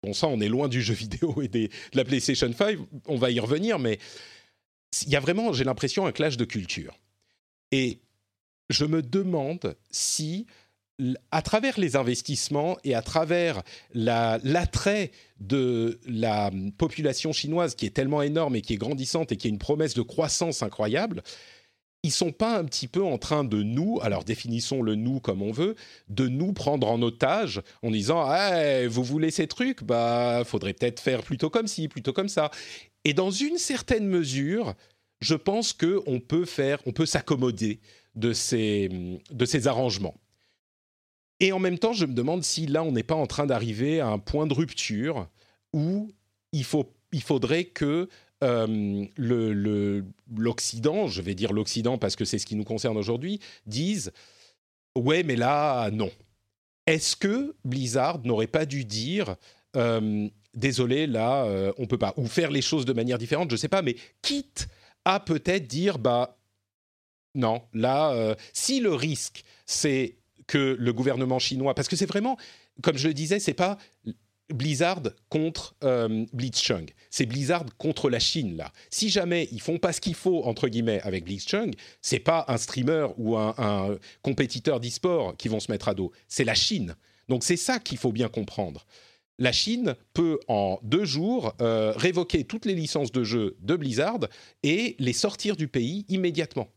bon, 0.03 0.13
ça, 0.13 0.27
on 0.27 0.39
est 0.39 0.47
loin 0.47 0.69
du 0.69 0.81
jeu 0.81 0.93
vidéo 0.93 1.41
et 1.41 1.49
de 1.49 1.69
la 1.93 2.05
PlayStation 2.05 2.51
5, 2.51 2.79
on 3.07 3.17
va 3.17 3.29
y 3.29 3.39
revenir, 3.39 3.77
mais 3.77 3.99
il 5.05 5.09
y 5.09 5.17
a 5.17 5.19
vraiment, 5.19 5.51
j'ai 5.51 5.65
l'impression, 5.65 6.05
un 6.05 6.13
clash 6.13 6.37
de 6.37 6.45
culture. 6.45 6.97
Et 7.71 7.99
je 8.69 8.85
me 8.85 9.01
demande 9.01 9.75
si 9.91 10.47
à 11.31 11.41
travers 11.41 11.79
les 11.79 11.95
investissements 11.95 12.77
et 12.83 12.95
à 12.95 13.01
travers 13.01 13.61
l'attrait 13.93 15.11
de 15.39 15.99
la 16.07 16.51
population 16.77 17.33
chinoise 17.33 17.75
qui 17.75 17.85
est 17.85 17.89
tellement 17.89 18.21
énorme 18.21 18.55
et 18.55 18.61
qui 18.61 18.73
est 18.73 18.77
grandissante 18.77 19.31
et 19.31 19.37
qui 19.37 19.47
a 19.47 19.49
une 19.49 19.59
promesse 19.59 19.93
de 19.93 20.01
croissance 20.01 20.63
incroyable, 20.63 21.21
ils 22.03 22.11
sont 22.11 22.31
pas 22.31 22.57
un 22.57 22.63
petit 22.65 22.87
peu 22.87 23.03
en 23.03 23.17
train 23.17 23.43
de 23.43 23.63
nous, 23.63 23.99
alors 24.01 24.23
définissons 24.23 24.81
le 24.81 24.95
nous 24.95 25.19
comme 25.19 25.41
on 25.41 25.51
veut, 25.51 25.75
de 26.07 26.27
nous 26.27 26.53
prendre 26.53 26.87
en 26.87 27.01
otage 27.01 27.61
en 27.81 27.91
disant 27.91 28.23
ah, 28.25 28.87
vous 28.87 29.03
voulez 29.03 29.31
ces 29.31 29.47
trucs, 29.47 29.83
bah 29.83 30.43
faudrait 30.45 30.73
peut-être 30.73 30.99
faire 30.99 31.23
plutôt 31.23 31.49
comme 31.49 31.67
ci, 31.67 31.87
plutôt 31.87 32.13
comme 32.13 32.29
ça. 32.29 32.51
Et 33.03 33.13
dans 33.13 33.31
une 33.31 33.57
certaine 33.57 34.07
mesure, 34.07 34.75
je 35.19 35.35
pense 35.35 35.73
que 35.73 36.01
on 36.05 36.19
peut 36.19 36.45
faire, 36.45 36.79
on 36.85 36.91
peut 36.91 37.05
s'accommoder 37.05 37.79
de 38.15 38.33
ces 38.33 39.19
de 39.31 39.45
ces 39.45 39.67
arrangements. 39.67 40.15
Et 41.39 41.51
en 41.51 41.59
même 41.59 41.77
temps, 41.77 41.93
je 41.93 42.05
me 42.05 42.13
demande 42.13 42.43
si 42.43 42.65
là, 42.65 42.83
on 42.83 42.91
n'est 42.91 43.03
pas 43.03 43.15
en 43.15 43.27
train 43.27 43.45
d'arriver 43.45 43.99
à 43.99 44.07
un 44.07 44.19
point 44.19 44.47
de 44.47 44.53
rupture 44.53 45.27
où 45.73 46.11
il, 46.51 46.63
faut, 46.63 46.93
il 47.11 47.21
faudrait 47.21 47.65
que 47.65 48.07
euh, 48.43 49.05
l'Occident, 49.17 51.07
je 51.07 51.21
vais 51.21 51.35
dire 51.35 51.53
l'Occident 51.53 51.97
parce 51.97 52.15
que 52.15 52.25
c'est 52.25 52.39
ce 52.39 52.45
qui 52.45 52.55
nous 52.55 52.63
concerne 52.63 52.97
aujourd'hui, 52.97 53.39
dise 53.65 54.11
Ouais, 54.95 55.23
mais 55.23 55.35
là, 55.35 55.89
non. 55.91 56.09
Est-ce 56.87 57.15
que 57.17 57.55
Blizzard 57.65 58.19
n'aurait 58.23 58.47
pas 58.47 58.65
dû 58.65 58.85
dire 58.85 59.35
euh, 59.75 60.29
Désolé, 60.53 61.05
là, 61.05 61.43
euh, 61.45 61.73
on 61.77 61.85
peut 61.85 61.97
pas. 61.97 62.13
Ou 62.15 62.27
faire 62.27 62.49
les 62.49 62.61
choses 62.61 62.85
de 62.85 62.93
manière 62.93 63.17
différente, 63.17 63.49
je 63.49 63.55
ne 63.55 63.59
sais 63.59 63.67
pas, 63.67 63.81
mais 63.81 63.97
quitte 64.21 64.69
à 65.03 65.19
peut-être 65.19 65.67
dire 65.67 65.99
Bah, 65.99 66.37
non, 67.33 67.61
là, 67.73 68.35
si 68.53 68.79
le 68.79 68.93
risque, 68.93 69.43
c'est 69.65 70.15
que 70.47 70.75
le 70.79 70.93
gouvernement 70.93 71.39
chinois, 71.39 71.73
parce 71.73 71.87
que 71.87 71.95
c'est 71.95 72.05
vraiment, 72.05 72.37
comme 72.81 72.97
je 72.97 73.07
le 73.07 73.13
disais, 73.13 73.39
c'est 73.39 73.53
pas 73.53 73.77
Blizzard 74.53 75.01
contre 75.29 75.75
euh, 75.83 76.25
Blitzchung. 76.33 76.85
C'est 77.09 77.25
Blizzard 77.25 77.65
contre 77.77 78.09
la 78.09 78.19
Chine 78.19 78.57
là. 78.57 78.71
Si 78.91 79.09
jamais 79.09 79.47
ils 79.51 79.61
font 79.61 79.79
pas 79.79 79.91
ce 79.91 80.01
qu'il 80.01 80.13
faut 80.13 80.43
entre 80.43 80.67
guillemets 80.67 81.01
avec 81.01 81.25
Blitzchung, 81.25 81.71
c'est 82.01 82.19
pas 82.19 82.45
un 82.47 82.57
streamer 82.57 83.07
ou 83.17 83.37
un, 83.37 83.97
compétiteur 84.21 84.79
d'e-sport 84.79 85.35
qui 85.37 85.47
vont 85.47 85.59
se 85.59 85.71
mettre 85.71 85.87
à 85.87 85.93
dos. 85.93 86.11
C'est 86.27 86.43
la 86.43 86.53
Chine. 86.53 86.95
Donc 87.27 87.43
c'est 87.43 87.57
ça 87.57 87.79
qu'il 87.79 87.97
faut 87.97 88.11
bien 88.11 88.29
comprendre. 88.29 88.85
La 89.39 89.51
Chine 89.51 89.95
peut 90.13 90.39
en 90.47 90.79
deux 90.83 91.05
jours 91.05 91.53
euh, 91.59 91.91
révoquer 91.95 92.45
toutes 92.45 92.65
les 92.65 92.75
licences 92.75 93.11
de 93.11 93.23
jeu 93.23 93.57
de 93.61 93.75
Blizzard 93.75 94.19
et 94.63 94.95
les 94.99 95.13
sortir 95.13 95.57
du 95.57 95.67
pays 95.67 96.05
immédiatement. 96.07 96.69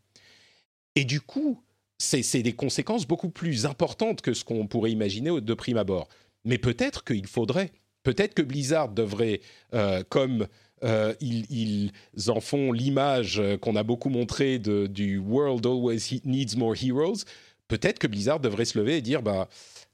Et 0.96 1.04
du 1.04 1.20
coup, 1.20 1.62
c'est 1.98 2.42
des 2.42 2.54
conséquences 2.54 3.06
beaucoup 3.06 3.30
plus 3.30 3.66
importantes 3.66 4.20
que 4.20 4.32
ce 4.32 4.44
qu'on 4.44 4.66
pourrait 4.66 4.92
imaginer 4.92 5.40
de 5.40 5.54
prime 5.54 5.76
abord. 5.76 6.08
Mais 6.44 6.58
peut-être 6.58 7.04
qu'il 7.04 7.26
faudrait, 7.26 7.72
peut-être 8.04 8.34
que 8.34 8.42
Blizzard 8.42 8.90
devrait, 8.90 9.40
euh, 9.74 10.02
comme 10.08 10.46
euh, 10.84 11.14
ils, 11.20 11.90
en 12.28 12.40
font 12.40 12.72
l'image 12.72 13.42
qu'on 13.60 13.76
a 13.76 13.82
beaucoup 13.82 14.10
montrée 14.10 14.58
du 14.58 15.18
World 15.18 15.66
Always 15.66 16.20
Needs 16.24 16.56
More 16.56 16.74
Heroes, 16.80 17.24
peut-être 17.66 17.98
que 17.98 18.06
Blizzard 18.06 18.40
devrait 18.40 18.64
se 18.64 18.78
lever 18.78 18.98
et 18.98 19.02
dire 19.02 19.22
bah 19.22 19.48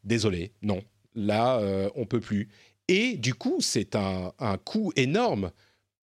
désolé, 0.04 0.52
non, 0.62 0.82
là 1.14 1.58
euh, 1.58 1.88
on 1.96 2.04
peut 2.04 2.20
plus. 2.20 2.48
Et 2.88 3.16
du 3.16 3.34
coup, 3.34 3.56
c'est 3.60 3.96
un 3.96 4.58
coût 4.62 4.92
énorme 4.94 5.50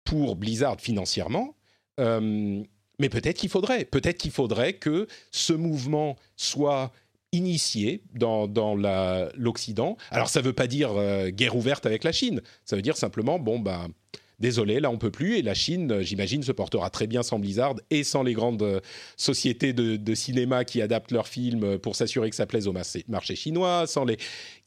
pour 0.04 0.36
Blizzard 0.36 0.82
financièrement. 0.82 1.56
Mais 3.02 3.10
peut-être 3.10 3.36
qu'il 3.36 3.50
faudrait, 3.50 3.84
peut-être 3.84 4.20
qu'il 4.20 4.30
faudrait 4.30 4.74
que 4.74 5.08
ce 5.32 5.54
mouvement 5.54 6.18
soit 6.38 6.94
initié 7.32 8.04
dans, 8.14 8.46
l'Occident. 9.36 9.98
Alors 10.12 10.30
ça 10.30 10.42
ne 10.42 10.46
veut 10.46 10.54
pas 10.54 10.68
dire 10.68 10.92
euh, 10.92 11.30
guerre 11.30 11.56
ouverte 11.56 11.88
avec 11.88 12.04
la 12.04 12.12
Chine, 12.12 12.42
ça 12.64 12.76
veut 12.76 12.84
dire 12.84 12.98
simplement, 12.98 13.40
bon, 13.40 13.58
ben, 13.58 13.88
désolé, 14.38 14.80
là 14.80 14.92
on 14.92 15.00
peut 15.00 15.10
plus, 15.10 15.38
et 15.38 15.42
la 15.42 15.56
Chine, 15.56 16.02
j'imagine, 16.02 16.44
se 16.44 16.52
portera 16.52 16.92
très 16.92 17.08
bien 17.08 17.24
sans 17.24 17.40
Blizzard 17.40 17.76
et 17.90 18.04
sans 18.04 18.22
les 18.22 18.34
grandes 18.34 18.62
euh, 18.62 18.82
sociétés 19.18 19.74
de, 19.74 20.14
cinéma 20.14 20.64
qui 20.64 20.80
adaptent 20.80 21.12
leurs 21.12 21.28
films 21.28 21.80
pour 21.80 21.96
s'assurer 21.96 22.30
que 22.30 22.36
ça 22.36 22.46
plaise 22.46 22.68
au 22.68 22.74
marché, 22.74 23.36
chinois, 23.36 23.88
sans 23.88 24.06
les... 24.06 24.18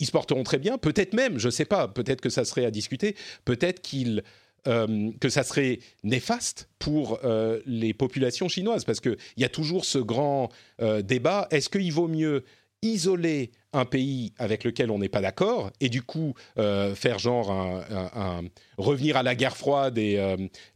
Ils 0.00 0.06
se 0.06 0.12
porteront 0.12 0.42
très 0.42 0.58
bien, 0.58 0.76
peut-être 0.76 1.14
même, 1.14 1.38
je 1.38 1.46
ne 1.46 1.52
sais 1.52 1.66
pas, 1.66 1.86
peut-être 1.86 2.20
que 2.20 2.30
ça 2.30 2.44
serait 2.44 2.64
à 2.64 2.72
discuter, 2.72 3.14
peut-être 3.44 3.80
qu'ils 3.80 4.24
euh, 4.66 5.10
que 5.20 5.28
ça 5.28 5.42
serait 5.42 5.80
néfaste 6.04 6.70
pour 6.78 7.18
euh, 7.24 7.60
les 7.66 7.92
populations 7.92 8.48
chinoises 8.48 8.84
Parce 8.84 9.00
qu'il 9.00 9.16
y 9.36 9.44
a 9.44 9.50
toujours 9.50 9.84
ce 9.84 9.98
grand 9.98 10.48
euh, 10.80 11.02
débat, 11.02 11.48
est-ce 11.50 11.68
qu'il 11.68 11.92
vaut 11.92 12.08
mieux 12.08 12.44
isoler 12.80 13.50
un 13.74 13.84
pays 13.84 14.32
avec 14.38 14.64
lequel 14.64 14.90
on 14.90 14.98
n'est 14.98 15.08
pas 15.08 15.22
d'accord 15.22 15.70
et 15.80 15.88
du 15.88 16.02
coup 16.02 16.34
faire 16.54 17.18
genre 17.18 17.50
un, 17.50 18.42
revenir 18.76 19.16
à 19.16 19.22
la 19.22 19.34
guerre 19.34 19.56
froide 19.56 19.96
et 19.96 20.20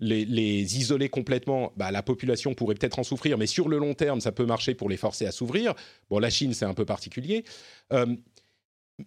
les, 0.00 0.78
isoler 0.78 1.10
complètement, 1.10 1.70
bah, 1.76 1.90
la 1.90 2.02
population 2.02 2.54
pourrait 2.54 2.76
peut-être 2.76 2.98
en 2.98 3.02
souffrir, 3.02 3.36
mais 3.36 3.46
sur 3.46 3.68
le 3.68 3.76
long 3.76 3.92
terme, 3.92 4.22
ça 4.22 4.32
peut 4.32 4.46
marcher 4.46 4.74
pour 4.74 4.88
les 4.88 4.96
forcer 4.96 5.26
à 5.26 5.32
s'ouvrir. 5.32 5.74
Bon, 6.08 6.18
la 6.18 6.30
Chine, 6.30 6.54
c'est 6.54 6.64
un 6.64 6.72
peu 6.72 6.86
particulier. 6.86 7.44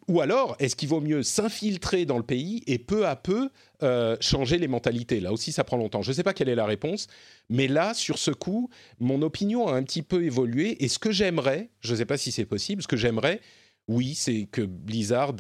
Ou 0.08 0.22
alors, 0.22 0.56
est-ce 0.60 0.76
qu'il 0.78 0.88
vaut 0.88 1.02
mieux 1.02 1.22
s'infiltrer 1.22 2.06
dans 2.06 2.18
le 2.18 2.24
pays 2.24 2.64
et 2.66 2.80
peu 2.80 3.06
à 3.06 3.18
peu 3.18 3.50
euh, 3.84 4.16
changer 4.22 4.58
les 4.58 4.70
mentalités? 4.70 5.20
Là 5.20 5.34
aussi, 5.34 5.52
ça 5.52 5.66
prend 5.66 5.76
longtemps. 5.76 6.02
Je 6.02 6.12
ne 6.12 6.16
sais 6.16 6.24
pas 6.24 6.34
quelle 6.34 6.48
est 6.48 6.56
la 6.56 6.66
réponse, 6.66 7.08
mais 7.50 7.68
là, 7.68 7.94
sur 7.94 8.18
ce 8.18 8.32
coup, 8.32 8.70
mon 9.00 9.22
opinion 9.22 9.68
a 9.68 9.74
un 9.74 9.84
petit 9.84 10.02
peu 10.02 10.24
évolué. 10.24 10.82
Et 10.84 10.88
ce 10.88 10.98
que 10.98 11.12
j'aimerais, 11.12 11.70
je 11.82 11.92
ne 11.92 11.98
sais 11.98 12.06
pas 12.06 12.18
si 12.18 12.32
c'est 12.32 12.46
possible, 12.46 12.82
ce 12.82 12.88
que 12.88 12.96
j'aimerais, 12.96 13.42
oui, 13.90 14.16
c'est 14.16 14.48
que 14.50 14.62
Blizzard, 14.62 15.36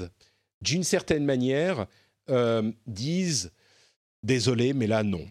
d'une 0.62 0.84
certaine 0.84 1.24
manière, 1.24 1.88
euh, 2.30 2.72
dise 2.88 3.52
désolé, 4.24 4.74
mais 4.74 4.88
là, 4.88 5.04
non. 5.04 5.26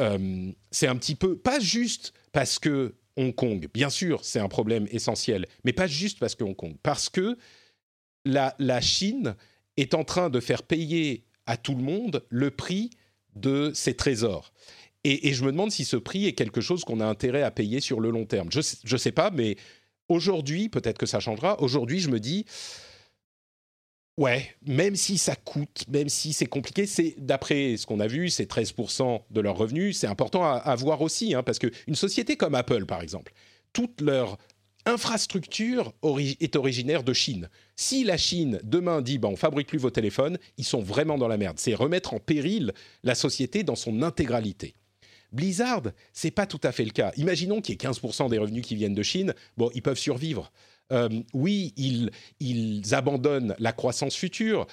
Euh, 0.00 0.50
c'est 0.70 0.88
un 0.88 0.96
petit 0.96 1.14
peu, 1.14 1.36
pas 1.36 1.60
juste 1.60 2.12
parce 2.32 2.58
que 2.58 2.96
Hong 3.16 3.34
Kong, 3.34 3.68
bien 3.72 3.90
sûr, 3.90 4.24
c'est 4.24 4.38
un 4.38 4.48
problème 4.48 4.86
essentiel, 4.90 5.46
mais 5.64 5.72
pas 5.72 5.86
juste 5.86 6.18
parce 6.18 6.34
que 6.34 6.44
Hong 6.44 6.54
Kong, 6.54 6.76
parce 6.82 7.08
que 7.08 7.36
la, 8.28 8.80
Chine 8.80 9.34
est 9.76 9.94
en 9.94 10.04
train 10.04 10.30
de 10.30 10.40
faire 10.40 10.62
payer 10.62 11.24
à 11.46 11.56
tout 11.56 11.74
le 11.74 11.82
monde 11.82 12.24
le 12.28 12.50
prix 12.50 12.90
de 13.34 13.72
ses 13.74 13.94
trésors. 13.94 14.52
Et, 15.04 15.32
je 15.32 15.44
me 15.44 15.52
demande 15.52 15.70
si 15.70 15.84
ce 15.84 15.96
prix 15.96 16.26
est 16.26 16.32
quelque 16.32 16.60
chose 16.60 16.84
qu'on 16.84 17.00
a 17.00 17.06
intérêt 17.06 17.42
à 17.42 17.50
payer 17.50 17.80
sur 17.80 18.00
le 18.00 18.10
long 18.10 18.26
terme. 18.26 18.48
Je 18.50 18.58
ne 18.58 18.98
sais 18.98 19.12
pas, 19.12 19.30
mais 19.30 19.56
aujourd'hui, 20.08 20.68
peut-être 20.68 20.98
que 20.98 21.06
ça 21.06 21.20
changera. 21.20 21.60
Aujourd'hui, 21.62 22.00
je 22.00 22.10
me 22.10 22.20
dis, 22.20 22.44
ouais, 24.18 24.54
même 24.66 24.96
si 24.96 25.16
ça 25.16 25.36
coûte, 25.36 25.84
même 25.88 26.08
si 26.08 26.32
c'est 26.32 26.46
compliqué, 26.46 26.84
c'est 26.84 27.14
d'après 27.16 27.76
ce 27.76 27.86
qu'on 27.86 28.00
a 28.00 28.06
vu, 28.06 28.28
c'est 28.28 28.50
13% 28.50 29.22
de 29.30 29.40
leurs 29.40 29.56
revenus. 29.56 29.96
C'est 29.96 30.08
important 30.08 30.44
à, 30.44 30.74
voir 30.74 31.00
aussi, 31.00 31.34
hein, 31.34 31.42
parce 31.42 31.58
qu'une 31.58 31.94
société 31.94 32.36
comme 32.36 32.54
Apple, 32.54 32.84
par 32.84 33.00
exemple, 33.00 33.32
toutes 33.72 34.00
leurs 34.00 34.36
infrastructure 34.88 35.92
est 36.40 36.56
originaire 36.56 37.02
de 37.02 37.12
Chine. 37.12 37.48
Si 37.76 38.04
la 38.04 38.16
Chine 38.16 38.58
demain 38.64 39.02
dit 39.02 39.18
bah, 39.18 39.28
on 39.28 39.36
fabrique 39.36 39.68
plus 39.68 39.78
vos 39.78 39.90
téléphones, 39.90 40.38
ils 40.56 40.64
sont 40.64 40.80
vraiment 40.80 41.18
dans 41.18 41.28
la 41.28 41.36
merde. 41.36 41.58
C'est 41.58 41.74
remettre 41.74 42.14
en 42.14 42.18
péril 42.18 42.72
la 43.04 43.14
société 43.14 43.62
dans 43.62 43.76
son 43.76 44.02
intégralité. 44.02 44.74
Blizzard, 45.30 45.82
c'est 46.12 46.30
pas 46.30 46.46
tout 46.46 46.60
à 46.62 46.72
fait 46.72 46.84
le 46.84 46.90
cas. 46.90 47.12
Imaginons 47.16 47.60
qu'il 47.60 47.74
y 47.74 47.86
ait 47.86 47.90
15% 47.90 48.30
des 48.30 48.38
revenus 48.38 48.64
qui 48.64 48.74
viennent 48.74 48.94
de 48.94 49.02
Chine. 49.02 49.34
Bon, 49.56 49.70
ils 49.74 49.82
peuvent 49.82 49.98
survivre. 49.98 50.50
Euh, 50.90 51.08
oui, 51.34 51.74
ils, 51.76 52.10
ils 52.40 52.94
abandonnent 52.94 53.54
la 53.58 53.72
croissance 53.72 54.16
future. 54.16 54.66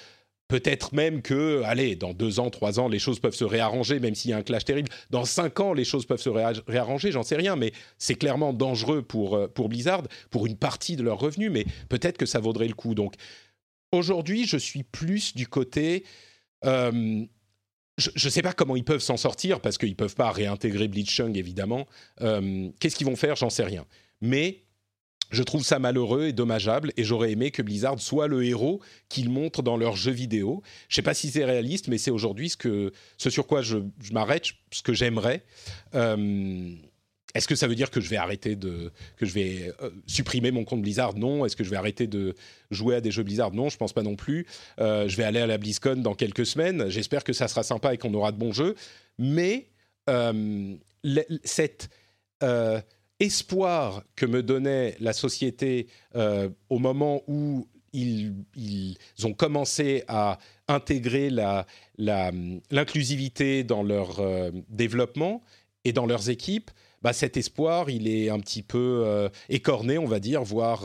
Peut-être 0.48 0.94
même 0.94 1.22
que, 1.22 1.62
allez, 1.64 1.96
dans 1.96 2.14
deux 2.14 2.38
ans, 2.38 2.50
trois 2.50 2.78
ans, 2.78 2.88
les 2.88 3.00
choses 3.00 3.18
peuvent 3.18 3.34
se 3.34 3.44
réarranger, 3.44 3.98
même 3.98 4.14
s'il 4.14 4.30
y 4.30 4.34
a 4.34 4.36
un 4.36 4.42
clash 4.42 4.64
terrible. 4.64 4.88
Dans 5.10 5.24
cinq 5.24 5.58
ans, 5.58 5.72
les 5.72 5.84
choses 5.84 6.06
peuvent 6.06 6.20
se 6.20 6.28
réarranger, 6.28 7.10
j'en 7.10 7.24
sais 7.24 7.34
rien, 7.34 7.56
mais 7.56 7.72
c'est 7.98 8.14
clairement 8.14 8.52
dangereux 8.52 9.02
pour, 9.02 9.34
euh, 9.34 9.48
pour 9.48 9.68
Blizzard, 9.68 10.04
pour 10.30 10.46
une 10.46 10.56
partie 10.56 10.94
de 10.94 11.02
leurs 11.02 11.18
revenus, 11.18 11.50
mais 11.50 11.64
peut-être 11.88 12.16
que 12.16 12.26
ça 12.26 12.38
vaudrait 12.38 12.68
le 12.68 12.74
coup. 12.74 12.94
Donc, 12.94 13.14
aujourd'hui, 13.90 14.46
je 14.46 14.56
suis 14.56 14.84
plus 14.84 15.34
du 15.34 15.48
côté. 15.48 16.04
Euh, 16.64 17.24
je 17.98 18.26
ne 18.26 18.30
sais 18.30 18.42
pas 18.42 18.52
comment 18.52 18.76
ils 18.76 18.84
peuvent 18.84 19.00
s'en 19.00 19.16
sortir 19.16 19.60
parce 19.60 19.78
qu'ils 19.78 19.96
peuvent 19.96 20.14
pas 20.14 20.30
réintégrer 20.30 20.86
Blitzchung 20.86 21.34
évidemment. 21.34 21.86
Qu'est-ce 22.20 22.94
qu'ils 22.94 23.06
vont 23.06 23.16
faire? 23.16 23.36
J'en 23.36 23.48
sais 23.48 23.64
rien. 23.64 23.86
Mais 24.20 24.65
je 25.30 25.42
trouve 25.42 25.64
ça 25.64 25.78
malheureux 25.78 26.26
et 26.26 26.32
dommageable 26.32 26.92
et 26.96 27.04
j'aurais 27.04 27.32
aimé 27.32 27.50
que 27.50 27.62
Blizzard 27.62 28.00
soit 28.00 28.28
le 28.28 28.44
héros 28.44 28.80
qu'ils 29.08 29.30
montrent 29.30 29.62
dans 29.62 29.76
leurs 29.76 29.96
jeux 29.96 30.12
vidéo. 30.12 30.62
Je 30.88 30.94
ne 30.94 30.96
sais 30.96 31.02
pas 31.02 31.14
si 31.14 31.30
c'est 31.30 31.44
réaliste, 31.44 31.88
mais 31.88 31.98
c'est 31.98 32.10
aujourd'hui 32.10 32.50
ce, 32.50 32.90
sur 33.18 33.46
quoi 33.46 33.62
je, 33.62 33.78
m'arrête, 34.12 34.46
ce 34.70 34.82
que 34.82 34.92
j'aimerais. 34.92 35.44
Euh, 35.94 36.74
est-ce 37.34 37.48
que 37.48 37.54
ça 37.54 37.66
veut 37.66 37.74
dire 37.74 37.90
que 37.90 38.00
je 38.00 38.08
vais 38.08 38.16
arrêter 38.16 38.56
de 38.56 38.92
que 39.16 39.26
je 39.26 39.34
vais 39.34 39.72
euh, 39.82 39.90
supprimer 40.06 40.50
mon 40.52 40.64
compte 40.64 40.80
Blizzard? 40.80 41.14
Non. 41.16 41.44
Est-ce 41.44 41.56
que 41.56 41.64
je 41.64 41.70
vais 41.70 41.76
arrêter 41.76 42.06
de 42.06 42.34
jouer 42.70 42.94
à 42.94 43.00
des 43.00 43.10
jeux 43.10 43.24
Blizzard? 43.24 43.52
Non, 43.52 43.68
je 43.68 43.76
pense 43.76 43.92
pas 43.92 44.02
non 44.02 44.16
plus. 44.16 44.46
Euh, 44.78 45.08
je 45.08 45.16
vais 45.16 45.24
aller 45.24 45.40
à 45.40 45.46
la 45.46 45.58
BlizzCon 45.58 45.96
dans 45.96 46.14
quelques 46.14 46.46
semaines. 46.46 46.88
J'espère 46.88 47.24
que 47.24 47.32
ça 47.32 47.48
sera 47.48 47.62
sympa 47.62 47.92
et 47.92 47.98
qu'on 47.98 48.14
aura 48.14 48.32
de 48.32 48.38
bons 48.38 48.52
jeux. 48.52 48.74
Mais 49.18 49.66
cette 51.44 51.90
espoir 53.20 54.02
que 54.14 54.26
me 54.26 54.42
donnait 54.42 54.96
la 55.00 55.12
société 55.12 55.86
euh, 56.14 56.48
au 56.68 56.78
moment 56.78 57.22
où 57.26 57.66
ils, 57.92 58.98
ont 59.24 59.32
commencé 59.32 60.04
à 60.06 60.38
intégrer 60.68 61.30
l'inclusivité 61.98 63.64
dans 63.64 63.82
leur 63.82 64.20
euh, 64.20 64.50
développement 64.68 65.42
et 65.84 65.92
dans 65.94 66.04
leurs 66.04 66.28
équipes, 66.28 66.70
bah 67.00 67.14
cet 67.14 67.36
espoir, 67.38 67.88
il 67.88 68.06
est 68.08 68.28
un 68.28 68.40
petit 68.40 68.62
peu 68.62 69.04
euh, 69.06 69.28
écorné, 69.48 69.96
on 69.96 70.06
va 70.06 70.18
dire, 70.20 70.42
voire 70.42 70.84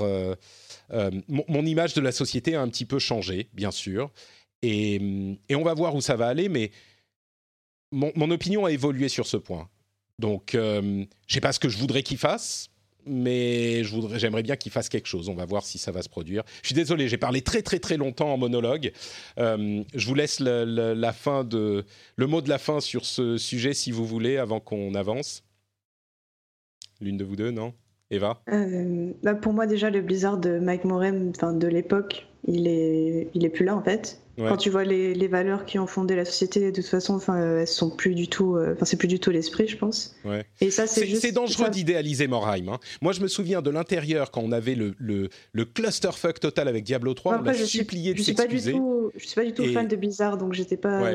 mon, 1.27 1.65
image 1.65 1.93
de 1.93 2.01
la 2.01 2.11
société 2.11 2.55
a 2.55 2.61
un 2.61 2.69
petit 2.69 2.85
peu 2.85 2.99
changé, 2.99 3.49
bien 3.53 3.71
sûr. 3.71 4.11
Et, 4.61 5.37
on 5.51 5.63
va 5.63 5.73
voir 5.73 5.95
où 5.95 6.01
ça 6.01 6.15
va 6.15 6.27
aller, 6.27 6.47
mais 6.47 6.71
mon 7.91 8.31
opinion 8.31 8.65
a 8.65 8.71
évolué 8.71 9.09
sur 9.09 9.27
ce 9.27 9.35
point. 9.37 9.67
Donc, 10.21 10.53
euh, 10.53 11.03
je 11.27 11.33
sais 11.33 11.41
pas 11.41 11.51
ce 11.51 11.59
que 11.59 11.67
je 11.67 11.79
voudrais 11.79 12.03
qu'il 12.03 12.19
fasse, 12.19 12.69
mais 13.07 13.83
j'aimerais 14.17 14.43
bien 14.43 14.55
qu'il 14.55 14.71
fasse 14.71 14.87
quelque 14.87 15.07
chose. 15.07 15.29
On 15.29 15.33
va 15.33 15.45
voir 15.45 15.65
si 15.65 15.79
ça 15.79 15.91
va 15.91 16.03
se 16.03 16.09
produire. 16.09 16.43
Je 16.61 16.67
suis 16.67 16.75
désolé, 16.75 17.09
j'ai 17.09 17.17
parlé 17.17 17.41
très 17.41 17.63
très 17.63 17.79
très 17.79 17.97
longtemps 17.97 18.31
en 18.31 18.37
monologue. 18.37 18.91
Euh, 19.39 19.83
je 19.95 20.07
vous 20.07 20.13
laisse 20.13 20.39
la 20.39 21.13
fin 21.13 21.43
de, 21.43 21.85
le 22.15 22.27
mot 22.27 22.41
de 22.41 22.49
la 22.49 22.59
fin 22.59 22.79
sur 22.79 23.03
ce 23.03 23.37
sujet 23.37 23.73
si 23.73 23.91
vous 23.91 24.05
voulez, 24.05 24.37
avant 24.37 24.59
qu'on 24.59 24.93
avance. 24.93 25.43
L'une 27.01 27.17
de 27.17 27.23
vous 27.23 27.35
deux, 27.35 27.49
non? 27.49 27.73
Eva? 28.11 28.43
Euh, 28.49 29.11
bah 29.23 29.33
Pour 29.33 29.53
moi, 29.53 29.65
déjà, 29.65 29.89
le 29.89 30.01
Blizzard 30.01 30.37
de 30.37 30.59
Mike 30.59 30.83
Morem 30.83 31.31
de 31.31 31.67
l'époque, 31.67 32.27
il 32.47 32.67
est, 32.67 33.29
il 33.33 33.43
est 33.43 33.49
plus 33.49 33.65
là 33.65 33.75
en 33.75 33.81
fait. 33.81 34.20
Quand 34.37 34.57
tu 34.57 34.69
vois 34.69 34.83
les, 34.83 35.13
les, 35.13 35.27
valeurs 35.27 35.65
qui 35.65 35.77
ont 35.79 35.87
fondé 35.87 36.15
la 36.15 36.25
société, 36.25 36.71
de 36.71 36.75
toute 36.75 36.89
façon, 36.89 37.15
enfin, 37.15 37.59
elles 37.59 37.67
sont 37.67 37.89
plus 37.89 38.15
du 38.15 38.27
tout, 38.27 38.55
euh, 38.55 38.73
enfin, 38.73 38.85
c'est 38.85 38.97
plus 38.97 39.07
du 39.07 39.19
tout 39.19 39.29
l'esprit, 39.29 39.67
je 39.67 39.77
pense. 39.77 40.15
Ouais. 40.25 40.45
Et 40.61 40.71
ça, 40.71 40.87
c'est 40.87 41.05
C'est 41.15 41.31
dangereux 41.31 41.69
d'idéaliser 41.69 42.27
Morheim. 42.27 42.69
Hein. 42.69 42.79
Moi, 43.01 43.13
je 43.13 43.21
me 43.21 43.27
souviens 43.27 43.61
de 43.61 43.69
l'intérieur 43.69 44.31
quand 44.31 44.41
on 44.41 44.51
avait 44.51 44.75
le, 44.75 44.95
le, 44.97 45.29
le 45.51 45.65
clusterfuck 45.65 46.39
total 46.39 46.67
avec 46.67 46.83
Diablo 46.83 47.13
3, 47.13 47.41
on 47.45 47.53
je 47.53 47.63
supplié 47.65 48.13
suis, 48.15 48.33
de 48.33 48.37
s'excuser. 48.37 48.75
Je 49.15 49.25
suis 49.25 49.35
pas 49.35 49.45
du 49.45 49.53
tout 49.53 49.65
fan 49.73 49.87
de 49.87 49.95
Blizzard, 49.95 50.37
donc 50.37 50.53
j'étais 50.53 50.77
pas. 50.77 51.11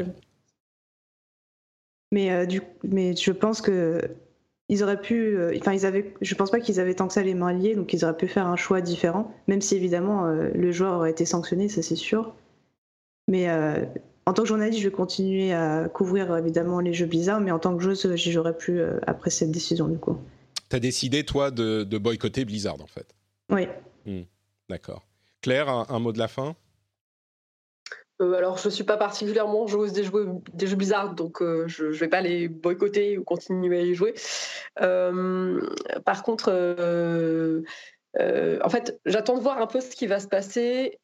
Mais 2.12 2.31
euh, 2.31 2.47
du, 2.47 2.62
mais 2.85 3.17
je 3.17 3.33
pense 3.33 3.61
que 3.61 4.01
ils 4.69 4.83
auraient 4.83 5.01
pu, 5.01 5.37
euh, 5.37 5.57
enfin 5.59 5.73
ils 5.73 5.87
avaient, 5.87 6.14
je 6.21 6.35
pense 6.35 6.51
pas 6.51 6.61
qu'ils 6.61 6.81
avaient 6.81 6.95
tant 6.95 7.07
que 7.07 7.12
ça 7.12 7.23
les 7.23 7.35
mains 7.35 7.53
liées, 7.53 7.75
donc 7.75 7.93
ils 7.93 8.05
auraient 8.05 8.17
pu 8.17 8.29
faire 8.29 8.47
un 8.47 8.57
choix 8.57 8.81
différent, 8.81 9.33
même 9.47 9.61
si 9.61 9.77
évidemment 9.77 10.27
euh, 10.27 10.49
le 10.55 10.73
joueur 10.73 10.95
aurait 10.95 11.11
été 11.11 11.25
sanctionné, 11.25 11.69
ça 11.69 11.83
c'est 11.83 11.97
sûr. 11.97 12.35
Mais 13.29 13.49
euh, 13.49 13.85
en 14.27 14.33
tant 14.33 14.43
que 14.43 14.49
journaliste, 14.49 14.81
je 14.81 14.89
vais 14.89 14.95
continuer 14.95 15.53
à 15.53 15.89
couvrir 15.89 16.37
évidemment 16.37 16.81
les 16.81 16.93
jeux 16.93 17.07
bizarres, 17.07 17.41
mais 17.41 17.51
en 17.51 17.59
tant 17.59 17.77
que 17.77 17.83
joueuse, 17.83 18.14
j'y 18.14 18.33
jouerais 18.33 18.57
plus 18.57 18.81
après 19.07 19.31
cette 19.31 19.51
décision 19.51 19.89
du 19.89 19.99
coup. 19.99 20.16
T'as 20.68 20.81
décidé 20.81 21.24
toi 21.24 21.51
de, 21.51 21.99
boycotter 21.99 22.45
Blizzard 22.45 22.81
en 22.81 22.87
fait? 22.87 23.14
Oui. 23.51 23.68
Hmm. 24.05 24.22
D'accord. 24.68 25.07
Claire, 25.43 25.68
un 25.68 25.99
mot 26.01 26.12
de 26.12 26.18
la 26.18 26.29
fin? 26.29 26.57
Euh, 28.22 28.33
alors, 28.33 28.57
je 28.59 28.68
ne 28.68 28.72
suis 28.72 28.85
pas 28.85 28.97
particulièrement 28.97 29.66
joueuse 29.66 29.93
des 29.93 30.05
jeux, 30.05 30.29
des 30.55 30.66
jeux 30.66 30.77
Blizzard, 30.77 31.14
donc 31.14 31.43
euh, 31.43 31.64
je 31.66 31.85
ne 31.85 31.93
vais 31.93 32.09
pas 32.09 32.22
les 32.22 32.49
boycotter 32.49 33.18
ou 33.18 33.24
continuer 33.24 33.79
à 33.79 33.83
y 33.83 33.95
jouer. 33.95 34.14
Euh, 34.81 35.61
par 36.05 36.22
contre, 36.22 36.51
en 38.19 38.69
fait, 38.69 38.99
j'attends 39.05 39.37
de 39.37 39.43
voir 39.43 39.59
un 39.61 39.67
peu 39.67 39.81
ce 39.81 39.95
qui 39.95 40.07
va 40.07 40.21
se 40.21 40.29
passer, 40.29 40.99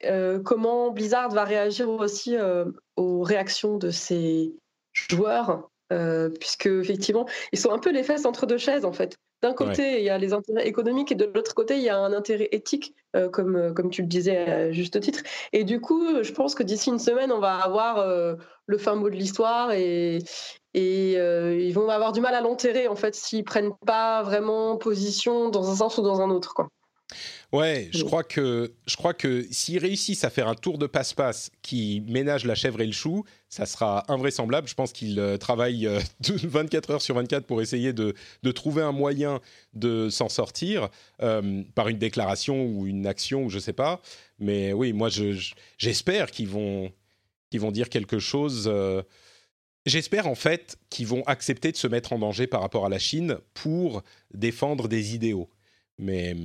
comment 0.45 0.91
Blizzard 0.91 1.31
va 1.31 1.45
réagir 1.45 1.89
aussi 1.89 2.37
aux 2.97 3.23
réactions 3.23 3.77
de 3.77 3.91
ses 3.91 4.55
joueurs, 4.93 5.69
puisque 6.41 6.67
effectivement, 6.67 7.27
ils 7.53 7.59
sont 7.59 7.73
un 7.73 7.79
peu 7.79 7.91
les 7.91 8.03
fesses 8.03 8.25
entre 8.25 8.47
deux 8.47 8.59
chaises, 8.59 8.85
en 8.85 8.93
fait. 8.93 9.17
D'un 9.43 9.55
côté, 9.55 9.99
il 9.99 10.05
y 10.05 10.11
a 10.11 10.19
les 10.19 10.33
intérêts 10.33 10.69
économiques 10.69 11.11
et 11.11 11.17
de 11.17 11.25
l'autre 11.25 11.53
côté, 11.53 11.77
il 11.77 11.83
y 11.83 11.89
a 11.89 11.99
un 11.99 12.13
intérêt 12.13 12.49
éthique, 12.53 12.95
euh, 13.17 13.29
comme, 13.29 13.57
euh, 13.57 13.73
comme 13.73 13.91
tu 13.91 14.03
le 14.03 14.07
disais 14.07 14.37
à 14.37 14.71
juste 14.71 15.01
titre. 15.01 15.21
Et 15.53 15.65
du 15.65 15.81
coup, 15.81 16.23
je 16.23 16.33
pense 16.33 16.55
que 16.55 16.63
d'ici 16.63 16.91
une 16.91 17.01
semaine, 17.01 17.33
on 17.33 17.41
va 17.41 17.57
avoir 17.57 17.99
euh, 17.99 18.37
le 18.67 18.79
fin 18.79 18.95
mot 18.95 19.11
de 19.11 19.17
l'histoire 19.17 19.73
et, 19.73 20.19
et 20.75 21.15
ils 21.15 21.73
vont 21.73 21.89
avoir 21.89 22.13
du 22.13 22.21
mal 22.21 22.37
à 22.37 22.41
l'enterrer, 22.41 22.87
en 22.87 22.95
fait, 22.95 23.17
s'ils 23.17 23.43
prennent 23.43 23.73
pas 23.85 24.23
vraiment 24.23 24.77
position 24.77 25.49
dans 25.49 25.69
un 25.69 25.75
sens 25.75 25.99
ou 25.99 26.03
dans 26.03 26.21
un 26.21 26.31
autre. 26.31 26.55
Quoi. 26.55 26.69
Ouais, 27.53 27.91
je 27.93 28.03
crois 28.03 28.25
que 28.25 28.73
je 28.87 28.97
crois 28.97 29.15
que 29.15 29.47
s'ils 29.51 29.79
réussissent 29.79 30.25
à 30.25 30.31
faire 30.31 30.49
un 30.49 30.55
tour 30.55 30.79
de 30.79 30.87
passe-passe 30.87 31.51
qui 31.61 32.03
ménage 32.07 32.45
la 32.45 32.55
chèvre 32.55 32.81
et 32.81 32.87
le 32.87 32.93
chou, 32.93 33.25
ça 33.49 33.67
sera 33.67 34.11
invraisemblable. 34.11 34.67
Je 34.69 34.75
pense 34.75 34.93
qu'ils 34.93 35.21
euh, 35.21 35.37
travaillent 35.37 35.89
24 36.21 36.91
euh, 36.91 36.93
heures 36.95 37.03
sur 37.03 37.15
24 37.15 37.45
pour 37.45 37.61
essayer 37.61 37.93
de, 37.93 38.15
trouver 38.53 38.83
un 38.83 38.93
moyen 38.93 39.41
de 39.75 40.09
s'en 40.09 40.29
sortir 40.29 40.89
euh, 41.23 41.63
par 41.75 41.89
une 41.89 41.99
déclaration 41.99 42.65
ou 42.65 42.87
une 42.87 43.07
action 43.07 43.45
ou 43.45 43.51
je 43.51 43.59
sais 43.59 43.75
pas. 43.75 44.01
Mais 44.39 44.73
oui, 44.73 44.93
moi 44.93 45.09
j'espère 45.79 46.31
qu'ils 46.31 46.49
vont 46.49 46.91
qu'ils 47.51 47.61
vont 47.61 47.73
dire 47.73 47.91
quelque 47.91 48.19
chose. 48.19 48.73
J'espère 49.85 50.29
en 50.29 50.35
fait 50.35 50.79
qu'ils 50.91 51.07
vont 51.07 51.23
accepter 51.25 51.73
de 51.73 51.77
se 51.77 51.89
mettre 51.89 52.13
en 52.13 52.19
danger 52.19 52.47
par 52.47 52.61
rapport 52.61 52.87
à 52.87 52.89
la 52.89 52.99
Chine 52.99 53.39
pour 53.53 54.03
défendre 54.33 54.89
des 54.89 55.15
idéaux. 55.15 55.51
Mais 55.99 56.37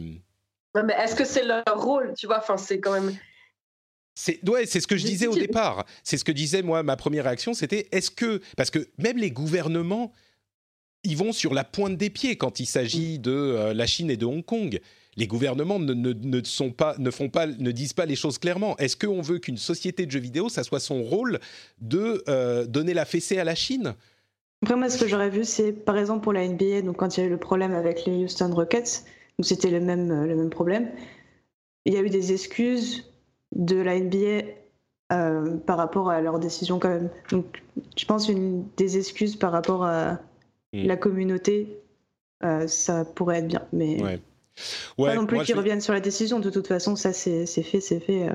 mais 0.76 0.94
est-ce 0.94 1.16
que 1.16 1.26
c'est 1.26 1.44
leur 1.44 1.64
rôle 1.76 2.14
Tu 2.18 2.28
vois, 2.28 2.40
enfin, 2.40 2.58
c'est 2.58 2.80
quand 2.80 2.94
même. 2.94 3.16
C'est 4.16 4.48
ouais, 4.50 4.66
c'est 4.66 4.80
ce 4.80 4.88
que 4.88 4.98
je 4.98 5.06
disais 5.06 5.28
au 5.28 5.36
départ. 5.36 5.86
C'est 6.04 6.18
ce 6.18 6.24
que 6.24 6.32
disais 6.32 6.62
moi. 6.62 6.84
Ma 6.84 6.96
première 6.96 7.26
réaction, 7.26 7.54
c'était 7.54 7.88
est-ce 7.92 8.10
que 8.10 8.42
parce 8.56 8.72
que 8.72 8.88
même 8.98 9.18
les 9.18 9.32
gouvernements, 9.32 10.12
ils 11.04 11.16
vont 11.16 11.32
sur 11.32 11.54
la 11.54 11.64
pointe 11.64 11.98
des 11.98 12.10
pieds 12.10 12.36
quand 12.36 12.60
il 12.60 12.66
s'agit 12.66 13.20
de 13.20 13.32
euh, 13.32 13.74
la 13.74 13.86
Chine 13.86 14.10
et 14.10 14.18
de 14.18 14.26
Hong 14.26 14.44
Kong. 14.44 14.80
Les 15.16 15.26
gouvernements 15.26 15.80
ne, 15.80 15.94
ne, 15.94 16.44
sont 16.44 16.72
pas, 16.72 16.96
ne 17.00 17.10
font 17.10 17.30
pas, 17.30 17.48
ne 17.48 17.72
disent 17.72 17.94
pas 17.94 18.06
les 18.06 18.16
choses 18.16 18.38
clairement. 18.38 18.78
Est-ce 18.78 18.96
qu'on 18.96 19.22
veut 19.22 19.40
qu'une 19.40 19.58
société 19.58 20.06
de 20.06 20.12
jeux 20.12 20.20
vidéo, 20.20 20.48
ça 20.48 20.64
soit 20.64 20.80
son 20.80 21.02
rôle 21.02 21.40
de 21.80 22.24
euh, 22.28 22.68
donner 22.68 22.94
la 22.94 23.06
fessée 23.06 23.40
à 23.40 23.44
la 23.44 23.56
Chine? 23.56 23.96
Après 24.62 24.76
moi, 24.76 24.90
ce 24.90 25.00
que 25.00 25.08
j'aurais 25.08 25.30
vu, 25.30 25.44
c'est 25.44 25.72
par 25.72 25.98
exemple 25.98 26.24
pour 26.24 26.34
la 26.34 26.48
NBA, 26.48 26.82
donc 26.84 26.98
quand 26.98 27.18
il 27.18 27.22
y 27.22 27.24
a 27.24 27.28
eu 27.28 27.32
le 27.32 27.38
problème 27.38 27.74
avec 27.74 28.06
les 28.06 28.24
Houston 28.24 28.54
Rockets, 28.54 29.06
donc 29.38 29.46
c'était 29.46 29.70
le 29.70 29.80
même, 29.80 30.26
le 30.26 30.36
même 30.36 30.50
problème. 30.50 30.90
Il 31.86 31.94
y 31.94 31.98
a 31.98 32.02
eu 32.02 32.10
des 32.10 32.34
excuses 32.34 33.12
de 33.56 33.78
la 33.78 34.00
NBA 34.00 34.44
euh, 35.14 35.56
par 35.58 35.78
rapport 35.78 36.10
à 36.10 36.20
leur 36.20 36.38
décision 36.38 36.80
quand 36.80 36.90
même. 36.90 37.10
Donc 37.32 37.64
je 37.96 38.06
pense 38.06 38.28
une 38.28 38.68
des 38.76 38.98
excuses 38.98 39.38
par 39.38 39.54
rapport 39.54 39.86
à 39.86 40.20
hmm. 40.74 40.86
la 40.86 40.98
communauté, 40.98 41.80
euh, 42.44 42.68
ça 42.68 43.06
pourrait 43.06 43.38
être 43.38 43.48
bien. 43.48 43.66
Mais 43.72 44.04
ouais. 44.04 44.20
pas 44.98 45.16
non 45.16 45.26
plus 45.26 45.44
qu'ils 45.44 45.56
reviennent 45.56 45.80
sur 45.80 45.94
la 45.94 46.02
décision. 46.02 46.42
De 46.42 46.50
toute 46.50 46.68
façon, 46.68 46.98
ça 46.98 47.14
c'est 47.14 47.46
fait, 47.46 47.80
c'est 47.80 48.02
fait. 48.02 48.28
Euh, 48.28 48.34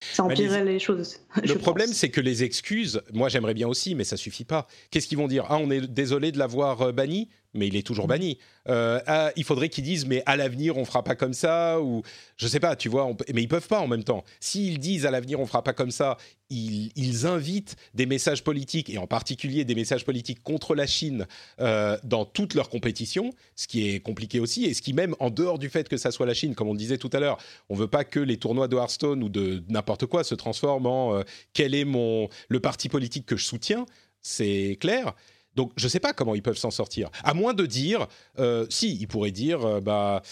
ça 0.00 0.24
empirerait 0.24 0.64
les... 0.64 0.78
choses. 0.78 1.20
Le 1.42 1.58
problème, 1.58 1.88
c'est 1.88 2.08
que 2.08 2.20
les 2.22 2.44
excuses, 2.44 3.02
moi 3.12 3.28
j'aimerais 3.28 3.54
bien 3.54 3.68
aussi, 3.68 3.94
mais 3.94 4.04
ça 4.04 4.16
suffit 4.16 4.44
pas. 4.44 4.66
Qu'est-ce 4.90 5.08
qu'ils 5.08 5.18
vont 5.18 5.28
dire? 5.28 5.44
Ah, 5.50 5.58
on 5.58 5.70
est 5.70 5.86
désolé 5.86 6.32
de 6.32 6.38
l'avoir 6.38 6.94
banni? 6.94 7.28
Mais 7.56 7.68
il 7.68 7.76
est 7.76 7.86
toujours 7.86 8.06
banni. 8.06 8.38
Euh, 8.68 9.00
ah, 9.06 9.32
il 9.36 9.44
faudrait 9.44 9.68
qu'ils 9.68 9.84
disent, 9.84 10.06
mais 10.06 10.22
à 10.26 10.36
l'avenir, 10.36 10.76
on 10.76 10.84
fera 10.84 11.02
pas 11.02 11.14
comme 11.14 11.32
ça, 11.32 11.80
ou 11.80 12.02
je 12.36 12.46
sais 12.46 12.60
pas, 12.60 12.76
tu 12.76 12.88
vois, 12.88 13.10
mais 13.32 13.42
ils 13.42 13.48
peuvent 13.48 13.68
pas 13.68 13.80
en 13.80 13.88
même 13.88 14.04
temps. 14.04 14.24
S'ils 14.40 14.78
disent 14.78 15.06
à 15.06 15.10
l'avenir, 15.10 15.40
on 15.40 15.46
fera 15.46 15.62
pas 15.62 15.72
comme 15.72 15.90
ça, 15.90 16.16
ils, 16.50 17.26
invitent 17.26 17.76
des 17.94 18.06
messages 18.06 18.44
politiques, 18.44 18.90
et 18.90 18.98
en 18.98 19.06
particulier 19.06 19.64
des 19.64 19.74
messages 19.74 20.04
politiques 20.04 20.42
contre 20.42 20.74
la 20.74 20.86
Chine 20.86 21.26
euh, 21.60 21.96
dans 22.04 22.24
toutes 22.24 22.54
leurs 22.54 22.68
compétitions, 22.68 23.32
ce 23.54 23.66
qui 23.66 23.88
est 23.88 24.00
compliqué 24.00 24.38
aussi, 24.40 24.64
et 24.64 24.74
ce 24.74 24.82
qui 24.82 24.92
même, 24.92 25.14
en 25.18 25.30
dehors 25.30 25.58
du 25.58 25.68
fait 25.68 25.88
que 25.88 25.96
ça 25.96 26.10
soit 26.10 26.26
la 26.26 26.34
Chine, 26.34 26.54
comme 26.54 26.68
on 26.68 26.74
disait 26.74 26.98
tout 26.98 27.10
à 27.12 27.20
l'heure, 27.20 27.38
on 27.68 27.74
veut 27.74 27.88
pas 27.88 28.04
que 28.04 28.20
les 28.20 28.36
tournois 28.36 28.68
de 28.68 28.76
Hearthstone 28.76 29.22
ou 29.22 29.28
de 29.28 29.62
n'importe 29.68 30.06
quoi 30.06 30.24
se 30.24 30.34
transforment 30.34 30.86
en 30.86 31.14
euh, 31.16 31.22
quel 31.52 31.74
est 31.74 31.84
mon, 31.84 32.28
le 32.48 32.60
parti 32.60 32.88
politique 32.88 33.26
que 33.26 33.36
je 33.36 33.44
soutiens, 33.44 33.86
c'est 34.20 34.76
clair. 34.80 35.14
Donc 35.56 35.72
je 35.76 35.86
ne 35.86 35.88
sais 35.88 36.00
pas 36.00 36.12
comment 36.12 36.34
ils 36.34 36.42
peuvent 36.42 36.58
s'en 36.58 36.70
sortir. 36.70 37.10
À 37.24 37.34
moins 37.34 37.54
de 37.54 37.66
dire, 37.66 38.06
euh, 38.38 38.66
si, 38.68 38.96
ils 38.96 39.08
pourraient 39.08 39.32
dire, 39.32 39.64
euh, 39.64 39.80
bah, 39.80 40.22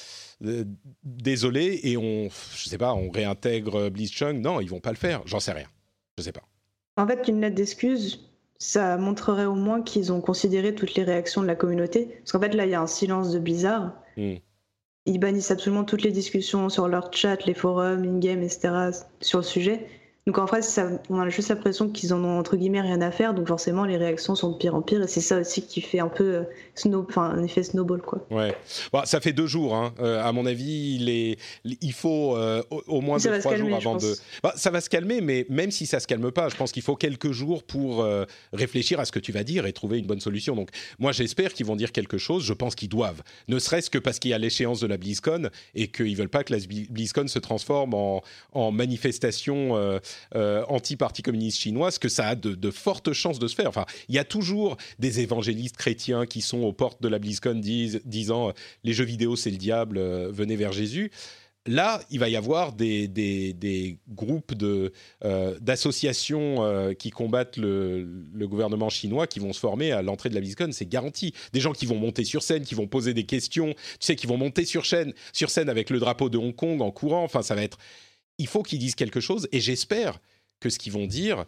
euh, 0.45 0.65
désolé, 1.03 1.81
et 1.83 1.97
on, 1.97 2.29
je 2.55 2.69
sais 2.69 2.79
pas, 2.79 2.95
on 2.95 3.11
réintègre 3.11 3.89
Blitzchung. 3.89 4.41
Non, 4.41 4.61
ils 4.61 4.69
vont 4.69 4.81
pas 4.81 4.91
le 4.91 4.97
faire. 4.97 5.23
J'en 5.25 5.41
sais 5.41 5.53
rien. 5.53 5.67
Je 6.19 6.23
sais 6.23 6.33
pas. 6.33 6.43
En 6.97 7.09
fait, 7.09 7.27
une 7.27 7.41
lettre 7.41 7.57
d'excuse, 7.57 8.31
ça 8.59 8.99
montrerait 8.99 9.47
au 9.47 9.55
moins 9.55 9.83
qu'ils 9.83 10.13
ont 10.13 10.21
considéré 10.21 10.75
toutes 10.75 10.95
les 10.95 11.03
réactions 11.03 11.43
de 11.43 11.47
la 11.47 11.57
communauté. 11.57 12.17
Parce 12.21 12.33
qu'en 12.33 12.41
fait, 12.41 12.55
là, 12.55 12.67
il 12.67 12.71
y 12.71 12.75
a 12.75 12.81
un 12.81 12.87
silence 12.87 13.33
de 13.33 13.39
bizarre. 13.39 13.95
Hmm. 14.17 14.35
Ils 15.07 15.19
bannissent 15.19 15.51
absolument 15.51 15.85
toutes 15.85 16.03
les 16.03 16.13
discussions 16.13 16.69
sur 16.69 16.87
leur 16.87 17.13
chat, 17.13 17.45
les 17.47 17.55
forums, 17.55 18.05
in-game, 18.05 18.43
etc. 18.43 18.91
sur 19.21 19.39
le 19.39 19.45
sujet. 19.45 19.87
Donc 20.27 20.39
en 20.39 20.47
fait, 20.47 20.63
ça, 20.63 20.89
on 21.11 21.21
a 21.21 21.29
juste 21.29 21.51
l'impression 21.51 21.91
qu'ils 21.91 22.15
en 22.15 22.25
ont 22.25 22.39
entre 22.39 22.57
guillemets 22.57 22.81
rien 22.81 23.03
à 23.03 23.11
faire, 23.11 23.35
donc 23.35 23.47
forcément 23.47 23.85
les 23.85 23.99
réactions 23.99 24.35
sont 24.35 24.53
de 24.53 24.57
pire 24.57 24.75
en 24.75 24.81
pire, 24.81 25.03
et 25.03 25.07
c'est 25.07 25.21
ça 25.21 25.39
aussi 25.39 25.61
qui 25.67 25.83
fait 25.83 25.99
un 25.99 26.09
peu 26.09 26.25
euh, 26.25 26.43
snow, 26.75 27.07
un 27.17 27.45
effet 27.45 27.63
snowball 27.63 28.01
quoi. 28.01 28.27
Ouais, 28.31 28.57
bon, 28.91 29.03
ça 29.05 29.21
fait 29.21 29.35
deux 29.35 29.47
jours, 29.47 29.75
hein. 29.75 29.93
Euh, 30.01 30.25
à 30.25 30.33
mon 30.33 30.47
avis, 30.47 30.97
il, 30.99 31.11
est, 31.11 31.37
il 31.67 31.93
faut 31.93 32.39
euh, 32.39 32.63
au, 32.71 33.03
moins 33.03 33.19
deux 33.19 33.39
trois 33.39 33.57
jours 33.57 33.75
avant 33.75 33.97
de. 33.97 34.15
Bah, 34.43 34.55
ça 34.57 34.71
va 34.71 34.81
se 34.81 34.89
calmer, 34.89 35.21
mais 35.21 35.45
même 35.51 35.71
si 35.71 35.85
ça 35.85 36.01
se 36.01 36.07
calme 36.07 36.33
pas, 36.33 36.49
je 36.49 36.57
pense 36.57 36.73
qu'il 36.73 36.83
faut 36.83 36.97
quelques 36.97 37.33
jours 37.33 37.63
pour 37.63 38.07
réfléchir 38.55 39.01
à 39.01 39.05
ce 39.05 39.13
que 39.13 39.19
tu 39.19 39.31
vas 39.31 39.45
dire 39.45 39.67
et 39.67 39.75
trouver 39.75 39.99
une 39.99 40.07
bonne 40.07 40.21
solution. 40.21 40.57
Donc 40.57 40.71
moi 40.99 41.13
j'espère 41.13 41.53
qu'ils 41.53 41.67
vont 41.67 41.77
dire 41.77 41.93
quelque 41.93 42.17
chose. 42.17 42.45
Je 42.45 42.55
pense 42.55 42.75
qu'ils 42.75 42.89
doivent, 42.89 43.23
ne 43.49 43.59
serait-ce 43.59 43.91
que 43.91 43.99
parce 43.99 44.19
qu'il 44.19 44.31
y 44.31 44.35
a 44.35 44.39
l'échéance 44.39 44.81
de 44.81 44.87
la 44.87 44.97
BlizzCon 44.97 45.51
et 45.75 45.89
qu'ils 45.89 46.17
veulent 46.17 46.31
pas 46.31 46.45
que 46.45 46.55
la 46.55 46.61
BlizzCon 46.89 47.29
se 47.29 47.39
transforme 47.39 47.93
en, 47.93 48.23
en 48.55 48.73
manifestation 48.73 50.01
anti-parti 50.35 51.23
communiste 51.23 51.59
chinois, 51.59 51.91
ce 51.91 51.99
que 51.99 52.09
ça 52.09 52.29
a 52.29 52.35
de, 52.35 52.71
fortes 52.71 53.13
chances 53.13 53.39
de 53.39 53.47
se 53.47 53.55
faire. 53.55 53.69
Enfin, 53.69 53.87
il 54.09 54.15
y 54.15 54.19
a 54.19 54.25
toujours 54.25 54.77
des 54.99 55.21
évangélistes 55.21 55.77
chrétiens 55.77 56.27
qui 56.27 56.41
sont 56.41 56.63
aux 56.63 56.73
portes 56.73 57.03
de 57.03 57.09
la 57.09 57.19
BlizzCon 57.19 57.61
disant 58.05 58.53
les 58.83 58.93
jeux 58.93 59.05
vidéo 59.05 59.37
c'est 59.37 59.51
le 59.51 59.57
diable, 59.57 59.99
euh, 59.99 60.31
venez 60.33 60.57
vers 60.57 60.73
Jésus 60.73 61.11
là, 61.67 62.01
il 62.11 62.19
va 62.19 62.29
y 62.29 62.37
avoir 62.37 62.73
des, 62.73 63.99
groupes 64.09 64.53
euh, 64.63 65.59
d'associations 65.61 66.95
qui 66.99 67.11
combattent 67.11 67.57
le, 67.57 68.07
gouvernement 68.47 68.91
chinois 68.91 69.27
qui 69.27 69.41
vont 69.41 69.53
se 69.53 69.61
former 69.61 69.93
à 69.93 70.03
l'entrée 70.03 70.29
de 70.29 70.35
la 70.35 70.41
BlizzCon, 70.41 70.71
c'est 70.73 70.89
garanti. 70.89 71.33
Des 71.53 71.61
gens 71.61 71.73
qui 71.73 71.87
vont 71.87 71.97
monter 71.97 72.25
sur 72.25 72.43
scène, 72.43 72.65
qui 72.65 72.75
vont 72.75 72.87
poser 72.87 73.15
des 73.15 73.25
questions, 73.25 73.73
tu 73.73 73.97
sais, 74.01 74.17
qui 74.17 74.27
vont 74.27 74.37
monter 74.37 74.65
sur 74.65 74.85
scène, 74.87 75.15
sur 75.33 75.51
scène 75.51 75.69
avec 75.69 75.91
le 75.91 75.99
drapeau 75.99 76.29
de 76.29 76.39
Hong 76.39 76.55
Kong 76.55 76.83
en 76.83 76.91
courant. 76.91 77.25
Enfin, 77.25 77.43
ça 77.43 77.55
va 77.55 77.63
être. 77.63 77.79
Il 78.39 78.47
faut 78.47 78.63
qu'ils 78.63 78.79
disent 78.79 78.95
quelque 78.95 79.21
chose 79.21 79.49
et 79.53 79.61
j'espère 79.61 80.21
que 80.61 80.71
ce 80.71 80.79
qu'ils 80.79 80.93
vont 80.93 81.07
dire. 81.07 81.45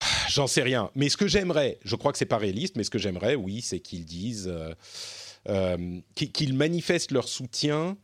J'en 0.28 0.46
sais 0.46 0.62
rien. 0.62 0.90
Mais 0.94 1.08
ce 1.08 1.16
que 1.16 1.28
j'aimerais, 1.28 1.78
je 1.84 1.96
crois 1.96 2.12
que 2.12 2.18
c'est 2.18 2.24
pas 2.24 2.38
réaliste, 2.38 2.76
mais 2.76 2.84
ce 2.84 2.90
que 2.90 2.98
j'aimerais, 2.98 3.34
oui, 3.34 3.60
c'est 3.60 3.80
qu'ils 3.80 4.04
disent, 4.04 4.48
euh, 4.48 4.74
euh, 5.48 6.00
qu'ils 6.14 6.54
manifestent 6.54 7.12
leur 7.12 7.28
soutien, 7.28 7.96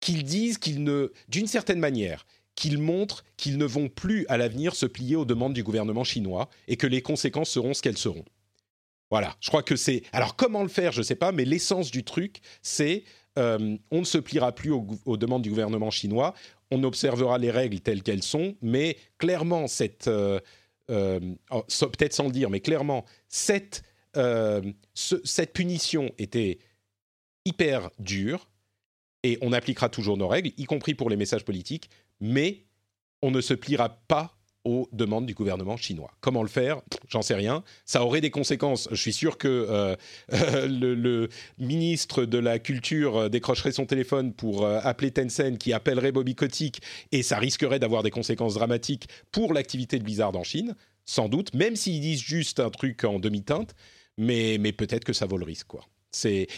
qu'ils 0.00 0.24
disent 0.24 0.58
qu'ils 0.58 0.84
ne, 0.84 1.12
d'une 1.28 1.46
certaine 1.46 1.80
manière, 1.80 2.26
qu'ils 2.54 2.78
montrent 2.78 3.24
qu'ils 3.36 3.58
ne 3.58 3.66
vont 3.66 3.88
plus 3.88 4.26
à 4.28 4.36
l'avenir 4.36 4.74
se 4.74 4.86
plier 4.86 5.16
aux 5.16 5.24
demandes 5.24 5.52
du 5.52 5.62
gouvernement 5.62 6.04
chinois 6.04 6.48
et 6.68 6.76
que 6.76 6.86
les 6.86 7.02
conséquences 7.02 7.50
seront 7.50 7.74
ce 7.74 7.82
qu'elles 7.82 7.98
seront. 7.98 8.24
Voilà, 9.10 9.36
je 9.40 9.48
crois 9.48 9.62
que 9.62 9.76
c'est. 9.76 10.02
Alors 10.12 10.34
comment 10.34 10.62
le 10.62 10.68
faire, 10.68 10.90
je 10.90 10.98
ne 10.98 11.04
sais 11.04 11.14
pas, 11.14 11.30
mais 11.30 11.44
l'essence 11.44 11.90
du 11.90 12.02
truc, 12.02 12.40
c'est 12.62 13.04
euh, 13.38 13.76
on 13.90 14.00
ne 14.00 14.04
se 14.04 14.18
pliera 14.18 14.52
plus 14.52 14.70
aux, 14.70 15.16
demandes 15.16 15.42
du 15.42 15.50
gouvernement 15.50 15.90
chinois, 15.90 16.34
on 16.70 16.82
observera 16.84 17.38
les 17.38 17.50
règles 17.50 17.80
telles 17.80 18.02
qu'elles 18.02 18.22
sont, 18.22 18.56
mais 18.62 18.96
clairement, 19.18 19.66
cette, 19.66 20.08
euh, 20.08 20.40
euh, 20.90 21.20
oh, 21.50 21.62
peut-être 21.62 22.12
sans 22.12 22.24
le 22.26 22.32
dire, 22.32 22.50
mais 22.50 22.60
clairement, 22.60 23.04
cette, 23.28 23.82
cette 24.94 25.52
punition 25.52 26.10
était 26.16 26.58
hyper 27.44 27.90
dure, 27.98 28.48
et 29.22 29.38
on 29.42 29.52
appliquera 29.52 29.88
toujours 29.88 30.16
nos 30.16 30.28
règles, 30.28 30.52
y 30.56 30.64
compris 30.64 30.94
pour 30.94 31.10
les 31.10 31.16
messages 31.16 31.44
politiques, 31.44 31.90
mais 32.20 32.64
on 33.22 33.30
ne 33.30 33.40
se 33.40 33.54
pliera 33.54 33.88
pas 34.08 34.36
aux 34.66 34.88
demandes 34.92 35.26
du 35.26 35.34
gouvernement 35.34 35.76
chinois. 35.76 36.10
Comment 36.20 36.42
le 36.42 36.48
faire? 36.48 36.82
J'en 37.08 37.22
sais 37.22 37.36
rien. 37.36 37.62
Ça 37.84 38.04
aurait 38.04 38.20
des 38.20 38.30
conséquences. 38.30 38.88
Je 38.90 38.96
suis 38.96 39.12
sûr 39.12 39.38
que 39.38 39.66
euh, 39.70 39.96
le, 40.66 41.28
ministre 41.58 42.24
de 42.24 42.38
la 42.38 42.58
Culture 42.58 43.16
euh, 43.16 43.28
décrocherait 43.28 43.70
son 43.70 43.86
téléphone 43.86 44.32
pour 44.32 44.64
euh, 44.64 44.80
appeler 44.82 45.12
Tencent, 45.12 45.56
qui 45.58 45.72
appellerait 45.72 46.10
Bobby 46.10 46.34
Kotick, 46.34 46.82
et 47.12 47.22
ça 47.22 47.38
risquerait 47.38 47.78
d'avoir 47.78 48.02
des 48.02 48.10
conséquences 48.10 48.54
dramatiques 48.54 49.08
pour 49.30 49.54
l'activité 49.54 49.98
de 49.98 50.04
Blizzard 50.04 50.36
en 50.36 50.42
Chine, 50.42 50.74
sans 51.04 51.28
doute, 51.28 51.54
même 51.54 51.76
s'ils 51.76 52.00
disent 52.00 52.22
juste 52.22 52.58
un 52.58 52.70
truc 52.70 53.04
en 53.04 53.20
demi-teinte, 53.20 53.74
mais, 54.18 54.58
mais 54.58 54.72
peut-être 54.72 55.04
que 55.04 55.12
ça 55.12 55.26
vaut 55.26 55.38
le 55.38 55.44
risque. 55.44 55.68
Quoi. 55.68 55.84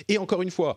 Et 0.08 0.18
encore 0.18 0.40
une 0.40 0.50
fois... 0.50 0.76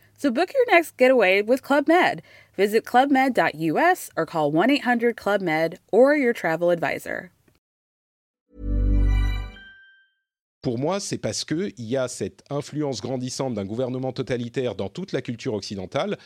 So 0.21 0.29
book 0.29 0.53
your 0.53 0.75
next 0.75 0.97
getaway 0.97 1.41
with 1.41 1.63
Club 1.63 1.87
Med. 1.87 2.21
Visit 2.55 2.85
clubmed.us 2.85 4.11
or 4.15 4.27
call 4.27 4.51
1-800-CLUB-MED 4.51 5.79
or 5.91 6.15
your 6.15 6.31
travel 6.31 6.69
advisor. 6.69 7.31
Pour 10.61 10.77
moi, 10.77 10.99
c'est 10.99 11.17
parce 11.17 11.43
qu'il 11.43 11.73
y 11.79 11.97
a 11.97 12.07
cette 12.07 12.43
influence 12.51 13.01
grandissante 13.01 13.55
d'un 13.55 13.65
gouvernement 13.65 14.11
totalitaire 14.13 14.75
dans 14.75 14.89
toute 14.89 15.11
la 15.11 15.23
culture 15.23 15.55
occidentale 15.55 16.19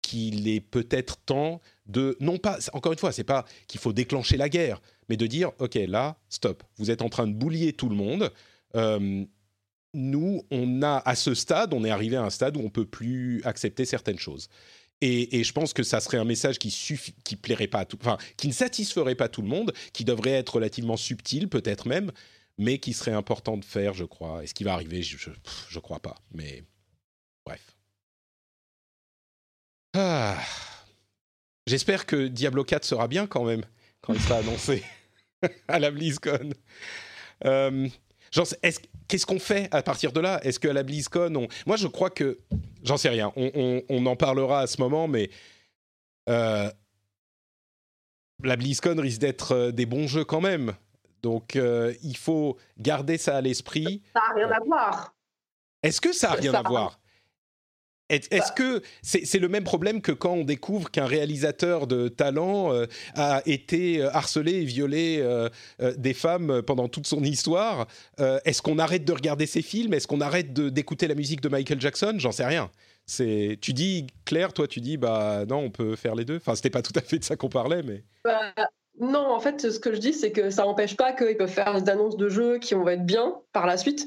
qu'il 0.00 0.48
est 0.48 0.62
peut-être 0.62 1.18
temps 1.18 1.60
de 1.84 2.16
non 2.20 2.38
pas 2.38 2.56
encore 2.72 2.92
une 2.92 2.98
fois 2.98 3.12
c'est 3.12 3.22
pas 3.22 3.44
qu'il 3.68 3.80
faut 3.80 3.92
déclencher 3.92 4.36
la 4.36 4.48
guerre 4.48 4.80
mais 5.08 5.16
de 5.16 5.26
dire 5.26 5.52
ok 5.58 5.78
là 5.86 6.16
stop 6.28 6.64
vous 6.76 6.90
êtes 6.90 7.02
en 7.02 7.08
train 7.08 7.28
de 7.28 7.34
boulier 7.34 7.72
tout 7.72 7.88
le 7.88 7.94
monde 7.94 8.32
euh, 8.74 9.24
nous, 9.94 10.42
on 10.50 10.82
a 10.82 11.02
à 11.04 11.14
ce 11.14 11.34
stade, 11.34 11.74
on 11.74 11.84
est 11.84 11.90
arrivé 11.90 12.16
à 12.16 12.22
un 12.22 12.30
stade 12.30 12.56
où 12.56 12.60
on 12.60 12.70
peut 12.70 12.86
plus 12.86 13.42
accepter 13.44 13.84
certaines 13.84 14.18
choses. 14.18 14.48
Et, 15.04 15.42
je 15.42 15.52
pense 15.52 15.72
que 15.72 15.82
ça 15.82 15.98
serait 15.98 16.18
un 16.18 16.24
message 16.24 16.60
qui 16.60 17.36
plairait 17.36 17.66
pas 17.66 17.80
à 17.80 17.84
tout, 17.84 17.98
enfin, 18.00 18.18
qui 18.36 18.46
ne 18.46 18.52
satisferait 18.52 19.16
pas 19.16 19.28
tout 19.28 19.42
le 19.42 19.48
monde, 19.48 19.72
qui 19.92 20.04
devrait 20.04 20.30
être 20.30 20.54
relativement 20.54 20.96
subtil, 20.96 21.48
peut-être 21.48 21.88
même, 21.88 22.12
mais 22.56 22.78
qui 22.78 22.92
serait 22.92 23.12
important 23.12 23.56
de 23.56 23.64
faire, 23.64 23.94
je 23.94 24.04
crois. 24.04 24.44
Et 24.44 24.46
ce 24.46 24.54
qui 24.54 24.62
va 24.62 24.74
arriver, 24.74 25.02
je, 25.02 25.16
je, 25.68 25.78
crois 25.80 25.98
pas. 25.98 26.16
Mais 26.32 26.62
bref. 27.44 27.76
Ah. 29.94 30.38
J'espère 31.66 32.06
que 32.06 32.28
Diablo 32.28 32.64
4 32.64 32.84
sera 32.84 33.08
bien 33.08 33.26
quand 33.26 33.44
même 33.44 33.64
quand 34.00 34.14
il 34.14 34.20
sera 34.20 34.38
annoncé 34.38 34.84
à 35.68 35.78
la 35.78 35.90
BlizzCon. 35.90 36.50
Euh, 37.44 37.88
qu'est-ce 39.08 39.26
qu'on 39.26 39.38
fait 39.38 39.68
à 39.72 39.82
partir 39.82 40.12
de 40.12 40.20
là? 40.20 40.40
Est-ce 40.44 40.58
qu'à 40.58 40.72
la 40.72 40.82
BlizzCon, 40.82 41.34
on... 41.36 41.48
moi 41.66 41.76
je 41.76 41.86
crois 41.86 42.10
que, 42.10 42.38
j'en 42.82 42.96
sais 42.96 43.08
rien, 43.08 43.32
on, 43.36 44.06
en 44.06 44.16
parlera 44.16 44.60
à 44.60 44.66
ce 44.66 44.80
moment, 44.80 45.08
mais 45.08 45.30
euh, 46.28 46.70
la 48.42 48.56
BlizzCon 48.56 48.96
risque 48.98 49.20
d'être 49.20 49.52
euh, 49.52 49.70
des 49.70 49.86
bons 49.86 50.06
jeux 50.06 50.24
quand 50.24 50.40
même. 50.40 50.72
Donc 51.22 51.56
euh, 51.56 51.94
il 52.02 52.16
faut 52.16 52.56
garder 52.78 53.18
ça 53.18 53.36
à 53.36 53.40
l'esprit. 53.40 54.02
Ça 54.14 54.22
n'a 54.28 54.34
rien 54.34 54.50
à 54.50 54.60
voir. 54.64 55.14
Est-ce 55.82 56.00
que 56.00 56.12
ça 56.12 56.28
n'a 56.28 56.34
rien 56.34 56.54
à 56.54 56.62
voir? 56.62 56.98
Est-ce 58.12 58.28
bah. 58.30 58.54
que 58.56 58.82
c'est 59.02 59.38
le 59.38 59.48
même 59.48 59.64
problème 59.64 60.00
que 60.00 60.12
quand 60.12 60.32
on 60.32 60.44
découvre 60.44 60.90
qu'un 60.90 61.06
réalisateur 61.06 61.86
de 61.86 62.08
talent 62.08 62.72
euh, 62.72 62.86
a 63.14 63.42
été 63.46 64.00
euh, 64.00 64.10
harcelé 64.12 64.62
et 64.62 64.64
violé 64.64 65.18
euh, 65.20 65.48
des 65.96 66.14
femmes 66.14 66.62
pendant 66.62 66.88
toute 66.88 67.06
son 67.06 67.22
histoire 67.22 67.86
Est-ce 68.18 68.62
qu'on 68.62 68.78
arrête 68.78 69.04
de 69.04 69.12
regarder 69.12 69.46
ses 69.46 69.62
films? 69.62 69.94
Est-ce 69.94 70.06
qu'on 70.06 70.20
arrête 70.20 70.52
d'écouter 70.52 71.08
la 71.08 71.14
musique 71.14 71.40
de 71.40 71.48
Michael 71.48 71.80
Jackson? 71.80 72.14
J'en 72.18 72.32
sais 72.32 72.44
rien. 72.44 72.70
C'est, 73.06 73.58
tu 73.60 73.72
dis 73.72 74.06
Claire, 74.24 74.52
toi 74.52 74.68
tu 74.68 74.80
dis 74.80 74.96
bah 74.96 75.44
non, 75.48 75.58
on 75.58 75.70
peut 75.70 75.96
faire 75.96 76.14
les 76.14 76.24
deux. 76.24 76.36
Enfin, 76.36 76.54
c'était 76.54 76.70
pas 76.70 76.82
tout 76.82 76.92
à 76.94 77.00
fait 77.00 77.18
de 77.18 77.24
ça 77.24 77.36
qu'on 77.36 77.48
parlait, 77.48 77.82
mais. 77.82 78.04
Bah, 78.24 78.52
non, 79.00 79.34
en 79.34 79.40
fait, 79.40 79.70
ce 79.70 79.78
que 79.78 79.94
je 79.94 79.98
dis, 79.98 80.12
c'est 80.12 80.32
que 80.32 80.50
ça 80.50 80.62
n'empêche 80.62 80.96
pas 80.96 81.12
qu'ils 81.12 81.36
peuvent 81.36 81.48
faire 81.48 81.80
des 81.80 81.90
annonces 81.90 82.16
de 82.16 82.28
jeux 82.28 82.58
qui 82.58 82.74
vont 82.74 82.88
être 82.88 83.04
bien 83.04 83.34
par 83.52 83.66
la 83.66 83.76
suite. 83.76 84.06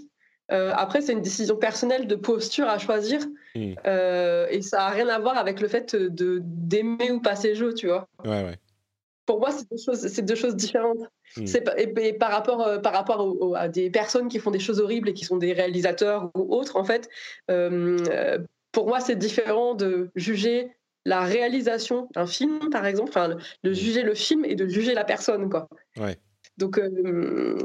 Euh, 0.51 0.71
après, 0.75 1.01
c'est 1.01 1.13
une 1.13 1.21
décision 1.21 1.55
personnelle 1.55 2.07
de 2.07 2.15
posture 2.15 2.67
à 2.67 2.77
choisir. 2.77 3.21
Hmm. 3.55 3.73
Euh, 3.87 4.47
et 4.49 4.61
ça 4.61 4.77
n'a 4.77 4.89
rien 4.89 5.07
à 5.09 5.17
voir 5.19 5.37
avec 5.37 5.59
le 5.59 5.67
fait 5.67 5.95
de 5.95 6.39
d'aimer 6.43 7.11
ou 7.11 7.19
pas 7.21 7.35
ces 7.35 7.55
jeux, 7.55 7.73
tu 7.73 7.87
vois. 7.87 8.07
Ouais, 8.23 8.43
ouais. 8.43 8.57
Pour 9.25 9.39
moi, 9.39 9.49
c'est 9.49 9.67
deux 9.71 9.77
choses, 9.83 10.07
c'est 10.07 10.21
deux 10.21 10.35
choses 10.35 10.55
différentes. 10.55 10.99
Hmm. 11.35 11.47
C'est 11.47 11.63
et, 11.77 12.07
et 12.09 12.13
par 12.13 12.29
rapport, 12.31 12.61
euh, 12.61 12.77
par 12.77 12.93
rapport 12.93 13.25
au- 13.25 13.49
au- 13.49 13.55
à 13.55 13.67
des 13.67 13.89
personnes 13.89 14.27
qui 14.27 14.37
font 14.37 14.51
des 14.51 14.59
choses 14.59 14.79
horribles 14.79 15.09
et 15.09 15.13
qui 15.13 15.25
sont 15.25 15.37
des 15.37 15.51
réalisateurs 15.53 16.29
ou 16.35 16.53
autres, 16.55 16.75
en 16.77 16.83
fait, 16.83 17.09
pour 18.71 18.87
moi, 18.87 18.99
c'est 18.99 19.15
différent 19.15 19.73
de 19.73 20.09
juger 20.15 20.69
la 21.05 21.21
réalisation 21.21 22.07
d'un 22.13 22.25
film, 22.27 22.69
par 22.71 22.85
exemple, 22.85 23.09
enfin, 23.09 23.29
de- 23.29 23.37
de 23.63 23.73
juger 23.73 24.01
le 24.03 24.13
film 24.15 24.43
et 24.43 24.55
de 24.55 24.67
juger 24.67 24.93
la 24.93 25.03
personne, 25.05 25.49
quoi. 25.49 25.67
Ouais. 25.97 26.17
Donc, 26.57 26.77
euh, 26.77 27.57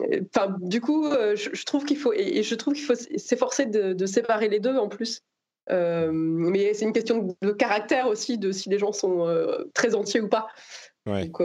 du 0.61 0.80
coup, 0.80 1.07
euh, 1.07 1.36
je, 1.36 1.51
je 1.53 1.64
trouve 1.64 1.84
qu'il 1.84 1.97
faut, 1.97 2.12
et, 2.12 2.38
et 2.38 2.43
je 2.43 2.55
trouve 2.55 2.74
qu'il 2.74 2.84
faut 2.84 2.95
s'efforcer 2.95 3.66
de, 3.66 3.93
de 3.93 4.07
séparer 4.07 4.49
les 4.49 4.61
deux 4.61 4.76
en 4.76 4.88
plus. 4.88 5.22
Euh, 5.70 6.11
mais 6.12 6.74
c'est 6.74 6.84
une 6.84 6.93
question 6.93 7.36
de 7.41 7.53
caractère 7.53 8.09
aussi, 8.09 8.38
de 8.38 8.51
si 8.51 8.68
les 8.68 8.78
gens 8.78 8.93
sont 8.93 9.26
très 9.74 9.95
entiers 9.95 10.20
ou 10.20 10.28
pas. 10.28 10.49
Ouais. 11.07 11.26
Donc, 11.26 11.41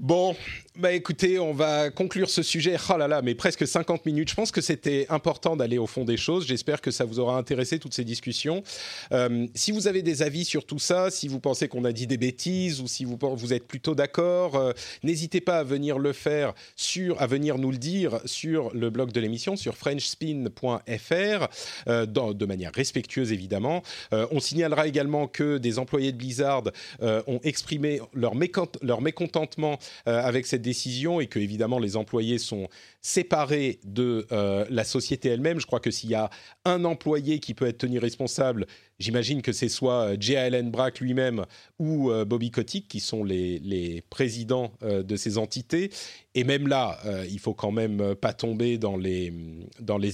Bon, 0.00 0.34
bah 0.76 0.90
écoutez, 0.92 1.38
on 1.38 1.52
va 1.52 1.88
conclure 1.88 2.28
ce 2.28 2.42
sujet. 2.42 2.76
Oh 2.92 2.96
là 2.96 3.06
là, 3.06 3.22
mais 3.22 3.36
presque 3.36 3.64
50 3.64 4.04
minutes. 4.06 4.28
Je 4.28 4.34
pense 4.34 4.50
que 4.50 4.60
c'était 4.60 5.06
important 5.08 5.54
d'aller 5.54 5.78
au 5.78 5.86
fond 5.86 6.04
des 6.04 6.16
choses. 6.16 6.48
J'espère 6.48 6.80
que 6.80 6.90
ça 6.90 7.04
vous 7.04 7.20
aura 7.20 7.38
intéressé 7.38 7.78
toutes 7.78 7.94
ces 7.94 8.02
discussions. 8.02 8.64
Euh, 9.12 9.46
si 9.54 9.70
vous 9.70 9.86
avez 9.86 10.02
des 10.02 10.22
avis 10.22 10.44
sur 10.44 10.66
tout 10.66 10.80
ça, 10.80 11.12
si 11.12 11.28
vous 11.28 11.38
pensez 11.38 11.68
qu'on 11.68 11.84
a 11.84 11.92
dit 11.92 12.08
des 12.08 12.16
bêtises 12.16 12.80
ou 12.80 12.88
si 12.88 13.04
vous, 13.04 13.52
êtes 13.52 13.68
plutôt 13.68 13.94
d'accord, 13.94 14.56
euh, 14.56 14.72
n'hésitez 15.04 15.40
pas 15.40 15.58
à 15.58 15.62
venir 15.62 16.00
le 16.00 16.12
faire 16.12 16.54
sur, 16.74 17.22
à 17.22 17.28
venir 17.28 17.56
nous 17.58 17.70
le 17.70 17.78
dire 17.78 18.18
sur 18.24 18.74
le 18.74 18.90
blog 18.90 19.12
de 19.12 19.20
l'émission 19.20 19.54
sur 19.54 19.76
frenchspin.fr 19.76 21.48
euh, 21.86 22.06
de 22.06 22.46
manière 22.46 22.72
respectueuse 22.74 23.32
évidemment. 23.32 23.82
On 24.10 24.40
signalera 24.40 24.88
également 24.88 25.28
que 25.28 25.58
des 25.58 25.78
employés 25.78 26.10
de 26.10 26.16
Blizzard 26.16 26.64
ont 27.00 27.40
exprimé 27.44 28.00
leur, 28.12 28.34
mécont- 28.34 28.68
leur 28.82 29.00
mécontentement 29.00 29.78
avec 30.06 30.46
cette 30.46 30.62
décision 30.62 31.20
et 31.20 31.26
que 31.26 31.38
évidemment 31.38 31.78
les 31.78 31.96
employés 31.96 32.38
sont 32.38 32.68
séparés 33.04 33.80
de 33.84 34.26
euh, 34.32 34.64
la 34.70 34.82
société 34.82 35.28
elle-même. 35.28 35.60
Je 35.60 35.66
crois 35.66 35.78
que 35.78 35.90
s'il 35.90 36.08
y 36.08 36.14
a 36.14 36.30
un 36.64 36.84
employé 36.86 37.38
qui 37.38 37.52
peut 37.52 37.66
être 37.66 37.78
tenu 37.78 37.98
responsable, 37.98 38.66
j'imagine 38.98 39.42
que 39.42 39.52
c'est 39.52 39.68
soit 39.68 40.12
euh, 40.12 40.16
J. 40.18 40.36
Allen 40.36 40.70
Brack 40.70 41.00
lui-même 41.00 41.44
ou 41.78 42.10
euh, 42.10 42.24
Bobby 42.24 42.50
Kotick 42.50 42.88
qui 42.88 43.00
sont 43.00 43.22
les, 43.22 44.02
présidents 44.08 44.72
euh, 44.82 45.02
de 45.02 45.16
ces 45.16 45.36
entités. 45.36 45.90
Et 46.36 46.42
même 46.42 46.66
là, 46.66 46.98
euh, 47.06 47.24
il 47.30 47.38
faut 47.38 47.54
quand 47.54 47.70
même 47.70 48.00
euh, 48.00 48.14
pas 48.16 48.32
tomber 48.32 48.76
dans 48.76 48.96
les, 48.96 49.32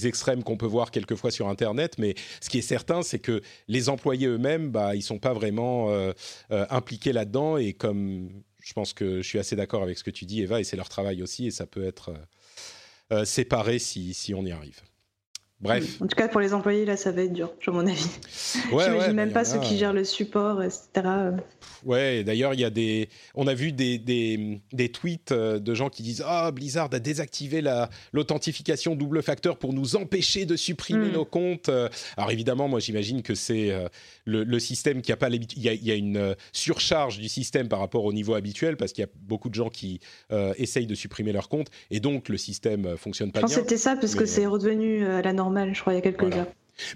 extrêmes 0.05 0.43
qu'on 0.43 0.57
peut 0.57 0.67
voir 0.67 0.91
quelquefois 0.91 1.31
sur 1.31 1.47
Internet. 1.47 1.95
Mais 1.97 2.13
ce 2.41 2.49
qui 2.49 2.59
est 2.59 2.63
certain, 2.63 3.01
c'est 3.01 3.19
que 3.19 3.41
les 3.67 3.89
employés 3.89 4.27
eux-mêmes, 4.27 4.69
bah, 4.69 4.95
ils 4.95 5.01
sont 5.01 5.17
pas 5.17 5.33
vraiment 5.33 5.89
euh, 5.89 6.13
euh, 6.51 6.65
impliqués 6.69 7.11
là-dedans. 7.11 7.57
Et 7.57 7.73
comme 7.73 8.29
je 8.61 8.73
pense 8.73 8.93
que 8.93 9.21
je 9.21 9.27
suis 9.27 9.39
assez 9.39 9.55
d'accord 9.55 9.83
avec 9.83 9.97
ce 9.97 10.03
que 10.03 10.11
tu 10.11 10.25
dis, 10.25 10.41
Eva, 10.41 10.59
et 10.59 10.63
c'est 10.63 10.77
leur 10.77 10.89
travail 10.89 11.21
aussi, 11.21 11.47
et 11.47 11.51
ça 11.51 11.65
peut 11.65 11.83
être 11.83 12.09
euh, 12.09 13.17
euh, 13.19 13.25
séparé 13.25 13.79
si, 13.79 14.13
si 14.13 14.33
on 14.33 14.45
y 14.45 14.51
arrive. 14.51 14.81
Bref. 15.61 16.01
En 16.01 16.07
tout 16.07 16.15
cas, 16.15 16.27
pour 16.27 16.41
les 16.41 16.53
employés, 16.53 16.85
là, 16.85 16.97
ça 16.97 17.11
va 17.11 17.21
être 17.21 17.33
dur, 17.33 17.51
à 17.67 17.71
mon 17.71 17.85
avis. 17.85 18.03
Ouais, 18.71 18.83
J'imagine 18.85 18.97
ouais, 18.99 19.13
même 19.13 19.29
bah, 19.29 19.41
pas 19.41 19.47
y 19.47 19.51
en 19.51 19.53
ceux 19.55 19.59
a, 19.59 19.61
qui 19.63 19.77
gèrent 19.77 19.93
le 19.93 20.03
support, 20.03 20.63
etc. 20.63 20.87
Ouais, 21.85 22.23
d'ailleurs, 22.23 22.53
il 22.53 22.59
y 22.59 22.65
a 22.65 22.69
des. 22.69 23.09
On 23.35 23.47
a 23.47 23.53
vu 23.53 23.71
des, 23.71 23.97
des, 23.97 24.59
des 24.71 24.89
tweets 24.89 25.31
euh, 25.31 25.59
de 25.59 25.73
gens 25.73 25.89
qui 25.89 26.03
disent 26.03 26.23
Ah, 26.25 26.51
Blizzard 26.51 26.89
a 26.93 26.99
désactivé 26.99 27.61
la- 27.61 27.89
l'authentification 28.11 28.95
double 28.95 29.21
facteur 29.23 29.57
pour 29.57 29.73
nous 29.73 29.95
empêcher 29.95 30.45
de 30.45 30.55
supprimer 30.55 31.09
Mm. 31.09 31.13
nos 31.13 31.25
comptes. 31.25 31.69
Euh, 31.69 31.89
Alors, 32.17 32.31
évidemment, 32.31 32.67
moi, 32.67 32.79
j'imagine 32.79 33.21
que 33.21 33.35
c'est 33.35 33.71
euh, 33.71 33.87
le, 34.25 34.43
le 34.43 34.59
système 34.59 35.01
qui 35.01 35.11
a 35.11 35.17
pas 35.17 35.29
l'habitude. 35.29 35.57
Il 35.57 35.63
y 35.65 35.69
a, 35.69 35.73
il 35.73 35.83
y 35.85 35.91
a 35.91 35.95
une 35.95 36.35
surcharge 36.53 37.19
du 37.19 37.29
système 37.29 37.67
par 37.67 37.79
rapport 37.79 38.05
au 38.05 38.13
niveau 38.13 38.33
habituel 38.35 38.77
parce 38.77 38.93
qu'il 38.93 39.01
y 39.03 39.05
a 39.05 39.09
beaucoup 39.21 39.49
de 39.49 39.55
gens 39.55 39.69
qui 39.69 39.99
euh, 40.31 40.53
essayent 40.57 40.87
de 40.87 40.95
supprimer 40.95 41.31
leur 41.31 41.49
compte 41.49 41.67
et 41.89 41.99
donc 41.99 42.29
le 42.29 42.37
système 42.37 42.95
fonctionne 42.97 43.29
Je 43.29 43.33
pas 43.33 43.41
pense 43.41 43.51
bien. 43.51 43.57
que 43.59 43.63
c'était 43.63 43.77
ça, 43.77 43.95
parce 43.95 44.13
mais, 44.13 44.19
que 44.19 44.25
c'est 44.25 44.45
redevenu 44.45 45.05
à 45.05 45.21
la 45.21 45.33
normale, 45.33 45.50
je 45.73 45.81
crois, 45.81 45.93
il 45.93 45.97
y 45.97 45.99
a 45.99 46.01
quelques 46.01 46.21
Voilà. 46.21 46.37
heures. 46.37 46.47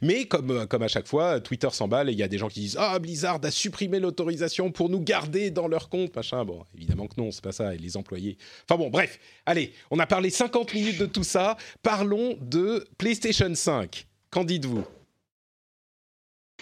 Mais 0.01 0.25
comme, 0.25 0.49
euh, 0.49 0.65
comme 0.65 0.81
à 0.81 0.87
chaque 0.87 1.05
fois, 1.05 1.39
Twitter 1.39 1.67
s'emballe 1.71 2.09
et 2.09 2.11
il 2.13 2.17
y 2.17 2.23
a 2.23 2.27
des 2.27 2.39
gens 2.39 2.47
qui 2.47 2.61
disent 2.61 2.77
Ah, 2.79 2.97
Blizzard 2.97 3.39
a 3.43 3.51
supprimé 3.51 3.99
l'autorisation 3.99 4.71
pour 4.71 4.89
nous 4.89 4.99
garder 4.99 5.51
dans 5.51 5.67
leur 5.67 5.89
compte, 5.89 6.15
machin. 6.15 6.43
Bon, 6.43 6.65
évidemment 6.75 7.05
que 7.07 7.19
non, 7.21 7.31
c'est 7.31 7.43
pas 7.43 7.51
ça. 7.51 7.75
Et 7.75 7.77
les 7.77 7.95
employés. 7.95 8.37
Enfin 8.67 8.79
bon, 8.79 8.89
bref. 8.89 9.19
Allez, 9.45 9.73
on 9.91 9.99
a 9.99 10.07
parlé 10.07 10.31
50 10.31 10.73
minutes 10.73 10.97
de 10.97 11.05
tout 11.05 11.23
ça. 11.23 11.55
Parlons 11.83 12.35
de 12.41 12.87
PlayStation 12.97 13.53
5. 13.53 14.07
Qu'en 14.31 14.43
dites-vous? 14.43 14.83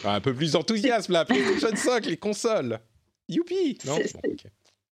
Un 0.04 0.20
peu 0.20 0.34
plus 0.34 0.52
d'enthousiasme 0.54 1.14
là. 1.14 1.24
PlayStation 1.24 1.76
5, 1.76 2.06
les 2.08 2.18
consoles. 2.18 2.80
Youpi 3.30 3.78
Non? 3.86 3.96
Bon, 3.98 4.32
ok. 4.32 4.44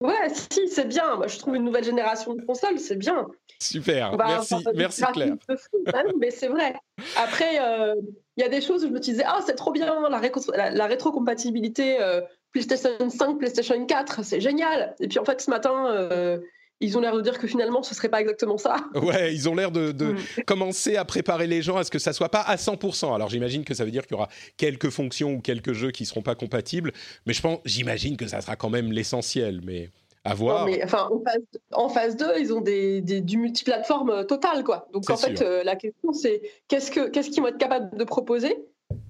Ouais, 0.01 0.29
si, 0.53 0.69
c'est 0.69 0.87
bien. 0.87 1.17
Moi, 1.17 1.27
je 1.27 1.39
trouve 1.39 1.57
une 1.57 1.65
nouvelle 1.65 1.85
génération 1.85 2.35
de 2.35 2.43
consoles, 2.43 2.79
c'est 2.79 2.97
bien. 2.97 3.27
Super. 3.61 4.17
Merci, 4.17 4.55
merci 4.75 5.03
Claire. 5.13 5.37
de 5.49 5.57
fou, 5.57 6.19
mais 6.19 6.31
c'est 6.31 6.49
vrai. 6.49 6.75
Après, 7.17 7.61
euh, 7.61 7.95
il 8.37 8.43
y 8.43 8.47
a 8.47 8.49
des 8.49 8.61
choses 8.61 8.85
où 8.85 8.89
je 8.89 8.93
me 8.93 9.01
disais, 9.01 9.25
ah, 9.27 9.41
c'est 9.45 9.57
trop 9.57 9.73
bien, 9.73 10.09
la, 10.09 10.71
la 10.71 10.87
rétrocompatibilité 10.87 12.01
euh, 12.01 12.21
PlayStation 12.53 13.11
5, 13.11 13.39
PlayStation 13.39 13.85
4, 13.85 14.25
c'est 14.25 14.41
génial. 14.41 14.95
Et 15.01 15.09
puis 15.09 15.19
en 15.19 15.25
fait, 15.25 15.41
ce 15.41 15.51
matin, 15.51 15.87
euh, 15.89 16.39
ils 16.81 16.97
ont 16.97 17.01
l'air 17.01 17.17
de 17.17 17.21
dire 17.23 17.39
que 17.39 17.47
finalement, 17.47 17.83
ce 17.83 17.95
serait 17.95 18.09
pas 18.09 18.21
exactement 18.21 18.57
ça. 18.59 18.77
Ouais, 18.95 19.35
ils 19.35 19.49
ont 19.49 19.55
l'air 19.55 19.71
de, 19.71 19.93
de 19.93 20.13
Mm. 20.13 20.19
commencer 20.47 20.97
à 20.97 21.05
préparer 21.05 21.47
les 21.47 21.61
gens 21.63 21.77
à 21.77 21.85
ce 21.85 21.91
que 21.91 21.99
ça 21.99 22.13
soit 22.13 22.29
pas 22.29 22.41
à 22.41 22.57
100%. 22.57 23.15
Alors 23.15 23.29
j'imagine 23.29 23.65
que 23.65 23.75
ça 23.75 23.85
veut 23.85 23.91
dire 23.91 24.07
qu'il 24.07 24.13
y 24.17 24.19
aura 24.19 24.29
quelques 24.57 24.91
fonctions 24.91 25.33
ou 25.35 25.41
quelques 25.41 25.73
jeux 25.73 25.91
qui 25.91 26.07
seront 26.07 26.23
pas 26.23 26.35
compatibles, 26.35 26.93
mais 27.27 27.33
je 27.33 27.43
pense, 27.43 27.59
j'imagine 27.65 28.17
que 28.17 28.27
ça 28.27 28.41
sera 28.41 28.57
quand 28.57 28.71
même 28.71 28.93
l'essentiel. 28.93 29.61
Mais 29.65 29.91
à 30.25 30.35
voir. 30.35 30.67
Non, 30.67 30.73
mais 30.73 30.83
enfin, 30.85 31.09
en 31.11 31.21
phase, 31.25 31.43
en 31.73 31.89
phase 31.89 32.17
2, 32.17 32.27
ils 32.41 32.53
ont 32.53 32.61
des, 32.61 33.01
des- 33.01 33.21
du 33.23 33.39
multiplateforme 33.39 34.11
euh, 34.11 34.23
total, 34.25 34.63
quoi. 34.65 34.87
Donc 34.93 35.09
en 35.11 35.17
fait, 35.17 35.41
euh, 35.43 35.63
la 35.65 35.75
question, 35.77 36.13
c'est 36.13 36.43
qu'est-ce 36.69 36.91
que 36.91 37.09
qu'est-ce 37.09 37.31
qu'ils 37.31 37.41
vont 37.43 37.49
être 37.49 37.59
capables 37.59 37.97
de 37.97 38.05
proposer 38.05 38.57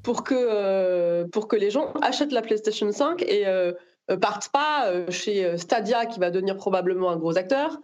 pour 0.03 0.23
que 0.25 0.35
euh, 0.37 1.27
pour 1.27 1.49
que 1.49 1.57
les 1.57 1.71
gens 1.71 1.93
achètent 2.03 2.33
la 2.33 2.43
PlayStation 2.43 2.91
5 2.93 3.23
et 3.23 3.47
euh, 3.47 3.73
partent 4.17 4.49
pas 4.51 4.89
euh, 4.89 5.11
chez 5.11 5.45
euh, 5.45 5.57
Stadia, 5.59 6.07
qui 6.07 6.19
va 6.19 6.31
devenir 6.31 6.57
probablement 6.57 7.11
un 7.11 7.17
gros 7.17 7.37
acteur. 7.37 7.79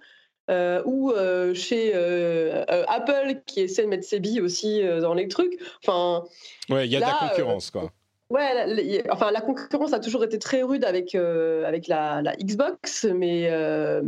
euh, 0.50 0.82
ou 0.84 1.10
euh, 1.10 1.54
chez 1.54 1.92
euh, 1.94 2.64
euh, 2.70 2.84
Apple 2.86 3.40
qui 3.46 3.60
essaie 3.62 3.82
de 3.82 3.88
mettre 3.88 4.06
ses 4.06 4.20
billes 4.20 4.42
aussi 4.42 4.82
euh, 4.82 5.00
dans 5.00 5.14
les 5.14 5.26
trucs. 5.28 5.58
Enfin, 5.82 6.24
Ouais, 6.68 6.86
il 6.86 6.92
y 6.92 6.96
a 6.96 7.00
de 7.00 7.04
la 7.06 7.16
euh, 7.24 7.28
concurrence, 7.30 7.70
quoi. 7.70 7.90
Ouais, 8.30 9.04
enfin, 9.10 9.30
la 9.30 9.42
concurrence 9.42 9.92
a 9.92 10.00
toujours 10.00 10.24
été 10.24 10.38
très 10.38 10.62
rude 10.62 10.84
avec, 10.84 11.14
euh, 11.14 11.66
avec 11.66 11.88
la, 11.88 12.22
la 12.22 12.34
Xbox, 12.36 13.04
mais 13.04 13.48
euh, 13.50 14.00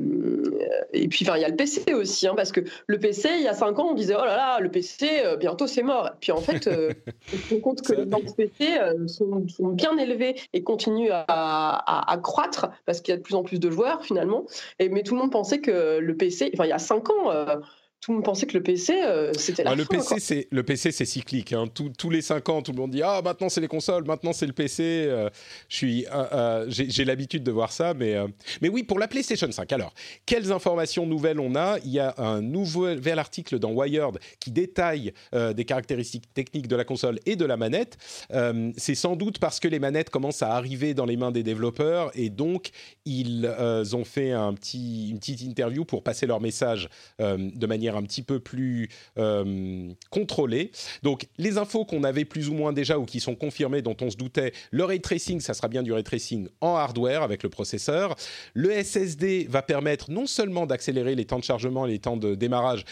et 0.95 1.07
puis 1.09 1.27
enfin, 1.29 1.37
il 1.37 1.43
y 1.43 1.45
a 1.45 1.49
le 1.49 1.55
PC 1.55 1.93
aussi, 1.93 2.27
hein, 2.27 2.33
parce 2.35 2.51
que 2.51 2.63
le 2.87 2.99
PC, 2.99 3.29
il 3.37 3.43
y 3.43 3.49
a 3.49 3.53
5 3.53 3.79
ans, 3.79 3.89
on 3.91 3.95
disait 3.95 4.15
oh 4.19 4.25
là 4.25 4.37
là, 4.37 4.59
le 4.61 4.71
PC, 4.71 5.21
euh, 5.23 5.37
bientôt 5.37 5.67
c'est 5.67 5.83
mort. 5.83 6.13
Puis 6.19 6.33
en 6.33 6.41
fait, 6.41 6.67
on 7.33 7.37
se 7.37 7.55
rend 7.55 7.61
compte 7.61 7.83
que 7.83 7.93
les 7.93 8.07
ventes 8.07 8.35
PC 8.35 8.79
sont, 9.07 9.47
sont 9.49 9.69
bien 9.69 9.99
élevées 9.99 10.37
et 10.55 10.63
continuent 10.63 11.13
à, 11.13 11.25
à, 11.29 12.11
à 12.11 12.17
croître 12.17 12.71
parce 12.87 13.03
qu'il 13.03 13.13
y 13.13 13.15
a 13.15 13.19
de 13.19 13.23
plus 13.23 13.35
en 13.35 13.43
plus 13.43 13.61
de 13.61 13.71
joueurs 13.71 14.03
finalement. 14.03 14.47
Et, 14.79 14.89
mais 14.89 15.03
tout 15.03 15.15
le 15.15 15.21
monde 15.21 15.33
pensait 15.33 15.61
que 15.61 15.99
le 15.99 16.17
PC, 16.17 16.51
enfin, 16.55 16.65
il 16.65 16.71
y 16.71 16.73
a 16.73 16.79
5 16.79 17.11
ans, 17.11 17.33
tout 18.07 18.13
le 18.13 18.19
monde 18.19 18.25
pensait 18.25 18.47
que 18.47 18.57
le 18.57 18.63
PC, 18.63 19.03
euh, 19.03 19.33
c'était 19.37 19.65
la 19.65 19.71
Ouais, 19.73 19.77
le. 19.77 19.85
PC, 19.85 20.21
c'est, 20.21 20.47
le 20.53 20.63
PC, 20.63 20.93
c'est 20.93 21.05
cyclique. 21.05 21.53
hein. 21.53 21.67
Tous- 21.67 21.91
tous 21.99 22.09
les 22.09 22.23
5 22.23 22.49
ans, 22.51 22.63
tout 22.63 22.71
le 22.71 22.79
monde 22.79 22.93
dit 22.93 23.03
Ah, 23.03 23.21
maintenant 23.25 23.49
c'est 23.49 23.61
les 23.61 23.67
consoles, 23.67 24.05
maintenant 24.05 24.33
c'est 24.33 24.47
le 24.47 24.53
PC. 24.53 25.07
Euh, 25.09 25.29
je 25.69 25.77
suis, 25.77 26.07
j'ai, 26.69 27.05
l'habitude 27.05 27.43
de 27.43 27.51
voir 27.51 27.73
ça. 27.73 27.95
Mais, 27.95 28.15
euh, 28.15 28.29
mais 28.63 28.69
oui, 28.69 28.85
pour 28.85 29.01
la 29.01 29.09
PlayStation 29.09 29.51
5. 29.51 29.73
Alors, 29.73 29.93
quelles 30.25 30.53
informations 30.53 31.05
nouvelles 31.05 31.41
on 31.41 31.57
a? 31.57 31.79
Il 31.85 31.91
y 31.91 31.99
a 31.99 32.15
un 32.19 32.43
nouvel 32.43 33.19
article 33.19 33.59
dans 33.59 33.73
Wired 33.73 34.19
qui 34.39 34.53
détaille 34.53 35.13
euh, 35.35 35.53
des 35.53 35.65
caractéristiques 35.65 36.33
techniques 36.33 36.69
de 36.69 36.77
la 36.77 36.85
console 36.85 37.19
et 37.27 37.35
de 37.35 37.45
la 37.45 37.57
manette. 37.57 37.99
Euh, 38.31 38.71
c'est 38.77 38.95
sans 38.95 39.17
doute 39.17 39.41
parce 39.41 39.59
que 39.59 39.67
les 39.67 39.81
manettes 39.81 40.11
commencent 40.11 40.43
à 40.45 40.53
arriver 40.55 40.95
dans 40.95 41.07
les 41.07 41.17
mains 41.17 41.33
des 41.33 41.43
développeurs 41.43 42.13
et 42.15 42.31
donc 42.31 42.71
ils 43.05 43.53
ont 43.95 44.05
fait 44.05 44.31
un 44.31 44.55
petit, 44.55 45.11
une 45.11 45.19
petite 45.19 45.41
interview 45.41 45.85
pour 45.85 46.05
passer 46.05 46.27
leur 46.27 46.41
message 46.41 46.89
de 47.19 47.67
manière 47.67 47.96
un 47.97 48.03
petit 48.03 48.23
peu 48.23 48.41
plus 48.41 48.89
euh, 49.19 49.93
contrôlée. 50.11 50.71
Donc 51.03 51.27
les 51.39 51.59
infos 51.59 51.85
qu'on 51.85 52.05
avait 52.05 52.25
plus 52.25 52.49
ou 52.49 52.55
moins 52.55 52.73
déjà 52.73 52.99
ou 52.99 53.05
qui 53.05 53.21
sont 53.21 53.35
confirmées, 53.35 53.83
dont 53.83 53.97
on 54.01 54.11
se 54.11 54.17
doutait, 54.17 54.53
le 54.71 54.85
ray 54.85 55.01
tracing, 55.01 55.41
ça 55.41 55.55
sera 55.55 55.69
bien 55.69 55.83
du 55.83 55.93
ray 55.93 56.05
tracing 56.05 56.49
en 56.61 56.77
hardware 56.77 57.23
avec 57.23 57.43
le 57.43 57.49
processeur. 57.49 58.17
Le 58.55 58.71
SSD 58.71 59.47
va 59.49 59.63
permettre 59.63 60.11
non 60.11 60.27
seulement 60.27 60.67
d'accélérer 60.67 61.15
les 61.15 61.25
temps 61.25 61.39
de 61.39 61.45
chargement 61.45 61.87
et 61.87 61.91
les 61.91 61.99
temps 61.99 62.17
de 62.17 62.35
démarrage, 62.35 62.85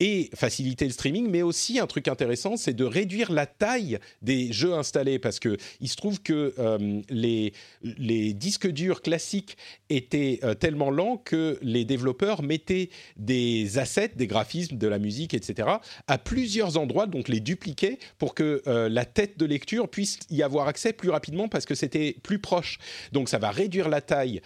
et 0.00 0.30
faciliter 0.34 0.84
le 0.84 0.92
streaming, 0.92 1.28
mais 1.28 1.42
aussi 1.42 1.80
un 1.80 1.86
truc 1.86 2.06
intéressant, 2.06 2.56
c'est 2.56 2.72
de 2.72 2.84
réduire 2.84 3.32
la 3.32 3.46
taille 3.46 3.98
des 4.22 4.52
jeux 4.52 4.74
installés 4.74 5.18
parce 5.18 5.40
que 5.40 5.56
il 5.80 5.88
se 5.88 5.96
trouve 5.96 6.22
que 6.22 6.54
euh, 6.58 7.00
les, 7.10 7.52
les 7.82 8.32
disques 8.32 8.68
durs 8.68 9.02
classiques 9.02 9.56
étaient 9.90 10.38
euh, 10.44 10.54
tellement 10.54 10.90
lents 10.90 11.16
que 11.16 11.58
les 11.62 11.84
développeurs 11.84 12.42
mettaient 12.42 12.90
des 13.16 13.78
assets, 13.78 14.12
des 14.14 14.28
graphismes, 14.28 14.78
de 14.78 14.86
la 14.86 14.98
musique, 14.98 15.34
etc., 15.34 15.68
à 16.06 16.18
plusieurs 16.18 16.78
endroits, 16.78 17.06
donc 17.06 17.28
les 17.28 17.40
dupliquaient 17.40 17.98
pour 18.18 18.34
que 18.34 18.62
euh, 18.66 18.88
la 18.88 19.04
tête 19.04 19.36
de 19.38 19.46
lecture 19.46 19.88
puisse 19.88 20.20
y 20.30 20.42
avoir 20.42 20.68
accès 20.68 20.92
plus 20.92 21.10
rapidement 21.10 21.48
parce 21.48 21.64
que 21.64 21.74
c'était 21.74 22.14
plus 22.22 22.38
proche. 22.38 22.78
Donc 23.12 23.28
ça 23.28 23.38
va 23.38 23.50
réduire 23.50 23.88
la 23.88 24.00
taille 24.00 24.40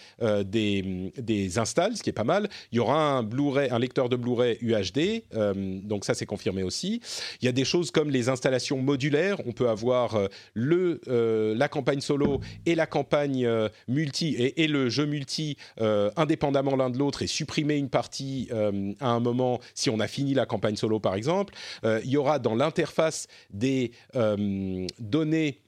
des, 0.45 1.13
des 1.17 1.59
installs, 1.59 1.97
ce 1.97 2.03
qui 2.03 2.11
est 2.11 2.15
pas 2.15 2.25
mal. 2.25 2.49
Il 2.71 2.77
y 2.77 2.79
aura 2.79 2.99
un 2.99 3.23
Blu-ray, 3.23 3.71
un 3.71 3.79
lecteur 3.79 4.09
de 4.09 4.17
Blu-ray 4.17 4.59
UHD. 4.61 5.23
Euh, 5.43 5.81
donc 5.83 6.05
ça, 6.05 6.15
c'est 6.15 6.27
confirmé 6.27 6.63
aussi. 6.63 7.01
Il 7.41 7.47
y 7.47 7.49
a 7.49 7.53
des 7.53 7.65
choses 7.65 7.91
comme 7.91 8.11
les 8.11 8.29
installations 8.29 8.79
modulaires. 8.79 9.39
On 9.47 9.53
peut 9.53 9.69
avoir 9.69 10.15
euh, 10.15 10.27
le, 10.55 11.01
euh, 11.09 11.55
la 11.57 11.69
campagne 11.69 12.01
solo 12.01 12.41
et 12.67 12.75
la 12.75 12.87
campagne 12.87 13.49
multi 13.89 14.35
et, 14.39 14.67
le 14.67 14.89
jeu 14.89 15.07
multi 15.07 15.57
indépendamment 16.17 16.77
l'un 16.77 16.91
de 16.91 16.99
l'autre 16.99 17.23
et 17.23 17.27
supprimer 17.27 17.77
une 17.77 17.89
partie 17.89 18.49
à 19.01 19.09
un 19.09 19.21
moment 19.21 19.61
si 19.75 19.91
on 19.91 20.01
a 20.01 20.07
fini 20.07 20.35
la 20.35 20.47
campagne 20.47 20.77
solo, 20.77 21.01
par 21.01 21.15
exemple. 21.15 21.55
il 21.85 22.09
y 22.09 22.17
aura 22.17 22.39
dans 22.39 22.55
l'interface 22.55 23.27
des 23.51 23.93
données 24.99 25.62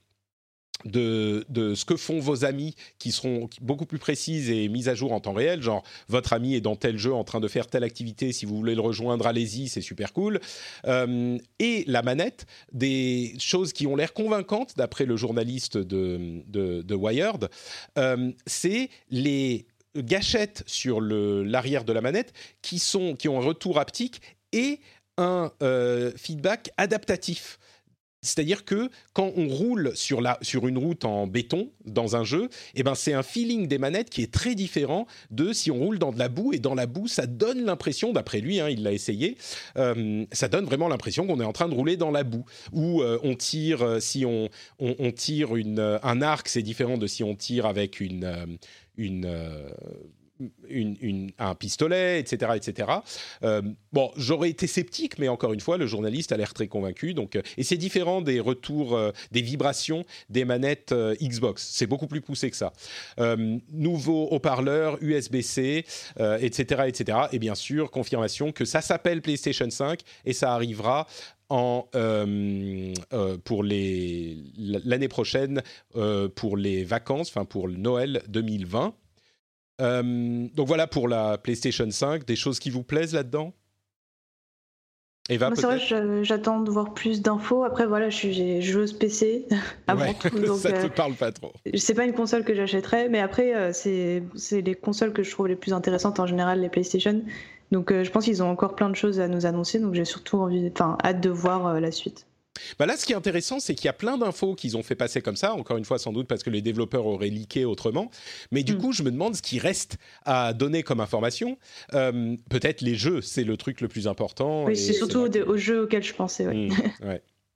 de, 0.85 1.43
ce 1.75 1.85
que 1.85 1.95
font 1.97 2.19
vos 2.19 2.45
amis 2.45 2.75
qui 2.99 3.11
seront 3.11 3.49
beaucoup 3.61 3.85
plus 3.85 3.99
précises 3.99 4.49
et 4.49 4.67
mises 4.69 4.89
à 4.89 4.95
jour 4.95 5.11
en 5.11 5.19
temps 5.19 5.33
réel, 5.33 5.61
genre 5.61 5.83
votre 6.07 6.33
ami 6.33 6.55
est 6.55 6.61
dans 6.61 6.75
tel 6.75 6.97
jeu 6.97 7.13
en 7.13 7.23
train 7.23 7.39
de 7.39 7.47
faire 7.47 7.67
telle 7.67 7.83
activité, 7.83 8.31
si 8.31 8.45
vous 8.45 8.55
voulez 8.55 8.75
le 8.75 8.81
rejoindre, 8.81 9.27
allez-y, 9.27 9.67
c'est 9.67 9.81
super 9.81 10.13
cool. 10.13 10.39
Euh, 10.85 11.37
et 11.59 11.83
la 11.87 12.01
manette, 12.01 12.45
des 12.71 13.33
choses 13.39 13.73
qui 13.73 13.87
ont 13.87 13.95
l'air 13.95 14.13
convaincantes 14.13 14.77
d'après 14.77 15.05
le 15.05 15.17
journaliste 15.17 15.77
de, 15.77 16.95
Wired, 16.95 17.49
euh, 17.97 18.31
c'est 18.45 18.89
les 19.09 19.65
gâchettes 19.97 20.63
sur 20.65 21.01
l'arrière 21.01 21.85
de 21.85 21.93
la 21.93 22.01
manette 22.01 22.33
qui, 22.61 22.79
sont, 22.79 23.15
qui 23.15 23.29
ont 23.29 23.39
un 23.39 23.45
retour 23.45 23.79
haptique 23.79 24.21
et 24.51 24.79
un 25.17 25.51
euh, 25.61 26.11
feedback 26.17 26.71
adaptatif. 26.77 27.59
C'est-à-dire 28.25 28.65
que 28.65 28.89
quand 29.13 29.31
on 29.35 29.47
roule 29.47 29.91
sur, 29.95 30.21
la, 30.21 30.37
sur 30.41 30.67
une 30.67 30.77
route 30.77 31.05
en 31.05 31.27
béton 31.27 31.69
dans 31.85 32.15
un 32.15 32.23
jeu, 32.23 32.49
eh 32.75 32.83
ben 32.83 32.95
c'est 32.95 33.13
un 33.13 33.23
feeling 33.23 33.67
des 33.67 33.77
manettes 33.77 34.09
qui 34.09 34.21
est 34.21 34.31
très 34.31 34.55
différent 34.55 35.07
de 35.31 35.53
si 35.53 35.71
on 35.71 35.77
roule 35.77 35.99
dans 35.99 36.11
de 36.11 36.19
la 36.19 36.29
boue. 36.29 36.53
Et 36.53 36.59
dans 36.59 36.75
la 36.75 36.87
boue, 36.87 37.07
ça 37.07 37.27
donne 37.27 37.63
l'impression, 37.63 38.11
d'après 38.13 38.41
lui, 38.41 38.59
hein, 38.59 38.69
il 38.69 38.83
l'a 38.83 38.91
essayé, 38.91 39.37
euh, 39.77 40.25
ça 40.31 40.47
donne 40.47 40.65
vraiment 40.65 40.87
l'impression 40.87 41.27
qu'on 41.27 41.39
est 41.39 41.45
en 41.45 41.53
train 41.53 41.69
de 41.69 41.73
rouler 41.73 41.97
dans 41.97 42.11
la 42.11 42.23
boue. 42.23 42.45
Ou 42.73 43.01
euh, 43.01 43.19
on 43.23 43.35
tire, 43.35 43.81
euh, 43.83 43.99
si 43.99 44.25
on, 44.25 44.49
on, 44.79 45.11
tire 45.11 45.55
une, 45.55 45.99
un 46.01 46.21
arc, 46.21 46.49
c'est 46.49 46.61
différent 46.61 46.97
de 46.97 47.07
si 47.07 47.23
on 47.23 47.35
tire 47.35 47.65
avec 47.65 47.99
une, 47.99 48.57
une 48.97 49.29
un 51.39 51.55
pistolet, 51.55 52.19
etc. 52.19 52.51
etc. 52.55 52.89
Euh, 53.43 53.61
bon, 53.93 54.11
j'aurais 54.17 54.49
été 54.49 54.67
sceptique, 54.67 55.17
mais 55.17 55.27
encore 55.29 55.53
une 55.53 55.59
fois, 55.59 55.77
le 55.77 55.87
journaliste 55.87 56.31
a 56.31 56.37
l'air 56.37 56.53
très 56.53 56.67
convaincu. 56.67 57.13
Donc, 57.13 57.35
euh, 57.35 57.41
et 57.57 57.63
c'est 57.63 57.77
différent 57.77 58.21
des 58.21 58.39
retours, 58.39 58.95
euh, 58.95 59.11
des 59.31 59.41
vibrations 59.41 60.05
des 60.29 60.45
manettes 60.45 60.93
Xbox. 61.21 61.69
C'est 61.71 61.87
beaucoup 61.87 62.07
plus 62.07 62.21
poussé 62.21 62.49
que 62.49 62.57
ça. 62.57 62.73
nouveau 63.71 64.27
haut-parleur, 64.31 64.97
USB-C, 65.01 65.85
etc., 66.39 66.83
etc. 66.87 67.17
Et 67.31 67.39
bien 67.39 67.55
sûr, 67.55 67.91
confirmation 67.91 68.51
que 68.51 68.65
ça 68.65 68.81
s'appelle 68.81 69.21
PlayStation 69.21 69.69
5 69.69 70.01
et 70.25 70.33
ça 70.33 70.53
arrivera 70.53 71.07
en, 71.49 71.87
pour 73.43 73.63
l'année 73.63 75.07
prochaine 75.07 75.61
pour 76.35 76.57
les 76.57 76.83
vacances, 76.83 77.29
enfin 77.29 77.45
pour 77.45 77.69
Noël 77.69 78.23
2020. 78.27 78.93
Euh, 79.81 80.47
donc 80.53 80.67
voilà 80.67 80.87
pour 80.87 81.07
la 81.07 81.37
PlayStation 81.37 81.89
5, 81.89 82.25
des 82.25 82.35
choses 82.35 82.59
qui 82.59 82.69
vous 82.69 82.83
plaisent 82.83 83.13
là-dedans? 83.13 83.53
Eva, 85.27 85.49
c'est 85.55 85.63
vrai, 85.63 86.23
j'attends 86.23 86.59
de 86.59 86.69
voir 86.69 86.93
plus 86.93 87.23
d'infos. 87.23 87.63
Après, 87.63 87.87
voilà, 87.87 88.11
je 88.11 88.15
suis 88.15 88.61
joueuse 88.61 88.93
PC 88.93 89.47
avant 89.87 90.13
tout. 90.13 90.29
Donc, 90.39 90.57
ça 90.59 90.71
te 90.71 90.85
euh, 90.85 90.89
parle 90.89 91.15
pas 91.15 91.31
trop. 91.31 91.51
C'est 91.73 91.95
pas 91.95 92.05
une 92.05 92.13
console 92.13 92.43
que 92.43 92.53
j'achèterais, 92.53 93.09
mais 93.09 93.19
après, 93.19 93.55
euh, 93.55 93.71
c'est 93.73 94.61
les 94.61 94.75
consoles 94.75 95.13
que 95.13 95.23
je 95.23 95.31
trouve 95.31 95.47
les 95.47 95.55
plus 95.55 95.73
intéressantes 95.73 96.19
en 96.19 96.27
général, 96.27 96.61
les 96.61 96.69
PlayStation. 96.69 97.23
Donc, 97.71 97.91
je 97.91 98.09
pense 98.11 98.25
qu'ils 98.25 98.43
ont 98.43 98.49
encore 98.51 98.75
plein 98.75 98.91
de 98.91 98.95
choses 98.95 99.19
à 99.19 99.27
nous 99.27 99.47
annoncer. 99.47 99.79
Donc, 99.79 99.95
j'ai 99.95 100.05
surtout 100.05 100.37
envie, 100.37 100.69
enfin, 100.71 100.95
hâte 101.03 101.21
de 101.21 101.31
voir 101.31 101.81
la 101.81 101.91
suite. 101.91 102.27
Bah 102.79 102.85
là, 102.85 102.97
ce 102.97 103.05
qui 103.05 103.13
est 103.13 103.15
intéressant, 103.15 103.59
c'est 103.59 103.75
qu'il 103.75 103.85
y 103.85 103.89
a 103.89 103.93
plein 103.93 104.17
d'infos 104.17 104.55
qu'ils 104.55 104.77
ont 104.77 104.83
fait 104.83 104.95
passer 104.95 105.21
comme 105.21 105.35
ça, 105.35 105.53
encore 105.53 105.77
une 105.77 105.85
fois 105.85 105.99
sans 105.99 106.13
doute 106.13 106.27
parce 106.27 106.43
que 106.43 106.49
les 106.49 106.61
développeurs 106.61 107.05
auraient 107.05 107.29
leaké 107.29 107.65
autrement. 107.65 108.09
Mais 108.51 108.63
du 108.63 108.75
mm. 108.75 108.77
coup, 108.77 108.91
je 108.91 109.03
me 109.03 109.11
demande 109.11 109.35
ce 109.35 109.41
qui 109.41 109.59
reste 109.59 109.97
à 110.25 110.53
donner 110.53 110.83
comme 110.83 110.99
information. 110.99 111.57
Euh, 111.93 112.35
peut-être 112.49 112.81
les 112.81 112.95
jeux, 112.95 113.21
c'est 113.21 113.43
le 113.43 113.57
truc 113.57 113.81
le 113.81 113.87
plus 113.87 114.07
important. 114.07 114.65
Oui, 114.65 114.77
c'est 114.77 114.93
surtout 114.93 115.19
aux, 115.19 115.57
jeux 115.57 115.83
auxquels 115.83 116.03
je 116.03 116.13
pensais. 116.13 116.45
Mm, 116.45 116.69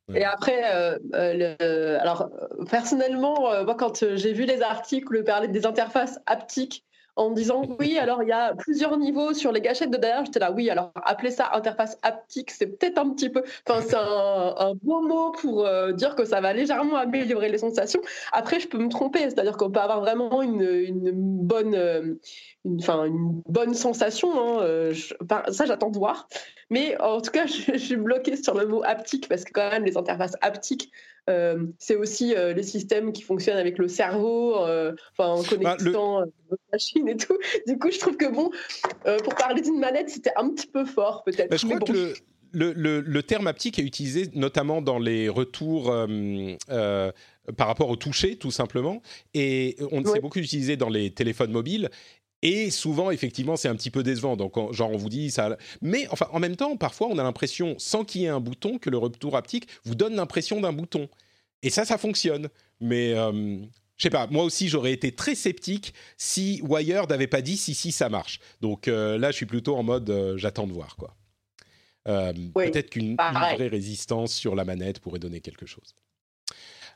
et 0.16 0.24
après, 0.24 0.62
euh, 0.74 0.98
euh, 1.14 1.98
alors 2.02 2.30
personnellement, 2.70 3.64
moi 3.64 3.76
quand 3.76 4.16
j'ai 4.16 4.34
vu 4.34 4.46
les 4.46 4.62
articles 4.62 5.24
parler 5.24 5.48
des 5.48 5.66
interfaces 5.66 6.20
haptiques 6.26 6.84
en 7.16 7.32
disant 7.32 7.62
oui, 7.80 7.98
alors 7.98 8.24
il 8.24 8.30
y 8.30 8.34
a 8.34 8.54
plusieurs 8.56 8.98
niveaux 8.98 9.34
sur 9.34 9.52
les 9.52 9.62
gâchettes 9.62 9.92
de 9.92 9.98
derrière. 9.98 10.26
J'étais 10.26 10.40
là, 10.40 10.52
oui, 10.52 10.70
alors 10.70 10.92
appeler 11.04 11.32
ça 11.32 11.50
interface 11.54 11.98
haptique, 12.02 12.52
c'est 12.52 12.68
peut-être 12.68 12.98
un 12.98 13.10
petit 13.12 13.30
peu, 13.30 13.44
enfin, 13.68 13.82
c'est 13.82 13.96
un, 13.96 14.56
un, 14.58 14.74
beau 14.82 15.02
mot 15.02 15.32
pour 15.32 15.66
euh, 15.66 15.92
dire 15.92 16.16
que 16.16 16.26
ça 16.26 16.42
va 16.42 16.54
légèrement 16.54 16.96
améliorer 16.96 17.50
les 17.50 17.58
sensations. 17.58 18.02
Après, 18.32 18.60
je 18.60 18.68
peux 18.68 18.78
me 18.78 18.90
tromper, 18.90 19.22
c'est-à-dire 19.22 19.58
qu'on 19.58 19.72
peut 19.72 19.80
avoir 19.80 20.02
vraiment 20.02 20.42
une, 20.42 20.62
une 20.62 21.12
bonne, 21.14 21.76
euh, 21.76 22.16
une, 22.66 22.82
une 22.82 23.42
bonne 23.48 23.74
sensation. 23.74 24.32
Hein, 24.34 24.64
euh, 24.64 24.94
ça, 25.52 25.66
j'attends 25.66 25.90
de 25.90 25.98
voir. 25.98 26.28
Mais 26.70 27.00
en 27.02 27.22
tout 27.22 27.32
cas, 27.32 27.46
je, 27.48 27.74
je, 27.74 27.78
suis 27.78 27.96
bloquée 27.96 28.36
sur 28.36 28.54
le 28.56 28.68
mot 28.68 28.84
haptique 28.84 29.28
parce 29.28 29.44
que 29.44 29.52
quand 29.52 29.70
même, 29.70 29.86
les 29.86 29.98
interfaces 29.98 30.36
haptiques, 30.42 30.92
euh, 31.30 31.66
c'est 31.78 31.96
aussi 31.96 32.34
euh, 32.34 32.54
les 32.54 32.64
systèmes 32.64 33.12
qui 33.12 33.22
fonctionnent 33.22 33.58
avec 33.58 33.78
le 33.78 33.88
cerveau, 33.88 34.58
euh, 34.66 34.94
en 35.18 35.44
connectant 35.44 36.22
bah, 36.50 36.58
machines 36.72 37.08
et 37.08 37.18
tout. 37.18 37.38
Du 37.68 37.78
coup, 37.78 37.92
je 37.92 38.00
trouve 38.00 38.18
que 38.18 38.32
bon, 38.32 38.50
pour 39.24 39.36
parler 39.36 39.62
d'une 39.62 39.80
manette, 39.80 40.10
c'était 40.10 40.34
un 40.36 40.50
petit 40.50 40.68
peu 40.68 40.86
fort 40.86 41.24
peut-être. 41.24 41.50
Bah, 41.50 41.58
je 41.58 41.68
crois 41.68 41.80
que 41.80 42.14
le, 42.52 42.74
le, 42.74 43.24
terme 43.24 43.46
haptique 43.46 43.78
est 43.78 43.84
utilisé 43.84 44.28
notamment 44.34 44.82
dans 44.82 44.98
les 44.98 45.30
retours 45.30 45.94
par 46.68 47.68
rapport 47.68 47.90
au 47.90 47.96
toucher, 47.96 48.38
tout 48.38 48.52
simplement. 48.52 49.04
Et 49.36 49.76
on 49.92 50.04
s'est 50.04 50.20
beaucoup 50.20 50.40
utilisé 50.40 50.78
dans 50.78 50.90
les 50.90 51.12
téléphones 51.12 51.52
mobiles. 51.52 51.90
Et 52.42 52.72
souvent, 52.72 53.12
effectivement, 53.12 53.58
c'est 53.58 53.68
un 53.68 53.76
petit 53.76 53.92
peu 53.92 54.02
décevant. 54.02 54.38
Donc, 54.38 54.56
genre, 54.74 54.92
on 54.92 54.98
vous 54.98 55.10
dit 55.10 55.30
ça. 55.30 55.58
Mais 55.82 56.08
enfin, 56.10 56.28
en 56.32 56.40
même 56.40 56.56
temps, 56.56 56.78
parfois, 56.78 57.08
on 57.08 57.18
a 57.18 57.24
l'impression, 57.24 57.76
sans 57.78 58.06
qu'il 58.06 58.22
y 58.22 58.26
ait 58.26 58.30
un 58.30 58.40
bouton, 58.40 58.78
que 58.78 58.90
le 58.90 58.98
retour 58.98 59.36
haptique 59.36 59.68
vous 59.84 59.96
donne 59.96 60.16
l'impression 60.16 60.62
d'un 60.62 60.72
bouton. 60.72 61.10
Et 61.64 61.70
ça, 61.70 61.84
ça 61.84 61.98
fonctionne. 61.98 62.50
Mais 62.80 63.14
euh, 63.14 63.58
je 63.98 64.04
sais 64.04 64.10
pas, 64.10 64.28
moi 64.28 64.44
aussi 64.44 64.70
j'aurais 64.70 64.94
été 64.94 65.12
très 65.12 65.36
sceptique 65.36 65.94
si 66.18 66.62
Wired 66.64 67.10
n'avait 67.10 67.28
pas 67.28 67.42
dit 67.42 67.58
si 67.58 67.74
si 67.74 67.92
ça 67.92 68.10
marche. 68.10 68.40
Donc 68.62 68.88
euh, 68.88 69.18
là, 69.18 69.32
je 69.32 69.36
suis 69.36 69.46
plutôt 69.46 69.76
en 69.76 69.84
mode 69.84 70.10
euh, 70.10 70.38
j'attends 70.38 70.68
de 70.68 70.74
voir 70.74 70.96
quoi. 70.96 71.16
Peut-être 72.06 72.90
qu'une 72.90 73.16
vraie 73.16 73.68
résistance 73.68 74.34
sur 74.34 74.56
la 74.56 74.66
manette 74.66 75.00
pourrait 75.00 75.20
donner 75.20 75.42
quelque 75.42 75.68
chose. 75.68 75.94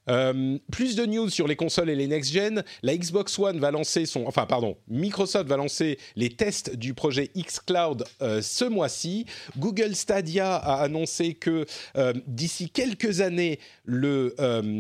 Euh, 0.10 0.58
plus 0.72 0.96
de 0.96 1.06
news 1.06 1.30
sur 1.30 1.48
les 1.48 1.56
consoles 1.56 1.90
et 1.90 1.96
les 1.96 2.08
next-gen. 2.08 2.64
La 2.82 2.96
Xbox 2.98 3.38
One 3.40 3.60
va 3.60 3.72
lancer 3.72 4.06
son... 4.06 4.26
Enfin, 4.26 4.46
pardon, 4.46 4.78
Microsoft 4.88 5.48
va 5.48 5.58
lancer 5.58 5.98
les 6.16 6.30
tests 6.30 6.76
du 6.76 6.94
projet 6.94 7.32
xCloud 7.38 8.04
euh, 8.22 8.42
ce 8.42 8.66
mois-ci. 8.66 9.26
Google 9.58 9.96
Stadia 9.96 10.56
a 10.56 10.82
annoncé 10.82 11.34
que 11.34 11.66
euh, 11.96 12.14
d'ici 12.28 12.70
quelques 12.70 13.22
années, 13.22 13.60
le 13.86 14.36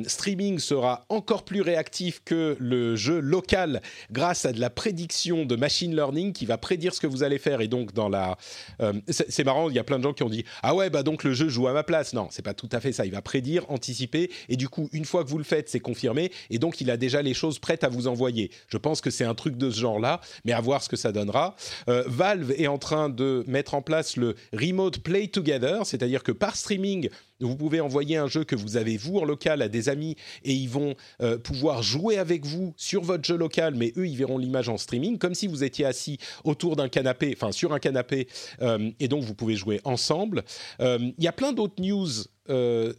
streaming 0.07 0.59
sera 0.59 1.05
encore 1.09 1.43
plus 1.43 1.61
réactif 1.61 2.21
que 2.24 2.55
le 2.59 2.95
jeu 2.95 3.19
local 3.19 3.82
grâce 4.11 4.45
à 4.45 4.53
de 4.53 4.59
la 4.59 4.69
prédiction 4.69 5.45
de 5.45 5.55
machine 5.55 5.95
learning 5.95 6.34
qui 6.34 6.45
va 6.45 6.57
prédire 6.57 6.93
ce 6.93 6.99
que 6.99 7.07
vous 7.07 7.24
allez 7.24 7.39
faire. 7.39 7.61
Et 7.61 7.67
donc, 7.67 7.93
dans 7.93 8.09
la... 8.09 8.38
c'est 9.07 9.43
marrant, 9.43 9.69
il 9.69 9.76
y 9.76 9.80
a 9.80 9.84
plein 9.84 9.99
de 9.99 10.03
gens 10.03 10.13
qui 10.13 10.24
ont 10.24 10.30
dit 10.30 10.45
«Ah 10.63 10.76
ouais, 10.76 10.89
bah 10.89 11.03
donc 11.03 11.24
le 11.24 11.34
jeu 11.34 11.49
joue 11.49 11.67
à 11.67 11.74
ma 11.74 11.84
place.» 11.84 12.13
Non, 12.13 12.28
c'est 12.32 12.41
pas 12.41 12.53
tout 12.53 12.69
à 12.71 12.80
fait 12.80 12.91
ça. 12.91 13.05
Il 13.05 13.11
va 13.11 13.21
prédire, 13.21 13.69
anticiper. 13.69 14.32
Et 14.49 14.55
du 14.55 14.69
coup, 14.69 14.89
une 14.91 15.05
fois 15.05 15.12
que 15.22 15.30
vous 15.30 15.38
le 15.38 15.43
faites, 15.43 15.70
c'est 15.70 15.80
confirmé, 15.80 16.32
et 16.49 16.57
donc 16.57 16.82
il 16.82 16.89
a 16.89 16.97
déjà 16.97 17.22
les 17.22 17.34
choses 17.34 17.59
prêtes 17.59 17.84
à 17.84 17.89
vous 17.89 18.07
envoyer. 18.07 18.49
Je 18.68 18.78
pense 18.78 19.01
que 19.01 19.11
c'est 19.11 19.26
un 19.26 19.36
truc 19.36 19.57
de 19.57 19.70
ce 19.70 19.80
genre-là, 19.80 20.22
mais 20.45 20.53
à 20.53 20.61
voir 20.61 20.82
ce 20.82 20.89
que 20.89 20.95
ça 20.95 21.11
donnera. 21.11 21.55
Euh, 21.89 22.03
Valve 22.07 22.51
est 22.57 22.68
en 22.68 22.78
train 22.78 23.09
de 23.09 23.43
mettre 23.47 23.76
en 23.76 23.82
place 23.82 24.18
le 24.18 24.36
Remote 24.53 24.99
Play 24.99 25.28
Together, 25.28 25.86
c'est-à-dire 25.86 26.24
que 26.24 26.32
par 26.32 26.55
streaming, 26.55 27.09
vous 27.40 27.56
pouvez 27.56 27.82
envoyer 27.82 28.18
un 28.18 28.28
jeu 28.28 28.44
que 28.44 28.56
vous 28.56 28.78
avez 28.78 28.98
vous 28.98 29.18
en 29.18 29.26
local 29.26 29.62
à 29.62 29.70
des 29.70 29.90
amis 29.90 30.16
et 30.44 30.54
ils 30.54 30.70
vont 30.70 30.96
euh, 31.22 31.38
pouvoir 31.38 31.84
jouer 31.84 32.18
avec 32.18 32.46
vous 32.46 32.74
sur 32.78 33.02
votre 33.02 33.24
jeu 33.24 33.38
local, 33.38 33.76
mais 33.76 33.94
eux, 33.98 34.08
ils 34.08 34.18
verront 34.18 34.38
l'image 34.38 34.70
en 34.70 34.78
streaming, 34.78 35.18
comme 35.18 35.36
si 35.36 35.48
vous 35.48 35.64
étiez 35.64 35.86
assis 35.86 36.18
autour 36.44 36.76
d'un 36.76 36.90
canapé, 36.90 37.34
enfin 37.36 37.52
sur 37.52 37.74
un 37.74 37.80
canapé, 37.80 38.28
euh, 38.62 38.92
et 39.00 39.08
donc 39.08 39.24
vous 39.24 39.36
pouvez 39.36 39.56
jouer 39.56 39.82
ensemble. 39.84 40.44
Euh, 40.80 41.00
il 41.18 41.24
y 41.24 41.28
a 41.28 41.32
plein 41.32 41.54
d'autres 41.54 41.82
news 41.82 42.10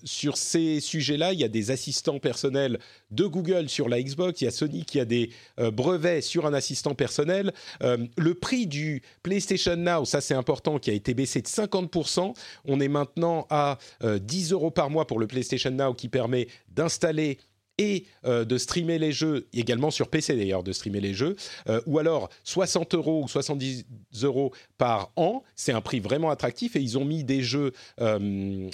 sur 0.04 0.38
ces 0.38 0.80
sujets-là. 0.80 1.34
Il 1.34 1.38
y 1.38 1.44
a 1.44 1.48
des 1.48 1.70
assistants 1.70 2.18
personnels 2.18 2.78
de 3.10 3.26
Google 3.26 3.68
sur 3.68 3.90
la 3.90 4.02
Xbox. 4.02 4.40
Il 4.40 4.44
y 4.44 4.48
a 4.48 4.50
Sony 4.50 4.86
qui 4.86 4.98
a 4.98 5.04
des 5.04 5.28
brevets 5.58 6.22
sur 6.22 6.46
un 6.46 6.54
assistant 6.54 6.94
personnel. 6.94 7.52
Le 7.82 8.32
prix 8.32 8.66
du 8.66 9.02
PlayStation 9.22 9.76
Now, 9.76 10.06
ça 10.06 10.22
c'est 10.22 10.32
important, 10.32 10.78
qui 10.78 10.88
a 10.88 10.94
été 10.94 11.12
baissé 11.12 11.42
de 11.42 11.46
50%. 11.46 12.32
On 12.64 12.80
est 12.80 12.88
maintenant 12.88 13.46
à 13.50 13.76
10 14.24 14.52
euros 14.52 14.70
par 14.70 14.90
mois 14.90 15.06
pour 15.06 15.18
le 15.18 15.26
PlayStation 15.26 15.70
Now 15.70 15.94
qui 15.94 16.08
permet 16.08 16.48
d'installer 16.68 17.38
et 17.78 18.04
euh, 18.24 18.44
de 18.44 18.56
streamer 18.58 18.98
les 18.98 19.12
jeux, 19.12 19.48
également 19.52 19.90
sur 19.90 20.08
PC 20.08 20.36
d'ailleurs, 20.36 20.62
de 20.62 20.72
streamer 20.72 21.00
les 21.00 21.14
jeux, 21.14 21.36
euh, 21.68 21.80
ou 21.86 21.98
alors 21.98 22.28
60 22.44 22.94
euros 22.94 23.22
ou 23.24 23.28
70 23.28 23.84
euros 24.22 24.52
par 24.78 25.10
an, 25.16 25.42
c'est 25.56 25.72
un 25.72 25.80
prix 25.80 26.00
vraiment 26.00 26.30
attractif 26.30 26.76
et 26.76 26.80
ils 26.80 26.98
ont 26.98 27.04
mis 27.04 27.24
des 27.24 27.42
jeux, 27.42 27.72
euh, 28.00 28.68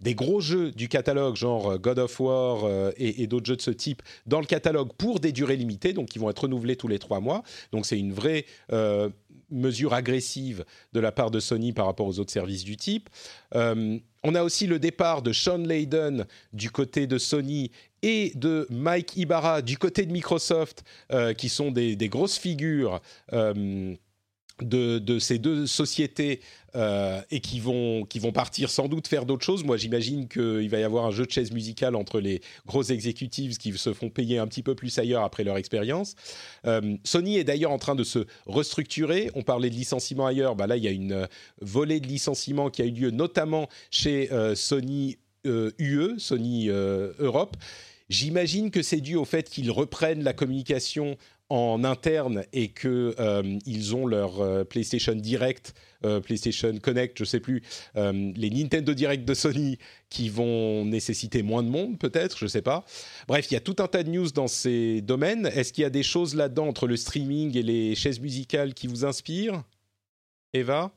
des 0.00 0.14
gros 0.14 0.40
jeux 0.40 0.70
du 0.70 0.88
catalogue, 0.88 1.36
genre 1.36 1.78
God 1.78 1.98
of 1.98 2.20
War 2.20 2.92
et, 2.96 3.26
d'autres 3.26 3.46
jeux 3.46 3.56
de 3.56 3.62
ce 3.62 3.70
type, 3.70 4.02
dans 4.26 4.40
le 4.40 4.46
catalogue 4.46 4.92
pour 4.96 5.20
des 5.20 5.32
durées 5.32 5.56
limitées, 5.56 5.92
donc 5.92 6.14
ils 6.14 6.18
vont 6.20 6.30
être 6.30 6.40
renouvelés 6.40 6.76
tous 6.76 6.88
les 6.88 6.98
trois 6.98 7.20
mois, 7.20 7.42
donc 7.72 7.86
c'est 7.86 7.98
une 7.98 8.12
vraie 8.12 8.46
mesure 9.50 9.94
agressive 9.94 10.64
de 10.92 11.00
la 11.00 11.12
part 11.12 11.30
de 11.30 11.40
Sony 11.40 11.72
par 11.72 11.86
rapport 11.86 12.06
aux 12.06 12.18
autres 12.18 12.32
services 12.32 12.64
du 12.64 12.76
type. 12.76 13.08
On 14.22 14.34
a 14.34 14.42
aussi 14.42 14.66
le 14.66 14.78
départ 14.78 15.22
de 15.22 15.32
Sean 15.32 15.58
Layden 15.58 16.26
du 16.52 16.70
côté 16.70 17.06
de 17.06 17.18
Sony 17.18 17.70
et 18.02 18.32
de 18.34 18.66
Mike 18.70 19.16
Ibarra 19.16 19.62
du 19.62 19.78
côté 19.78 20.06
de 20.06 20.12
Microsoft, 20.12 20.84
euh, 21.12 21.34
qui 21.34 21.48
sont 21.48 21.70
des, 21.70 21.96
grosses 22.08 22.38
figures. 22.38 23.00
Euh, 23.32 23.94
de, 24.62 25.18
ces 25.18 25.38
deux 25.38 25.66
sociétés 25.66 26.40
euh, 26.74 27.20
et 27.30 27.40
qui 27.40 27.60
vont, 27.60 28.04
qui 28.04 28.18
vont 28.18 28.32
partir 28.32 28.70
sans 28.70 28.88
doute 28.88 29.08
faire 29.08 29.24
d'autres 29.24 29.44
choses. 29.44 29.64
Moi, 29.64 29.76
j'imagine 29.76 30.28
qu'il 30.28 30.68
va 30.68 30.78
y 30.78 30.82
avoir 30.82 31.06
un 31.06 31.10
jeu 31.10 31.26
de 31.26 31.30
chaise 31.30 31.52
musicale 31.52 31.96
entre 31.96 32.20
les 32.20 32.40
gros 32.66 32.82
exécutives 32.82 33.56
qui 33.56 33.72
se 33.76 33.92
font 33.92 34.10
payer 34.10 34.38
un 34.38 34.46
petit 34.46 34.62
peu 34.62 34.74
plus 34.74 34.96
ailleurs 34.98 35.22
après 35.22 35.44
leur 35.44 35.56
expérience. 35.56 36.14
Euh, 36.66 36.96
Sony 37.04 37.38
est 37.38 37.44
d'ailleurs 37.44 37.72
en 37.72 37.78
train 37.78 37.94
de 37.94 38.04
se 38.04 38.26
restructurer. 38.46 39.30
On 39.34 39.42
parlait 39.42 39.70
de 39.70 39.74
licenciement 39.74 40.26
ailleurs. 40.26 40.56
Bah 40.56 40.66
là, 40.66 40.76
il 40.76 40.84
y 40.84 40.88
a 40.88 40.92
une 40.92 41.12
euh, 41.12 41.26
volée 41.60 42.00
de 42.00 42.06
licenciement 42.06 42.70
qui 42.70 42.82
a 42.82 42.84
eu 42.84 42.90
lieu 42.90 43.10
notamment 43.10 43.68
chez 43.90 44.28
Sony 44.54 45.18
UE, 45.44 46.18
Sony 46.18 46.68
Europe. 46.68 47.56
J'imagine 48.08 48.70
que 48.70 48.82
c'est 48.82 49.00
dû 49.00 49.16
au 49.16 49.24
fait 49.24 49.50
qu'ils 49.50 49.70
reprennent 49.70 50.22
la 50.22 50.32
communication 50.32 51.16
en 51.50 51.82
interne 51.84 52.44
et 52.52 52.68
que 52.68 53.14
euh, 53.18 53.58
ils 53.64 53.96
ont 53.96 54.06
leur 54.06 54.40
euh, 54.40 54.64
PlayStation 54.64 55.14
Direct, 55.14 55.74
euh, 56.04 56.20
PlayStation 56.20 56.76
Connect, 56.78 57.18
je 57.18 57.24
sais 57.24 57.40
plus, 57.40 57.62
les 57.94 58.50
Nintendo 58.50 58.92
Direct 58.94 59.24
de 59.24 59.34
Sony 59.34 59.78
qui 60.10 60.28
vont 60.28 60.84
nécessiter 60.84 61.42
moins 61.42 61.62
de 61.62 61.68
monde 61.68 61.98
peut-être, 61.98 62.38
je 62.38 62.46
sais 62.46 62.62
pas. 62.62 62.84
Bref, 63.26 63.50
il 63.50 63.54
y 63.54 63.56
a 63.56 63.60
tout 63.60 63.76
un 63.78 63.86
tas 63.86 64.02
de 64.02 64.10
news 64.10 64.30
dans 64.30 64.48
ces 64.48 65.00
domaines. 65.00 65.46
Est-ce 65.46 65.72
qu'il 65.72 65.82
y 65.82 65.86
a 65.86 65.90
des 65.90 66.02
choses 66.02 66.34
là-dedans 66.34 66.68
entre 66.68 66.86
le 66.86 66.96
streaming 66.96 67.56
et 67.56 67.62
les 67.62 67.94
chaises 67.94 68.20
musicales 68.20 68.74
qui 68.74 68.86
vous 68.86 69.04
inspirent? 69.04 69.62
Eva? 70.52 70.92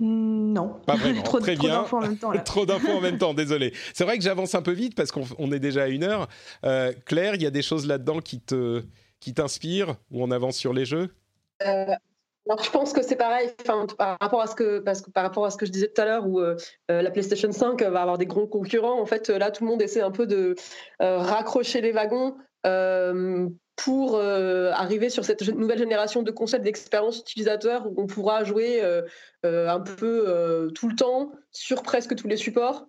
Non. 0.00 0.80
Pas 0.86 0.96
vraiment. 0.96 1.22
trop, 1.22 1.38
Très 1.38 1.54
trop 1.54 1.66
bien. 1.66 1.82
d'infos 1.82 1.96
en 1.98 2.00
même 2.00 2.16
temps. 2.16 2.32
Là. 2.32 2.40
trop 2.44 2.66
d'infos 2.66 2.90
en 2.90 3.00
même 3.00 3.18
temps, 3.18 3.34
désolé. 3.34 3.72
C'est 3.94 4.04
vrai 4.04 4.16
que 4.16 4.24
j'avance 4.24 4.54
un 4.54 4.62
peu 4.62 4.72
vite 4.72 4.94
parce 4.94 5.12
qu'on 5.12 5.52
est 5.52 5.60
déjà 5.60 5.84
à 5.84 5.88
une 5.88 6.04
heure. 6.04 6.28
Euh, 6.64 6.92
Claire, 7.04 7.34
il 7.34 7.42
y 7.42 7.46
a 7.46 7.50
des 7.50 7.62
choses 7.62 7.86
là-dedans 7.86 8.20
qui 8.20 8.40
te 8.40 8.82
qui 9.20 9.34
t'inspirent 9.34 9.96
ou 10.10 10.22
on 10.22 10.30
avance 10.30 10.56
sur 10.56 10.72
les 10.72 10.86
jeux? 10.86 11.10
Euh, 11.62 11.84
alors, 12.48 12.64
je 12.64 12.70
pense 12.70 12.94
que 12.94 13.02
c'est 13.02 13.16
pareil 13.16 13.50
par 13.98 14.16
rapport 14.18 14.40
à 14.40 14.46
ce 14.46 14.54
que 14.54 14.78
parce 14.78 15.02
que 15.02 15.10
par 15.10 15.24
rapport 15.24 15.44
à 15.44 15.50
ce 15.50 15.58
que 15.58 15.66
je 15.66 15.70
disais 15.70 15.92
tout 15.94 16.00
à 16.00 16.06
l'heure 16.06 16.26
où 16.26 16.40
euh, 16.40 16.56
la 16.88 17.10
PlayStation 17.10 17.52
5 17.52 17.82
va 17.82 18.00
avoir 18.00 18.16
des 18.16 18.24
grands 18.24 18.46
concurrents. 18.46 18.98
En 18.98 19.04
fait, 19.04 19.28
là, 19.28 19.50
tout 19.50 19.64
le 19.64 19.70
monde 19.70 19.82
essaie 19.82 20.00
un 20.00 20.10
peu 20.10 20.26
de 20.26 20.54
raccrocher 20.98 21.82
les 21.82 21.92
wagons 21.92 22.34
pour 23.84 24.16
euh, 24.16 24.70
arriver 24.72 25.08
sur 25.08 25.24
cette 25.24 25.42
nouvelle 25.48 25.78
génération 25.78 26.22
de 26.22 26.30
concepts 26.30 26.64
d'expérience 26.64 27.20
utilisateur 27.20 27.86
où 27.86 27.94
on 27.96 28.06
pourra 28.06 28.44
jouer 28.44 28.82
euh, 28.82 29.02
euh, 29.46 29.68
un 29.68 29.80
peu 29.80 30.70
tout 30.74 30.88
le 30.88 30.96
temps 30.96 31.32
sur 31.50 31.82
presque 31.82 32.14
tous 32.14 32.28
les 32.28 32.36
supports. 32.36 32.86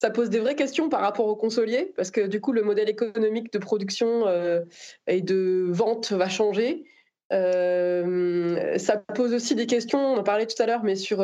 Ça 0.00 0.08
pose 0.08 0.30
des 0.30 0.38
vraies 0.38 0.54
questions 0.54 0.88
par 0.88 1.02
rapport 1.02 1.26
aux 1.26 1.36
consoliers 1.36 1.92
parce 1.94 2.10
que 2.10 2.22
du 2.22 2.40
coup 2.40 2.52
le 2.52 2.62
modèle 2.62 2.88
économique 2.88 3.52
de 3.52 3.58
production 3.58 4.24
et 5.06 5.20
de 5.20 5.66
vente 5.68 6.12
va 6.12 6.28
changer. 6.30 6.84
ça 7.30 8.96
pose 9.14 9.34
aussi 9.34 9.54
des 9.54 9.66
questions, 9.66 10.14
on 10.14 10.16
en 10.16 10.22
parlait 10.22 10.46
tout 10.46 10.60
à 10.62 10.66
l'heure, 10.66 10.84
mais 10.84 10.96
sur 10.96 11.20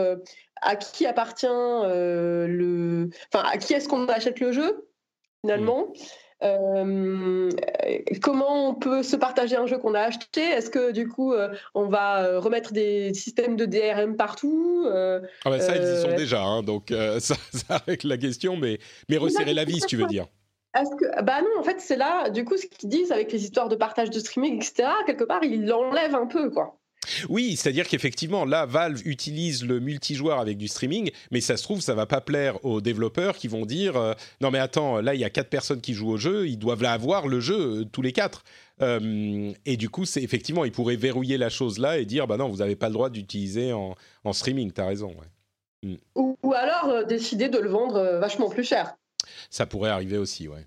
à 0.61 0.77
qui 0.77 1.07
appartient 1.07 1.47
le, 1.47 3.09
enfin 3.33 3.49
à 3.49 3.57
qui 3.57 3.73
est-ce 3.73 3.89
qu'on 3.89 4.07
achète 4.09 4.41
le 4.41 4.53
jeu 4.53 4.87
finalement? 5.41 5.93
Euh, 6.47 7.51
comment 8.23 8.71
on 8.71 8.75
peut 8.75 9.03
se 9.03 9.17
partager 9.17 9.57
un 9.57 9.67
jeu 9.67 9.79
qu'on 9.79 9.95
a 9.95 10.01
acheté? 10.01 10.41
Est-ce 10.41 10.71
que 10.71 10.93
du 10.93 11.09
coup 11.09 11.33
euh, 11.33 11.55
on 11.75 11.87
va 11.87 12.25
euh, 12.25 12.41
remettre 12.41 12.73
des 12.73 13.13
systèmes 13.15 13.57
de 13.57 13.67
DRM 13.67 14.17
partout? 14.17 14.87
Ah 14.87 15.21
bah 15.45 15.61
Ça, 15.61 15.77
ils 15.77 15.83
y 15.83 16.03
sont 16.03 16.17
déjà, 16.17 16.43
hein, 16.43 16.63
donc 16.63 16.93
ça, 17.21 17.35
ça, 17.53 17.83
règle 17.87 18.09
la 18.09 18.19
question, 18.19 18.57
mais, 18.57 18.79
mais 19.09 19.17
resserrer 19.17 19.55
la 19.55 19.65
vis, 19.65 19.85
tu 19.87 19.97
veux 19.97 20.07
dire? 20.07 20.27
que 21.01 21.23
bah 21.23 21.41
non 21.41 21.59
en 21.59 21.63
fait 21.63 21.81
c'est 21.81 21.97
là 21.97 22.29
du 22.29 22.45
coup 22.45 22.59
ce 22.59 22.67
qu'ils 22.67 22.91
disent 22.91 23.11
avec 23.11 23.33
les 23.33 23.43
histoires 23.43 23.71
de 23.71 23.77
partage 23.77 24.11
de 24.11 24.19
streaming 24.19 24.57
etc 24.57 24.91
quelque 25.07 25.25
part 25.25 25.43
ils 25.43 25.65
l'enlèvent 25.65 26.15
un 26.15 26.27
peu 26.27 26.51
quoi 26.51 26.79
oui, 27.29 27.57
c'est-à-dire 27.57 27.89
qu'effectivement, 27.89 28.45
là, 28.45 28.67
Valve 28.67 29.01
utilise 29.05 29.65
le 29.65 29.81
multijoueur 29.81 30.39
avec 30.39 30.59
du 30.59 30.69
streaming, 30.69 31.11
mais 31.31 31.41
ça 31.41 31.57
se 31.57 31.63
trouve, 31.63 31.81
ça 31.81 31.95
va 31.95 32.07
pas 32.07 32.21
plaire 32.21 32.65
aux 32.65 32.81
développeurs 32.81 33.37
qui 33.37 33.49
vont 33.49 33.67
dire 33.67 33.97
euh, 33.97 34.13
non 34.41 34.51
mais 34.51 34.59
attends, 34.59 35.01
là 35.01 35.15
il 35.15 35.21
y 35.21 35.25
a 35.25 35.31
quatre 35.31 35.49
personnes 35.49 35.81
qui 35.81 35.95
jouent 35.95 36.11
au 36.11 36.17
jeu, 36.17 36.49
ils 36.49 36.59
doivent 36.59 36.85
avoir 36.85 37.27
le 37.27 37.41
jeu 37.41 37.81
euh, 37.81 37.85
tous 37.85 38.03
les 38.03 38.13
quatre. 38.13 38.45
Euh, 38.83 39.53
et 39.65 39.77
du 39.77 39.89
coup, 39.89 40.05
c'est 40.05 40.23
effectivement, 40.23 40.65
ils 40.65 40.73
pourraient 40.73 40.97
verrouiller 40.97 41.39
la 41.39 41.49
chose 41.49 41.79
là 41.79 41.99
et 41.99 42.05
dire 42.05 42.27
bah 42.27 42.37
non, 42.37 42.49
vous 42.49 42.59
n'avez 42.59 42.77
pas 42.77 42.89
le 42.89 42.95
droit 42.95 43.11
d'utiliser 43.11 43.73
en, 43.73 43.95
en, 44.25 44.33
streaming. 44.33 44.73
T'as 44.73 44.87
raison. 44.87 45.15
Mm. 45.83 45.95
Ou, 46.15 46.37
ou, 46.43 46.53
alors 46.53 47.07
décider 47.07 47.49
de 47.49 47.59
le 47.59 47.69
vendre 47.69 48.19
vachement 48.19 48.51
plus 48.51 48.65
cher. 48.65 48.95
Ça 49.51 49.67
pourrait 49.67 49.91
arriver 49.91 50.19
aussi, 50.19 50.49
ouais 50.49 50.67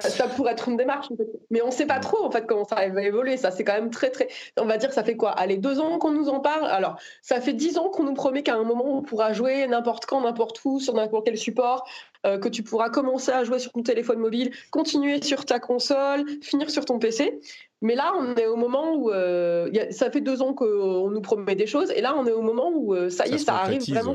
ça 0.00 0.28
pourrait 0.28 0.52
être 0.52 0.68
une 0.68 0.76
démarche, 0.76 1.08
mais 1.50 1.62
on 1.62 1.66
ne 1.66 1.72
sait 1.72 1.86
pas 1.86 1.98
trop 1.98 2.24
en 2.24 2.30
fait 2.30 2.46
comment 2.46 2.64
ça 2.64 2.76
va 2.88 3.02
évoluer. 3.02 3.36
Ça, 3.36 3.50
c'est 3.50 3.64
quand 3.64 3.74
même 3.74 3.90
très 3.90 4.10
très. 4.10 4.28
On 4.58 4.64
va 4.64 4.78
dire, 4.78 4.92
ça 4.92 5.04
fait 5.04 5.16
quoi? 5.16 5.30
Allez, 5.30 5.56
deux 5.56 5.80
ans 5.80 5.98
qu'on 5.98 6.12
nous 6.12 6.28
en 6.28 6.40
parle? 6.40 6.66
Alors, 6.66 6.96
ça 7.20 7.40
fait 7.40 7.52
dix 7.52 7.78
ans 7.78 7.88
qu'on 7.88 8.04
nous 8.04 8.14
promet 8.14 8.42
qu'à 8.42 8.54
un 8.54 8.64
moment 8.64 8.98
on 8.98 9.02
pourra 9.02 9.32
jouer 9.32 9.66
n'importe 9.66 10.06
quand, 10.06 10.20
n'importe 10.20 10.60
où, 10.64 10.80
sur 10.80 10.94
n'importe 10.94 11.26
quel 11.26 11.36
support, 11.36 11.86
euh, 12.26 12.38
que 12.38 12.48
tu 12.48 12.62
pourras 12.62 12.88
commencer 12.88 13.32
à 13.32 13.44
jouer 13.44 13.58
sur 13.58 13.72
ton 13.72 13.82
téléphone 13.82 14.18
mobile, 14.18 14.52
continuer 14.70 15.20
sur 15.22 15.44
ta 15.44 15.58
console, 15.58 16.24
finir 16.40 16.70
sur 16.70 16.84
ton 16.84 16.98
PC. 16.98 17.40
Mais 17.80 17.96
là, 17.96 18.12
on 18.16 18.34
est 18.36 18.46
au 18.46 18.56
moment 18.56 18.94
où 18.94 19.10
euh, 19.10 19.68
ça 19.90 20.10
fait 20.10 20.20
deux 20.20 20.40
ans 20.40 20.54
qu'on 20.54 21.10
nous 21.10 21.20
promet 21.20 21.56
des 21.56 21.66
choses, 21.66 21.90
et 21.90 22.00
là, 22.00 22.14
on 22.16 22.26
est 22.26 22.32
au 22.32 22.42
moment 22.42 22.70
où 22.72 22.94
euh, 22.94 23.10
ça 23.10 23.26
y 23.26 23.34
est, 23.34 23.38
ça, 23.38 23.56
arrive 23.56 23.82
vraiment 23.88 24.14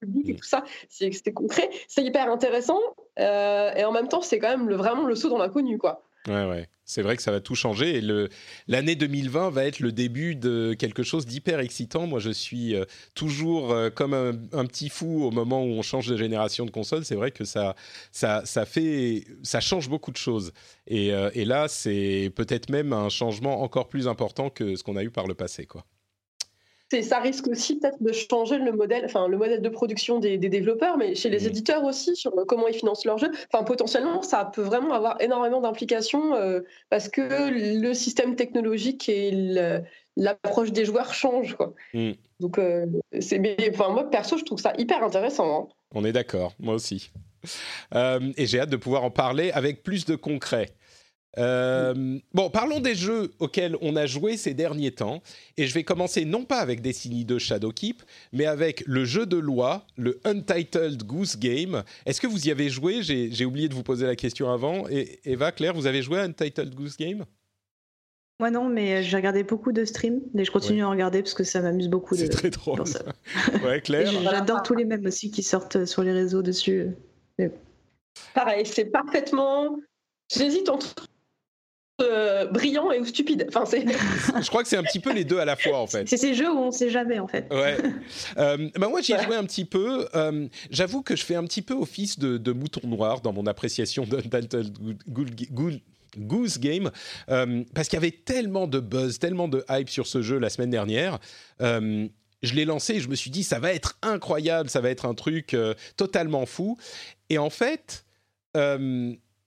public 0.00 0.28
et 0.30 0.34
tout 0.36 0.44
ça, 0.44 0.64
c'était 0.88 1.32
concret, 1.32 1.70
c'est 1.88 2.02
hyper 2.02 2.30
intéressant. 2.30 2.80
Euh, 3.18 3.72
et 3.74 3.84
en 3.84 3.92
même 3.92 4.08
temps, 4.08 4.22
c'est 4.22 4.38
quand 4.38 4.50
même 4.50 4.68
le, 4.68 4.76
vraiment 4.76 5.04
le 5.04 5.14
saut 5.14 5.28
dans 5.28 5.38
l'inconnu, 5.38 5.78
quoi. 5.78 6.02
Ouais, 6.28 6.44
ouais. 6.46 6.68
C'est 6.84 7.00
vrai 7.00 7.16
que 7.16 7.22
ça 7.22 7.30
va 7.30 7.40
tout 7.40 7.54
changer 7.54 7.96
et 7.96 8.28
l'année 8.68 8.94
2020 8.94 9.48
va 9.50 9.64
être 9.64 9.80
le 9.80 9.90
début 9.90 10.34
de 10.34 10.74
quelque 10.78 11.02
chose 11.02 11.24
d'hyper 11.24 11.60
excitant. 11.60 12.06
Moi, 12.06 12.18
je 12.18 12.30
suis 12.30 12.74
euh, 12.74 12.84
toujours 13.14 13.72
euh, 13.72 13.88
comme 13.90 14.12
un, 14.12 14.66
petit 14.66 14.90
fou 14.90 15.22
au 15.22 15.30
moment 15.30 15.62
où 15.62 15.68
on 15.68 15.82
change 15.82 16.08
de 16.08 16.16
génération 16.16 16.66
de 16.66 16.70
console. 16.70 17.04
C'est 17.04 17.14
vrai 17.14 17.30
que 17.30 17.44
ça, 17.44 17.74
ça, 18.12 18.42
ça, 18.44 18.66
fait, 18.66 19.24
ça 19.44 19.60
change 19.60 19.88
beaucoup 19.88 20.10
de 20.10 20.16
choses. 20.16 20.52
Et, 20.88 21.08
et 21.08 21.44
là, 21.44 21.68
c'est 21.68 22.32
peut-être 22.34 22.68
même 22.68 22.92
un 22.92 23.08
changement 23.08 23.62
encore 23.62 23.88
plus 23.88 24.08
important 24.08 24.50
que 24.50 24.76
ce 24.76 24.82
qu'on 24.82 24.96
a 24.96 25.04
eu 25.04 25.10
par 25.10 25.26
le 25.26 25.34
passé, 25.34 25.64
quoi 25.64 25.86
ça 27.02 27.20
risque 27.20 27.46
aussi 27.46 27.78
peut-être 27.78 28.02
de 28.02 28.12
changer 28.12 28.58
le 28.58 28.72
modèle, 28.72 29.04
enfin 29.04 29.28
le 29.28 29.36
modèle 29.36 29.62
de 29.62 29.68
production 29.68 30.18
des, 30.18 30.38
développeurs, 30.38 30.96
mais 30.96 31.14
chez 31.14 31.30
les 31.30 31.44
mmh. 31.44 31.48
éditeurs 31.48 31.84
aussi 31.84 32.16
sur 32.16 32.32
comment 32.46 32.66
ils 32.68 32.74
financent 32.74 33.04
leurs 33.04 33.18
jeux. 33.18 33.30
Enfin 33.52 33.64
potentiellement, 33.64 34.22
ça 34.22 34.50
peut 34.52 34.62
vraiment 34.62 34.92
avoir 34.92 35.20
énormément 35.20 35.60
d'implications 35.60 36.34
euh, 36.34 36.60
parce 36.88 37.08
que 37.08 37.50
le 37.50 37.94
système 37.94 38.34
technologique 38.34 39.08
et 39.08 39.30
l'approche 40.16 40.72
des 40.72 40.84
joueurs 40.84 41.14
changent. 41.14 41.54
Quoi. 41.54 41.74
Mmh. 41.94 42.12
Donc 42.40 42.58
euh, 42.58 42.86
c'est, 43.20 43.40
enfin 43.70 43.90
moi 43.90 44.10
perso, 44.10 44.36
je 44.36 44.44
trouve 44.44 44.58
ça 44.58 44.72
hyper 44.78 45.02
intéressant. 45.04 45.62
Hein. 45.62 45.68
On 45.94 46.04
est 46.04 46.12
d'accord, 46.12 46.54
moi 46.58 46.74
aussi. 46.74 47.10
Euh, 47.94 48.32
et 48.36 48.46
j'ai 48.46 48.60
hâte 48.60 48.70
de 48.70 48.76
pouvoir 48.76 49.04
en 49.04 49.10
parler 49.10 49.50
avec 49.52 49.82
plus 49.82 50.04
de 50.04 50.14
concret. 50.14 50.70
Euh, 51.38 52.18
bon, 52.34 52.50
parlons 52.50 52.80
des 52.80 52.94
jeux 52.94 53.32
auxquels 53.38 53.76
on 53.80 53.96
a 53.96 54.06
joué 54.06 54.36
ces 54.36 54.54
derniers 54.54 54.92
temps. 54.92 55.22
Et 55.56 55.66
je 55.66 55.74
vais 55.74 55.84
commencer 55.84 56.24
non 56.24 56.44
pas 56.44 56.58
avec 56.58 56.82
Destiny 56.82 57.24
2 57.24 57.38
Shadowkeep, 57.38 58.02
mais 58.32 58.46
avec 58.46 58.82
le 58.86 59.04
jeu 59.04 59.26
de 59.26 59.36
loi, 59.36 59.86
le 59.96 60.20
Untitled 60.24 61.02
Goose 61.04 61.38
Game. 61.38 61.84
Est-ce 62.06 62.20
que 62.20 62.26
vous 62.26 62.48
y 62.48 62.50
avez 62.50 62.68
joué? 62.68 63.02
J'ai 63.02 63.44
oublié 63.44 63.68
de 63.68 63.74
vous 63.74 63.82
poser 63.82 64.06
la 64.06 64.16
question 64.16 64.50
avant. 64.50 64.88
Et 64.88 65.20
Eva, 65.24 65.52
Claire, 65.52 65.74
vous 65.74 65.86
avez 65.86 66.02
joué 66.02 66.18
à 66.18 66.22
Untitled 66.22 66.74
Goose 66.74 66.96
Game? 66.96 67.24
Moi 68.40 68.50
non, 68.50 68.70
mais 68.70 69.02
j'ai 69.02 69.16
regardé 69.18 69.42
beaucoup 69.42 69.70
de 69.70 69.84
streams 69.84 70.22
et 70.34 70.46
je 70.46 70.50
continue 70.50 70.82
à 70.82 70.88
en 70.88 70.92
regarder 70.92 71.20
parce 71.20 71.34
que 71.34 71.44
ça 71.44 71.60
m'amuse 71.60 71.88
beaucoup. 71.88 72.14
C'est 72.14 72.30
très 72.30 72.48
drôle. 72.48 72.82
ouais, 73.64 73.82
Claire. 73.82 74.10
J'adore 74.22 74.62
tous 74.62 74.74
les 74.74 74.86
mêmes 74.86 75.04
aussi 75.04 75.30
qui 75.30 75.42
sortent 75.42 75.84
sur 75.84 76.02
les 76.02 76.12
réseaux 76.12 76.40
dessus. 76.40 76.86
Pareil, 78.34 78.64
c'est 78.64 78.86
parfaitement. 78.86 79.76
J'hésite 80.34 80.70
entre 80.70 80.94
euh, 82.00 82.46
brillant 82.46 82.90
et 82.90 83.04
stupide. 83.04 83.46
Enfin, 83.48 83.64
c'est. 83.66 83.84
je 83.86 84.48
crois 84.48 84.62
que 84.62 84.68
c'est 84.68 84.76
un 84.76 84.82
petit 84.82 85.00
peu 85.00 85.12
les 85.12 85.24
deux 85.24 85.38
à 85.38 85.44
la 85.44 85.56
fois 85.56 85.78
en 85.78 85.86
fait. 85.86 86.08
C'est 86.08 86.16
ces 86.16 86.34
jeux 86.34 86.50
où 86.50 86.58
on 86.58 86.70
sait 86.70 86.90
jamais 86.90 87.18
en 87.18 87.28
fait. 87.28 87.46
Ouais. 87.50 87.76
Euh, 88.38 88.68
bah 88.76 88.88
moi 88.88 89.00
j'ai 89.00 89.18
joué 89.22 89.34
un 89.36 89.44
petit 89.44 89.64
peu. 89.64 90.06
Euh, 90.14 90.48
j'avoue 90.70 91.02
que 91.02 91.16
je 91.16 91.24
fais 91.24 91.34
un 91.34 91.44
petit 91.44 91.62
peu 91.62 91.74
office 91.74 92.18
de, 92.18 92.52
mouton 92.52 92.86
noir 92.86 93.20
dans 93.20 93.32
mon 93.32 93.46
appréciation 93.46 94.04
de 94.04 94.20
Goose 96.18 96.58
Game 96.58 96.90
parce 97.26 97.88
qu'il 97.88 97.96
y 97.96 98.02
avait 98.02 98.10
tellement 98.10 98.66
de 98.66 98.80
buzz, 98.80 99.18
tellement 99.18 99.48
de 99.48 99.64
hype 99.68 99.88
sur 99.88 100.06
ce 100.06 100.22
jeu 100.22 100.38
la 100.38 100.50
semaine 100.50 100.70
dernière. 100.70 101.18
je 101.60 102.54
l'ai 102.54 102.64
lancé 102.64 102.94
et 102.94 103.00
je 103.00 103.08
me 103.08 103.14
suis 103.14 103.30
dit 103.30 103.42
ça 103.42 103.58
va 103.58 103.72
être 103.72 103.98
incroyable, 104.02 104.70
ça 104.70 104.80
va 104.80 104.90
être 104.90 105.06
un 105.06 105.14
truc 105.14 105.56
totalement 105.96 106.46
fou. 106.46 106.76
Et 107.28 107.38
en 107.38 107.50
fait 107.50 108.04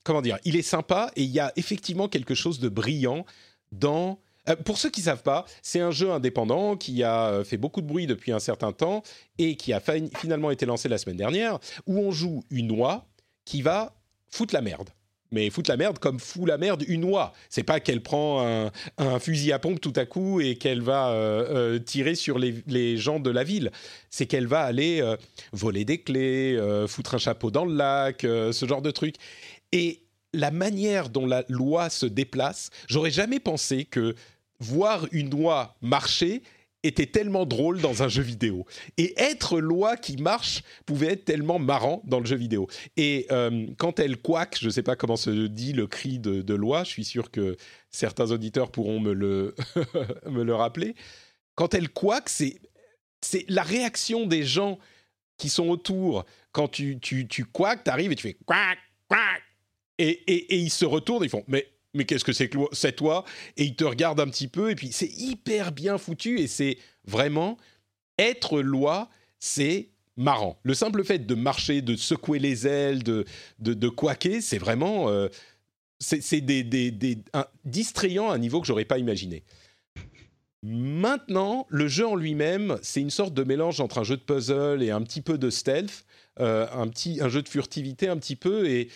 comment 0.04 0.22
dire, 0.22 0.38
il 0.45 0.56
est 0.56 0.62
sympa 0.62 1.12
et 1.16 1.24
il 1.24 1.30
y 1.30 1.39
a 1.39 1.51
effectivement 1.56 2.08
quelque 2.08 2.36
chose 2.36 2.60
de 2.60 2.70
brillant 2.70 3.26
dans. 3.72 4.20
Euh, 4.49 4.56
pour 4.58 4.78
ceux 4.78 4.89
qui 4.89 4.99
ne 4.99 5.06
savent 5.06 5.24
pas, 5.24 5.45
c'est 5.62 5.80
un 5.80 5.91
jeu 5.91 6.12
indépendant 6.12 6.76
qui 6.76 7.01
a 7.04 7.28
euh, 7.28 7.43
fait 7.43 7.58
beaucoup 7.58 7.82
de 7.82 7.88
bruit 7.88 8.08
depuis 8.08 8.34
un 8.34 8.39
certain 8.39 8.74
temps 8.74 9.01
et 9.38 9.56
qui 9.56 9.72
a 9.72 9.82
finalement 10.18 10.51
été 10.51 10.66
lancé 10.66 10.89
la 10.89 10.97
semaine 10.97 11.18
dernière, 11.18 11.60
où 11.88 11.97
on 11.99 12.12
joue 12.12 12.43
une 12.49 12.72
oie 12.72 13.08
qui 13.45 13.62
va 13.62 13.95
foutre 14.30 14.54
la 14.54 14.62
merde. 14.62 14.89
Mais 15.32 15.49
foutre 15.49 15.72
la 15.72 15.78
merde 15.78 15.97
comme 15.97 16.20
fout 16.20 16.47
la 16.47 16.60
merde 16.60 16.84
une 16.88 17.06
oie. 17.06 17.34
C'est 17.49 17.64
pas 17.64 17.80
qu'elle 17.80 18.04
prend 18.04 18.45
un, 18.99 19.20
fusil 19.20 19.51
à 19.51 19.58
pompe 19.58 19.82
tout 19.82 19.93
à 19.95 20.06
coup 20.06 20.39
et 20.41 20.58
qu'elle 20.58 20.82
va 20.82 21.10
euh, 21.10 21.80
tirer 21.80 22.14
sur 22.14 22.38
les, 22.38 22.97
gens 22.97 23.20
de 23.20 23.32
la 23.32 23.43
ville. 23.43 23.72
C'est 24.12 24.28
qu'elle 24.28 24.45
va 24.45 24.60
aller 24.60 25.01
voler 25.51 25.86
des 25.86 26.01
clés, 26.01 26.56
foutre 26.88 27.16
un 27.16 27.18
chapeau 27.18 27.49
dans 27.49 27.66
le 27.66 27.74
lac, 27.74 28.22
ce 28.22 28.66
genre 28.68 28.84
de 28.84 28.91
truc. 28.91 29.16
Et 29.74 30.04
la 30.32 30.52
manière 30.52 31.10
dont 31.10 31.26
la 31.26 31.44
loi 31.50 31.90
se 31.90 32.06
déplace, 32.06 32.70
j'aurais 32.88 33.12
jamais 33.12 33.40
pensé 33.40 33.84
que 33.84 34.16
voir 34.60 35.06
une 35.12 35.30
loi 35.30 35.76
marcher 35.82 36.42
était 36.84 37.06
tellement 37.06 37.46
drôle 37.46 37.82
dans 37.82 38.04
un 38.04 38.10
jeu 38.10 38.22
vidéo. 38.22 38.66
Et 38.98 39.14
être 39.18 39.60
loi 39.60 39.96
qui 39.96 40.18
marche 40.18 40.64
pouvait 40.86 41.14
être 41.14 41.26
tellement 41.26 41.58
marrant 41.58 42.02
dans 42.06 42.20
le 42.20 42.26
jeu 42.26 42.36
vidéo. 42.36 42.68
Et 42.98 43.26
euh, 43.32 43.68
quand 43.78 44.00
elle 44.00 44.18
quack, 44.18 44.58
je 44.60 44.66
ne 44.66 44.72
sais 44.72 44.84
pas 44.84 44.96
comment 44.96 45.16
se 45.16 45.48
dit 45.48 45.74
le 45.74 45.88
cri 45.88 46.20
de, 46.20 46.54
loi, 46.54 46.84
je 46.84 46.90
suis 46.90 47.06
sûr 47.06 47.32
que 47.32 47.56
certains 47.90 48.32
auditeurs 48.32 48.70
pourront 48.70 49.00
me 49.00 49.14
le, 49.14 49.56
me 50.30 50.44
le 50.44 50.54
rappeler. 50.54 50.96
Quand 51.56 51.74
elle 51.74 51.90
quack, 51.90 52.30
c'est, 52.30 52.60
la 53.48 53.64
réaction 53.64 54.26
des 54.28 54.44
gens 54.44 54.78
qui 55.38 55.48
sont 55.50 55.70
autour. 55.70 56.26
Quand 56.52 56.68
tu, 56.68 57.00
tu, 57.00 57.28
tu 57.28 57.46
quack, 57.46 57.86
tu 57.86 57.90
arrives 57.90 58.12
et 58.12 58.16
tu 58.16 58.24
fais 58.24 58.38
quack, 58.46 58.78
quack, 59.08 59.42
et, 60.00 60.56
ils 60.56 60.70
se 60.70 60.86
retournent, 60.86 61.24
ils 61.24 61.30
font 61.30 61.44
mais 61.48 61.68
mais 61.96 62.06
qu'est-ce 62.06 62.24
que 62.24 62.34
c'est 62.34 62.50
que 62.50 62.58
c'est 62.72 62.96
toi 62.96 63.24
Et 63.56 63.66
ils 63.66 63.76
te 63.76 63.84
regardent 63.84 64.20
un 64.20 64.28
petit 64.28 64.48
peu 64.48 64.72
et 64.72 64.76
puis 64.76 64.91
c'est 64.91 65.12
hyper 65.16 65.72
bien 65.72 66.00
foutu 66.00 66.39
et 66.39 66.48
c'est 66.48 66.78
vraiment 67.06 67.58
être 68.18 68.62
loi, 68.62 69.10
c'est 69.39 69.89
marrant. 70.18 70.58
Le 70.64 70.74
simple 70.74 71.04
fait 71.04 71.20
de 71.20 71.36
marcher, 71.36 71.82
de 71.82 71.96
secouer 71.96 72.39
les 72.39 72.66
ailes, 72.66 73.04
de 73.04 73.26
de, 73.60 73.74
de 73.74 73.91
c'est 74.41 74.58
vraiment 74.58 75.10
euh, 75.10 75.28
c'est 76.00 76.41
des, 76.41 76.64
des, 76.64 76.91
des 76.91 77.20
distrayant 77.64 78.30
à 78.30 78.36
un 78.36 78.38
niveau 78.38 78.60
que 78.60 78.68
j'aurais 78.68 78.86
pas 78.86 78.98
imaginé. 78.98 79.44
Maintenant, 80.64 81.68
le 81.70 81.88
jeu 81.88 82.08
en 82.08 82.16
lui-même, 82.16 82.78
c'est 82.82 83.02
une 83.02 83.10
sorte 83.10 83.34
de 83.34 83.44
mélange 83.44 83.82
entre 83.82 83.98
un 83.98 84.04
jeu 84.04 84.16
de 84.16 84.22
puzzle 84.22 84.82
et 84.82 84.91
un 84.91 85.02
petit 85.02 85.22
peu 85.22 85.38
de 85.38 85.50
stealth, 85.50 86.06
euh, 86.39 86.68
un 86.74 86.88
petit 86.88 87.20
un 87.22 87.30
jeu 87.30 87.41
de 87.41 87.50
furtivité 87.50 88.08
un 88.08 88.18
petit 88.18 88.36
peu 88.36 88.68
et 88.68 88.89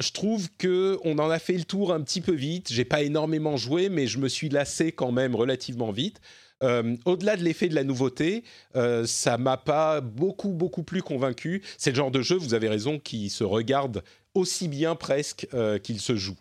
je 0.00 0.10
trouve 0.10 0.48
que 0.58 0.98
on 1.04 1.18
en 1.18 1.30
a 1.30 1.38
fait 1.38 1.56
le 1.56 1.64
tour 1.64 1.92
un 1.92 2.00
petit 2.00 2.20
peu 2.20 2.32
vite. 2.32 2.72
J'ai 2.72 2.84
pas 2.84 3.02
énormément 3.02 3.56
joué, 3.56 3.88
mais 3.88 4.06
je 4.06 4.18
me 4.18 4.28
suis 4.28 4.48
lassé 4.48 4.92
quand 4.92 5.12
même 5.12 5.34
relativement 5.34 5.92
vite. 5.92 6.20
Euh, 6.62 6.96
au-delà 7.04 7.36
de 7.36 7.42
l'effet 7.42 7.68
de 7.68 7.74
la 7.74 7.84
nouveauté, 7.84 8.44
euh, 8.76 9.06
ça 9.06 9.38
m'a 9.38 9.56
pas 9.56 10.00
beaucoup 10.00 10.52
beaucoup 10.52 10.82
plus 10.82 11.02
convaincu. 11.02 11.62
C'est 11.78 11.90
le 11.90 11.96
genre 11.96 12.10
de 12.10 12.22
jeu, 12.22 12.36
vous 12.36 12.54
avez 12.54 12.68
raison, 12.68 12.98
qui 12.98 13.28
se 13.28 13.44
regarde 13.44 14.02
aussi 14.34 14.68
bien 14.68 14.94
presque 14.94 15.46
euh, 15.54 15.78
qu'il 15.78 16.00
se 16.00 16.16
joue. 16.16 16.38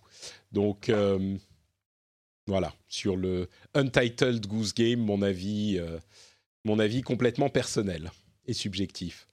Donc 0.51 0.89
euh, 0.89 1.35
voilà, 2.47 2.73
sur 2.87 3.15
le 3.15 3.49
Untitled 3.73 4.45
Goose 4.45 4.73
Game, 4.73 4.99
mon 4.99 5.21
avis, 5.21 5.79
mon 6.63 6.79
avis 6.79 7.01
complètement 7.01 7.49
personnel 7.49 8.11
et 8.45 8.53
subjectif. 8.53 9.27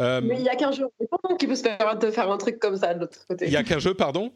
Euh, 0.00 0.20
Mais 0.22 0.36
il 0.36 0.42
n'y 0.42 0.48
a 0.48 0.56
qu'un 0.56 0.72
jeu 0.72 0.84
indépendant 1.00 1.36
qui 1.36 1.46
peut 1.46 1.54
se 1.54 1.62
permettre 1.62 1.98
de 1.98 2.10
faire 2.10 2.30
un 2.30 2.38
truc 2.38 2.58
comme 2.58 2.76
ça 2.76 2.94
de 2.94 3.00
l'autre 3.00 3.26
côté. 3.26 3.46
Il 3.46 3.50
n'y 3.50 3.56
a 3.56 3.64
qu'un 3.64 3.78
jeu, 3.78 3.94
pardon? 3.94 4.32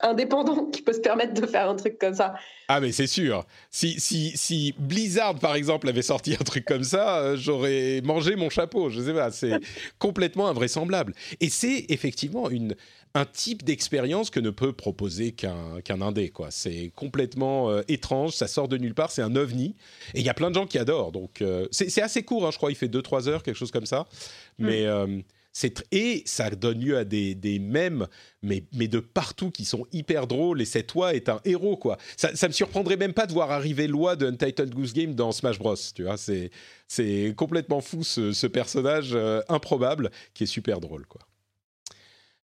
Indépendant 0.00 0.66
qui 0.66 0.82
peut 0.82 0.92
se 0.92 1.00
permettre 1.00 1.40
de 1.40 1.46
faire 1.46 1.70
un 1.70 1.76
truc 1.76 1.98
comme 1.98 2.14
ça. 2.14 2.34
Ah, 2.68 2.80
mais 2.80 2.92
c'est 2.92 3.06
sûr. 3.06 3.46
Si, 3.70 3.98
si, 4.00 4.32
si 4.36 4.74
Blizzard, 4.78 5.36
par 5.38 5.54
exemple, 5.54 5.88
avait 5.88 6.02
sorti 6.02 6.34
un 6.34 6.44
truc 6.44 6.64
comme 6.64 6.82
ça, 6.82 7.18
euh, 7.18 7.36
j'aurais 7.36 8.00
mangé 8.02 8.34
mon 8.34 8.50
chapeau. 8.50 8.90
Je 8.90 9.00
sais 9.00 9.14
pas, 9.14 9.30
c'est 9.30 9.60
complètement 9.98 10.48
invraisemblable. 10.48 11.14
Et 11.40 11.48
c'est 11.48 11.86
effectivement 11.88 12.50
une, 12.50 12.74
un 13.14 13.24
type 13.24 13.62
d'expérience 13.64 14.30
que 14.30 14.40
ne 14.40 14.50
peut 14.50 14.72
proposer 14.72 15.32
qu'un 15.32 15.80
qu'un 15.84 16.00
indé. 16.00 16.30
Quoi. 16.30 16.50
C'est 16.50 16.92
complètement 16.96 17.70
euh, 17.70 17.82
étrange, 17.86 18.32
ça 18.32 18.48
sort 18.48 18.68
de 18.68 18.76
nulle 18.76 18.94
part, 18.94 19.12
c'est 19.12 19.22
un 19.22 19.36
ovni. 19.36 19.76
Et 20.14 20.20
il 20.20 20.26
y 20.26 20.28
a 20.28 20.34
plein 20.34 20.50
de 20.50 20.56
gens 20.56 20.66
qui 20.66 20.78
adorent. 20.78 21.12
Donc 21.12 21.40
euh, 21.40 21.68
c'est 21.70 22.02
assez 22.02 22.24
court, 22.24 22.46
hein, 22.46 22.50
je 22.50 22.56
crois, 22.56 22.70
il 22.70 22.76
fait 22.76 22.88
2-3 22.88 23.28
heures, 23.28 23.42
quelque 23.44 23.56
chose 23.56 23.70
comme 23.70 23.86
ça. 23.86 24.08
Mm. 24.58 24.66
Mais 24.66 24.86
euh, 24.86 25.20
c'est 25.52 25.84
et 25.92 26.24
ça 26.26 26.50
donne 26.50 26.80
lieu 26.80 26.98
à 26.98 27.04
des, 27.04 27.36
des 27.36 27.60
mèmes, 27.60 28.08
mais, 28.42 28.64
mais 28.72 28.88
de 28.88 28.98
partout, 28.98 29.52
qui 29.52 29.64
sont 29.64 29.86
hyper 29.92 30.26
drôles. 30.26 30.60
Et 30.60 30.64
cette 30.64 30.92
loi 30.92 31.14
est 31.14 31.28
un 31.28 31.40
héros, 31.44 31.76
quoi. 31.76 31.98
Ça, 32.16 32.34
ça 32.34 32.48
me 32.48 32.52
surprendrait 32.52 32.96
même 32.96 33.12
pas 33.12 33.28
de 33.28 33.32
voir 33.32 33.52
arriver 33.52 33.86
loi 33.86 34.16
de 34.16 34.26
Untitled 34.26 34.74
Goose 34.74 34.92
Game 34.92 35.14
dans 35.14 35.30
Smash 35.30 35.60
Bros. 35.60 35.76
Tu 35.94 36.02
vois, 36.02 36.16
c'est 36.16 37.34
complètement 37.36 37.80
fou 37.80 38.02
ce, 38.02 38.32
ce 38.32 38.48
personnage 38.48 39.16
improbable 39.48 40.10
qui 40.34 40.42
est 40.42 40.48
super 40.48 40.80
drôle, 40.80 41.06
quoi. 41.06 41.20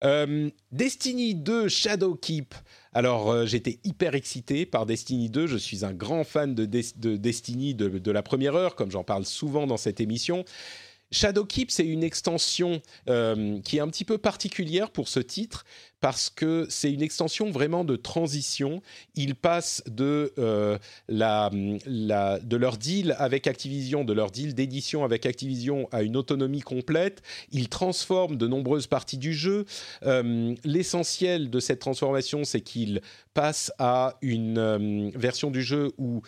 Euh, 0.04 0.49
Destiny 0.72 1.36
2 1.36 1.68
Shadowkeep. 1.68 2.54
Alors, 2.93 3.32
euh, 3.32 3.45
j'étais 3.45 3.80
hyper 3.84 4.16
excité 4.16 4.66
par 4.66 4.86
Destiny 4.86 5.30
2. 5.30 5.47
Je 5.47 5.58
suis 5.58 5.86
un 5.86 5.93
grand 5.93 6.24
fan 6.24 6.54
de, 6.54 6.66
Destiny 6.66 7.74
de, 7.74 7.88
de, 7.88 8.12
la 8.12 8.22
première 8.22 8.56
heure, 8.56 8.76
comme 8.76 8.91
j'en 8.91 9.04
parle 9.04 9.26
souvent 9.26 9.66
dans 9.66 9.78
cette 9.78 10.01
émission. 10.01 10.43
Shadowkeep, 11.14 11.70
c'est 11.70 11.86
une 11.86 12.03
extension 12.03 12.82
euh, 13.07 13.59
qui 13.61 13.78
est 13.78 13.80
un 13.80 13.88
petit 13.88 14.03
peu 14.03 14.18
particulière 14.18 14.89
pour 14.89 15.07
ce 15.07 15.20
titre 15.20 15.64
parce 16.01 16.30
que 16.30 16.66
c'est 16.70 16.91
une 16.91 17.01
extension 17.01 17.49
vraiment 17.49 17.86
de 17.86 17.95
transition. 17.95 18.82
Ils 19.16 19.36
passent 19.36 19.84
de, 19.88 20.34
euh, 20.38 20.78
de 21.07 22.57
leur 22.57 22.78
deal 22.78 23.16
avec 23.20 23.47
Activision, 23.47 24.03
de 24.03 24.11
leur 24.11 24.32
deal 24.32 24.53
d'édition 24.53 25.05
avec 25.05 25.26
Activision 25.26 25.88
à 25.93 26.01
une 26.01 26.18
autonomie 26.18 26.59
complète. 26.59 27.22
Ils 27.51 27.70
transforment 27.70 28.36
de 28.36 28.47
nombreuses 28.47 28.88
parties 28.88 29.18
du 29.18 29.34
jeu. 29.34 29.66
Euh, 30.05 30.55
l'essentiel 30.66 31.49
de 31.49 31.59
cette 31.61 31.80
transformation, 31.80 32.43
c'est 32.43 32.61
qu'ils 32.61 33.01
passent 33.34 33.72
à 33.80 34.18
une 34.22 35.11
version 35.16 35.51
du 35.51 35.61
jeu 35.61 35.91
où 35.97 36.22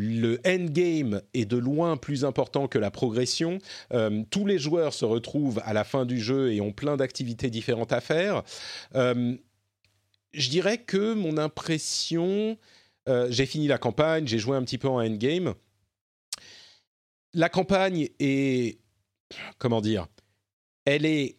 le 0.00 0.40
endgame 0.46 1.22
est 1.34 1.44
de 1.44 1.56
loin 1.56 1.96
plus 1.96 2.24
important 2.24 2.68
que 2.68 2.78
la 2.78 2.92
progression. 2.92 3.58
Euh, 3.92 4.22
tous 4.30 4.46
les 4.46 4.56
joueurs 4.56 4.94
se 4.94 5.04
retrouvent 5.04 5.60
à 5.64 5.72
la 5.72 5.82
fin 5.82 6.06
du 6.06 6.20
jeu 6.20 6.52
et 6.52 6.60
ont 6.60 6.72
plein 6.72 6.96
d'activités 6.96 7.50
différentes 7.50 7.92
à 7.92 8.00
faire. 8.00 8.44
Euh, 8.94 9.34
je 10.32 10.50
dirais 10.50 10.78
que 10.78 11.14
mon 11.14 11.36
impression, 11.36 12.56
euh, 13.08 13.26
j'ai 13.30 13.44
fini 13.44 13.66
la 13.66 13.78
campagne, 13.78 14.28
j'ai 14.28 14.38
joué 14.38 14.56
un 14.56 14.62
petit 14.62 14.78
peu 14.78 14.86
en 14.86 15.04
endgame. 15.04 15.54
La 17.34 17.48
campagne 17.48 18.08
est, 18.20 18.78
comment 19.58 19.80
dire, 19.80 20.06
elle 20.84 21.06
est 21.06 21.38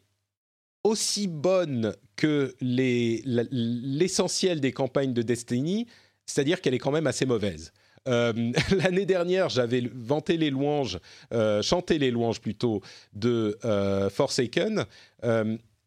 aussi 0.83 1.27
bonne 1.27 1.95
que 2.17 2.57
l'essentiel 2.59 4.59
des 4.59 4.73
campagnes 4.73 5.13
de 5.13 5.21
Destiny, 5.21 5.87
c'est-à-dire 6.25 6.59
qu'elle 6.59 6.73
est 6.73 6.79
quand 6.79 6.91
même 6.91 7.07
assez 7.07 7.25
mauvaise. 7.25 7.71
Euh, 8.07 8.33
l'année 8.83 9.05
dernière, 9.05 9.49
j'avais 9.49 9.83
vanté 9.93 10.37
les 10.37 10.49
louanges, 10.49 10.99
euh, 11.33 11.61
chanté 11.61 11.97
les 11.97 12.11
louanges 12.11 12.41
plutôt 12.41 12.81
de 13.13 13.57
euh, 13.65 14.09
Forsaken. 14.09 14.85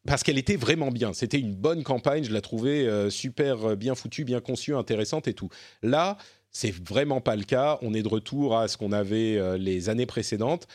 parce 0.06 0.22
qu'elle 0.22 0.38
était 0.38 0.56
vraiment 0.56 0.90
bien. 0.90 1.12
C'était 1.12 1.38
une 1.38 1.54
bonne 1.54 1.82
campagne, 1.84 2.24
je 2.24 2.32
la 2.32 2.40
trouvais 2.40 2.88
super 3.10 3.76
bien 3.76 3.94
foutue, 3.94 4.24
bien 4.24 4.40
conçue, 4.40 4.74
intéressante 4.74 5.28
et 5.28 5.34
tout. 5.34 5.48
Là, 5.82 6.16
c'est 6.50 6.74
vraiment 6.74 7.20
pas 7.20 7.36
le 7.36 7.44
cas. 7.44 7.78
On 7.82 7.94
est 7.94 8.02
de 8.02 8.08
retour 8.08 8.58
à 8.58 8.66
ce 8.68 8.76
qu'on 8.76 8.92
avait 8.92 9.58
les 9.58 9.88
années 9.88 10.06
précédentes. 10.06 10.66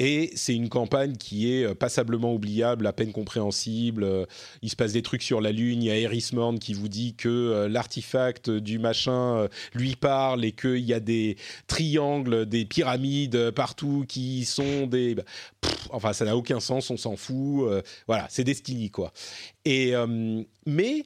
Et 0.00 0.30
c'est 0.34 0.54
une 0.54 0.68
campagne 0.68 1.16
qui 1.16 1.52
est 1.52 1.64
euh, 1.64 1.74
passablement 1.74 2.34
oubliable, 2.34 2.86
à 2.86 2.92
peine 2.92 3.12
compréhensible. 3.12 4.26
Il 4.62 4.70
se 4.70 4.76
passe 4.76 4.92
des 4.92 5.02
trucs 5.02 5.22
sur 5.22 5.40
la 5.40 5.52
Lune. 5.52 5.82
Il 5.82 5.86
y 5.86 5.90
a 5.90 5.96
Eris 5.96 6.30
Morn 6.32 6.58
qui 6.58 6.74
vous 6.74 6.88
dit 6.88 7.14
que 7.14 7.66
l'artefact 7.70 8.50
du 8.50 8.78
machin 8.78 9.48
lui 9.72 9.94
parle 9.94 10.44
et 10.44 10.52
qu'il 10.52 10.84
y 10.84 10.92
a 10.92 11.00
des 11.00 11.36
triangles, 11.66 12.46
des 12.46 12.64
pyramides 12.64 13.50
partout 13.50 14.04
qui 14.08 14.44
sont 14.44 14.86
des. 14.86 15.14
Bah, 15.14 15.22
enfin, 15.90 16.12
ça 16.12 16.24
n'a 16.24 16.36
aucun 16.36 16.60
sens, 16.60 16.90
on 16.90 16.96
s'en 16.96 17.16
fout. 17.16 17.68
voilà, 18.06 18.26
c'est 18.30 18.44
Destiny, 18.44 18.90
quoi. 18.90 19.12
Et, 19.64 19.94
mais 20.66 21.04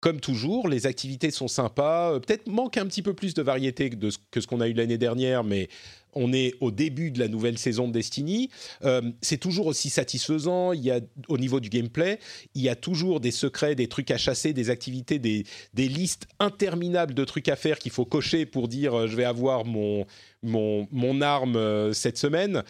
comme 0.00 0.20
toujours, 0.20 0.68
les 0.68 0.86
activités 0.86 1.30
sont 1.30 1.48
sympas. 1.48 2.20
Peut-être 2.20 2.46
manque 2.46 2.76
un 2.76 2.86
petit 2.86 3.02
peu 3.02 3.14
plus 3.14 3.34
de 3.34 3.42
variété 3.42 3.90
que, 3.90 4.10
ce, 4.10 4.46
qu'on 4.46 4.60
a 4.60 4.68
eu 4.68 4.72
l'année 4.72 4.98
dernière, 4.98 5.42
mais 5.42 5.68
on 6.14 6.32
est 6.32 6.54
au 6.60 6.70
début 6.70 7.10
de 7.10 7.18
la 7.18 7.28
nouvelle 7.28 7.58
saison 7.58 7.88
de 7.88 7.92
Destiny. 7.92 8.50
Euh, 8.84 9.02
c'est 9.20 9.38
toujours 9.38 9.66
aussi 9.66 9.90
satisfaisant. 9.90 10.72
Il 10.72 10.82
y 10.82 10.90
a, 10.90 11.00
au 11.28 11.38
niveau 11.38 11.60
du 11.60 11.68
gameplay, 11.68 12.18
il 12.54 12.62
y 12.62 12.68
a 12.68 12.76
toujours 12.76 13.20
des 13.20 13.30
secrets, 13.30 13.74
des 13.74 13.88
trucs 13.88 14.10
à 14.10 14.18
chasser, 14.18 14.52
des 14.52 14.70
activités, 14.70 15.18
des, 15.18 15.44
listes 15.74 16.26
interminables 16.38 17.14
de 17.14 17.24
trucs 17.24 17.48
à 17.48 17.56
faire 17.56 17.78
qu'il 17.78 17.92
faut 17.92 18.04
cocher 18.04 18.46
pour 18.46 18.68
dire 18.68 18.94
euh, 18.94 19.06
je 19.06 19.16
vais 19.16 19.24
avoir 19.24 19.64
mon, 19.64 20.06
mon, 20.42 20.86
mon 20.90 21.20
arme 21.20 21.56
euh, 21.56 21.92
cette 21.92 22.18
semaine. 22.18 22.62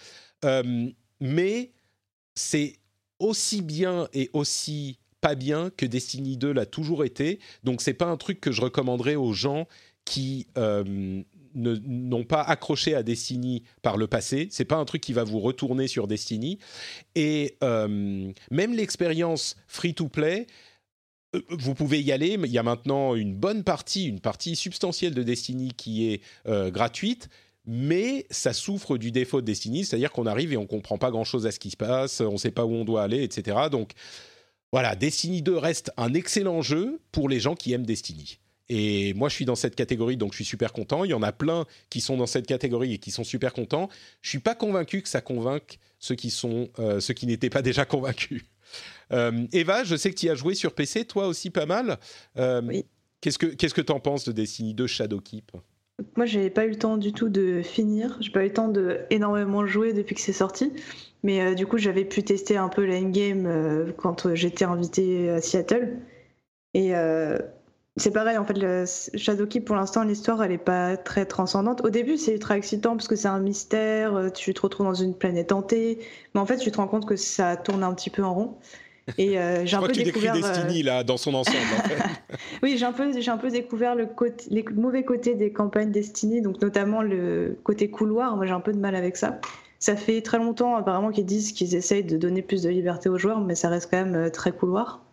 mais 1.21 1.73
c'est 2.35 2.77
aussi 3.19 3.63
bien 3.63 4.09
et 4.13 4.31
aussi 4.33 4.99
pas 5.21 5.35
bien 5.35 5.71
que 5.77 5.85
Destiny 5.85 6.37
2 6.37 6.53
l'a 6.53 6.67
toujours 6.67 7.05
été. 7.05 7.41
Donc 7.65 7.83
c'est 7.83 7.95
pas 7.95 8.07
un 8.07 8.17
truc 8.17 8.41
que 8.41 8.53
je 8.53 8.61
recommanderais 8.61 9.17
aux 9.17 9.33
gens 9.33 9.67
qui 10.05 10.47
n'ont 11.55 12.25
pas 12.25 12.43
accroché 12.43 12.95
à 12.95 13.03
Destiny 13.03 13.63
par 13.83 13.97
le 13.97 14.07
passé. 14.07 14.49
C'est 14.51 14.65
pas 14.65 14.77
un 14.77 14.85
truc 14.85 15.03
qui 15.03 15.13
va 15.13 15.25
vous 15.25 15.41
retourner 15.41 15.89
sur 15.89 16.07
Destiny. 16.07 16.59
Et 17.15 17.57
euh, 17.63 18.33
même 18.51 18.75
l'expérience 18.75 19.57
free-to-play, 19.67 20.47
euh, 21.35 21.41
vous 21.51 21.75
pouvez 21.75 22.01
y 22.01 22.13
aller. 22.13 22.39
Il 22.43 22.51
y 22.51 22.59
a 22.59 22.63
maintenant 22.63 23.15
une 23.15 23.35
bonne 23.35 23.65
partie, 23.65 24.07
une 24.07 24.21
partie 24.21 24.57
substantielle 24.57 25.15
de 25.15 25.23
Destiny 25.23 25.73
qui 25.77 26.13
est 26.13 26.23
gratuite 26.47 27.29
mais 27.71 28.25
ça 28.31 28.55
souffre 28.55 28.97
du 28.97 29.13
défaut 29.13 29.43
de 29.43 29.47
Destiny, 29.47 29.85
c'est-à-dire 29.85 30.11
qu'on 30.11 30.25
arrive 30.25 30.55
et 30.55 30.57
on 30.57 30.67
comprend 30.67 30.97
pas 30.97 31.11
grand-chose 31.11 31.47
à 31.47 31.53
ce 31.53 31.59
qui 31.59 31.71
se 31.71 31.77
passe, 31.77 32.23
on 32.23 32.33
ne 32.33 32.39
sait 32.39 32.51
pas 32.51 32.65
où 32.65 32.73
on 32.73 32.85
doit 32.87 33.03
aller, 33.03 33.23
etc. 33.23 33.59
Donc 33.71 33.93
voilà, 34.73 34.97
Destiny 34.97 35.43
2 35.43 35.57
reste 35.57 35.93
un 35.99 36.15
excellent 36.15 36.63
jeu 36.63 36.99
pour 37.13 37.29
les 37.29 37.41
gens 37.41 37.55
qui 37.55 37.75
aiment 37.75 37.85
Destiny. 37.85 38.39
Et 38.69 39.15
moi, 39.15 39.29
je 39.29 39.35
suis 39.35 39.45
dans 39.45 39.55
cette 39.55 39.75
catégorie, 39.75 40.17
donc 40.17 40.33
je 40.33 40.37
suis 40.37 40.45
super 40.45 40.73
content. 40.73 41.05
Il 41.05 41.11
y 41.11 41.15
en 41.15 41.23
a 41.23 41.33
plein 41.33 41.65
qui 41.91 42.01
sont 42.01 42.17
dans 42.17 42.27
cette 42.27 42.47
catégorie 42.47 42.95
et 42.95 42.99
qui 42.99 43.11
sont 43.11 43.25
super 43.25 43.53
contents. 43.53 43.89
Je 44.21 44.29
suis 44.29 44.41
pas 44.41 44.55
convaincu 44.55 45.03
que 45.03 45.09
ça 45.09 45.21
convainque 45.21 45.79
ceux 45.99 46.15
qui 46.15 46.31
sont 46.31 46.69
euh, 46.79 47.01
ceux 47.01 47.15
qui 47.15 47.27
n'étaient 47.27 47.51
pas 47.51 47.63
déjà 47.63 47.85
convaincus. 47.85 48.45
Euh, 49.11 49.47
Eva, 49.55 49.85
je 49.85 49.97
sais 49.97 50.11
que 50.11 50.17
tu 50.17 50.29
as 50.29 50.35
joué 50.35 50.55
sur 50.55 50.75
PC, 50.75 51.07
toi 51.07 51.29
aussi 51.29 51.49
pas 51.49 51.65
mal. 51.65 51.97
Euh, 52.37 52.61
oui. 52.63 52.85
Qu'est-ce 53.23 53.39
que 53.39 53.47
qu'est-ce 53.47 53.73
que 53.73 53.81
t'en 53.81 54.01
penses 54.01 54.25
de 54.25 54.33
Destiny 54.33 54.75
2 54.75 54.87
Shadowkeep 54.87 55.53
Moi, 56.17 56.27
j'ai 56.27 56.51
pas 56.51 56.67
eu 56.67 56.71
le 56.71 56.79
temps 56.79 56.99
du 56.99 57.13
tout 57.13 57.29
de 57.29 57.63
finir. 57.63 58.19
J'ai 58.21 58.31
pas 58.31 58.45
eu 58.45 58.49
le 58.49 58.53
temps 58.53 58.69
de 58.69 59.01
énormément 59.11 59.67
jouer 59.67 59.93
depuis 59.93 60.15
que 60.15 60.21
c'est 60.21 60.33
sorti. 60.33 60.73
Mais 61.23 61.41
euh, 61.41 61.55
du 61.55 61.67
coup, 61.67 61.79
j'avais 61.79 62.05
pu 62.05 62.23
tester 62.23 62.57
un 62.57 62.69
peu 62.69 62.87
l'endgame 62.87 63.47
euh, 63.47 63.93
quand 63.97 64.35
j'étais 64.35 64.65
invité 64.65 65.31
à 65.31 65.41
Seattle. 65.41 65.99
Et 66.75 66.93
c'est 67.99 68.11
pareil, 68.11 68.37
en 68.39 68.45
fait, 68.45 68.59
le 68.59 68.85
Shadowkeep, 69.15 69.65
pour 69.65 69.77
l'instant, 69.77 70.03
l'histoire, 70.03 70.43
elle 70.43 70.51
n'est 70.51 70.59
pas 70.59 70.97
très 70.97 71.27
transcendante. 71.27 71.83
Au 71.85 71.91
début, 71.91 72.17
c'est 72.17 72.33
ultra 72.33 72.57
excitant 72.57 72.97
parce 72.97 73.09
que 73.09 73.17
c'est 73.17 73.29
un 73.29 73.41
mystère, 73.41 74.31
tu 74.35 74.55
te 74.55 74.61
retrouves 74.61 74.87
dans 74.87 74.95
une 74.95 75.15
planète 75.15 75.53
hantée. 75.53 75.99
Mais 76.35 76.41
en 76.41 76.47
fait, 76.47 76.59
tu 76.59 76.71
te 76.71 76.77
rends 76.77 76.89
compte 76.89 77.07
que 77.07 77.17
ça 77.17 77.57
tourne 77.57 77.83
un 77.83 77.95
petit 77.95 78.11
peu 78.11 78.23
en 78.23 78.35
rond. 78.35 78.55
Et 79.17 79.39
j'ai 79.65 79.77
un 79.77 79.81
peu 79.81 79.89
que 79.89 79.93
tu 79.93 80.03
découvert, 80.03 80.35
Destiny 80.35 80.83
là 80.83 81.05
dans 81.05 81.17
son 81.17 81.35
ensemble. 81.35 81.57
En 81.79 81.89
fait. 81.89 81.97
oui, 82.63 82.77
j'ai 82.77 82.85
un 82.85 82.93
peu, 82.93 83.19
j'ai 83.19 83.31
un 83.31 83.39
peu 83.39 83.51
découvert 83.51 83.95
le 83.95 84.07
côté, 84.07 84.45
les 84.51 84.65
mauvais 84.75 85.05
côtés 85.05 85.35
des 85.35 85.53
campagnes 85.53 85.91
Destiny, 85.91 86.43
donc 86.43 86.61
notamment 86.61 87.03
le 87.03 87.59
côté 87.65 87.91
couloir. 87.91 88.37
Moi, 88.37 88.47
j'ai 88.47 88.53
un 88.53 88.61
peu 88.61 88.73
de 88.73 88.79
mal 88.79 88.95
avec 88.95 89.17
ça. 89.17 89.41
Ça 89.79 89.95
fait 89.95 90.23
très 90.23 90.39
longtemps 90.39 90.75
apparemment 90.75 91.11
qu'ils 91.11 91.25
disent 91.25 91.53
qu'ils 91.53 91.75
essayent 91.75 92.05
de 92.05 92.17
donner 92.17 92.43
plus 92.43 92.63
de 92.63 92.69
liberté 92.69 93.09
aux 93.09 93.19
joueurs, 93.19 93.41
mais 93.41 93.55
ça 93.55 93.69
reste 93.69 93.91
quand 93.91 94.05
même 94.05 94.15
euh, 94.17 94.31
très 94.31 94.51
couloir. 94.51 95.05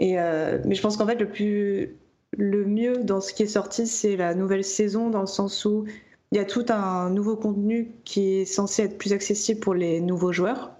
Et 0.00 0.18
euh, 0.18 0.58
mais 0.64 0.74
je 0.74 0.80
pense 0.80 0.96
qu'en 0.96 1.06
fait 1.06 1.20
le 1.20 1.28
plus 1.28 1.96
le 2.36 2.64
mieux 2.64 3.04
dans 3.04 3.20
ce 3.20 3.34
qui 3.34 3.42
est 3.42 3.46
sorti, 3.46 3.86
c'est 3.86 4.16
la 4.16 4.34
nouvelle 4.34 4.64
saison, 4.64 5.10
dans 5.10 5.20
le 5.20 5.26
sens 5.26 5.64
où 5.66 5.84
il 6.32 6.36
y 6.36 6.40
a 6.40 6.44
tout 6.46 6.64
un 6.70 7.10
nouveau 7.10 7.36
contenu 7.36 7.92
qui 8.04 8.38
est 8.38 8.44
censé 8.46 8.84
être 8.84 8.96
plus 8.96 9.12
accessible 9.12 9.60
pour 9.60 9.74
les 9.74 10.00
nouveaux 10.00 10.32
joueurs. 10.32 10.72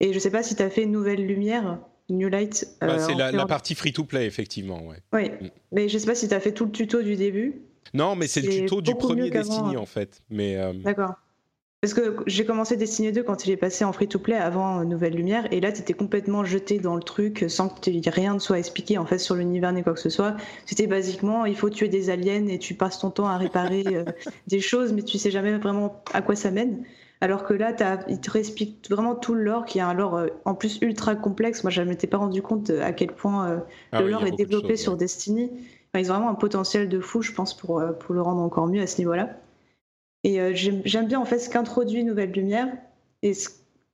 Et 0.00 0.08
je 0.08 0.14
ne 0.14 0.18
sais 0.18 0.30
pas 0.30 0.42
si 0.42 0.54
tu 0.54 0.62
as 0.62 0.68
fait 0.68 0.82
une 0.82 0.90
nouvelle 0.90 1.24
lumière, 1.26 1.78
New 2.10 2.28
Light. 2.28 2.68
Euh, 2.82 2.88
bah, 2.88 2.98
c'est 2.98 3.14
la, 3.14 3.46
partie 3.46 3.74
free-to-play, 3.74 4.26
effectivement. 4.26 4.86
Ouais. 4.86 4.98
Oui, 5.14 5.30
mm. 5.30 5.50
mais 5.70 5.88
je 5.88 5.94
ne 5.94 5.98
sais 6.00 6.06
pas 6.06 6.14
si 6.14 6.28
tu 6.28 6.34
as 6.34 6.40
fait 6.40 6.52
tout 6.52 6.66
le 6.66 6.72
tuto 6.72 7.00
du 7.00 7.16
début. 7.16 7.62
Non, 7.94 8.16
mais 8.16 8.26
c'est 8.26 8.42
le 8.42 8.48
tuto 8.48 8.82
du 8.82 8.94
premier 8.96 9.30
Destiny, 9.30 9.76
en 9.78 9.86
fait. 9.86 10.20
Mais, 10.28 10.58
D'accord. 10.82 11.14
Parce 11.82 11.94
que 11.94 12.14
j'ai 12.28 12.44
commencé 12.44 12.76
Destiny 12.76 13.10
2 13.10 13.24
quand 13.24 13.44
il 13.44 13.50
est 13.50 13.56
passé 13.56 13.84
en 13.84 13.92
free-to-play 13.92 14.36
avant 14.36 14.84
Nouvelle 14.84 15.14
Lumière, 15.14 15.52
et 15.52 15.60
là, 15.60 15.72
tu 15.72 15.80
étais 15.80 15.94
complètement 15.94 16.44
jeté 16.44 16.78
dans 16.78 16.94
le 16.94 17.02
truc 17.02 17.46
sans 17.48 17.68
que 17.68 18.08
rien 18.08 18.34
ne 18.34 18.38
soit 18.38 18.60
expliqué 18.60 18.98
en 18.98 19.04
fait 19.04 19.18
sur 19.18 19.34
l'univers 19.34 19.72
ni 19.72 19.82
quoi 19.82 19.92
que 19.92 19.98
ce 19.98 20.08
soit. 20.08 20.36
C'était 20.64 20.86
basiquement, 20.86 21.44
il 21.44 21.56
faut 21.56 21.70
tuer 21.70 21.88
des 21.88 22.08
aliens 22.08 22.46
et 22.46 22.60
tu 22.60 22.74
passes 22.74 23.00
ton 23.00 23.10
temps 23.10 23.26
à 23.26 23.36
réparer 23.36 23.82
euh, 23.88 24.04
des 24.46 24.60
choses, 24.60 24.92
mais 24.92 25.02
tu 25.02 25.18
sais 25.18 25.32
jamais 25.32 25.58
vraiment 25.58 26.04
à 26.12 26.22
quoi 26.22 26.36
ça 26.36 26.52
mène. 26.52 26.84
Alors 27.20 27.42
que 27.42 27.52
là, 27.52 27.74
as, 27.80 28.08
il 28.08 28.20
te 28.20 28.30
réexplique 28.30 28.88
vraiment 28.88 29.16
tout 29.16 29.34
le 29.34 29.42
lore, 29.42 29.64
qui 29.64 29.78
est 29.78 29.82
un 29.82 29.92
lore 29.92 30.18
euh, 30.18 30.28
en 30.44 30.54
plus 30.54 30.78
ultra 30.82 31.16
complexe. 31.16 31.64
Moi, 31.64 31.72
je 31.72 31.82
ne 31.82 31.88
m'étais 31.88 32.06
pas 32.06 32.18
rendu 32.18 32.42
compte 32.42 32.70
à 32.70 32.92
quel 32.92 33.10
point 33.10 33.48
euh, 33.48 33.58
ah 33.90 34.02
le 34.02 34.08
lore 34.08 34.24
est 34.24 34.36
développé 34.36 34.76
sur 34.76 34.96
Destiny. 34.96 35.50
ils 35.98 36.12
ont 36.12 36.14
vraiment 36.14 36.30
un 36.30 36.34
potentiel 36.34 36.88
de 36.88 37.00
fou, 37.00 37.22
je 37.22 37.32
pense, 37.32 37.56
pour, 37.56 37.82
pour 37.98 38.14
le 38.14 38.22
rendre 38.22 38.40
encore 38.40 38.68
mieux 38.68 38.82
à 38.82 38.86
ce 38.86 38.98
niveau-là. 38.98 39.30
Et 40.24 40.40
euh, 40.40 40.52
j'aime 40.54 41.06
bien 41.06 41.20
en 41.20 41.24
fait 41.24 41.38
ce 41.38 41.50
qu'introduit 41.50 42.04
Nouvelle 42.04 42.30
Lumière. 42.30 42.68
Et 43.22 43.32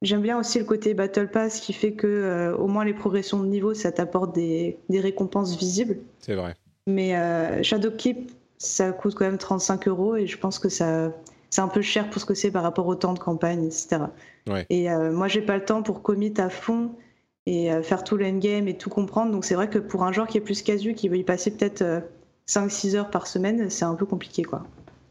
j'aime 0.02 0.22
bien 0.22 0.38
aussi 0.38 0.59
le 0.59 0.64
côté 0.64 0.94
Battle 0.94 1.28
Pass 1.28 1.60
qui 1.60 1.72
fait 1.72 1.92
que 1.92 2.06
euh, 2.06 2.56
au 2.56 2.66
moins 2.66 2.84
les 2.84 2.94
progressions 2.94 3.40
de 3.40 3.46
niveau, 3.46 3.74
ça 3.74 3.92
t'apporte 3.92 4.34
des, 4.34 4.78
des, 4.88 5.00
récompenses 5.00 5.56
visibles. 5.56 5.98
C'est 6.20 6.34
vrai. 6.34 6.55
Mais 6.86 7.16
euh, 7.16 7.62
Shadowkeep, 7.62 8.30
ça 8.59 8.92
coûte 8.92 9.14
quand 9.14 9.24
même 9.24 9.38
35 9.38 9.88
euros 9.88 10.16
et 10.16 10.26
je 10.26 10.38
pense 10.38 10.59
que 10.59 10.68
ça 10.68 11.12
c'est 11.50 11.62
un 11.62 11.68
peu 11.68 11.80
cher 11.80 12.10
pour 12.10 12.20
ce 12.20 12.26
que 12.26 12.34
c'est 12.34 12.50
par 12.50 12.62
rapport 12.62 12.86
au 12.86 12.94
temps 12.94 13.14
de 13.14 13.18
campagne, 13.18 13.64
etc. 13.64 14.02
Ouais. 14.46 14.66
Et 14.68 14.88
moi, 15.10 15.28
j'ai 15.28 15.40
pas 15.40 15.56
le 15.56 15.64
temps 15.64 15.82
pour 15.82 16.02
commit 16.02 16.34
à 16.36 16.50
fond 16.50 16.90
et 17.46 17.70
faire 17.82 18.05
tout 18.05 18.18
l'endgame 18.18 18.68
et 18.68 18.76
tout 18.76 18.90
comprendre. 18.90 19.32
Donc 19.32 19.46
c'est 19.46 19.55
vrai 19.55 19.70
que 19.70 19.78
pour 19.78 20.05
un 20.05 20.12
joueur 20.12 20.26
qui 20.26 20.36
est 20.36 20.42
plus 20.42 20.60
casu, 20.60 20.92
qui 20.92 21.09
veut 21.09 21.16
y 21.16 21.24
passer 21.24 21.50
peut-être 21.50 22.02
5-6 22.46 22.96
heures 22.96 23.09
par 23.09 23.26
semaine, 23.26 23.70
c'est 23.70 23.86
un 23.86 23.94
peu 23.94 24.05
compliqué, 24.05 24.42
quoi. 24.42 24.62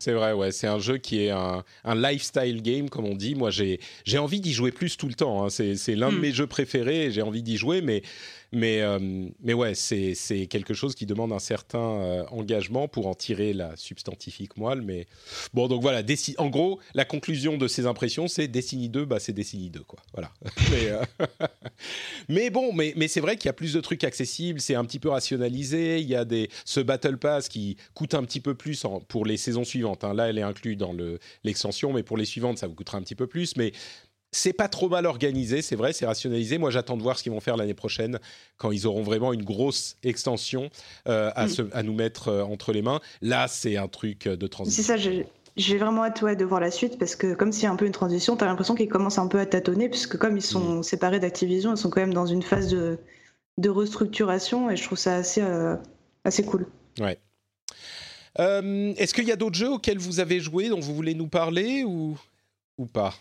C'est 0.07 0.13
vrai, 0.13 0.31
ouais. 0.31 0.53
C'est 0.53 0.67
un 0.67 0.79
jeu 0.79 0.99
qui 0.99 1.25
est 1.25 1.31
un, 1.31 1.65
un, 1.83 1.95
lifestyle 1.95 2.61
game, 2.61 2.89
comme 2.89 3.03
on 3.03 3.13
dit. 3.13 3.35
Moi, 3.35 3.49
j'ai 3.51 3.77
envie 4.17 4.39
d'y 4.39 4.53
jouer 4.53 4.71
plus 4.71 4.95
tout 4.95 5.09
le 5.09 5.15
temps. 5.15 5.43
Hein. 5.43 5.49
C'est 5.49 5.95
l'un 5.95 6.13
de 6.13 6.15
hmm. 6.15 6.21
mes 6.21 6.31
jeux 6.31 6.47
préférés. 6.47 7.11
J'ai 7.11 7.21
envie 7.21 7.43
d'y 7.43 7.57
jouer, 7.57 7.81
mais 7.81 8.03
mais, 8.51 8.81
euh, 8.81 8.99
mais 9.41 9.53
ouais, 9.53 9.73
c'est 9.75 10.47
quelque 10.49 10.73
chose 10.73 10.95
qui 10.95 11.05
demande 11.05 11.33
un 11.33 11.39
certain 11.39 11.79
euh, 11.79 12.23
engagement 12.31 12.87
pour 12.87 13.07
en 13.07 13.13
tirer 13.13 13.53
la 13.53 13.75
substantifique 13.75 14.57
moelle. 14.57 14.81
Mais 14.81 15.07
bon, 15.53 15.67
donc 15.67 15.81
voilà, 15.81 16.01
en 16.37 16.47
gros, 16.47 16.79
la 16.93 17.05
conclusion 17.05 17.57
de 17.57 17.67
ces 17.67 17.85
impressions, 17.85 18.27
c'est 18.27 18.47
Destiny 18.47 18.89
2, 18.89 19.05
bah, 19.05 19.19
c'est 19.19 19.33
Destiny 19.33 19.69
2, 19.69 19.81
quoi. 19.81 19.99
Voilà. 20.13 20.31
mais, 20.71 20.87
euh, 20.87 21.03
mais, 22.29 22.49
bon, 22.49 22.73
mais, 22.73 22.93
mais 22.95 23.07
c'est 23.07 23.21
vrai 23.21 23.35
qu'il 23.35 23.47
y 23.47 23.49
a 23.49 23.53
plus 23.53 23.73
de 23.73 23.81
trucs 23.81 24.03
accessibles, 24.03 24.61
c'est 24.61 24.75
un 24.75 24.85
petit 24.85 24.99
peu 24.99 25.09
rationalisé. 25.09 25.99
Il 25.99 26.07
y 26.07 26.15
a 26.15 26.23
des, 26.23 26.49
ce 26.63 26.79
Battle 26.79 27.17
Pass 27.17 27.49
qui 27.49 27.77
coûte 27.93 28.13
un 28.13 28.23
petit 28.23 28.39
peu 28.39 28.55
plus 28.55 28.85
pour 29.07 29.25
les 29.25 29.37
saisons 29.37 29.65
suivantes. 29.65 30.03
Hein. 30.03 30.13
Là, 30.13 30.29
elle 30.29 30.37
est 30.37 30.43
inclue 30.43 30.75
dans 30.75 30.95
l'extension, 31.43 31.91
mais 31.91 32.03
pour 32.03 32.17
les 32.17 32.25
suivantes, 32.25 32.57
ça 32.57 32.67
vous 32.67 32.75
coûtera 32.75 32.97
un 32.97 33.01
petit 33.01 33.15
peu 33.15 33.27
plus. 33.27 33.55
Mais 33.57 33.73
c'est 34.31 34.53
pas 34.53 34.67
trop 34.67 34.89
mal 34.89 35.05
organisé, 35.05 35.61
c'est 35.61 35.75
vrai, 35.75 35.93
c'est 35.93 36.05
rationalisé. 36.05 36.57
Moi, 36.57 36.69
j'attends 36.69 36.97
de 36.97 37.03
voir 37.03 37.17
ce 37.17 37.23
qu'ils 37.23 37.31
vont 37.31 37.39
faire 37.39 37.57
l'année 37.57 37.73
prochaine, 37.73 38.19
quand 38.57 38.71
ils 38.71 38.85
auront 38.85 39.03
vraiment 39.03 39.33
une 39.33 39.43
grosse 39.43 39.95
extension 40.03 40.69
euh, 41.07 41.29
mm. 41.29 41.69
à, 41.71 41.83
nous 41.83 41.93
mettre 41.93 42.27
euh, 42.27 42.43
entre 42.43 42.73
les 42.73 42.81
mains. 42.81 42.99
Là, 43.21 43.47
c'est 43.47 43.77
un 43.77 43.87
truc 43.87 44.27
euh, 44.27 44.35
de 44.35 44.47
transition. 44.47 44.83
C'est 44.83 44.87
ça, 44.87 44.97
j'ai 45.55 45.77
vraiment 45.77 46.03
hâte 46.03 46.23
de 46.23 46.45
voir 46.45 46.59
la 46.59 46.71
suite, 46.71 46.99
parce 46.99 47.15
que 47.15 47.33
comme 47.33 47.51
c'est 47.51 47.67
un 47.67 47.75
peu 47.75 47.85
une 47.85 47.93
transition, 47.93 48.35
tu 48.35 48.43
as 48.43 48.47
l'impression 48.47 48.75
qu'ils 48.75 48.89
commencent 48.89 49.17
un 49.17 49.27
peu 49.27 49.39
à 49.39 49.45
tâtonner, 49.45 49.89
puisque 49.89 50.17
comme 50.17 50.37
ils 50.37 50.43
sont 50.43 50.79
mm. 50.79 50.83
séparés 50.83 51.19
d'Activision, 51.19 51.73
ils 51.73 51.77
sont 51.77 51.89
quand 51.89 52.01
même 52.01 52.13
dans 52.13 52.27
une 52.27 52.43
phase 52.43 52.67
de, 52.69 52.99
restructuration, 53.69 54.69
et 54.69 54.75
je 54.75 54.83
trouve 54.83 54.97
ça 54.97 55.15
assez, 55.15 55.41
assez 56.23 56.43
cool. 56.43 56.67
Ouais. 56.99 57.17
Est-ce 58.37 59.15
qu'il 59.15 59.23
y 59.23 59.31
a 59.31 59.35
d'autres 59.35 59.57
jeux 59.57 59.71
auxquels 59.71 59.97
vous 59.97 60.19
avez 60.19 60.39
joué, 60.39 60.69
dont 60.69 60.79
vous 60.79 60.93
voulez 60.93 61.15
nous 61.15 61.27
parler, 61.27 61.83
ou, 61.83 62.15
ou 62.77 62.85
pas? 62.85 63.15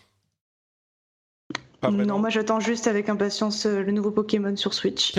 Pas 1.91 1.95
vraiment 1.95 2.15
Non, 2.15 2.19
moi 2.19 2.29
j'attends 2.29 2.59
juste 2.59 2.87
avec 2.87 3.09
impatience 3.09 3.65
euh, 3.65 3.81
le 3.81 3.91
nouveau 3.91 4.11
Pokémon 4.11 4.55
sur 4.55 4.73
Switch. 4.73 5.13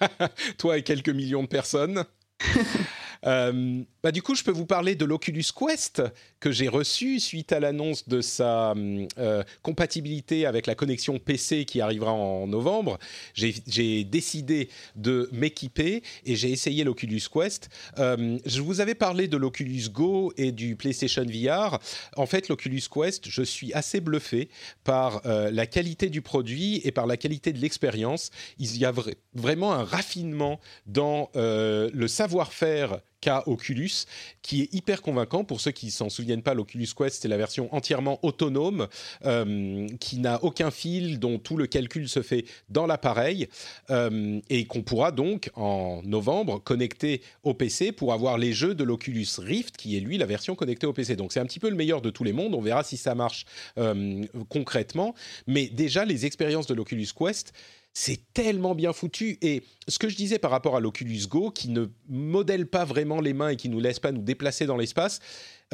Toi 0.58 0.78
et 0.78 0.82
quelques 0.82 1.10
millions 1.10 1.42
de 1.42 1.48
personnes. 1.48 2.04
Euh, 3.26 3.82
bah, 4.02 4.12
du 4.12 4.22
coup, 4.22 4.34
je 4.34 4.44
peux 4.44 4.52
vous 4.52 4.66
parler 4.66 4.94
de 4.94 5.04
l'Oculus 5.04 5.44
Quest 5.56 6.02
que 6.40 6.52
j'ai 6.52 6.68
reçu 6.68 7.18
suite 7.18 7.52
à 7.52 7.60
l'annonce 7.60 8.08
de 8.08 8.20
sa 8.20 8.74
euh, 9.18 9.42
compatibilité 9.62 10.46
avec 10.46 10.66
la 10.66 10.74
connexion 10.74 11.18
PC 11.18 11.64
qui 11.64 11.80
arrivera 11.80 12.12
en 12.12 12.46
novembre. 12.46 12.98
J'ai 13.34 14.04
décidé 14.04 14.68
de 14.96 15.28
m'équiper 15.32 16.02
et 16.24 16.36
j'ai 16.36 16.50
essayé 16.50 16.84
l'Oculus 16.84 17.22
Quest. 17.32 17.68
Euh, 17.98 18.38
je 18.46 18.60
vous 18.60 18.80
avais 18.80 18.94
parlé 18.94 19.28
de 19.28 19.36
l'Oculus 19.36 19.88
Go 19.90 20.32
et 20.36 20.52
du 20.52 20.76
PlayStation 20.76 21.24
VR. 21.24 21.78
En 22.16 22.26
fait, 22.26 22.48
l'Oculus 22.48 22.82
Quest, 22.92 23.28
je 23.28 23.42
suis 23.42 23.72
assez 23.72 24.00
bluffé 24.00 24.48
par 24.84 25.22
la 25.24 25.66
qualité 25.66 26.08
du 26.08 26.22
produit 26.22 26.80
et 26.84 26.92
par 26.92 27.06
la 27.06 27.16
qualité 27.16 27.52
de 27.52 27.58
l'expérience. 27.58 28.30
Il 28.58 28.76
y 28.76 28.84
a 28.84 28.92
vraiment 29.34 29.72
un 29.72 29.84
raffinement 29.84 30.60
dans 30.86 31.30
le 31.34 32.06
savoir-faire 32.06 33.00
qu'a 33.20 33.42
Oculus, 33.46 34.06
qui 34.42 34.62
est 34.62 34.74
hyper 34.74 35.02
convaincant. 35.02 35.44
Pour 35.44 35.60
ceux 35.60 35.72
qui 35.72 35.90
s'en 35.90 36.08
souviennent 36.08 36.42
pas, 36.42 36.54
l'Oculus 36.54 36.88
Quest, 36.96 37.22
c'est 37.22 37.28
la 37.28 37.36
version 37.36 37.72
entièrement 37.74 38.18
autonome, 38.22 38.88
euh, 39.24 39.86
qui 40.00 40.18
n'a 40.18 40.42
aucun 40.44 40.70
fil, 40.70 41.18
dont 41.18 41.38
tout 41.38 41.56
le 41.56 41.66
calcul 41.66 42.08
se 42.08 42.22
fait 42.22 42.44
dans 42.68 42.86
l'appareil, 42.86 43.48
euh, 43.90 44.40
et 44.48 44.66
qu'on 44.66 44.82
pourra 44.82 45.12
donc, 45.12 45.50
en 45.54 46.02
novembre, 46.04 46.62
connecter 46.62 47.22
au 47.42 47.54
PC 47.54 47.92
pour 47.92 48.12
avoir 48.12 48.38
les 48.38 48.52
jeux 48.52 48.74
de 48.74 48.84
l'Oculus 48.84 49.26
Rift, 49.38 49.76
qui 49.76 49.96
est 49.96 50.00
lui 50.00 50.18
la 50.18 50.26
version 50.26 50.54
connectée 50.54 50.86
au 50.86 50.92
PC. 50.92 51.16
Donc 51.16 51.32
c'est 51.32 51.40
un 51.40 51.46
petit 51.46 51.60
peu 51.60 51.70
le 51.70 51.76
meilleur 51.76 52.00
de 52.00 52.10
tous 52.10 52.24
les 52.24 52.32
mondes. 52.32 52.54
On 52.54 52.60
verra 52.60 52.84
si 52.84 52.96
ça 52.96 53.14
marche 53.14 53.46
euh, 53.78 54.24
concrètement. 54.48 55.14
Mais 55.46 55.66
déjà, 55.66 56.04
les 56.04 56.26
expériences 56.26 56.66
de 56.66 56.74
l'Oculus 56.74 57.08
Quest, 57.16 57.52
c'est 57.92 58.20
tellement 58.32 58.74
bien 58.74 58.92
foutu. 58.92 59.38
Et 59.42 59.62
ce 59.88 59.98
que 59.98 60.08
je 60.08 60.16
disais 60.16 60.38
par 60.38 60.50
rapport 60.50 60.76
à 60.76 60.80
l'Oculus 60.80 61.26
Go, 61.28 61.50
qui 61.50 61.68
ne 61.68 61.86
modèle 62.08 62.66
pas 62.66 62.84
vraiment 62.84 63.20
les 63.20 63.32
mains 63.32 63.48
et 63.48 63.56
qui 63.56 63.68
nous 63.68 63.80
laisse 63.80 63.98
pas 63.98 64.12
nous 64.12 64.22
déplacer 64.22 64.66
dans 64.66 64.76
l'espace, 64.76 65.20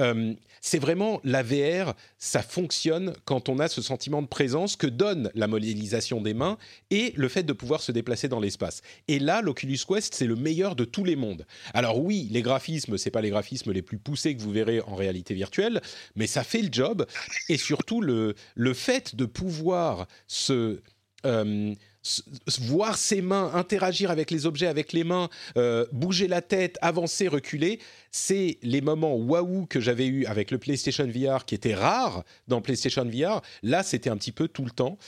euh, 0.01 0.35
c'est 0.61 0.78
vraiment 0.78 1.20
la 1.23 1.43
VR, 1.43 1.95
ça 2.19 2.43
fonctionne 2.43 3.12
quand 3.24 3.49
on 3.49 3.59
a 3.59 3.69
ce 3.69 3.82
sentiment 3.82 4.23
de 4.23 4.27
présence 4.27 4.77
que 4.77 4.86
donne 4.86 5.31
la 5.35 5.47
modélisation 5.47 6.20
des 6.20 6.35
mains 6.35 6.59
et 6.91 7.12
le 7.16 7.28
fait 7.28 7.43
de 7.43 7.53
pouvoir 7.53 7.82
se 7.82 7.93
déplacer 7.93 8.28
dans 8.28 8.41
l'espace. 8.41 8.82
Et 9.07 9.19
là, 9.19 9.41
l'Oculus 9.41 9.78
Quest, 9.86 10.15
c'est 10.15 10.27
le 10.27 10.36
meilleur 10.36 10.74
de 10.74 10.85
tous 10.85 11.05
les 11.05 11.16
mondes. 11.16 11.47
Alors 11.74 12.03
oui, 12.03 12.28
les 12.31 12.43
graphismes, 12.43 12.99
c'est 12.99 13.11
pas 13.11 13.20
les 13.20 13.31
graphismes 13.31 13.73
les 13.73 13.82
plus 13.82 13.99
poussés 13.99 14.35
que 14.35 14.43
vous 14.43 14.51
verrez 14.51 14.81
en 14.81 14.95
réalité 14.95 15.35
virtuelle, 15.35 15.81
mais 16.16 16.27
ça 16.27 16.43
fait 16.43 16.62
le 16.62 16.70
job. 16.73 17.07
Et 17.49 17.57
surtout, 17.57 18.01
le, 18.01 18.35
le 18.55 18.74
fait 18.74 19.15
de 19.15 19.27
pouvoir 19.27 20.07
se... 20.27 20.81
Euh, 21.27 21.74
voir 22.60 22.97
ses 22.97 23.22
mains, 23.22 23.52
interagir 23.55 24.10
avec 24.10 24.31
les 24.31 24.47
objets 24.47 24.66
avec 24.66 24.93
les 24.93 25.05
mains, 25.05 25.28
euh, 25.56 25.86
bouger 25.93 26.28
la 26.28 26.43
tête, 26.43 26.76
avancer, 26.82 27.28
reculer, 27.28 27.78
c'est 28.10 28.59
les 28.62 28.81
moments 28.81 29.16
waouh 29.16 29.66
que 29.66 29.81
j'avais 29.81 30.06
eu 30.06 30.26
avec 30.26 30.51
le 30.51 30.59
PlayStation 30.59 31.06
VR 31.06 31.44
qui 31.44 31.55
étaient 31.55 31.74
rares 31.74 32.24
dans 32.48 32.60
PlayStation 32.60 33.05
VR. 33.05 33.40
Là, 33.62 33.82
c'était 33.82 34.10
un 34.10 34.16
petit 34.16 34.32
peu 34.32 34.48
tout 34.48 34.64
le 34.64 34.70
temps 34.70 34.98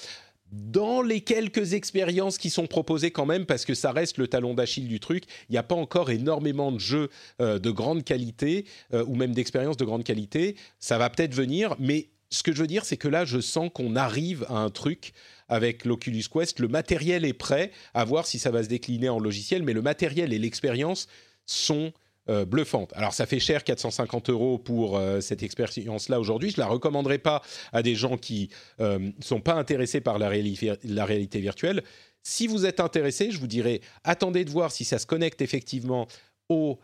dans 0.53 1.03
les 1.03 1.21
quelques 1.21 1.73
expériences 1.73 2.39
qui 2.39 2.51
sont 2.51 2.67
proposées 2.67 3.11
quand 3.11 3.27
même, 3.27 3.47
parce 3.47 3.65
que 3.65 3.75
ça 3.75 3.93
reste 3.93 4.17
le 4.19 4.29
talon 4.29 4.55
d'Achille 4.55 4.89
du 4.89 5.01
truc, 5.01 5.25
il 5.49 5.53
n'y 5.53 5.59
a 5.59 5.63
pas 5.63 5.75
encore 5.75 6.11
énormément 6.11 6.71
de 6.73 6.79
jeux 6.79 7.11
euh, 7.41 7.59
de 7.59 7.71
grande 7.71 8.05
qualité, 8.05 8.65
euh, 8.95 9.05
ou 9.07 9.17
même 9.17 9.33
d'expériences 9.33 9.77
de 9.77 9.85
grande 9.85 10.05
qualité. 10.05 10.57
Ça 10.79 10.99
va 10.99 11.11
peut-être 11.11 11.35
venir, 11.35 11.75
mais 11.79 12.11
ce 12.31 12.43
que 12.43 12.53
je 12.53 12.61
veux 12.61 12.67
dire, 12.67 12.85
c'est 12.85 12.97
que 12.97 13.09
là, 13.09 13.25
je 13.25 13.41
sens 13.41 13.71
qu'on 13.73 13.97
arrive 13.97 14.45
à 14.49 14.59
un 14.59 14.71
truc 14.71 15.13
avec 15.49 15.85
l'Oculus 15.85 16.25
Quest. 16.33 16.61
Le 16.61 16.69
matériel 16.69 17.25
est 17.25 17.33
prêt, 17.33 17.71
à 17.95 18.05
voir 18.05 18.27
si 18.27 18.39
ça 18.39 18.51
va 18.51 18.63
se 18.63 18.69
décliner 18.69 19.09
en 19.09 19.19
logiciel, 19.19 19.63
mais 19.63 19.73
le 19.73 19.83
matériel 19.83 20.33
et 20.33 20.39
l'expérience 20.39 21.07
sont 21.47 21.93
euh, 22.29 22.45
bluffantes. 22.45 22.93
Alors 22.97 23.15
ça 23.15 23.25
fait 23.25 23.39
cher, 23.39 23.63
450 23.63 24.31
euros 24.31 24.59
pour 24.59 24.99
euh, 24.99 25.21
cette 25.21 25.45
expérience-là 25.45 26.19
aujourd'hui. 26.19 26.51
Je 26.51 26.59
la 26.59 26.67
recommanderais 26.67 27.19
pas 27.19 27.41
à 27.73 27.85
des 27.85 27.95
gens 27.95 28.17
qui 28.17 28.51
ne 28.81 28.85
euh, 28.85 29.11
sont 29.21 29.41
pas 29.41 29.55
intéressés 29.55 30.01
par 30.01 30.19
la, 30.19 30.29
réalité 30.29 31.41
virtuelle. 31.41 31.85
Si 32.25 32.49
vous 32.49 32.67
êtes 32.67 32.81
intéressé, 32.81 33.31
je 33.31 33.39
vous 33.39 33.47
dirais 33.47 33.81
attendez 34.03 34.45
de 34.45 34.51
voir 34.51 34.73
si 34.73 34.85
ça 34.85 34.99
se 34.99 35.07
connecte 35.07 35.41
effectivement 35.41 36.09
au 36.49 36.81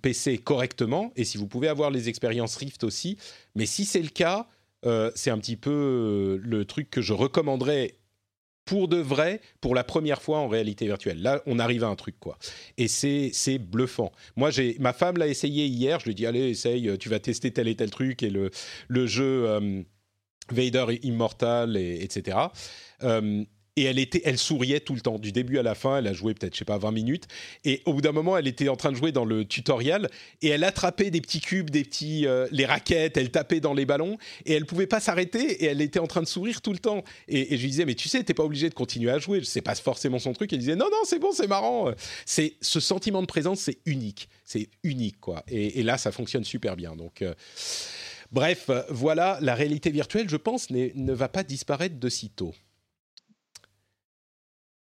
PC 0.00 0.38
correctement 0.38 1.12
et 1.16 1.24
si 1.24 1.38
vous 1.38 1.46
pouvez 1.48 1.68
avoir 1.68 1.90
les 1.90 2.08
expériences 2.08 2.56
Rift 2.56 2.84
aussi. 2.84 3.16
Mais 3.56 3.66
si 3.66 3.84
c'est 3.84 4.02
le 4.02 4.08
cas, 4.08 4.46
c'est 5.14 5.30
un 5.30 5.38
petit 5.38 5.56
peu 5.56 5.70
euh, 5.70 6.40
le 6.42 6.64
truc 6.64 6.90
que 6.90 7.00
je 7.00 7.12
recommanderais 7.12 7.94
pour 8.64 8.86
de 8.86 8.96
vrai, 8.96 9.40
pour 9.60 9.74
la 9.74 9.82
première 9.82 10.22
fois 10.22 10.38
en 10.38 10.48
réalité 10.48 10.86
virtuelle. 10.86 11.20
Là, 11.20 11.42
on 11.46 11.58
arrive 11.58 11.82
à 11.82 11.88
un 11.88 11.96
truc, 11.96 12.14
quoi. 12.20 12.38
Et 12.78 12.86
c'est, 12.86 13.58
bluffant. 13.58 14.12
Moi, 14.36 14.50
j'ai, 14.50 14.76
ma 14.78 14.92
femme 14.92 15.18
l'a 15.18 15.26
essayé 15.26 15.66
hier. 15.66 15.98
Je 15.98 16.04
lui 16.04 16.12
ai 16.12 16.14
dit, 16.14 16.26
allez, 16.26 16.50
essaye, 16.50 16.96
tu 16.98 17.08
vas 17.08 17.18
tester 17.18 17.50
tel 17.50 17.66
et 17.66 17.74
tel 17.74 17.90
truc. 17.90 18.22
Et 18.22 18.30
le, 18.30 18.50
le 18.86 19.06
jeu 19.06 19.48
euh, 19.48 19.82
Vader 20.50 20.86
Immortal, 21.02 21.76
et, 21.76 22.04
etc 22.04 22.38
et 23.76 23.84
elle 23.84 23.98
était, 23.98 24.20
elle 24.24 24.36
souriait 24.36 24.80
tout 24.80 24.94
le 24.94 25.00
temps, 25.00 25.18
du 25.18 25.32
début 25.32 25.58
à 25.58 25.62
la 25.62 25.74
fin. 25.74 25.98
Elle 25.98 26.06
a 26.06 26.12
joué 26.12 26.34
peut-être, 26.34 26.52
je 26.52 26.58
sais 26.58 26.64
pas, 26.64 26.76
20 26.76 26.92
minutes. 26.92 27.26
Et 27.64 27.82
au 27.86 27.94
bout 27.94 28.02
d'un 28.02 28.12
moment, 28.12 28.36
elle 28.36 28.46
était 28.46 28.68
en 28.68 28.76
train 28.76 28.92
de 28.92 28.96
jouer 28.96 29.12
dans 29.12 29.24
le 29.24 29.46
tutoriel 29.46 30.10
et 30.42 30.48
elle 30.48 30.64
attrapait 30.64 31.10
des 31.10 31.22
petits 31.22 31.40
cubes, 31.40 31.70
des 31.70 31.82
petits, 31.82 32.26
euh, 32.26 32.46
les 32.50 32.66
raquettes. 32.66 33.16
Elle 33.16 33.30
tapait 33.30 33.60
dans 33.60 33.72
les 33.72 33.86
ballons 33.86 34.18
et 34.44 34.52
elle 34.52 34.66
pouvait 34.66 34.86
pas 34.86 35.00
s'arrêter 35.00 35.64
et 35.64 35.66
elle 35.66 35.80
était 35.80 35.98
en 35.98 36.06
train 36.06 36.20
de 36.20 36.26
sourire 36.26 36.60
tout 36.60 36.72
le 36.72 36.78
temps. 36.78 37.02
Et, 37.28 37.56
je 37.56 37.62
lui 37.62 37.70
disais, 37.70 37.86
mais 37.86 37.94
tu 37.94 38.08
sais, 38.08 38.22
t'es 38.22 38.34
pas 38.34 38.44
obligé 38.44 38.68
de 38.68 38.74
continuer 38.74 39.10
à 39.10 39.18
jouer. 39.18 39.40
C'est 39.42 39.62
pas 39.62 39.74
forcément 39.74 40.18
son 40.18 40.34
truc. 40.34 40.52
Elle 40.52 40.58
disait, 40.58 40.76
non, 40.76 40.88
non, 40.90 41.04
c'est 41.04 41.18
bon, 41.18 41.32
c'est 41.32 41.48
marrant. 41.48 41.90
C'est 42.26 42.54
ce 42.60 42.78
sentiment 42.78 43.22
de 43.22 43.26
présence, 43.26 43.60
c'est 43.60 43.78
unique, 43.86 44.28
c'est 44.44 44.68
unique 44.82 45.18
quoi. 45.20 45.44
Et, 45.48 45.82
là, 45.82 45.96
ça 45.96 46.12
fonctionne 46.12 46.44
super 46.44 46.76
bien. 46.76 46.94
Donc 46.94 47.22
euh, 47.22 47.34
Bref, 48.32 48.70
voilà, 48.88 49.38
la 49.42 49.54
réalité 49.54 49.90
virtuelle, 49.90 50.28
je 50.28 50.36
pense, 50.36 50.70
ne 50.70 51.12
va 51.12 51.28
pas 51.28 51.42
disparaître 51.42 51.98
de 51.98 52.08
sitôt. 52.08 52.54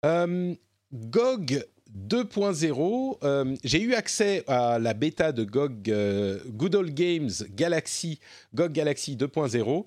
Euh, 0.06 0.54
GOG 0.94 1.66
2.0, 1.96 3.18
euh, 3.24 3.56
j'ai 3.64 3.82
eu 3.82 3.94
accès 3.94 4.44
à 4.48 4.80
la 4.80 4.94
bêta 4.94 5.32
de 5.32 5.44
GOG 5.44 5.90
euh, 5.90 6.40
Good 6.48 6.76
Old 6.76 6.94
Games 6.94 7.30
Galaxy, 7.52 8.20
GOG 8.54 8.72
Galaxy 8.72 9.16
2.0. 9.16 9.86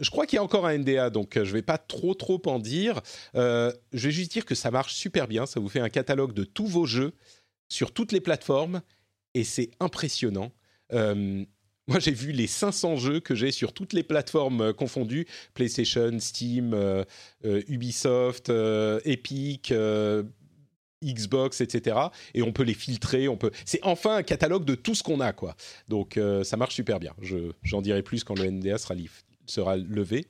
je 0.00 0.10
crois 0.10 0.26
qu'il 0.26 0.36
y 0.36 0.38
a 0.38 0.42
encore 0.42 0.66
un 0.66 0.78
NDA, 0.78 1.10
donc 1.10 1.34
je 1.34 1.40
ne 1.40 1.44
vais 1.46 1.62
pas 1.62 1.78
trop 1.78 2.14
trop 2.14 2.40
en 2.46 2.58
dire. 2.58 3.02
je 3.34 3.72
vais 3.92 4.10
juste 4.10 4.32
dire 4.32 4.44
que 4.44 4.54
ça 4.54 4.70
marche 4.70 4.94
super 4.94 5.26
bien, 5.26 5.46
ça 5.46 5.60
vous 5.60 5.68
fait 5.68 5.80
un 5.80 5.88
catalogue 5.88 6.32
de 6.34 6.44
tous 6.44 6.66
vos 6.66 6.86
jeux 6.86 7.12
sur 7.68 7.92
toutes 7.92 8.12
les 8.12 8.20
plateformes 8.20 8.80
et 9.34 9.44
c'est 9.44 9.70
impressionnant. 9.80 10.52
Moi, 11.86 11.98
j'ai 11.98 12.12
vu 12.12 12.32
les 12.32 12.46
500 12.46 12.96
jeux 12.96 13.20
que 13.20 13.34
j'ai 13.34 13.50
sur 13.50 13.72
toutes 13.72 13.92
les 13.92 14.02
plateformes 14.02 14.60
euh, 14.62 14.72
confondues 14.72 15.26
PlayStation, 15.52 16.18
Steam, 16.18 16.72
euh, 16.72 17.04
euh, 17.44 17.62
Ubisoft, 17.68 18.50
Epic. 19.04 19.72
Xbox, 21.04 21.60
etc. 21.60 21.98
Et 22.32 22.40
on 22.40 22.50
peut 22.50 22.62
les 22.62 22.72
filtrer. 22.72 23.28
On 23.28 23.36
peut. 23.36 23.50
C'est 23.66 23.80
enfin 23.82 24.16
un 24.16 24.22
catalogue 24.22 24.64
de 24.64 24.74
tout 24.74 24.94
ce 24.94 25.02
qu'on 25.02 25.20
a, 25.20 25.34
quoi. 25.34 25.54
Donc 25.86 26.18
ça 26.44 26.56
marche 26.56 26.74
super 26.74 26.98
bien. 26.98 27.12
Je, 27.20 27.52
j'en 27.62 27.82
dirai 27.82 28.02
plus 28.02 28.24
quand 28.24 28.38
le 28.38 28.50
NDA 28.50 28.78
sera, 28.78 28.94
sera 29.44 29.76
levé. 29.76 30.24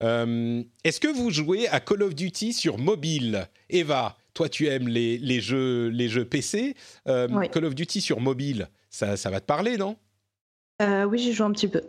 est-ce 0.00 0.98
que 0.98 1.06
vous 1.06 1.30
jouez 1.30 1.68
à 1.68 1.78
Call 1.78 2.02
of 2.02 2.16
Duty 2.16 2.52
sur 2.52 2.78
mobile, 2.78 3.46
Eva 3.70 4.18
Toi, 4.32 4.48
tu 4.48 4.66
aimes 4.66 4.88
les, 4.88 5.18
les 5.18 5.40
jeux, 5.40 5.86
les 5.86 6.08
jeux 6.08 6.24
PC. 6.24 6.74
Call 7.04 7.64
of 7.64 7.76
Duty 7.76 8.00
sur 8.00 8.18
mobile, 8.18 8.68
ça, 8.90 9.16
ça 9.16 9.30
va 9.30 9.38
te 9.38 9.46
parler, 9.46 9.76
non? 9.76 9.96
Euh, 10.82 11.04
oui, 11.04 11.18
j'y 11.18 11.32
joue 11.32 11.44
un 11.44 11.52
petit 11.52 11.68
peu. 11.68 11.82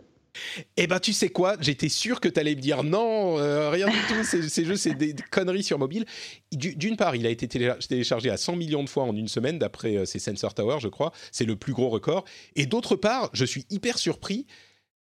Eh 0.76 0.86
ben, 0.86 1.00
tu 1.00 1.12
sais 1.12 1.30
quoi? 1.30 1.56
J'étais 1.60 1.88
sûr 1.88 2.20
que 2.20 2.28
tu 2.28 2.38
allais 2.38 2.54
me 2.54 2.60
dire 2.60 2.84
non, 2.84 3.38
euh, 3.38 3.70
rien 3.70 3.88
du 3.88 3.96
tout. 4.08 4.22
Ces, 4.22 4.64
jeux, 4.64 4.76
c'est 4.76 4.94
des, 4.94 5.14
conneries 5.30 5.62
sur 5.62 5.78
mobile. 5.78 6.04
D'une 6.52 6.96
part, 6.96 7.16
il 7.16 7.26
a 7.26 7.30
été 7.30 7.48
téléchargé 7.48 8.30
à 8.30 8.36
100 8.36 8.56
millions 8.56 8.84
de 8.84 8.88
fois 8.88 9.04
en 9.04 9.16
une 9.16 9.28
semaine, 9.28 9.58
d'après 9.58 9.96
euh, 9.96 10.04
ces 10.04 10.18
Sensor 10.18 10.54
Tower, 10.54 10.76
je 10.80 10.88
crois. 10.88 11.12
C'est 11.32 11.46
le 11.46 11.56
plus 11.56 11.72
gros 11.72 11.88
record. 11.88 12.24
Et 12.54 12.66
d'autre 12.66 12.96
part, 12.96 13.30
je 13.32 13.44
suis 13.44 13.64
hyper 13.70 13.98
surpris. 13.98 14.46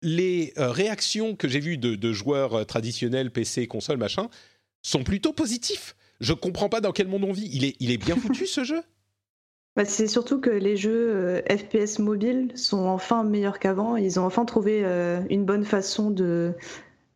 Les 0.05 0.53
réactions 0.57 1.37
que 1.37 1.47
j'ai 1.47 1.61
vues 1.61 1.79
de, 1.79 2.13
joueurs 2.13 2.67
traditionnels, 2.67 3.31
PC, 3.31 3.69
console, 3.69 3.99
machin, 3.99 4.29
sont 4.83 5.05
plutôt 5.05 5.33
positifs. 5.33 5.95
Je 6.21 6.33
comprends 6.33 6.69
pas 6.69 6.81
dans 6.81 6.91
quel 6.91 7.07
monde 7.07 7.23
on 7.23 7.33
vit. 7.33 7.49
Il 7.53 7.65
est, 7.65 7.77
il 7.79 7.93
est 7.93 7.99
bien 7.99 8.17
foutu 8.17 8.49
ce 8.49 8.65
jeu? 8.65 8.83
Bah, 9.75 9.87
c'est 9.87 10.07
surtout 10.07 10.41
que 10.41 10.51
les 10.51 10.77
jeux 10.77 11.11
euh, 11.15 11.43
FPS 11.49 11.99
mobiles 11.99 12.53
sont 12.55 12.87
enfin 12.87 13.25
meilleurs 13.25 13.59
qu'avant. 13.59 13.97
Ils 13.97 14.21
ont 14.21 14.25
enfin 14.25 14.45
trouvé 14.45 14.83
euh, 14.85 15.23
une 15.31 15.45
bonne 15.45 15.65
façon 15.65 16.11
de, 16.11 16.53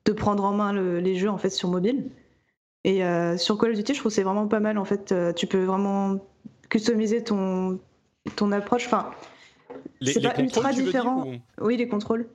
de 0.07 0.13
prendre 0.13 0.45
en 0.45 0.53
main 0.53 0.73
les 0.73 1.17
jeux 1.17 1.29
en 1.29 1.37
fait 1.37 1.51
sur 1.51 1.69
mobile. 1.69 2.11
Et 2.85 3.05
euh, 3.05 3.37
sur 3.37 3.59
Call 3.59 3.73
of 3.73 3.77
Duty, 3.77 3.95
je 3.95 3.99
trouve 3.99 4.11
que 4.11 4.15
c'est 4.15 4.23
vraiment 4.23 4.47
pas 4.47 4.61
mal. 4.61 4.79
En 4.79 4.85
fait, 4.85 5.15
tu 5.35 5.47
peux 5.47 5.65
vraiment 5.65 6.19
customiser 6.71 7.23
ton, 7.23 7.79
ton 8.37 8.53
approche. 8.53 8.87
Enfin, 8.87 9.11
c'est 10.01 10.23
pas 10.23 10.41
ultra 10.41 10.73
différent. 10.73 11.27
Oui, 11.61 11.77
les 11.77 11.89
contrôles. 11.89 12.27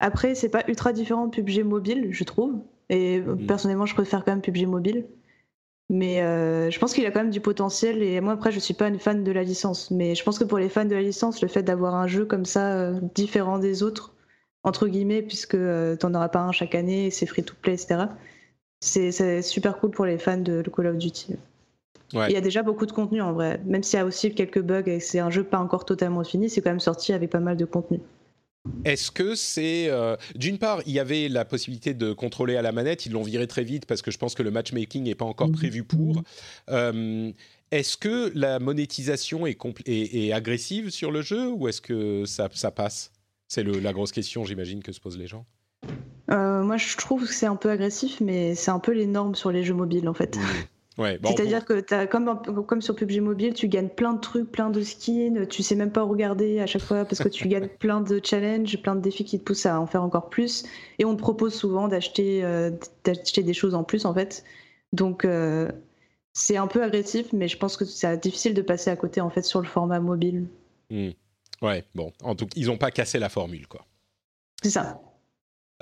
Après, 0.00 0.34
c'est 0.34 0.48
pas 0.50 0.64
ultra 0.68 0.92
différent 0.92 1.30
PUBG 1.30 1.62
mobile, 1.62 2.08
je 2.10 2.24
trouve. 2.24 2.56
Et 2.90 3.22
personnellement, 3.46 3.86
je 3.86 3.94
préfère 3.94 4.24
quand 4.24 4.32
même 4.32 4.42
PUBG 4.42 4.66
Mobile. 4.66 5.06
Mais 5.90 6.16
je 6.70 6.78
pense 6.78 6.94
qu'il 6.94 7.04
a 7.06 7.10
quand 7.10 7.20
même 7.20 7.30
du 7.30 7.40
potentiel. 7.40 8.02
Et 8.02 8.20
moi, 8.20 8.32
après, 8.32 8.52
je 8.52 8.58
suis 8.58 8.74
pas 8.74 8.88
une 8.88 8.98
fan 8.98 9.22
de 9.22 9.32
la 9.32 9.42
licence. 9.42 9.90
Mais 9.90 10.14
je 10.14 10.24
pense 10.24 10.38
que 10.38 10.44
pour 10.44 10.58
les 10.58 10.68
fans 10.68 10.84
de 10.84 10.94
la 10.94 11.02
licence, 11.02 11.42
le 11.42 11.48
fait 11.48 11.62
d'avoir 11.62 11.94
un 11.94 12.06
jeu 12.06 12.24
comme 12.24 12.44
ça, 12.46 12.92
différent 13.14 13.58
des 13.58 13.82
autres, 13.82 14.14
entre 14.62 14.88
guillemets, 14.88 15.22
puisque 15.22 15.56
tu 15.56 16.06
n'en 16.06 16.14
auras 16.14 16.28
pas 16.28 16.40
un 16.40 16.52
chaque 16.52 16.74
année, 16.74 17.10
c'est 17.10 17.26
free 17.26 17.42
to 17.44 17.54
play, 17.60 17.74
etc. 17.74 18.06
C'est 18.80 19.42
super 19.42 19.78
cool 19.78 19.90
pour 19.90 20.06
les 20.06 20.18
fans 20.18 20.38
de 20.38 20.62
Call 20.74 20.86
of 20.86 20.96
Duty. 20.96 21.36
Il 22.12 22.30
y 22.30 22.36
a 22.36 22.40
déjà 22.40 22.62
beaucoup 22.62 22.86
de 22.86 22.92
contenu 22.92 23.20
en 23.20 23.32
vrai. 23.32 23.60
Même 23.64 23.82
s'il 23.82 23.98
y 23.98 24.02
a 24.02 24.06
aussi 24.06 24.34
quelques 24.34 24.60
bugs 24.60 24.84
et 24.86 24.98
que 24.98 25.04
c'est 25.04 25.18
un 25.18 25.30
jeu 25.30 25.42
pas 25.44 25.58
encore 25.58 25.84
totalement 25.84 26.22
fini, 26.22 26.48
c'est 26.48 26.62
quand 26.62 26.70
même 26.70 26.80
sorti 26.80 27.12
avec 27.12 27.30
pas 27.30 27.40
mal 27.40 27.56
de 27.56 27.64
contenu. 27.64 28.00
Est-ce 28.84 29.10
que 29.10 29.34
c'est... 29.34 29.88
Euh, 29.88 30.16
d'une 30.34 30.58
part, 30.58 30.80
il 30.86 30.92
y 30.92 30.98
avait 30.98 31.28
la 31.28 31.44
possibilité 31.44 31.94
de 31.94 32.12
contrôler 32.12 32.56
à 32.56 32.62
la 32.62 32.72
manette, 32.72 33.06
ils 33.06 33.12
l'ont 33.12 33.22
viré 33.22 33.46
très 33.46 33.64
vite 33.64 33.86
parce 33.86 34.02
que 34.02 34.10
je 34.10 34.18
pense 34.18 34.34
que 34.34 34.42
le 34.42 34.50
matchmaking 34.50 35.04
n'est 35.04 35.14
pas 35.14 35.24
encore 35.24 35.52
prévu 35.52 35.84
pour. 35.84 36.22
Euh, 36.70 37.30
est-ce 37.70 37.96
que 37.96 38.32
la 38.34 38.58
monétisation 38.58 39.46
est, 39.46 39.58
est, 39.86 40.32
agressive 40.32 40.90
sur 40.90 41.10
le 41.10 41.22
jeu 41.22 41.48
ou 41.50 41.68
est-ce 41.68 41.80
que 41.80 42.24
ça, 42.24 42.48
ça 42.52 42.70
passe? 42.70 43.10
C'est 43.48 43.62
la 43.62 43.92
grosse 43.92 44.12
question, 44.12 44.44
j'imagine, 44.44 44.82
que 44.82 44.92
se 44.92 45.00
posent 45.00 45.18
les 45.18 45.26
gens. 45.26 45.44
Euh, 46.30 46.62
moi, 46.62 46.76
je 46.76 46.96
trouve 46.96 47.26
que 47.26 47.32
c'est 47.32 47.46
un 47.46 47.56
peu 47.56 47.70
agressif, 47.70 48.20
mais 48.20 48.54
c'est 48.54 48.70
un 48.70 48.78
peu 48.78 48.92
les 48.92 49.06
normes 49.06 49.34
sur 49.34 49.50
les 49.50 49.62
jeux 49.62 49.74
mobiles, 49.74 50.08
en 50.08 50.14
fait. 50.14 50.38
C'est-à-dire 50.96 51.64
que 51.64 51.84
as, 51.92 52.06
comme, 52.06 52.40
comme 52.66 52.80
sur 52.80 52.94
PUBG 52.94 53.20
Mobile, 53.20 53.54
tu 53.54 53.66
gagnes 53.66 53.88
plein 53.88 54.12
de 54.12 54.20
trucs, 54.20 54.50
plein 54.50 54.70
de 54.70 54.80
skins, 54.80 55.46
tu 55.48 55.62
sais 55.62 55.74
même 55.74 55.90
pas 55.90 56.02
regarder 56.02 56.60
à 56.60 56.66
chaque 56.66 56.82
fois 56.82 57.04
parce 57.04 57.20
que 57.20 57.28
tu 57.28 57.48
gagnes 57.48 57.68
plein 57.68 58.00
de 58.00 58.20
challenges, 58.22 58.80
plein 58.80 58.94
de 58.94 59.00
défis 59.00 59.24
qui 59.24 59.38
te 59.38 59.44
poussent 59.44 59.66
à 59.66 59.80
en 59.80 59.86
faire 59.86 60.04
encore 60.04 60.30
plus. 60.30 60.64
Et 61.00 61.04
on 61.04 61.16
te 61.16 61.20
propose 61.20 61.52
souvent 61.54 61.88
d'acheter 61.88 62.44
euh, 62.44 62.70
des 63.04 63.54
choses 63.54 63.74
en 63.74 63.82
plus 63.82 64.04
en 64.04 64.14
fait. 64.14 64.44
Donc 64.92 65.24
euh, 65.24 65.68
c'est 66.32 66.56
un 66.56 66.68
peu 66.68 66.82
agressif, 66.82 67.32
mais 67.32 67.48
je 67.48 67.58
pense 67.58 67.76
que 67.76 67.84
c'est 67.84 68.16
difficile 68.18 68.54
de 68.54 68.62
passer 68.62 68.90
à 68.90 68.96
côté 68.96 69.20
en 69.20 69.30
fait 69.30 69.42
sur 69.42 69.60
le 69.60 69.66
format 69.66 69.98
mobile. 69.98 70.46
Hmm. 70.90 71.10
Ouais, 71.60 71.84
bon, 71.94 72.12
en 72.22 72.36
tout 72.36 72.46
cas, 72.46 72.52
ils 72.56 72.66
n'ont 72.66 72.76
pas 72.76 72.90
cassé 72.92 73.18
la 73.18 73.28
formule 73.28 73.66
quoi. 73.66 73.84
C'est 74.62 74.70
ça. 74.70 75.00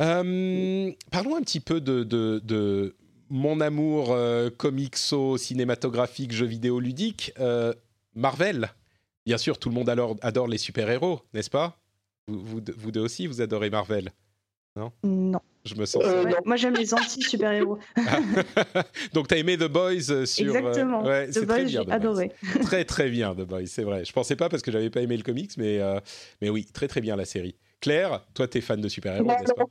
Euh, 0.00 0.90
parlons 1.10 1.36
un 1.36 1.42
petit 1.42 1.60
peu 1.60 1.80
de, 1.80 2.02
de, 2.02 2.96
mon 3.32 3.62
amour 3.62 4.12
euh, 4.12 4.50
comixo, 4.50 5.38
cinématographique, 5.38 6.32
jeux 6.32 6.46
vidéo 6.46 6.78
ludique. 6.78 7.32
Euh, 7.40 7.72
Marvel, 8.14 8.68
bien 9.24 9.38
sûr, 9.38 9.58
tout 9.58 9.70
le 9.70 9.74
monde 9.74 9.88
adore, 9.88 10.16
adore 10.20 10.46
les 10.46 10.58
super-héros, 10.58 11.22
n'est-ce 11.32 11.48
pas? 11.48 11.80
Vous, 12.28 12.60
vous, 12.76 12.92
deux 12.92 13.00
aussi, 13.00 13.26
vous 13.26 13.40
adorez 13.40 13.70
Marvel 13.70 14.12
Non? 14.76 14.92
Non. 15.02 15.40
Je 15.64 15.74
me 15.76 15.86
sens. 15.86 16.04
moi, 16.44 16.56
j'aime 16.56 16.74
les 16.74 16.92
anti-super-héros. 16.92 17.78
Donc, 19.14 19.28
tu 19.28 19.34
as 19.34 19.38
aimé 19.38 19.56
The 19.56 19.64
Boys 19.68 20.26
sur. 20.26 20.54
Exactement. 20.54 21.02
The 21.02 21.46
Boys, 21.46 21.66
j'ai 21.68 21.90
adoré. 21.90 22.32
très, 22.60 22.84
très 22.84 23.08
bien, 23.08 23.34
The 23.34 23.46
Boys, 23.46 23.66
c'est 23.66 23.84
vrai. 23.84 24.04
Je 24.04 24.12
pensais 24.12 24.36
pas 24.36 24.50
parce 24.50 24.62
que 24.62 24.70
j'avais 24.70 24.90
pas 24.90 25.00
aimé 25.00 25.16
le 25.16 25.22
comics, 25.22 25.56
mais, 25.56 25.80
mais 26.42 26.50
oui, 26.50 26.66
très, 26.66 26.86
très 26.86 27.00
bien 27.00 27.16
la 27.16 27.24
série. 27.24 27.54
Claire, 27.82 28.24
toi, 28.32 28.46
tu 28.46 28.58
es 28.58 28.60
fan 28.60 28.80
de 28.80 28.88
super-héros, 28.88 29.26
n'est-ce 29.26 29.52
pas 29.54 29.64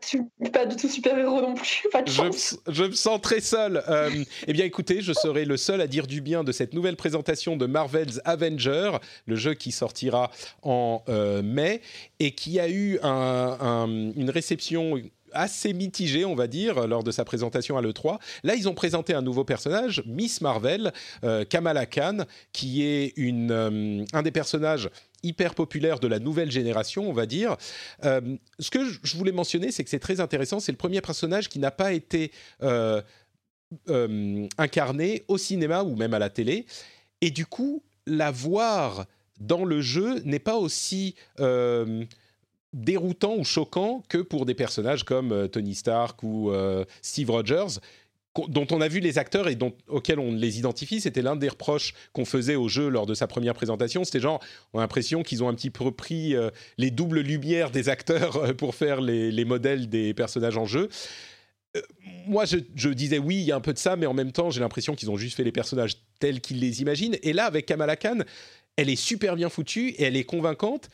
Je 0.00 0.06
suis 0.06 0.50
pas, 0.52 0.64
du 0.64 0.76
tout 0.76 0.88
super-héros 0.88 1.40
non 1.40 1.54
plus. 1.54 1.82
Pas 1.92 2.02
de 2.02 2.08
je, 2.08 2.22
je, 2.68 2.84
me 2.84 2.92
sens 2.92 3.20
très 3.20 3.40
seul. 3.40 3.82
Euh, 3.88 4.10
eh 4.46 4.52
bien, 4.52 4.64
écoutez, 4.64 5.02
je 5.02 5.12
serai 5.12 5.44
le 5.44 5.56
seul 5.56 5.80
à 5.80 5.88
dire 5.88 6.06
du 6.06 6.20
bien 6.20 6.44
de 6.44 6.52
cette 6.52 6.72
nouvelle 6.72 6.94
présentation 6.94 7.56
de 7.56 7.66
Marvel's 7.66 8.20
Avenger, 8.24 8.92
le 9.26 9.34
jeu 9.34 9.54
qui 9.54 9.72
sortira 9.72 10.30
en 10.62 11.02
euh, 11.08 11.42
mai 11.42 11.82
et 12.20 12.30
qui 12.30 12.60
a 12.60 12.68
eu 12.68 13.00
une 13.02 14.30
réception 14.30 15.02
assez 15.32 15.72
mitigée, 15.72 16.24
on 16.24 16.34
va 16.34 16.46
dire, 16.46 16.86
lors 16.86 17.02
de 17.02 17.10
sa 17.10 17.24
présentation 17.24 17.76
à 17.76 17.82
l'E3. 17.82 18.18
Là, 18.44 18.54
ils 18.54 18.68
ont 18.68 18.74
présenté 18.74 19.14
un 19.14 19.22
nouveau 19.22 19.44
personnage, 19.44 20.02
Miss 20.06 20.40
Marvel, 20.40 20.92
euh, 21.24 21.44
Kamala 21.44 21.86
Khan, 21.86 22.18
qui 22.52 22.84
est 22.84 23.12
une, 23.16 24.06
un 24.12 24.22
des 24.22 24.30
personnages 24.30 24.90
hyper 25.22 25.54
populaire 25.54 26.00
de 26.00 26.06
la 26.06 26.18
nouvelle 26.18 26.50
génération, 26.50 27.08
on 27.08 27.12
va 27.12 27.26
dire. 27.26 27.56
Euh, 28.04 28.36
ce 28.58 28.70
que 28.70 28.80
je 29.02 29.16
voulais 29.16 29.32
mentionner, 29.32 29.70
c'est 29.72 29.84
que 29.84 29.90
c'est 29.90 29.98
très 29.98 30.20
intéressant. 30.20 30.60
C'est 30.60 30.72
le 30.72 30.78
premier 30.78 31.00
personnage 31.00 31.48
qui 31.48 31.58
n'a 31.58 31.70
pas 31.70 31.92
été 31.92 32.32
euh, 32.62 33.00
euh, 33.88 34.46
incarné 34.58 35.24
au 35.28 35.38
cinéma 35.38 35.82
ou 35.82 35.96
même 35.96 36.14
à 36.14 36.18
la 36.18 36.30
télé. 36.30 36.66
Et 37.20 37.30
du 37.30 37.46
coup, 37.46 37.82
la 38.06 38.30
voir 38.30 39.06
dans 39.38 39.64
le 39.64 39.80
jeu 39.80 40.20
n'est 40.24 40.38
pas 40.38 40.56
aussi 40.56 41.14
déroutant 42.72 43.36
ou 43.36 43.44
choquant 43.44 44.02
que 44.08 44.18
pour 44.18 44.46
des 44.46 44.54
personnages 44.54 45.04
comme 45.04 45.48
Tony 45.48 45.74
Stark 45.74 46.22
ou 46.22 46.52
Steve 47.02 47.30
Rogers 47.30 47.80
dont 48.48 48.66
on 48.70 48.80
a 48.80 48.88
vu 48.88 49.00
les 49.00 49.18
acteurs 49.18 49.48
et 49.48 49.56
dont, 49.56 49.72
auxquels 49.88 50.20
on 50.20 50.32
les 50.32 50.58
identifie, 50.58 51.00
c'était 51.00 51.22
l'un 51.22 51.36
des 51.36 51.48
reproches 51.48 51.94
qu'on 52.12 52.24
faisait 52.24 52.54
au 52.54 52.68
jeu 52.68 52.88
lors 52.88 53.06
de 53.06 53.14
sa 53.14 53.26
première 53.26 53.54
présentation. 53.54 54.04
C'était 54.04 54.20
genre, 54.20 54.40
on 54.72 54.78
a 54.78 54.82
l'impression 54.82 55.22
qu'ils 55.22 55.42
ont 55.42 55.48
un 55.48 55.54
petit 55.54 55.70
peu 55.70 55.90
pris 55.90 56.36
euh, 56.36 56.50
les 56.78 56.90
doubles 56.90 57.20
lumières 57.20 57.70
des 57.70 57.88
acteurs 57.88 58.36
euh, 58.36 58.54
pour 58.54 58.74
faire 58.74 59.00
les, 59.00 59.44
modèles 59.44 59.88
des 59.88 60.14
personnages 60.14 60.56
en 60.56 60.64
jeu. 60.64 60.88
Euh, 61.76 61.80
moi, 62.26 62.44
je, 62.44 62.88
disais 62.88 63.18
oui, 63.18 63.36
il 63.36 63.44
y 63.44 63.52
a 63.52 63.56
un 63.56 63.60
peu 63.60 63.72
de 63.72 63.78
ça, 63.78 63.96
mais 63.96 64.06
en 64.06 64.14
même 64.14 64.32
temps, 64.32 64.50
j'ai 64.50 64.60
l'impression 64.60 64.94
qu'ils 64.94 65.10
ont 65.10 65.16
juste 65.16 65.36
fait 65.36 65.44
les 65.44 65.52
personnages 65.52 65.96
tels 66.20 66.40
qu'ils 66.40 66.60
les 66.60 66.82
imaginent. 66.82 67.16
Et 67.22 67.32
là, 67.32 67.46
avec 67.46 67.66
Kamala 67.66 67.96
Khan, 67.96 68.18
elle 68.76 68.90
est 68.90 68.96
super 68.96 69.34
bien 69.34 69.48
foutue 69.48 69.88
et 69.90 70.04
elle 70.04 70.16
est 70.16 70.24
convaincante. 70.24 70.88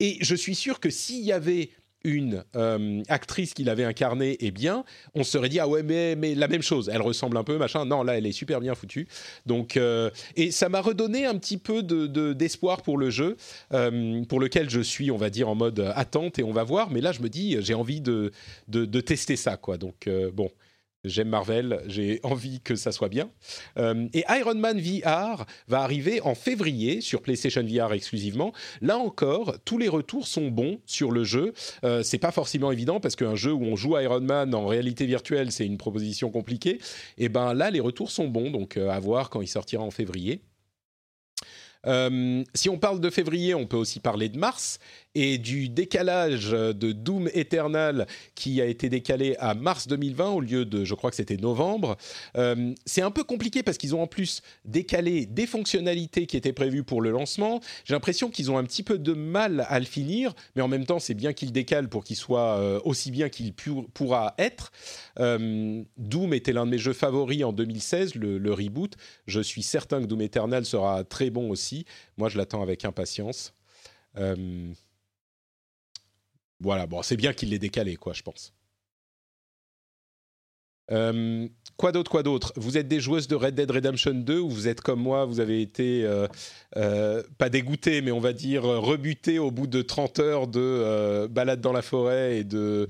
Et 0.00 0.16
je 0.20 0.34
suis 0.34 0.54
sûr 0.54 0.80
que 0.80 0.90
s'il 0.90 1.22
y 1.22 1.32
avait 1.32 1.70
une 2.04 2.44
euh, 2.56 3.02
actrice 3.08 3.54
qui 3.54 3.64
l'avait 3.64 3.84
incarnée 3.84 4.36
est 4.44 4.50
bien, 4.50 4.84
on 5.14 5.24
se 5.24 5.32
serait 5.32 5.48
dit 5.48 5.60
ah 5.60 5.68
ouais 5.68 5.82
mais, 5.82 6.16
mais 6.16 6.34
la 6.34 6.48
même 6.48 6.62
chose, 6.62 6.90
elle 6.92 7.02
ressemble 7.02 7.36
un 7.36 7.44
peu 7.44 7.58
machin. 7.58 7.84
Non 7.84 8.02
là 8.02 8.16
elle 8.16 8.26
est 8.26 8.32
super 8.32 8.60
bien 8.60 8.74
foutue. 8.74 9.08
Donc 9.46 9.76
euh, 9.76 10.10
et 10.36 10.50
ça 10.50 10.68
m'a 10.68 10.80
redonné 10.80 11.26
un 11.26 11.36
petit 11.36 11.58
peu 11.58 11.82
de, 11.82 12.32
d'espoir 12.32 12.82
pour 12.82 12.98
le 12.98 13.10
jeu, 13.10 13.36
euh, 13.72 14.24
pour 14.24 14.40
lequel 14.40 14.70
je 14.70 14.80
suis 14.80 15.10
on 15.10 15.16
va 15.16 15.30
dire 15.30 15.48
en 15.48 15.54
mode 15.54 15.92
attente 15.94 16.38
et 16.38 16.42
on 16.42 16.52
va 16.52 16.64
voir. 16.64 16.90
Mais 16.90 17.00
là 17.00 17.12
je 17.12 17.20
me 17.20 17.28
dis 17.28 17.56
j'ai 17.60 17.74
envie 17.74 18.00
de, 18.00 18.32
de 18.68 19.00
tester 19.00 19.36
ça 19.36 19.56
quoi. 19.56 19.76
Donc 19.78 20.08
bon 20.32 20.50
J'aime 21.04 21.30
Marvel, 21.30 21.82
j'ai 21.88 22.20
envie 22.22 22.60
que 22.60 22.76
ça 22.76 22.92
soit 22.92 23.08
bien. 23.08 23.28
Euh, 23.76 24.06
et 24.14 24.22
Iron 24.28 24.54
Man 24.54 24.80
VR 24.80 25.46
va 25.66 25.80
arriver 25.80 26.20
en 26.20 26.36
février 26.36 27.00
sur 27.00 27.22
PlayStation 27.22 27.64
VR 27.64 27.92
exclusivement. 27.92 28.52
Là 28.82 28.98
encore, 28.98 29.56
tous 29.64 29.78
les 29.78 29.88
retours 29.88 30.28
sont 30.28 30.46
bons 30.46 30.78
sur 30.86 31.10
le 31.10 31.24
jeu. 31.24 31.54
Euh, 31.82 32.04
c'est 32.04 32.18
pas 32.18 32.30
forcément 32.30 32.70
évident 32.70 33.00
parce 33.00 33.16
qu'un 33.16 33.34
jeu 33.34 33.52
où 33.52 33.64
on 33.64 33.74
joue 33.74 33.98
Iron 33.98 34.20
Man 34.20 34.54
en 34.54 34.66
réalité 34.66 35.04
virtuelle, 35.04 35.50
c'est 35.50 35.66
une 35.66 35.76
proposition 35.76 36.30
compliquée. 36.30 36.78
Et 37.18 37.28
ben 37.28 37.52
là, 37.52 37.72
les 37.72 37.80
retours 37.80 38.12
sont 38.12 38.28
bons, 38.28 38.52
donc 38.52 38.76
euh, 38.76 38.88
à 38.88 39.00
voir 39.00 39.28
quand 39.28 39.40
il 39.40 39.48
sortira 39.48 39.82
en 39.82 39.90
février. 39.90 40.40
Euh, 41.86 42.44
si 42.54 42.68
on 42.68 42.78
parle 42.78 43.00
de 43.00 43.10
février, 43.10 43.54
on 43.54 43.66
peut 43.66 43.76
aussi 43.76 44.00
parler 44.00 44.28
de 44.28 44.38
mars 44.38 44.78
et 45.14 45.38
du 45.38 45.68
décalage 45.68 46.50
de 46.50 46.92
Doom 46.92 47.28
Eternal 47.34 48.06
qui 48.34 48.60
a 48.62 48.66
été 48.66 48.88
décalé 48.88 49.36
à 49.38 49.54
mars 49.54 49.86
2020 49.88 50.30
au 50.30 50.40
lieu 50.40 50.64
de, 50.64 50.84
je 50.84 50.94
crois 50.94 51.10
que 51.10 51.16
c'était 51.16 51.36
novembre. 51.36 51.96
Euh, 52.36 52.72
c'est 52.86 53.02
un 53.02 53.10
peu 53.10 53.24
compliqué 53.24 53.62
parce 53.62 53.76
qu'ils 53.76 53.94
ont 53.94 54.02
en 54.02 54.06
plus 54.06 54.42
décalé 54.64 55.26
des 55.26 55.46
fonctionnalités 55.46 56.26
qui 56.26 56.36
étaient 56.36 56.52
prévues 56.52 56.84
pour 56.84 57.02
le 57.02 57.10
lancement. 57.10 57.60
J'ai 57.84 57.94
l'impression 57.94 58.30
qu'ils 58.30 58.50
ont 58.50 58.56
un 58.56 58.64
petit 58.64 58.82
peu 58.82 58.98
de 58.98 59.12
mal 59.12 59.66
à 59.68 59.78
le 59.78 59.84
finir, 59.84 60.32
mais 60.56 60.62
en 60.62 60.68
même 60.68 60.86
temps, 60.86 60.98
c'est 60.98 61.14
bien 61.14 61.32
qu'ils 61.32 61.52
décalent 61.52 61.88
pour 61.88 62.04
qu'il 62.04 62.16
soit 62.16 62.58
euh, 62.58 62.80
aussi 62.84 63.10
bien 63.10 63.28
qu'il 63.28 63.52
pourra 63.52 64.34
être. 64.38 64.72
Doom 65.18 66.32
était 66.32 66.52
l'un 66.52 66.64
de 66.64 66.70
mes 66.70 66.78
jeux 66.78 66.92
favoris 66.92 67.44
en 67.44 67.52
2016, 67.52 68.14
le, 68.14 68.38
le 68.38 68.52
reboot. 68.52 68.96
Je 69.26 69.40
suis 69.40 69.62
certain 69.62 70.00
que 70.00 70.06
Doom 70.06 70.22
Eternal 70.22 70.64
sera 70.64 71.04
très 71.04 71.30
bon 71.30 71.50
aussi. 71.50 71.71
Moi, 72.16 72.28
je 72.28 72.38
l'attends 72.38 72.62
avec 72.62 72.84
impatience. 72.84 73.54
Euh, 74.16 74.72
voilà, 76.60 76.86
bon, 76.86 77.02
c'est 77.02 77.16
bien 77.16 77.32
qu'il 77.32 77.50
l'ait 77.50 77.58
décalé, 77.58 77.96
quoi, 77.96 78.12
je 78.12 78.22
pense. 78.22 78.52
Euh, 80.90 81.48
quoi 81.76 81.92
d'autre, 81.92 82.10
quoi 82.10 82.22
d'autre? 82.22 82.52
Vous 82.56 82.76
êtes 82.76 82.88
des 82.88 83.00
joueuses 83.00 83.28
de 83.28 83.34
Red 83.34 83.54
Dead 83.54 83.70
Redemption 83.70 84.14
2 84.14 84.38
ou 84.38 84.50
vous 84.50 84.68
êtes 84.68 84.80
comme 84.80 85.00
moi, 85.00 85.24
vous 85.24 85.40
avez 85.40 85.62
été, 85.62 86.04
euh, 86.04 87.22
pas 87.38 87.48
dégoûté, 87.48 88.02
mais 88.02 88.10
on 88.10 88.20
va 88.20 88.32
dire 88.32 88.64
rebuté 88.64 89.38
au 89.38 89.50
bout 89.50 89.66
de 89.66 89.80
30 89.80 90.18
heures 90.18 90.46
de 90.48 91.26
balade 91.28 91.60
dans 91.60 91.72
la 91.72 91.82
forêt 91.82 92.38
et 92.38 92.44
de 92.44 92.88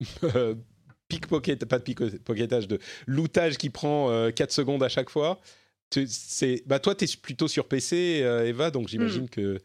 pickpocket, 1.08 1.64
pas 1.66 1.78
de 1.78 1.84
pickpocketage, 1.84 2.66
de 2.66 2.78
lootage 3.06 3.58
qui 3.58 3.68
prend 3.68 4.30
4 4.30 4.52
secondes 4.52 4.82
à 4.82 4.88
chaque 4.88 5.10
fois? 5.10 5.40
Bah 6.66 6.78
toi, 6.78 6.94
tu 6.94 7.04
es 7.04 7.08
plutôt 7.20 7.48
sur 7.48 7.66
PC, 7.66 8.24
Eva, 8.46 8.70
donc 8.70 8.88
j'imagine 8.88 9.24
hmm. 9.24 9.28
que 9.28 9.58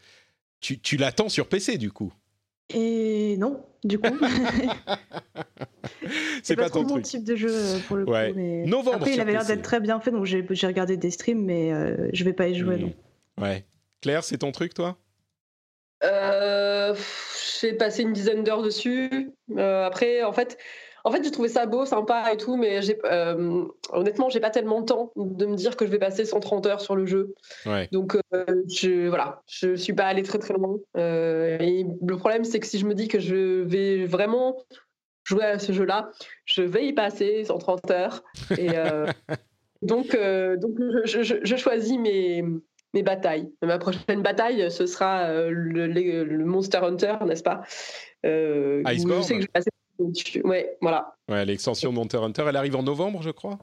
tu, 0.60 0.80
tu 0.80 0.98
l'attends 0.98 1.30
sur 1.30 1.48
PC 1.48 1.78
du 1.78 1.92
coup. 1.92 2.14
Et 2.74 3.36
non, 3.38 3.66
du 3.84 3.98
coup. 3.98 4.16
c'est 6.44 6.56
pas, 6.56 6.64
pas, 6.64 6.70
ton 6.70 6.84
mon 6.84 7.02
type 7.02 7.24
de 7.24 7.36
jeu 7.36 7.52
euh, 7.52 7.80
pour 7.88 7.98
le 7.98 8.06
coup. 8.06 8.12
Mais... 8.12 8.64
Novembre 8.66 8.98
Après, 8.98 9.14
il 9.14 9.22
avait 9.22 9.32
l'air 9.32 9.46
d'être 9.46 9.64
très 9.64 9.80
bien 9.80 10.00
fait, 10.00 10.12
donc 10.12 10.26
j'ai 10.26 10.68
regardé 10.68 10.96
des 10.98 11.10
streams, 11.10 11.44
mais 11.44 11.74
euh, 11.74 12.10
je 12.14 12.24
vais 12.24 12.34
pas 12.34 12.48
y 12.48 12.56
jouer. 12.56 12.78
Hmm. 12.78 12.82
Non. 12.82 12.94
Ouais. 13.44 13.66
Claire, 14.02 14.24
c'est 14.24 14.38
ton 14.38 14.52
truc, 14.52 14.74
toi? 14.74 14.98
Euh, 16.04 16.96
J'ai 17.60 17.74
passé 17.74 18.04
une 18.04 18.14
dizaine 18.14 18.44
d'heures 18.44 18.62
dessus. 18.62 19.32
après, 19.58 20.24
en 20.24 20.32
fait, 20.32 20.58
En 21.04 21.12
fait, 21.12 21.24
j'ai 21.24 21.32
trouvé 21.32 21.50
ça 21.50 21.66
beau, 21.66 21.86
sympa 21.86 22.32
et 22.34 22.38
tout, 22.38 22.58
mais 22.58 22.82
j'ai, 22.82 22.98
euh, 23.06 23.66
honnêtement, 23.92 24.30
j'ai 24.30 24.40
pas 24.40 24.50
tellement 24.50 24.80
le 24.80 24.86
temps 24.86 25.12
de 25.16 25.46
me 25.46 25.56
dire 25.56 25.78
que 25.78 25.86
je 25.86 25.92
vais 25.92 26.00
passer 26.00 26.26
130 26.26 26.66
heures 26.66 26.82
sur 26.82 26.96
le 26.96 27.06
jeu. 27.06 27.36
Donc, 27.92 28.18
euh, 28.34 28.46
je, 28.68 29.08
voilà, 29.08 29.42
je 29.48 29.76
suis 29.76 29.94
pas 29.94 30.06
allée 30.06 30.24
très 30.24 30.40
très 30.40 30.54
loin. 30.54 30.78
Euh, 30.98 31.58
et 31.60 31.86
le 32.06 32.18
problème, 32.18 32.44
c'est 32.44 32.60
que 32.60 32.68
si 32.68 32.80
je 32.80 32.86
me 32.86 32.94
dis 32.94 33.08
que 33.08 33.20
je 33.20 33.62
vais 33.64 34.06
vraiment 34.06 34.58
jouer 35.24 35.46
à 35.46 35.60
ce 35.60 35.72
jeu-là, 35.72 36.12
je 36.46 36.62
vais 36.62 36.88
y 36.88 36.94
passer 36.94 37.44
130 37.46 37.92
heures. 37.92 38.24
Et 38.58 38.70
donc, 39.82 40.18
donc 40.58 40.78
je, 41.06 41.56
choisis 41.56 41.98
mes, 41.98 42.44
mes 42.94 43.04
batailles. 43.04 43.52
Ma 43.62 43.78
prochaine 43.78 44.22
bataille, 44.22 44.70
ce 44.72 44.86
sera 44.86 45.32
le, 45.50 45.88
le 45.88 46.46
Monster 46.46 46.80
Hunter, 46.80 47.16
n'est-ce 47.26 47.44
pas? 47.44 47.62
Iceborne. 48.24 49.22
Je 49.22 49.28
sais 49.28 49.36
que 49.36 49.42
je 49.42 49.46
vais 49.46 49.52
passer 49.54 49.70
Ouais, 50.44 50.78
voilà. 50.82 51.16
Ouais, 51.28 51.46
l'extension 51.46 51.92
Monster 51.92 52.18
Hunter, 52.18 52.46
elle 52.48 52.56
arrive 52.56 52.76
en 52.76 52.84
novembre, 52.84 53.22
je 53.22 53.32
crois? 53.32 53.60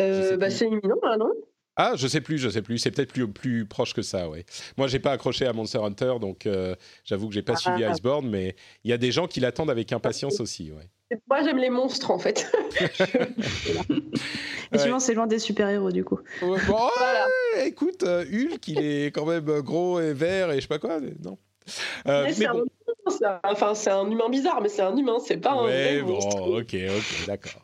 Euh, 0.00 0.36
bah, 0.36 0.50
c'est 0.50 0.66
imminent, 0.66 0.98
là, 1.02 1.16
non? 1.16 1.32
Ah, 1.76 1.94
je 1.96 2.06
sais 2.06 2.20
plus, 2.20 2.38
je 2.38 2.48
sais 2.48 2.62
plus. 2.62 2.78
C'est 2.78 2.92
peut-être 2.92 3.12
plus, 3.12 3.26
plus 3.28 3.66
proche 3.66 3.94
que 3.94 4.02
ça, 4.02 4.28
ouais. 4.28 4.44
Moi, 4.76 4.86
j'ai 4.86 5.00
pas 5.00 5.10
accroché 5.10 5.44
à 5.46 5.52
Monster 5.52 5.78
Hunter, 5.78 6.14
donc 6.20 6.46
euh, 6.46 6.76
j'avoue 7.04 7.28
que 7.28 7.34
j'ai 7.34 7.42
pas 7.42 7.56
suivi 7.56 7.82
ah. 7.84 7.90
Iceborne, 7.90 8.28
mais 8.28 8.54
il 8.84 8.90
y 8.90 8.92
a 8.92 8.96
des 8.96 9.10
gens 9.10 9.26
qui 9.26 9.40
l'attendent 9.40 9.70
avec 9.70 9.92
impatience 9.92 10.40
aussi, 10.40 10.70
ouais. 10.72 10.88
Moi, 11.28 11.42
j'aime 11.42 11.58
les 11.58 11.70
monstres, 11.70 12.10
en 12.10 12.18
fait. 12.18 12.50
Et 14.72 14.78
souvent, 14.78 14.98
c'est 14.98 15.14
loin 15.14 15.26
des 15.26 15.38
super-héros, 15.38 15.92
du 15.92 16.04
coup. 16.04 16.18
bon, 16.40 16.88
écoute, 17.64 18.02
euh, 18.04 18.24
Hulk, 18.24 18.66
il 18.68 18.78
est 18.78 19.06
quand 19.14 19.26
même 19.26 19.60
gros 19.60 20.00
et 20.00 20.12
vert 20.12 20.50
et 20.50 20.56
je 20.56 20.62
sais 20.62 20.68
pas 20.68 20.78
quoi, 20.78 21.00
non 21.00 21.38
euh, 22.06 22.30
mais, 22.38 22.46
bon. 22.46 22.64
enfin, 23.44 23.74
c'est 23.74 23.90
un 23.90 24.10
humain 24.10 24.28
bizarre, 24.28 24.60
mais 24.60 24.68
c'est 24.68 24.82
un 24.82 24.96
humain, 24.96 25.16
c'est 25.24 25.36
pas 25.36 25.52
un. 25.52 25.64
Ouais, 25.64 26.02
bon, 26.02 26.18
ok, 26.18 26.74
ok, 26.74 27.26
d'accord. 27.26 27.62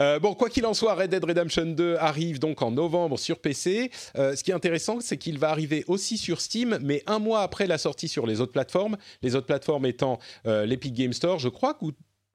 Euh, 0.00 0.18
bon, 0.18 0.34
quoi 0.34 0.48
qu'il 0.48 0.66
en 0.66 0.74
soit, 0.74 0.94
Red 0.94 1.10
Dead 1.10 1.24
Redemption 1.24 1.66
2 1.66 1.96
arrive 1.96 2.40
donc 2.40 2.62
en 2.62 2.72
novembre 2.72 3.18
sur 3.18 3.38
PC. 3.38 3.90
Euh, 4.18 4.34
ce 4.34 4.42
qui 4.42 4.50
est 4.50 4.54
intéressant, 4.54 5.00
c'est 5.00 5.16
qu'il 5.16 5.38
va 5.38 5.50
arriver 5.50 5.84
aussi 5.86 6.18
sur 6.18 6.40
Steam, 6.40 6.78
mais 6.82 7.02
un 7.06 7.20
mois 7.20 7.42
après 7.42 7.68
la 7.68 7.78
sortie 7.78 8.08
sur 8.08 8.26
les 8.26 8.40
autres 8.40 8.52
plateformes. 8.52 8.96
Les 9.22 9.36
autres 9.36 9.46
plateformes 9.46 9.86
étant 9.86 10.18
l'Epic 10.44 10.94
Game 10.94 11.12
Store, 11.12 11.38
je 11.38 11.48
crois, 11.48 11.74
que 11.74 11.86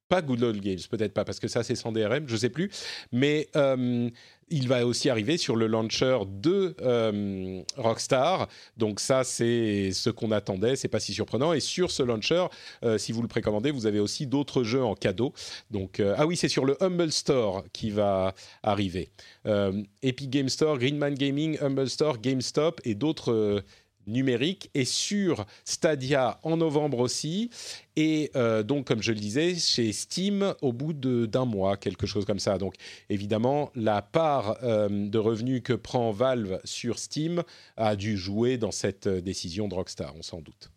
pas 0.07 0.22
Good 0.22 0.41
Old 0.41 0.61
Games, 0.61 0.80
peut-être 0.90 1.14
pas, 1.14 1.26
parce 1.26 1.41
que 1.41 1.49
ça 1.49 1.64
c'est 1.64 1.76
sans 1.76 1.91
DRM, 1.91 2.30
je 2.30 2.38
sais 2.38 2.49
plus. 2.49 2.72
Mais 3.11 3.49
il 4.49 4.68
va 4.68 4.86
aussi 4.86 5.10
arriver 5.10 5.38
sur 5.38 5.56
le 5.56 5.68
launcher 5.68 6.19
de 6.28 6.76
euh, 6.82 7.61
Rockstar. 7.76 8.48
Donc 8.78 8.99
ça, 8.99 9.24
c'est 9.24 9.91
ce 9.91 10.10
qu'on 10.10 10.32
attendait. 10.32 10.76
C'est 10.76 10.88
pas 10.88 10.99
si 10.99 11.14
surprenant. 11.14 11.53
Et 11.53 11.60
sur 11.60 11.91
ce 11.91 12.03
launcher, 12.03 12.45
euh, 12.84 12.98
si 12.98 13.11
vous 13.11 13.22
le 13.22 13.28
précommandez, 13.28 13.72
vous 13.72 13.86
avez 13.86 13.99
aussi 13.99 14.28
d'autres 14.28 14.64
jeux 14.64 14.84
en 14.84 14.95
cadeau. 14.95 15.34
Donc 15.72 15.99
euh, 15.99 16.15
ah 16.18 16.26
oui, 16.26 16.38
c'est 16.38 16.48
sur 16.48 16.65
le 16.65 16.82
Humble 16.82 17.11
Store 17.11 17.64
qui 17.74 17.90
va 17.90 18.34
arriver. 18.64 19.10
Epic 20.02 20.30
Game 20.30 20.49
Store, 20.49 20.78
Greenman 20.78 21.14
Gaming, 21.14 21.57
Humble 21.61 21.90
Store, 21.90 22.19
GameStop 22.19 22.82
et 22.84 22.95
d'autres 22.95 23.64
numérique 24.08 24.70
et 24.74 24.86
sur 24.86 25.46
Stadia 25.66 26.40
en 26.44 26.58
novembre 26.58 27.00
aussi. 27.00 27.50
Et 27.96 28.32
euh, 28.36 28.64
donc, 28.64 28.86
comme 28.86 29.02
je 29.02 29.12
le 29.12 29.20
disais, 29.20 29.56
chez 29.56 29.92
Steam 29.92 30.54
au 30.62 30.72
bout 30.72 30.94
d'un 30.94 31.46
mois, 31.46 31.78
quelque 31.78 32.08
chose 32.08 32.26
comme 32.26 32.40
ça. 32.40 32.58
Donc, 32.58 32.76
évidemment, 33.10 33.72
la 33.76 34.02
part 34.02 34.58
euh, 34.64 34.88
de 34.90 35.18
revenus 35.18 35.62
que 35.64 35.74
prend 35.74 36.12
Valve 36.12 36.60
sur 36.64 37.00
Steam 37.00 37.44
a 37.76 37.96
dû 37.96 38.18
jouer 38.18 38.58
dans 38.58 38.72
cette 38.72 39.08
euh, 39.08 39.22
décision 39.22 39.68
de 39.68 39.74
Rockstar, 39.74 40.14
on 40.16 40.22
s'en 40.22 40.42
doute. 40.42 40.70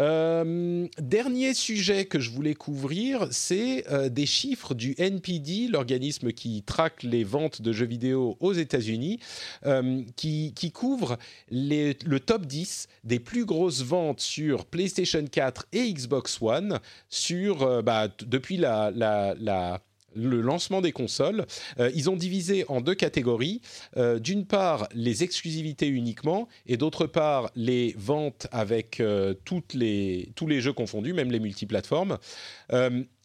Euh, 0.00 0.86
dernier 0.98 1.54
sujet 1.54 2.04
que 2.04 2.20
je 2.20 2.30
voulais 2.30 2.54
couvrir, 2.54 3.26
c'est 3.30 3.84
euh, 3.90 4.08
des 4.08 4.26
chiffres 4.26 4.74
du 4.74 4.94
NPD, 4.96 5.68
l'organisme 5.68 6.32
qui 6.32 6.62
traque 6.62 7.02
les 7.02 7.24
ventes 7.24 7.62
de 7.62 7.72
jeux 7.72 7.86
vidéo 7.86 8.36
aux 8.40 8.52
États-Unis, 8.52 9.18
euh, 9.66 10.02
qui, 10.16 10.52
couvre 10.72 11.16
le 11.50 12.18
top 12.18 12.46
10 12.46 12.88
des 13.04 13.18
plus 13.18 13.44
grosses 13.44 13.82
ventes 13.82 14.20
sur 14.20 14.66
PlayStation 14.66 15.24
4 15.24 15.66
et 15.72 15.92
Xbox 15.92 16.38
One 16.40 16.78
sur, 17.08 17.82
bah, 17.82 18.08
depuis 18.26 18.58
la 18.58 19.80
le 20.14 20.40
lancement 20.40 20.80
des 20.80 20.92
consoles, 20.92 21.46
euh, 21.78 21.90
ils 21.94 22.10
ont 22.10 22.16
divisé 22.16 22.64
en 22.68 22.80
deux 22.80 22.94
catégories. 22.94 23.60
Euh, 23.96 24.18
d'une 24.18 24.46
part, 24.46 24.88
les 24.94 25.22
exclusivités 25.22 25.88
uniquement, 25.88 26.48
et 26.66 26.76
d'autre 26.76 27.06
part, 27.06 27.50
les 27.54 27.94
ventes 27.98 28.46
avec 28.52 29.00
euh, 29.00 29.34
toutes 29.44 29.74
les, 29.74 30.32
tous 30.34 30.46
les 30.46 30.60
jeux 30.60 30.72
confondus, 30.72 31.12
même 31.12 31.30
les 31.30 31.40
multiplateformes. 31.40 32.18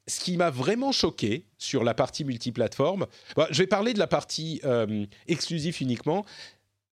ce 0.05 0.19
qui 0.19 0.35
m'a 0.35 0.49
vraiment 0.49 0.91
choqué 0.91 1.45
sur 1.57 1.85
la 1.85 1.93
partie 1.93 2.25
multiplateforme, 2.25 3.07
bah, 3.37 3.47
je 3.51 3.59
vais 3.59 3.67
parler 3.67 3.93
de 3.93 3.99
la 3.99 4.07
partie 4.07 4.61
exclusive 5.27 5.77
uniquement. 5.79 6.25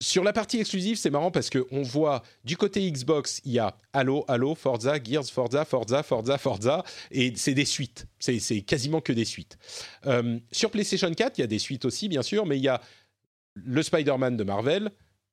Sur 0.01 0.24
la 0.24 0.35
partie 0.35 0.60
exclusive, 0.60 0.98
c'est 0.98 1.09
marrant 1.09 1.31
parce 1.31 1.48
qu'on 1.48 1.82
voit 1.82 2.23
du 2.44 2.59
côté 2.59 2.90
Xbox, 2.90 3.40
il 3.47 3.52
y 3.52 3.59
a 3.59 3.74
Halo, 3.94 4.27
Halo, 4.28 4.55
Forza, 4.55 5.02
Gears, 5.02 5.24
Forza, 5.31 5.64
Forza, 5.64 6.02
Forza, 6.02 6.36
Forza, 6.36 6.85
et 7.10 7.32
c'est 7.35 7.55
des 7.55 7.64
suites. 7.64 8.06
C'est 8.18 8.60
quasiment 8.60 9.01
que 9.01 9.14
des 9.14 9.24
suites. 9.24 9.56
Euh, 10.06 10.39
sur 10.52 10.70
PlayStation 10.70 11.10
4, 11.10 11.39
il 11.39 11.40
y 11.40 11.44
a 11.44 11.47
des 11.47 11.59
suites 11.59 11.86
aussi, 11.86 12.09
bien 12.09 12.23
sûr, 12.23 12.44
mais 12.44 12.59
il 12.59 12.62
y 12.64 12.68
a 12.68 12.82
le 13.55 13.82
Spider-Man 13.82 14.36
de 14.36 14.44
Marvel. 14.44 14.90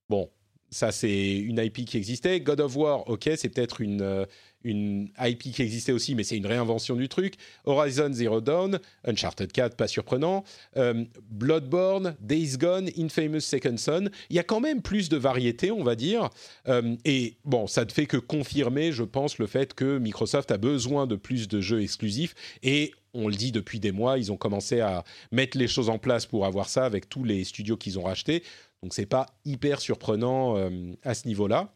Bon, 0.07 0.29
ça 0.69 0.93
c'est 0.93 1.35
une 1.35 1.59
IP 1.59 1.85
qui 1.85 1.97
existait. 1.97 2.39
God 2.39 2.61
of 2.61 2.75
War, 2.77 3.09
ok, 3.09 3.31
c'est 3.35 3.49
peut-être 3.49 3.81
une, 3.81 4.01
euh, 4.01 4.25
une 4.63 5.09
IP 5.19 5.53
qui 5.53 5.61
existait 5.61 5.91
aussi, 5.91 6.15
mais 6.15 6.23
c'est 6.23 6.37
une 6.37 6.45
réinvention 6.45 6.95
du 6.95 7.09
truc. 7.09 7.35
Horizon 7.65 8.11
Zero 8.11 8.41
Dawn, 8.41 8.79
Uncharted 9.05 9.51
4, 9.51 9.75
pas 9.75 9.87
surprenant. 9.87 10.43
Euh, 10.77 11.05
Bloodborne, 11.29 12.15
Days 12.19 12.57
Gone, 12.57 12.89
Infamous 12.97 13.41
Second 13.41 13.77
Son. 13.77 14.09
Il 14.29 14.35
y 14.35 14.39
a 14.39 14.43
quand 14.43 14.59
même 14.59 14.81
plus 14.81 15.09
de 15.09 15.17
variété, 15.17 15.71
on 15.71 15.83
va 15.83 15.95
dire. 15.95 16.29
Euh, 16.67 16.95
et 17.05 17.35
bon, 17.45 17.67
ça 17.67 17.85
ne 17.85 17.91
fait 17.91 18.05
que 18.05 18.17
confirmer, 18.17 18.91
je 18.91 19.03
pense, 19.03 19.37
le 19.37 19.47
fait 19.47 19.73
que 19.73 19.97
Microsoft 19.97 20.51
a 20.51 20.57
besoin 20.57 21.07
de 21.07 21.15
plus 21.15 21.47
de 21.47 21.61
jeux 21.61 21.81
exclusifs. 21.81 22.35
Et 22.63 22.93
on 23.13 23.27
le 23.27 23.35
dit 23.35 23.51
depuis 23.51 23.79
des 23.79 23.91
mois, 23.91 24.17
ils 24.17 24.31
ont 24.31 24.37
commencé 24.37 24.79
à 24.79 25.03
mettre 25.31 25.57
les 25.57 25.67
choses 25.67 25.89
en 25.89 25.99
place 25.99 26.25
pour 26.25 26.45
avoir 26.45 26.69
ça 26.69 26.85
avec 26.85 27.09
tous 27.09 27.23
les 27.23 27.43
studios 27.43 27.77
qu'ils 27.77 27.99
ont 27.99 28.03
rachetés. 28.03 28.43
Donc 28.81 28.93
c'est 28.93 29.05
pas 29.05 29.27
hyper 29.45 29.79
surprenant 29.79 30.57
euh, 30.57 30.93
à 31.03 31.13
ce 31.13 31.27
niveau-là. 31.27 31.73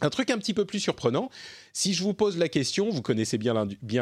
Un 0.00 0.10
truc 0.10 0.30
un 0.30 0.38
petit 0.38 0.54
peu 0.54 0.64
plus 0.64 0.80
surprenant, 0.80 1.30
si 1.72 1.94
je 1.94 2.02
vous 2.02 2.14
pose 2.14 2.36
la 2.36 2.48
question, 2.48 2.90
vous 2.90 3.00
connaissez 3.00 3.38
bien 3.38 3.54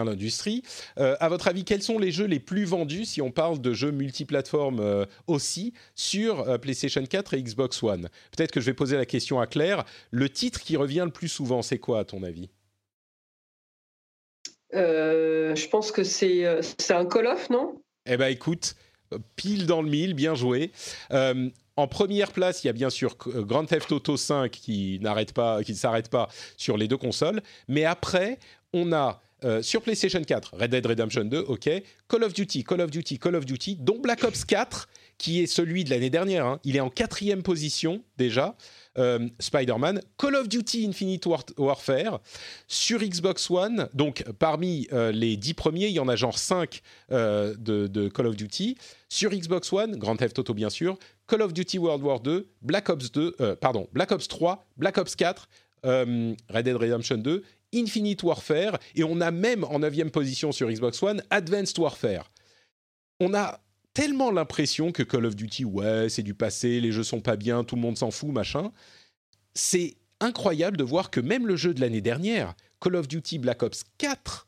l'industrie, 0.05 0.63
euh, 0.99 1.17
à 1.21 1.29
votre 1.29 1.49
avis, 1.49 1.65
quels 1.65 1.83
sont 1.83 1.99
les 1.99 2.11
jeux 2.11 2.25
les 2.25 2.41
plus 2.41 2.65
vendus, 2.65 3.05
si 3.05 3.21
on 3.21 3.31
parle 3.31 3.61
de 3.61 3.75
jeux 3.75 3.91
multiplateformes 3.91 4.81
euh, 4.81 5.05
aussi, 5.27 5.75
sur 5.95 6.49
euh, 6.49 6.57
PlayStation 6.57 7.05
4 7.05 7.35
et 7.35 7.43
Xbox 7.43 7.83
One? 7.83 8.09
Peut-être 8.35 8.53
que 8.53 8.61
je 8.61 8.67
vais 8.67 8.75
poser 8.75 8.97
la 8.97 9.05
question 9.05 9.39
à 9.39 9.47
Claire. 9.47 9.85
Le 10.11 10.31
titre 10.31 10.61
qui 10.61 10.79
revient 10.79 11.03
le 11.05 11.13
plus 11.13 11.29
souvent, 11.29 11.61
c'est 11.61 11.79
quoi 11.79 12.01
à 12.01 12.05
ton 12.05 12.23
avis? 12.23 12.49
Je 14.73 15.69
pense 15.69 15.93
que 15.93 16.03
c'est 16.03 16.47
un 16.91 17.05
Call 17.05 17.27
of, 17.27 17.51
non? 17.51 17.83
Eh 18.07 18.17
bien 18.17 18.29
écoute, 18.29 18.75
pile 19.37 19.67
dans 19.67 19.83
le 19.83 19.89
mille, 19.89 20.15
bien 20.15 20.35
joué. 20.35 20.71
En 21.77 21.89
première 21.89 22.33
place, 22.33 22.65
il 22.65 22.67
y 22.67 22.71
a 22.71 22.75
bien 22.75 22.91
sûr 22.91 23.17
euh, 23.29 23.43
Grand 23.45 23.65
Theft 23.65 23.91
Auto 23.93 24.17
5 24.17 24.51
qui 24.51 24.99
n'arrête 25.01 25.33
pas, 25.33 25.63
qui 25.65 25.73
ne 25.73 25.77
s'arrête 25.77 26.11
pas 26.11 26.29
sur 26.57 26.77
les 26.77 26.87
deux 26.87 26.99
consoles. 26.99 27.41
Mais 27.67 27.85
après, 27.85 28.39
on 28.75 28.93
a 28.93 29.23
euh, 29.45 29.63
sur 29.63 29.81
PlayStation 29.81 30.23
4 30.23 30.55
Red 30.59 30.71
Dead 30.71 30.87
Redemption 30.87 31.25
2, 31.25 31.39
ok, 31.39 31.71
Call 32.09 32.25
of 32.25 32.35
Duty, 32.35 32.65
Call 32.65 32.83
of 32.83 32.91
Duty, 32.91 33.19
Call 33.19 33.37
of 33.37 33.47
Duty, 33.47 33.77
dont 33.77 33.99
Black 33.99 34.23
Ops 34.23 34.45
4, 34.45 34.89
qui 35.17 35.43
est 35.43 35.47
celui 35.47 35.85
de 35.85 35.91
l'année 35.91 36.11
dernière. 36.11 36.45
Hein. 36.47 36.61
il 36.65 36.77
est 36.77 36.81
en 36.81 36.91
quatrième 36.91 37.43
position 37.43 38.03
déjà. 38.19 38.55
Euh, 38.99 39.27
Spider-Man, 39.39 40.03
Call 40.19 40.37
of 40.37 40.49
Duty 40.49 40.87
Infinite 40.87 41.27
Warfare 41.57 42.21
sur 42.67 43.01
Xbox 43.01 43.51
One. 43.51 43.89
Donc 43.95 44.23
parmi 44.39 44.87
les 45.13 45.37
dix 45.39 45.55
premiers, 45.55 45.87
il 45.87 45.95
y 45.95 45.99
en 45.99 46.09
a 46.09 46.17
genre 46.17 46.37
5 46.37 46.83
de, 47.11 47.55
de, 47.57 48.09
Call 48.09 48.27
of 48.27 48.37
Duty. 48.37 48.77
Sur 49.09 49.31
Xbox 49.31 49.73
One, 49.73 49.97
Grand 49.97 50.17
Theft 50.17 50.39
Auto 50.39 50.55
bien 50.55 50.71
sûr, 50.71 50.99
Call 51.27 51.43
of 51.43 51.53
Duty 51.53 51.79
World 51.79 52.03
War 52.03 52.21
2, 52.21 52.47
Black 52.63 52.89
Ops 52.89 53.11
2, 53.13 53.37
euh, 53.41 53.57
pardon, 53.57 53.89
Black 53.93 54.13
Ops 54.13 54.29
3, 54.29 54.67
Black 54.77 54.99
Ops 54.99 55.17
4, 55.17 55.49
euh, 55.85 56.35
Red 56.49 56.65
Dead 56.65 56.77
Redemption 56.77 57.17
2, 57.17 57.43
Infinite 57.75 58.23
Warfare, 58.23 58.79
et 58.95 59.03
on 59.03 59.21
a 59.21 59.31
même 59.31 59.65
en 59.65 59.79
9 59.79 60.11
position 60.11 60.53
sur 60.53 60.71
Xbox 60.71 61.03
One 61.03 61.23
Advanced 61.31 61.79
Warfare. 61.79 62.31
On 63.21 63.35
a 63.35 63.61
tellement 63.95 64.31
l'impression 64.31 64.93
que 64.93 65.03
Call 65.03 65.27
of 65.27 65.37
Duty, 65.37 65.65
ouais, 65.65 66.09
c'est 66.09 66.23
du 66.23 66.35
passé, 66.35 66.81
les 66.81 66.93
jeux 66.93 67.03
sont 67.03 67.21
pas 67.21 67.37
bien, 67.37 67.65
tout 67.65 67.77
le 67.77 67.83
monde 67.83 67.99
s'en 67.99 68.11
fout, 68.11 68.31
machin. 68.31 68.73
C'est 69.55 69.97
incroyable 70.21 70.77
de 70.77 70.85
voir 70.85 71.11
que 71.11 71.21
même 71.21 71.47
le 71.47 71.57
jeu 71.57 71.75
de 71.75 71.81
l'année 71.81 72.01
dernière, 72.01 72.55
Call 72.81 72.97
of 72.97 73.09
Duty 73.09 73.39
Black 73.39 73.63
Ops 73.63 73.85
4, 73.99 74.47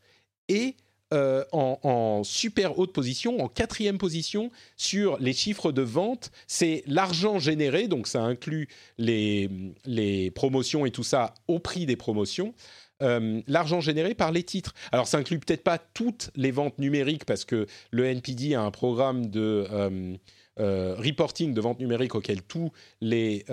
est 0.49 0.77
euh, 1.13 1.45
en, 1.53 2.23
super 2.25 2.79
haute 2.79 2.93
position, 2.93 3.41
en 3.41 3.49
quatrième 3.49 3.99
position 3.99 4.51
sur 4.77 5.19
les 5.19 5.33
chiffres 5.33 5.71
de 5.71 5.83
vente. 5.83 6.33
C'est 6.47 6.83
l'argent 6.87 7.39
généré, 7.39 7.87
donc 7.87 8.09
ça 8.09 8.23
inclut 8.23 8.69
les, 8.99 9.49
les 9.85 10.31
promotions 10.31 10.87
et 10.87 10.91
tout 10.91 11.05
ça 11.05 11.35
au 11.47 11.59
prix 11.59 11.87
des 11.87 11.97
promotions. 11.97 12.55
Euh, 13.03 13.43
l'argent 13.49 13.81
généré 13.81 14.15
par 14.15 14.31
les 14.31 14.45
titres. 14.45 14.73
Alors 14.93 15.09
ça 15.09 15.19
inclut 15.19 15.41
peut-être 15.41 15.65
pas 15.65 15.79
toutes 15.79 16.31
les 16.37 16.53
ventes 16.53 16.79
numériques 16.79 17.25
parce 17.25 17.45
que 17.45 17.67
le 17.91 18.07
NPD 18.07 18.55
a 18.55 18.63
un 18.63 18.71
programme 18.71 19.27
de 19.27 19.67
euh, 19.71 20.17
euh, 20.61 20.95
reporting 20.97 21.55
de 21.55 21.61
vente 21.61 21.81
numérique 21.81 22.15
auquel 22.15 22.43
tous 22.43 22.71
les 23.01 23.45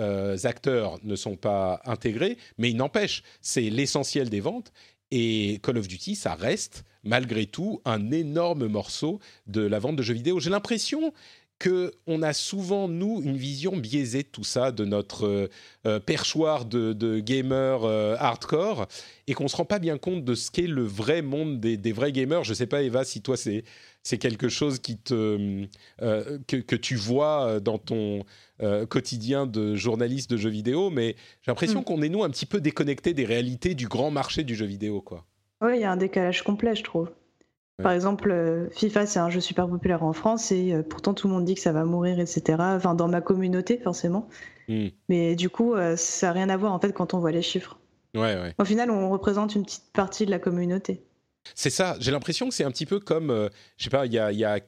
acteurs 0.44 0.98
ne 1.02 1.16
sont 1.16 1.36
pas 1.36 1.80
intégrés, 1.84 2.36
mais 2.56 2.70
il 2.70 2.76
n'empêche, 2.76 3.24
c'est 3.40 3.68
l'essentiel 3.68 4.30
des 4.30 4.40
ventes. 4.40 4.72
Et 5.10 5.60
Call 5.62 5.76
of 5.76 5.88
Duty, 5.88 6.14
ça 6.14 6.34
reste 6.34 6.84
malgré 7.04 7.46
tout 7.46 7.82
un 7.84 8.12
énorme 8.12 8.66
morceau 8.66 9.18
de 9.46 9.60
la 9.60 9.78
vente 9.78 9.96
de 9.96 10.02
jeux 10.02 10.14
vidéo. 10.14 10.40
J'ai 10.40 10.50
l'impression 10.50 11.12
que 11.62 11.92
on 12.08 12.22
a 12.22 12.32
souvent 12.32 12.88
nous 12.88 13.22
une 13.22 13.36
vision 13.36 13.76
biaisée 13.76 14.24
de 14.24 14.28
tout 14.28 14.42
ça, 14.42 14.72
de 14.72 14.84
notre 14.84 15.28
euh, 15.28 15.48
euh, 15.86 16.00
perchoir 16.00 16.64
de, 16.64 16.92
de 16.92 17.20
gamers 17.20 17.84
euh, 17.84 18.16
hardcore, 18.18 18.88
et 19.28 19.34
qu'on 19.34 19.46
se 19.46 19.54
rend 19.54 19.64
pas 19.64 19.78
bien 19.78 19.96
compte 19.96 20.24
de 20.24 20.34
ce 20.34 20.50
qu'est 20.50 20.66
le 20.66 20.82
vrai 20.82 21.22
monde 21.22 21.60
des, 21.60 21.92
vrais 21.92 22.10
gamers. 22.10 22.42
Je 22.42 22.52
sais 22.52 22.66
pas 22.66 22.82
Eva 22.82 23.04
si 23.04 23.22
toi 23.22 23.36
c'est 23.36 23.62
c'est 24.02 24.18
quelque 24.18 24.48
chose 24.48 24.80
qui 24.80 24.96
te 24.98 25.64
que, 26.48 26.56
que, 26.56 26.74
tu 26.74 26.96
vois 26.96 27.60
dans 27.60 27.78
ton 27.78 28.24
quotidien 28.88 29.46
de 29.46 29.76
journaliste 29.76 30.28
de 30.28 30.36
jeux 30.36 30.50
vidéo, 30.50 30.90
mais 30.90 31.14
j'ai 31.42 31.52
l'impression 31.52 31.82
mm. 31.82 31.84
qu'on 31.84 32.02
est 32.02 32.08
nous 32.08 32.24
un 32.24 32.30
petit 32.30 32.46
peu 32.46 32.60
déconnecté 32.60 33.14
des 33.14 33.24
réalités 33.24 33.76
du 33.76 33.86
grand 33.86 34.10
marché 34.10 34.42
du 34.42 34.56
jeu 34.56 34.66
vidéo, 34.66 35.00
quoi. 35.00 35.24
Oui, 35.60 35.74
il 35.76 35.80
y 35.82 35.84
a 35.84 35.92
un 35.92 35.96
décalage 35.96 36.42
complet, 36.42 36.74
je 36.74 36.82
trouve. 36.82 37.10
Par 37.78 37.92
exemple, 37.92 38.30
euh, 38.30 38.68
FIFA, 38.70 39.06
c'est 39.06 39.18
un 39.18 39.30
jeu 39.30 39.40
super 39.40 39.68
populaire 39.68 40.02
en 40.02 40.12
France 40.12 40.52
et 40.52 40.72
euh, 40.72 40.82
pourtant 40.82 41.14
tout 41.14 41.26
le 41.26 41.34
monde 41.34 41.44
dit 41.44 41.54
que 41.54 41.60
ça 41.60 41.72
va 41.72 41.84
mourir, 41.84 42.20
etc. 42.20 42.58
Enfin, 42.58 42.94
dans 42.94 43.08
ma 43.08 43.20
communauté, 43.20 43.78
forcément. 43.78 44.28
Hmm. 44.68 44.88
Mais 45.08 45.34
du 45.36 45.48
coup, 45.48 45.74
euh, 45.74 45.96
ça 45.96 46.28
n'a 46.28 46.32
rien 46.32 46.48
à 46.48 46.56
voir 46.56 46.72
en 46.72 46.78
fait 46.78 46.92
quand 46.92 47.14
on 47.14 47.18
voit 47.18 47.32
les 47.32 47.42
chiffres. 47.42 47.78
Ouais, 48.14 48.36
ouais. 48.36 48.54
Au 48.58 48.64
final, 48.64 48.90
on 48.90 49.10
représente 49.10 49.54
une 49.54 49.64
petite 49.64 49.90
partie 49.92 50.26
de 50.26 50.30
la 50.30 50.38
communauté. 50.38 51.02
C'est 51.54 51.70
ça. 51.70 51.96
J'ai 51.98 52.10
l'impression 52.10 52.48
que 52.48 52.54
c'est 52.54 52.64
un 52.64 52.70
petit 52.70 52.86
peu 52.86 53.00
comme, 53.00 53.48
je 53.78 53.84
sais 53.84 53.90
pas, 53.90 54.06
il 54.06 54.12
y 54.12 54.18
a, 54.18 54.60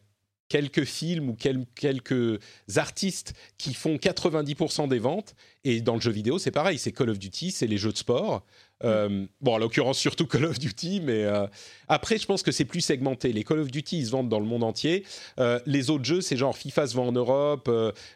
quelques 0.48 0.84
films 0.84 1.30
ou 1.30 1.36
quelques 1.74 2.38
artistes 2.76 3.34
qui 3.58 3.74
font 3.74 3.96
90% 3.96 4.88
des 4.88 4.98
ventes. 4.98 5.34
Et 5.64 5.80
dans 5.80 5.94
le 5.94 6.00
jeu 6.00 6.10
vidéo, 6.10 6.38
c'est 6.38 6.50
pareil. 6.50 6.78
C'est 6.78 6.92
Call 6.92 7.10
of 7.10 7.18
Duty, 7.18 7.50
c'est 7.50 7.66
les 7.66 7.76
jeux 7.76 7.92
de 7.92 7.96
sport. 7.96 8.44
Euh, 8.82 9.26
bon, 9.40 9.54
en 9.54 9.58
l'occurrence, 9.58 9.98
surtout 9.98 10.26
Call 10.26 10.44
of 10.44 10.58
Duty, 10.58 11.00
mais 11.00 11.24
euh, 11.24 11.46
après, 11.88 12.18
je 12.18 12.26
pense 12.26 12.42
que 12.42 12.52
c'est 12.52 12.64
plus 12.64 12.80
segmenté. 12.80 13.32
Les 13.32 13.44
Call 13.44 13.60
of 13.60 13.70
Duty, 13.70 13.98
ils 13.98 14.06
se 14.06 14.10
vendent 14.10 14.28
dans 14.28 14.40
le 14.40 14.46
monde 14.46 14.64
entier. 14.64 15.04
Euh, 15.38 15.60
les 15.66 15.90
autres 15.90 16.04
jeux, 16.04 16.20
c'est 16.20 16.36
genre 16.36 16.56
FIFA 16.56 16.88
se 16.88 16.94
vend 16.94 17.08
en 17.08 17.12
Europe, 17.12 17.70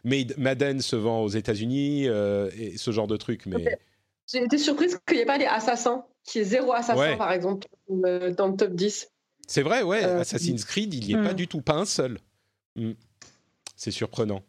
Madden 0.05 0.81
se 0.81 0.97
vend 0.97 1.23
aux 1.23 1.29
États-Unis, 1.29 2.07
et 2.07 2.77
ce 2.77 2.91
genre 2.91 3.07
de 3.07 3.17
trucs. 3.17 3.47
Mais... 3.47 3.79
J'ai 4.31 4.43
été 4.43 4.59
surprise 4.59 4.99
qu'il 5.07 5.17
n'y 5.17 5.23
ait 5.23 5.27
pas 5.27 5.39
les 5.39 5.47
assassins, 5.47 6.05
qui 6.25 6.41
est 6.41 6.45
zéro 6.45 6.73
assassin, 6.73 7.17
par 7.17 7.33
exemple, 7.33 7.67
dans 7.89 8.49
le 8.49 8.57
top 8.57 8.75
10. 8.75 9.09
C'est 9.47 9.63
vrai, 9.63 9.83
ouais. 9.83 10.05
Assassin's 10.05 10.65
Creed, 10.65 10.93
il 10.93 11.07
n'y 11.07 11.13
est 11.13 11.23
pas 11.23 11.33
hmm. 11.33 11.37
du 11.37 11.49
tout, 11.49 11.63
pas 11.63 11.77
un 11.77 11.87
seul. 11.87 12.19
Hmm. 12.77 12.93
C'est 13.77 13.91
surprenant. 13.91 14.43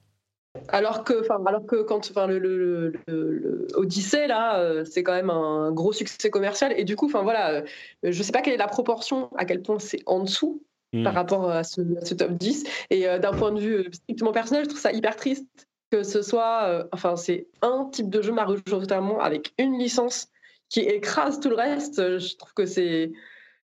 Alors 0.68 1.03
que, 1.03 1.14
alors 1.48 1.65
que 1.65 1.81
quand, 1.81 2.10
enfin, 2.10 2.27
le, 2.27 2.40
le, 2.40 3.68
Odyssey 3.76 4.27
là, 4.27 4.60
euh, 4.60 4.86
c'est 4.86 5.03
quand 5.03 5.14
même 5.14 5.30
un 5.30 5.72
gros 5.72 5.94
succès 5.94 6.30
commercial 6.30 6.73
et 6.77 6.84
du 6.84 6.95
coup, 6.95 7.06
enfin 7.06 7.23
voilà, 7.23 7.52
euh, 7.52 7.61
je 8.03 8.23
sais 8.23 8.31
pas 8.31 8.41
quelle 8.41 8.53
est 8.53 8.57
la 8.57 8.68
proportion, 8.68 9.30
à 9.38 9.45
quel 9.45 9.61
point 9.61 9.80
c'est 9.80 10.02
en 10.06 10.19
dessous 10.19 10.61
hmm. 10.94 11.03
par 11.03 11.14
rapport 11.14 11.49
à 11.49 11.64
ce, 11.64 11.81
top 12.14 12.31
10. 12.31 12.64
Et 12.90 13.07
euh, 13.07 13.19
d'un 13.19 13.34
point 13.34 13.52
de 13.52 13.60
vue 13.60 13.90
strictement 13.91 14.31
personnel, 14.31 14.64
je 14.65 14.69
trouve 14.69 14.81
ça 14.81 14.91
hyper 14.91 15.15
triste 15.15 15.45
que 15.91 16.03
ce 16.03 16.22
soit, 16.22 16.88
enfin, 16.91 17.15
c'est 17.15 17.48
un 17.64 17.90
type 17.91 18.11
de 18.11 18.22
jeu 18.22 18.31
majoritairement 18.31 19.22
avec 19.22 19.56
une 19.57 19.80
licence 19.80 20.27
qui 20.69 20.81
écrase 20.81 21.40
tout 21.40 21.49
le 21.49 21.56
reste. 21.56 21.95
Je 22.19 22.38
trouve 22.38 22.53
que 22.53 22.68
c'est 22.68 23.11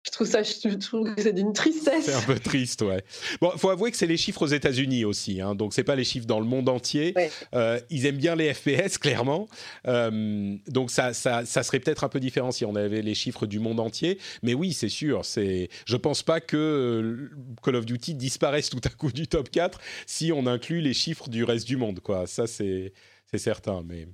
je 0.07 0.12
trouve 0.12 0.27
ça, 0.28 0.43
je 0.43 0.77
trouve 0.77 1.15
que 1.15 1.20
c'est 1.20 1.33
d'une 1.33 1.53
tristesse. 1.53 2.05
C'est 2.05 2.15
un 2.15 2.23
peu 2.23 2.39
triste, 2.39 2.83
ouais. 2.83 3.03
Bon, 3.41 3.51
faut 3.57 3.70
avouer 3.70 3.91
que 3.91 3.97
c'est 3.97 4.07
les 4.07 4.16
chiffres 4.16 4.43
aux 4.43 4.47
États-Unis 4.47 5.05
aussi, 5.05 5.41
hein, 5.41 5.57
donc 5.57 5.74
c'est 5.74 5.83
pas 5.83 5.97
les 5.97 6.05
chiffres 6.05 6.27
dans 6.27 6.39
le 6.39 6.47
monde 6.47 6.69
entier. 6.69 7.12
Euh, 7.55 7.81
ils 7.91 8.07
aiment 8.07 8.16
bien 8.16 8.37
les 8.37 8.55
FPS, 8.55 8.99
clairement. 9.01 9.49
Euh, 9.89 10.57
donc 10.69 10.93
ça, 10.93 11.12
ça, 11.12 11.45
ça 11.45 11.65
serait 11.65 11.81
peut-être 11.81 12.05
un 12.05 12.09
peu 12.09 12.20
différent 12.20 12.53
si 12.53 12.65
on 12.65 12.77
avait 12.77 13.03
les 13.03 13.15
chiffres 13.15 13.47
du 13.47 13.59
monde 13.59 13.81
entier. 13.81 14.19
Mais 14.45 14.55
oui, 14.55 14.73
c'est 14.73 14.89
sûr. 14.89 15.24
C'est, 15.24 15.69
je 15.87 15.97
pense 15.97 16.23
pas 16.23 16.41
que 16.41 16.57
euh, 16.57 17.31
Call 17.65 17.74
of 17.74 17.85
Duty 17.85 18.15
disparaisse 18.15 18.70
tout 18.70 18.81
à 18.85 18.91
coup 18.91 19.11
du 19.11 19.27
top 19.27 19.51
4 19.51 19.81
si 20.07 20.31
on 20.33 20.47
inclut 20.47 20.81
les 20.81 20.95
chiffres 20.95 21.28
du 21.28 21.43
reste 21.43 21.66
du 21.66 21.77
monde, 21.77 21.99
quoi. 21.99 22.28
Ça, 22.28 22.47
c'est, 22.47 22.93
c'est 23.28 23.39
certain, 23.39 23.83
mais. 23.85 24.07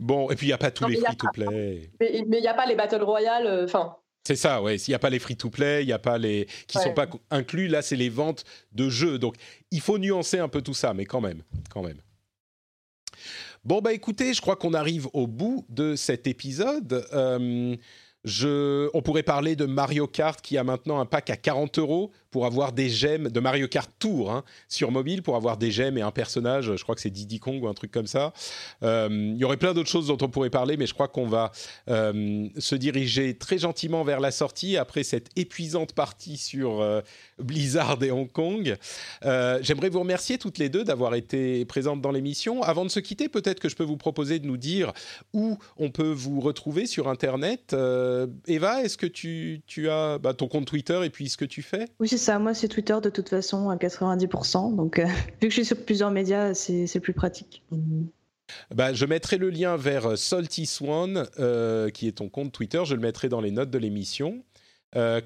Bon, 0.00 0.30
et 0.30 0.34
puis 0.34 0.46
il 0.46 0.48
n'y 0.48 0.54
a 0.54 0.58
pas 0.58 0.70
tous 0.72 0.88
les 0.88 0.96
free-to-play. 0.96 1.90
Mais 2.00 2.10
il 2.24 2.40
n'y 2.40 2.48
a 2.48 2.54
pas 2.54 2.66
les 2.66 2.74
Battle 2.74 3.02
Royale, 3.02 3.64
enfin, 3.64 3.98
c'est 4.24 4.36
ça, 4.36 4.62
ouais. 4.62 4.78
S'il 4.78 4.92
n'y 4.92 4.96
a 4.96 5.00
pas 5.00 5.10
les 5.10 5.18
free-to-play, 5.18 5.82
il 5.82 5.86
n'y 5.86 5.92
a 5.92 5.98
pas 5.98 6.18
les 6.18 6.46
qui 6.66 6.78
ne 6.78 6.82
sont 6.82 6.94
pas 6.94 7.08
inclus. 7.30 7.66
Là, 7.68 7.82
c'est 7.82 7.96
les 7.96 8.08
ventes 8.08 8.44
de 8.72 8.88
jeux. 8.88 9.18
Donc, 9.18 9.34
il 9.70 9.80
faut 9.80 9.98
nuancer 9.98 10.38
un 10.38 10.48
peu 10.48 10.62
tout 10.62 10.74
ça, 10.74 10.94
mais 10.94 11.04
quand 11.04 11.20
même, 11.20 11.42
quand 11.70 11.82
même. 11.82 11.98
Bon 13.64 13.80
bah 13.80 13.92
écoutez, 13.92 14.34
je 14.34 14.40
crois 14.40 14.56
qu'on 14.56 14.74
arrive 14.74 15.06
au 15.12 15.28
bout 15.28 15.64
de 15.68 15.94
cet 15.94 16.26
épisode. 16.26 17.06
Euh, 17.12 17.76
je, 18.24 18.88
on 18.94 19.02
pourrait 19.02 19.22
parler 19.22 19.54
de 19.54 19.66
Mario 19.66 20.06
Kart 20.08 20.40
qui 20.40 20.58
a 20.58 20.64
maintenant 20.64 21.00
un 21.00 21.06
pack 21.06 21.30
à 21.30 21.36
40 21.36 21.78
euros 21.78 22.10
pour 22.32 22.46
avoir 22.46 22.72
des 22.72 22.88
gemmes 22.88 23.28
de 23.28 23.40
Mario 23.40 23.68
Kart 23.68 23.90
Tour 23.98 24.32
hein, 24.32 24.42
sur 24.66 24.90
mobile 24.90 25.22
pour 25.22 25.36
avoir 25.36 25.58
des 25.58 25.70
gemmes 25.70 25.98
et 25.98 26.00
un 26.00 26.10
personnage. 26.10 26.74
Je 26.74 26.82
crois 26.82 26.94
que 26.94 27.00
c'est 27.00 27.10
Diddy 27.10 27.38
Kong 27.38 27.62
ou 27.62 27.68
un 27.68 27.74
truc 27.74 27.92
comme 27.92 28.06
ça. 28.06 28.32
Euh, 28.82 29.08
il 29.10 29.36
y 29.36 29.44
aurait 29.44 29.58
plein 29.58 29.74
d'autres 29.74 29.90
choses 29.90 30.08
dont 30.08 30.18
on 30.20 30.28
pourrait 30.28 30.50
parler, 30.50 30.76
mais 30.78 30.86
je 30.86 30.94
crois 30.94 31.08
qu'on 31.08 31.26
va 31.26 31.52
euh, 31.88 32.48
se 32.56 32.74
diriger 32.74 33.34
très 33.34 33.58
gentiment 33.58 34.02
vers 34.02 34.18
la 34.18 34.30
sortie 34.30 34.78
après 34.78 35.02
cette 35.02 35.28
épuisante 35.36 35.92
partie 35.92 36.38
sur 36.38 36.80
euh, 36.80 37.02
Blizzard 37.38 38.02
et 38.02 38.10
Hong 38.10 38.32
Kong. 38.32 38.76
J'aimerais 39.22 39.90
vous 39.90 40.00
remercier 40.00 40.38
toutes 40.38 40.56
les 40.58 40.70
deux 40.70 40.84
d'avoir 40.84 41.14
été 41.14 41.64
présentes 41.66 42.00
dans 42.00 42.10
l'émission. 42.10 42.62
Avant 42.62 42.84
de 42.84 42.90
se 42.90 43.00
quitter, 43.00 43.28
peut-être 43.28 43.60
que 43.60 43.68
je 43.68 43.76
peux 43.76 43.84
vous 43.84 43.98
proposer 43.98 44.38
de 44.38 44.46
nous 44.46 44.56
dire 44.56 44.92
où 45.34 45.58
on 45.76 45.90
peut 45.90 46.10
vous 46.10 46.40
retrouver 46.40 46.86
sur 46.86 47.08
Internet. 47.08 47.76
Eva, 48.46 48.82
est-ce 48.82 48.96
que 48.96 49.06
tu, 49.06 49.62
as 49.90 50.18
bah, 50.18 50.32
ton 50.32 50.48
compte 50.48 50.66
Twitter 50.66 51.00
et 51.04 51.10
puis 51.10 51.28
ce 51.28 51.36
que 51.36 51.44
tu 51.44 51.60
fais? 51.60 51.86
Oui, 52.00 52.08
ça. 52.22 52.38
Moi, 52.38 52.54
c'est 52.54 52.68
Twitter 52.68 52.96
de 53.02 53.10
toute 53.10 53.28
façon 53.28 53.68
à 53.68 53.76
90%. 53.76 54.74
Donc, 54.74 54.98
euh, 54.98 55.04
vu 55.42 55.48
que 55.48 55.50
je 55.50 55.54
suis 55.54 55.64
sur 55.64 55.76
plusieurs 55.84 56.10
médias, 56.10 56.54
c'est 56.54 57.00
plus 57.00 57.12
pratique. 57.12 57.62
Bah, 58.70 58.92
je 58.92 59.04
mettrai 59.04 59.36
le 59.36 59.50
lien 59.50 59.76
vers 59.76 60.10
euh, 60.10 60.16
Salty 60.16 60.66
Swan, 60.66 61.28
euh, 61.38 61.90
qui 61.90 62.08
est 62.08 62.12
ton 62.12 62.28
compte 62.28 62.52
Twitter. 62.52 62.82
Je 62.84 62.94
le 62.94 63.00
mettrai 63.00 63.28
dans 63.28 63.40
les 63.40 63.50
notes 63.50 63.70
de 63.70 63.78
l'émission. 63.78 64.42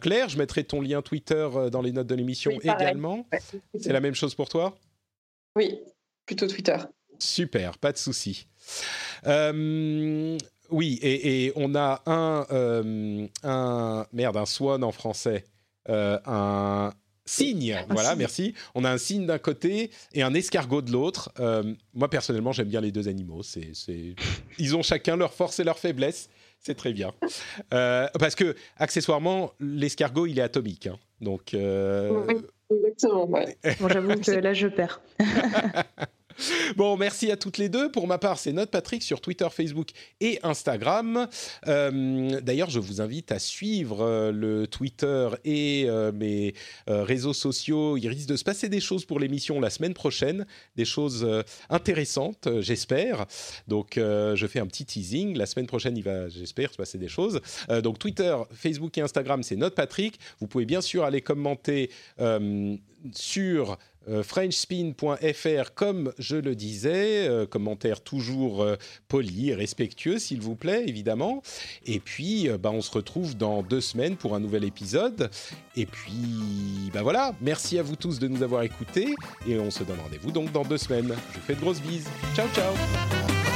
Claire, 0.01 0.29
je 0.29 0.39
mettrai 0.39 0.63
ton 0.63 0.81
lien 0.81 1.03
Twitter 1.03 1.49
dans 1.73 1.83
les 1.83 1.91
notes 1.91 2.07
de 2.07 2.15
l'émission 2.15 2.53
également. 2.61 3.27
c'est 3.75 3.93
la 3.93 3.99
même 4.01 4.15
chose 4.15 4.37
pour 4.37 4.49
toi? 4.49 4.79
Oui, 5.57 5.81
plutôt 6.25 6.47
Twitter. 6.47 6.77
Super, 7.19 7.77
pas 7.77 7.91
de 7.91 7.99
souci. 7.99 8.47
oui, 9.25 10.99
et, 11.03 11.47
et, 11.47 11.53
on 11.57 11.75
a 11.75 12.01
un, 12.07 12.47
un 13.43 14.07
merde, 14.13 14.37
un 14.37 14.47
Swan 14.47 14.85
en 14.85 14.93
français. 14.93 15.45
Euh, 15.89 16.19
un 16.27 16.93
signe. 17.25 17.77
voilà, 17.91 18.15
merci. 18.15 18.55
On 18.75 18.85
a 18.85 18.91
un 18.91 18.99
signe 18.99 19.27
d'un 19.27 19.39
côté 19.39 19.91
et 20.15 20.23
un 20.23 20.35
escargot 20.35 20.83
de 20.83 20.93
l'autre. 20.93 21.33
Euh, 21.41 21.63
moi, 21.95 22.09
personnellement, 22.09 22.53
j'aime 22.53 22.69
bien 22.69 22.81
les 22.81 22.93
deux 22.93 23.09
animaux. 23.09 23.43
C'est, 23.43 23.73
Ils 24.59 24.77
ont 24.77 24.83
chacun 24.83 25.17
leur 25.17 25.33
force 25.33 25.59
et 25.61 25.65
leur 25.65 25.79
faiblesse. 25.79 26.29
C'est 26.61 26.75
très 26.75 26.93
bien. 26.93 27.13
Euh, 27.75 28.09
parce 28.19 28.35
que, 28.35 28.57
accessoirement, 28.77 29.53
l'escargot, 29.61 30.27
il 30.27 30.39
est 30.39 30.43
atomique. 30.43 30.87
Hein. 30.87 30.99
Donc. 31.21 31.55
exactement. 31.55 33.27
Bon, 33.27 33.89
j'avoue 33.89 34.21
que 34.21 34.31
là, 34.41 34.55
je 34.55 34.69
perds. 34.69 35.01
Bon, 36.77 36.97
merci 36.97 37.31
à 37.31 37.37
toutes 37.37 37.59
les 37.59 37.69
deux. 37.69 37.91
Pour 37.91 38.07
ma 38.07 38.19
part, 38.19 38.39
c'est 38.39 38.53
Note 38.53 38.71
Patrick 38.71 39.03
sur 39.03 39.21
Twitter, 39.21 39.47
Facebook 39.51 39.91
et 40.21 40.39
Instagram. 40.43 41.29
Euh, 41.67 42.41
d'ailleurs, 42.41 42.71
je 42.71 42.81
vous 42.81 43.01
invite 43.01 43.33
à 43.33 43.39
suivre 43.39 44.03
euh, 44.03 44.33
le 44.33 44.67
Twitter 44.67 45.29
et 45.45 45.85
euh, 45.89 46.13
mes 46.13 46.55
réseaux 46.87 47.33
sociaux. 47.33 47.97
Il 47.97 48.09
risque 48.09 48.29
de 48.29 48.37
se 48.37 48.45
passer 48.45 48.69
des 48.69 48.81
choses 48.81 49.05
pour 49.05 49.21
l'émission 49.21 49.61
la 49.61 49.71
semaine 49.71 49.95
prochaine, 49.95 50.47
des 50.77 50.85
choses 50.85 51.27
intéressantes, 51.71 52.49
j'espère. 52.61 53.27
Donc, 53.69 53.95
je 53.97 54.47
fais 54.49 54.61
un 54.61 54.67
petit 54.67 54.85
teasing. 54.85 55.37
La 55.37 55.47
semaine 55.47 55.67
prochaine, 55.67 55.97
il 55.97 56.03
va, 56.03 56.29
j'espère, 56.29 56.73
se 56.73 56.77
passer 56.77 56.99
des 56.99 57.09
choses. 57.09 57.41
donc, 57.83 57.99
Twitter, 57.99 58.37
Facebook 58.53 58.97
et 58.99 59.01
Instagram, 59.01 59.43
c'est 59.43 59.57
Note 59.57 59.75
Patrick. 59.75 60.19
Vous 60.41 60.47
pouvez 60.47 60.67
bien 60.67 60.81
sûr 60.81 61.05
aller 61.05 61.21
commenter 61.21 61.91
sur 63.13 63.79
frenchspin.fr, 64.23 65.75
comme 65.75 66.13
je 66.19 66.37
le 66.37 66.55
disais, 66.55 67.29
euh, 67.29 67.47
commentaire 67.47 68.01
toujours 68.01 68.63
euh, 68.63 68.77
poli 69.09 69.51
et 69.51 69.55
respectueux, 69.55 70.19
s'il 70.19 70.41
vous 70.41 70.55
plaît, 70.55 70.85
évidemment. 70.87 71.43
Et 71.87 72.01
puis, 72.01 72.49
bah, 72.61 72.71
on 72.73 72.81
se 72.81 72.91
retrouve 72.91 73.37
dans 73.37 73.63
deux 73.63 73.81
semaines 73.81 74.17
pour 74.17 74.35
un 74.35 74.41
nouvel 74.41 74.65
épisode. 74.65 75.31
Et 75.77 75.87
puis, 75.87 76.91
bah 76.93 77.03
voilà, 77.03 77.35
merci 77.41 77.79
à 77.79 77.83
vous 77.83 77.97
tous 77.97 78.19
de 78.19 78.29
nous 78.29 78.43
avoir 78.43 78.63
écoutés. 78.63 79.15
Et 79.47 79.59
on 79.59 79.71
se 79.71 79.85
donne 79.85 80.01
rendez-vous 80.01 80.31
donc 80.31 80.53
dans 80.53 80.65
deux 80.65 80.79
semaines. 80.79 81.15
Je 81.33 81.39
vous 81.39 81.45
fais 81.47 81.55
de 81.55 81.61
grosses 81.61 81.83
bises. 81.83 82.09
Ciao, 82.35 82.49
ciao 82.55 83.56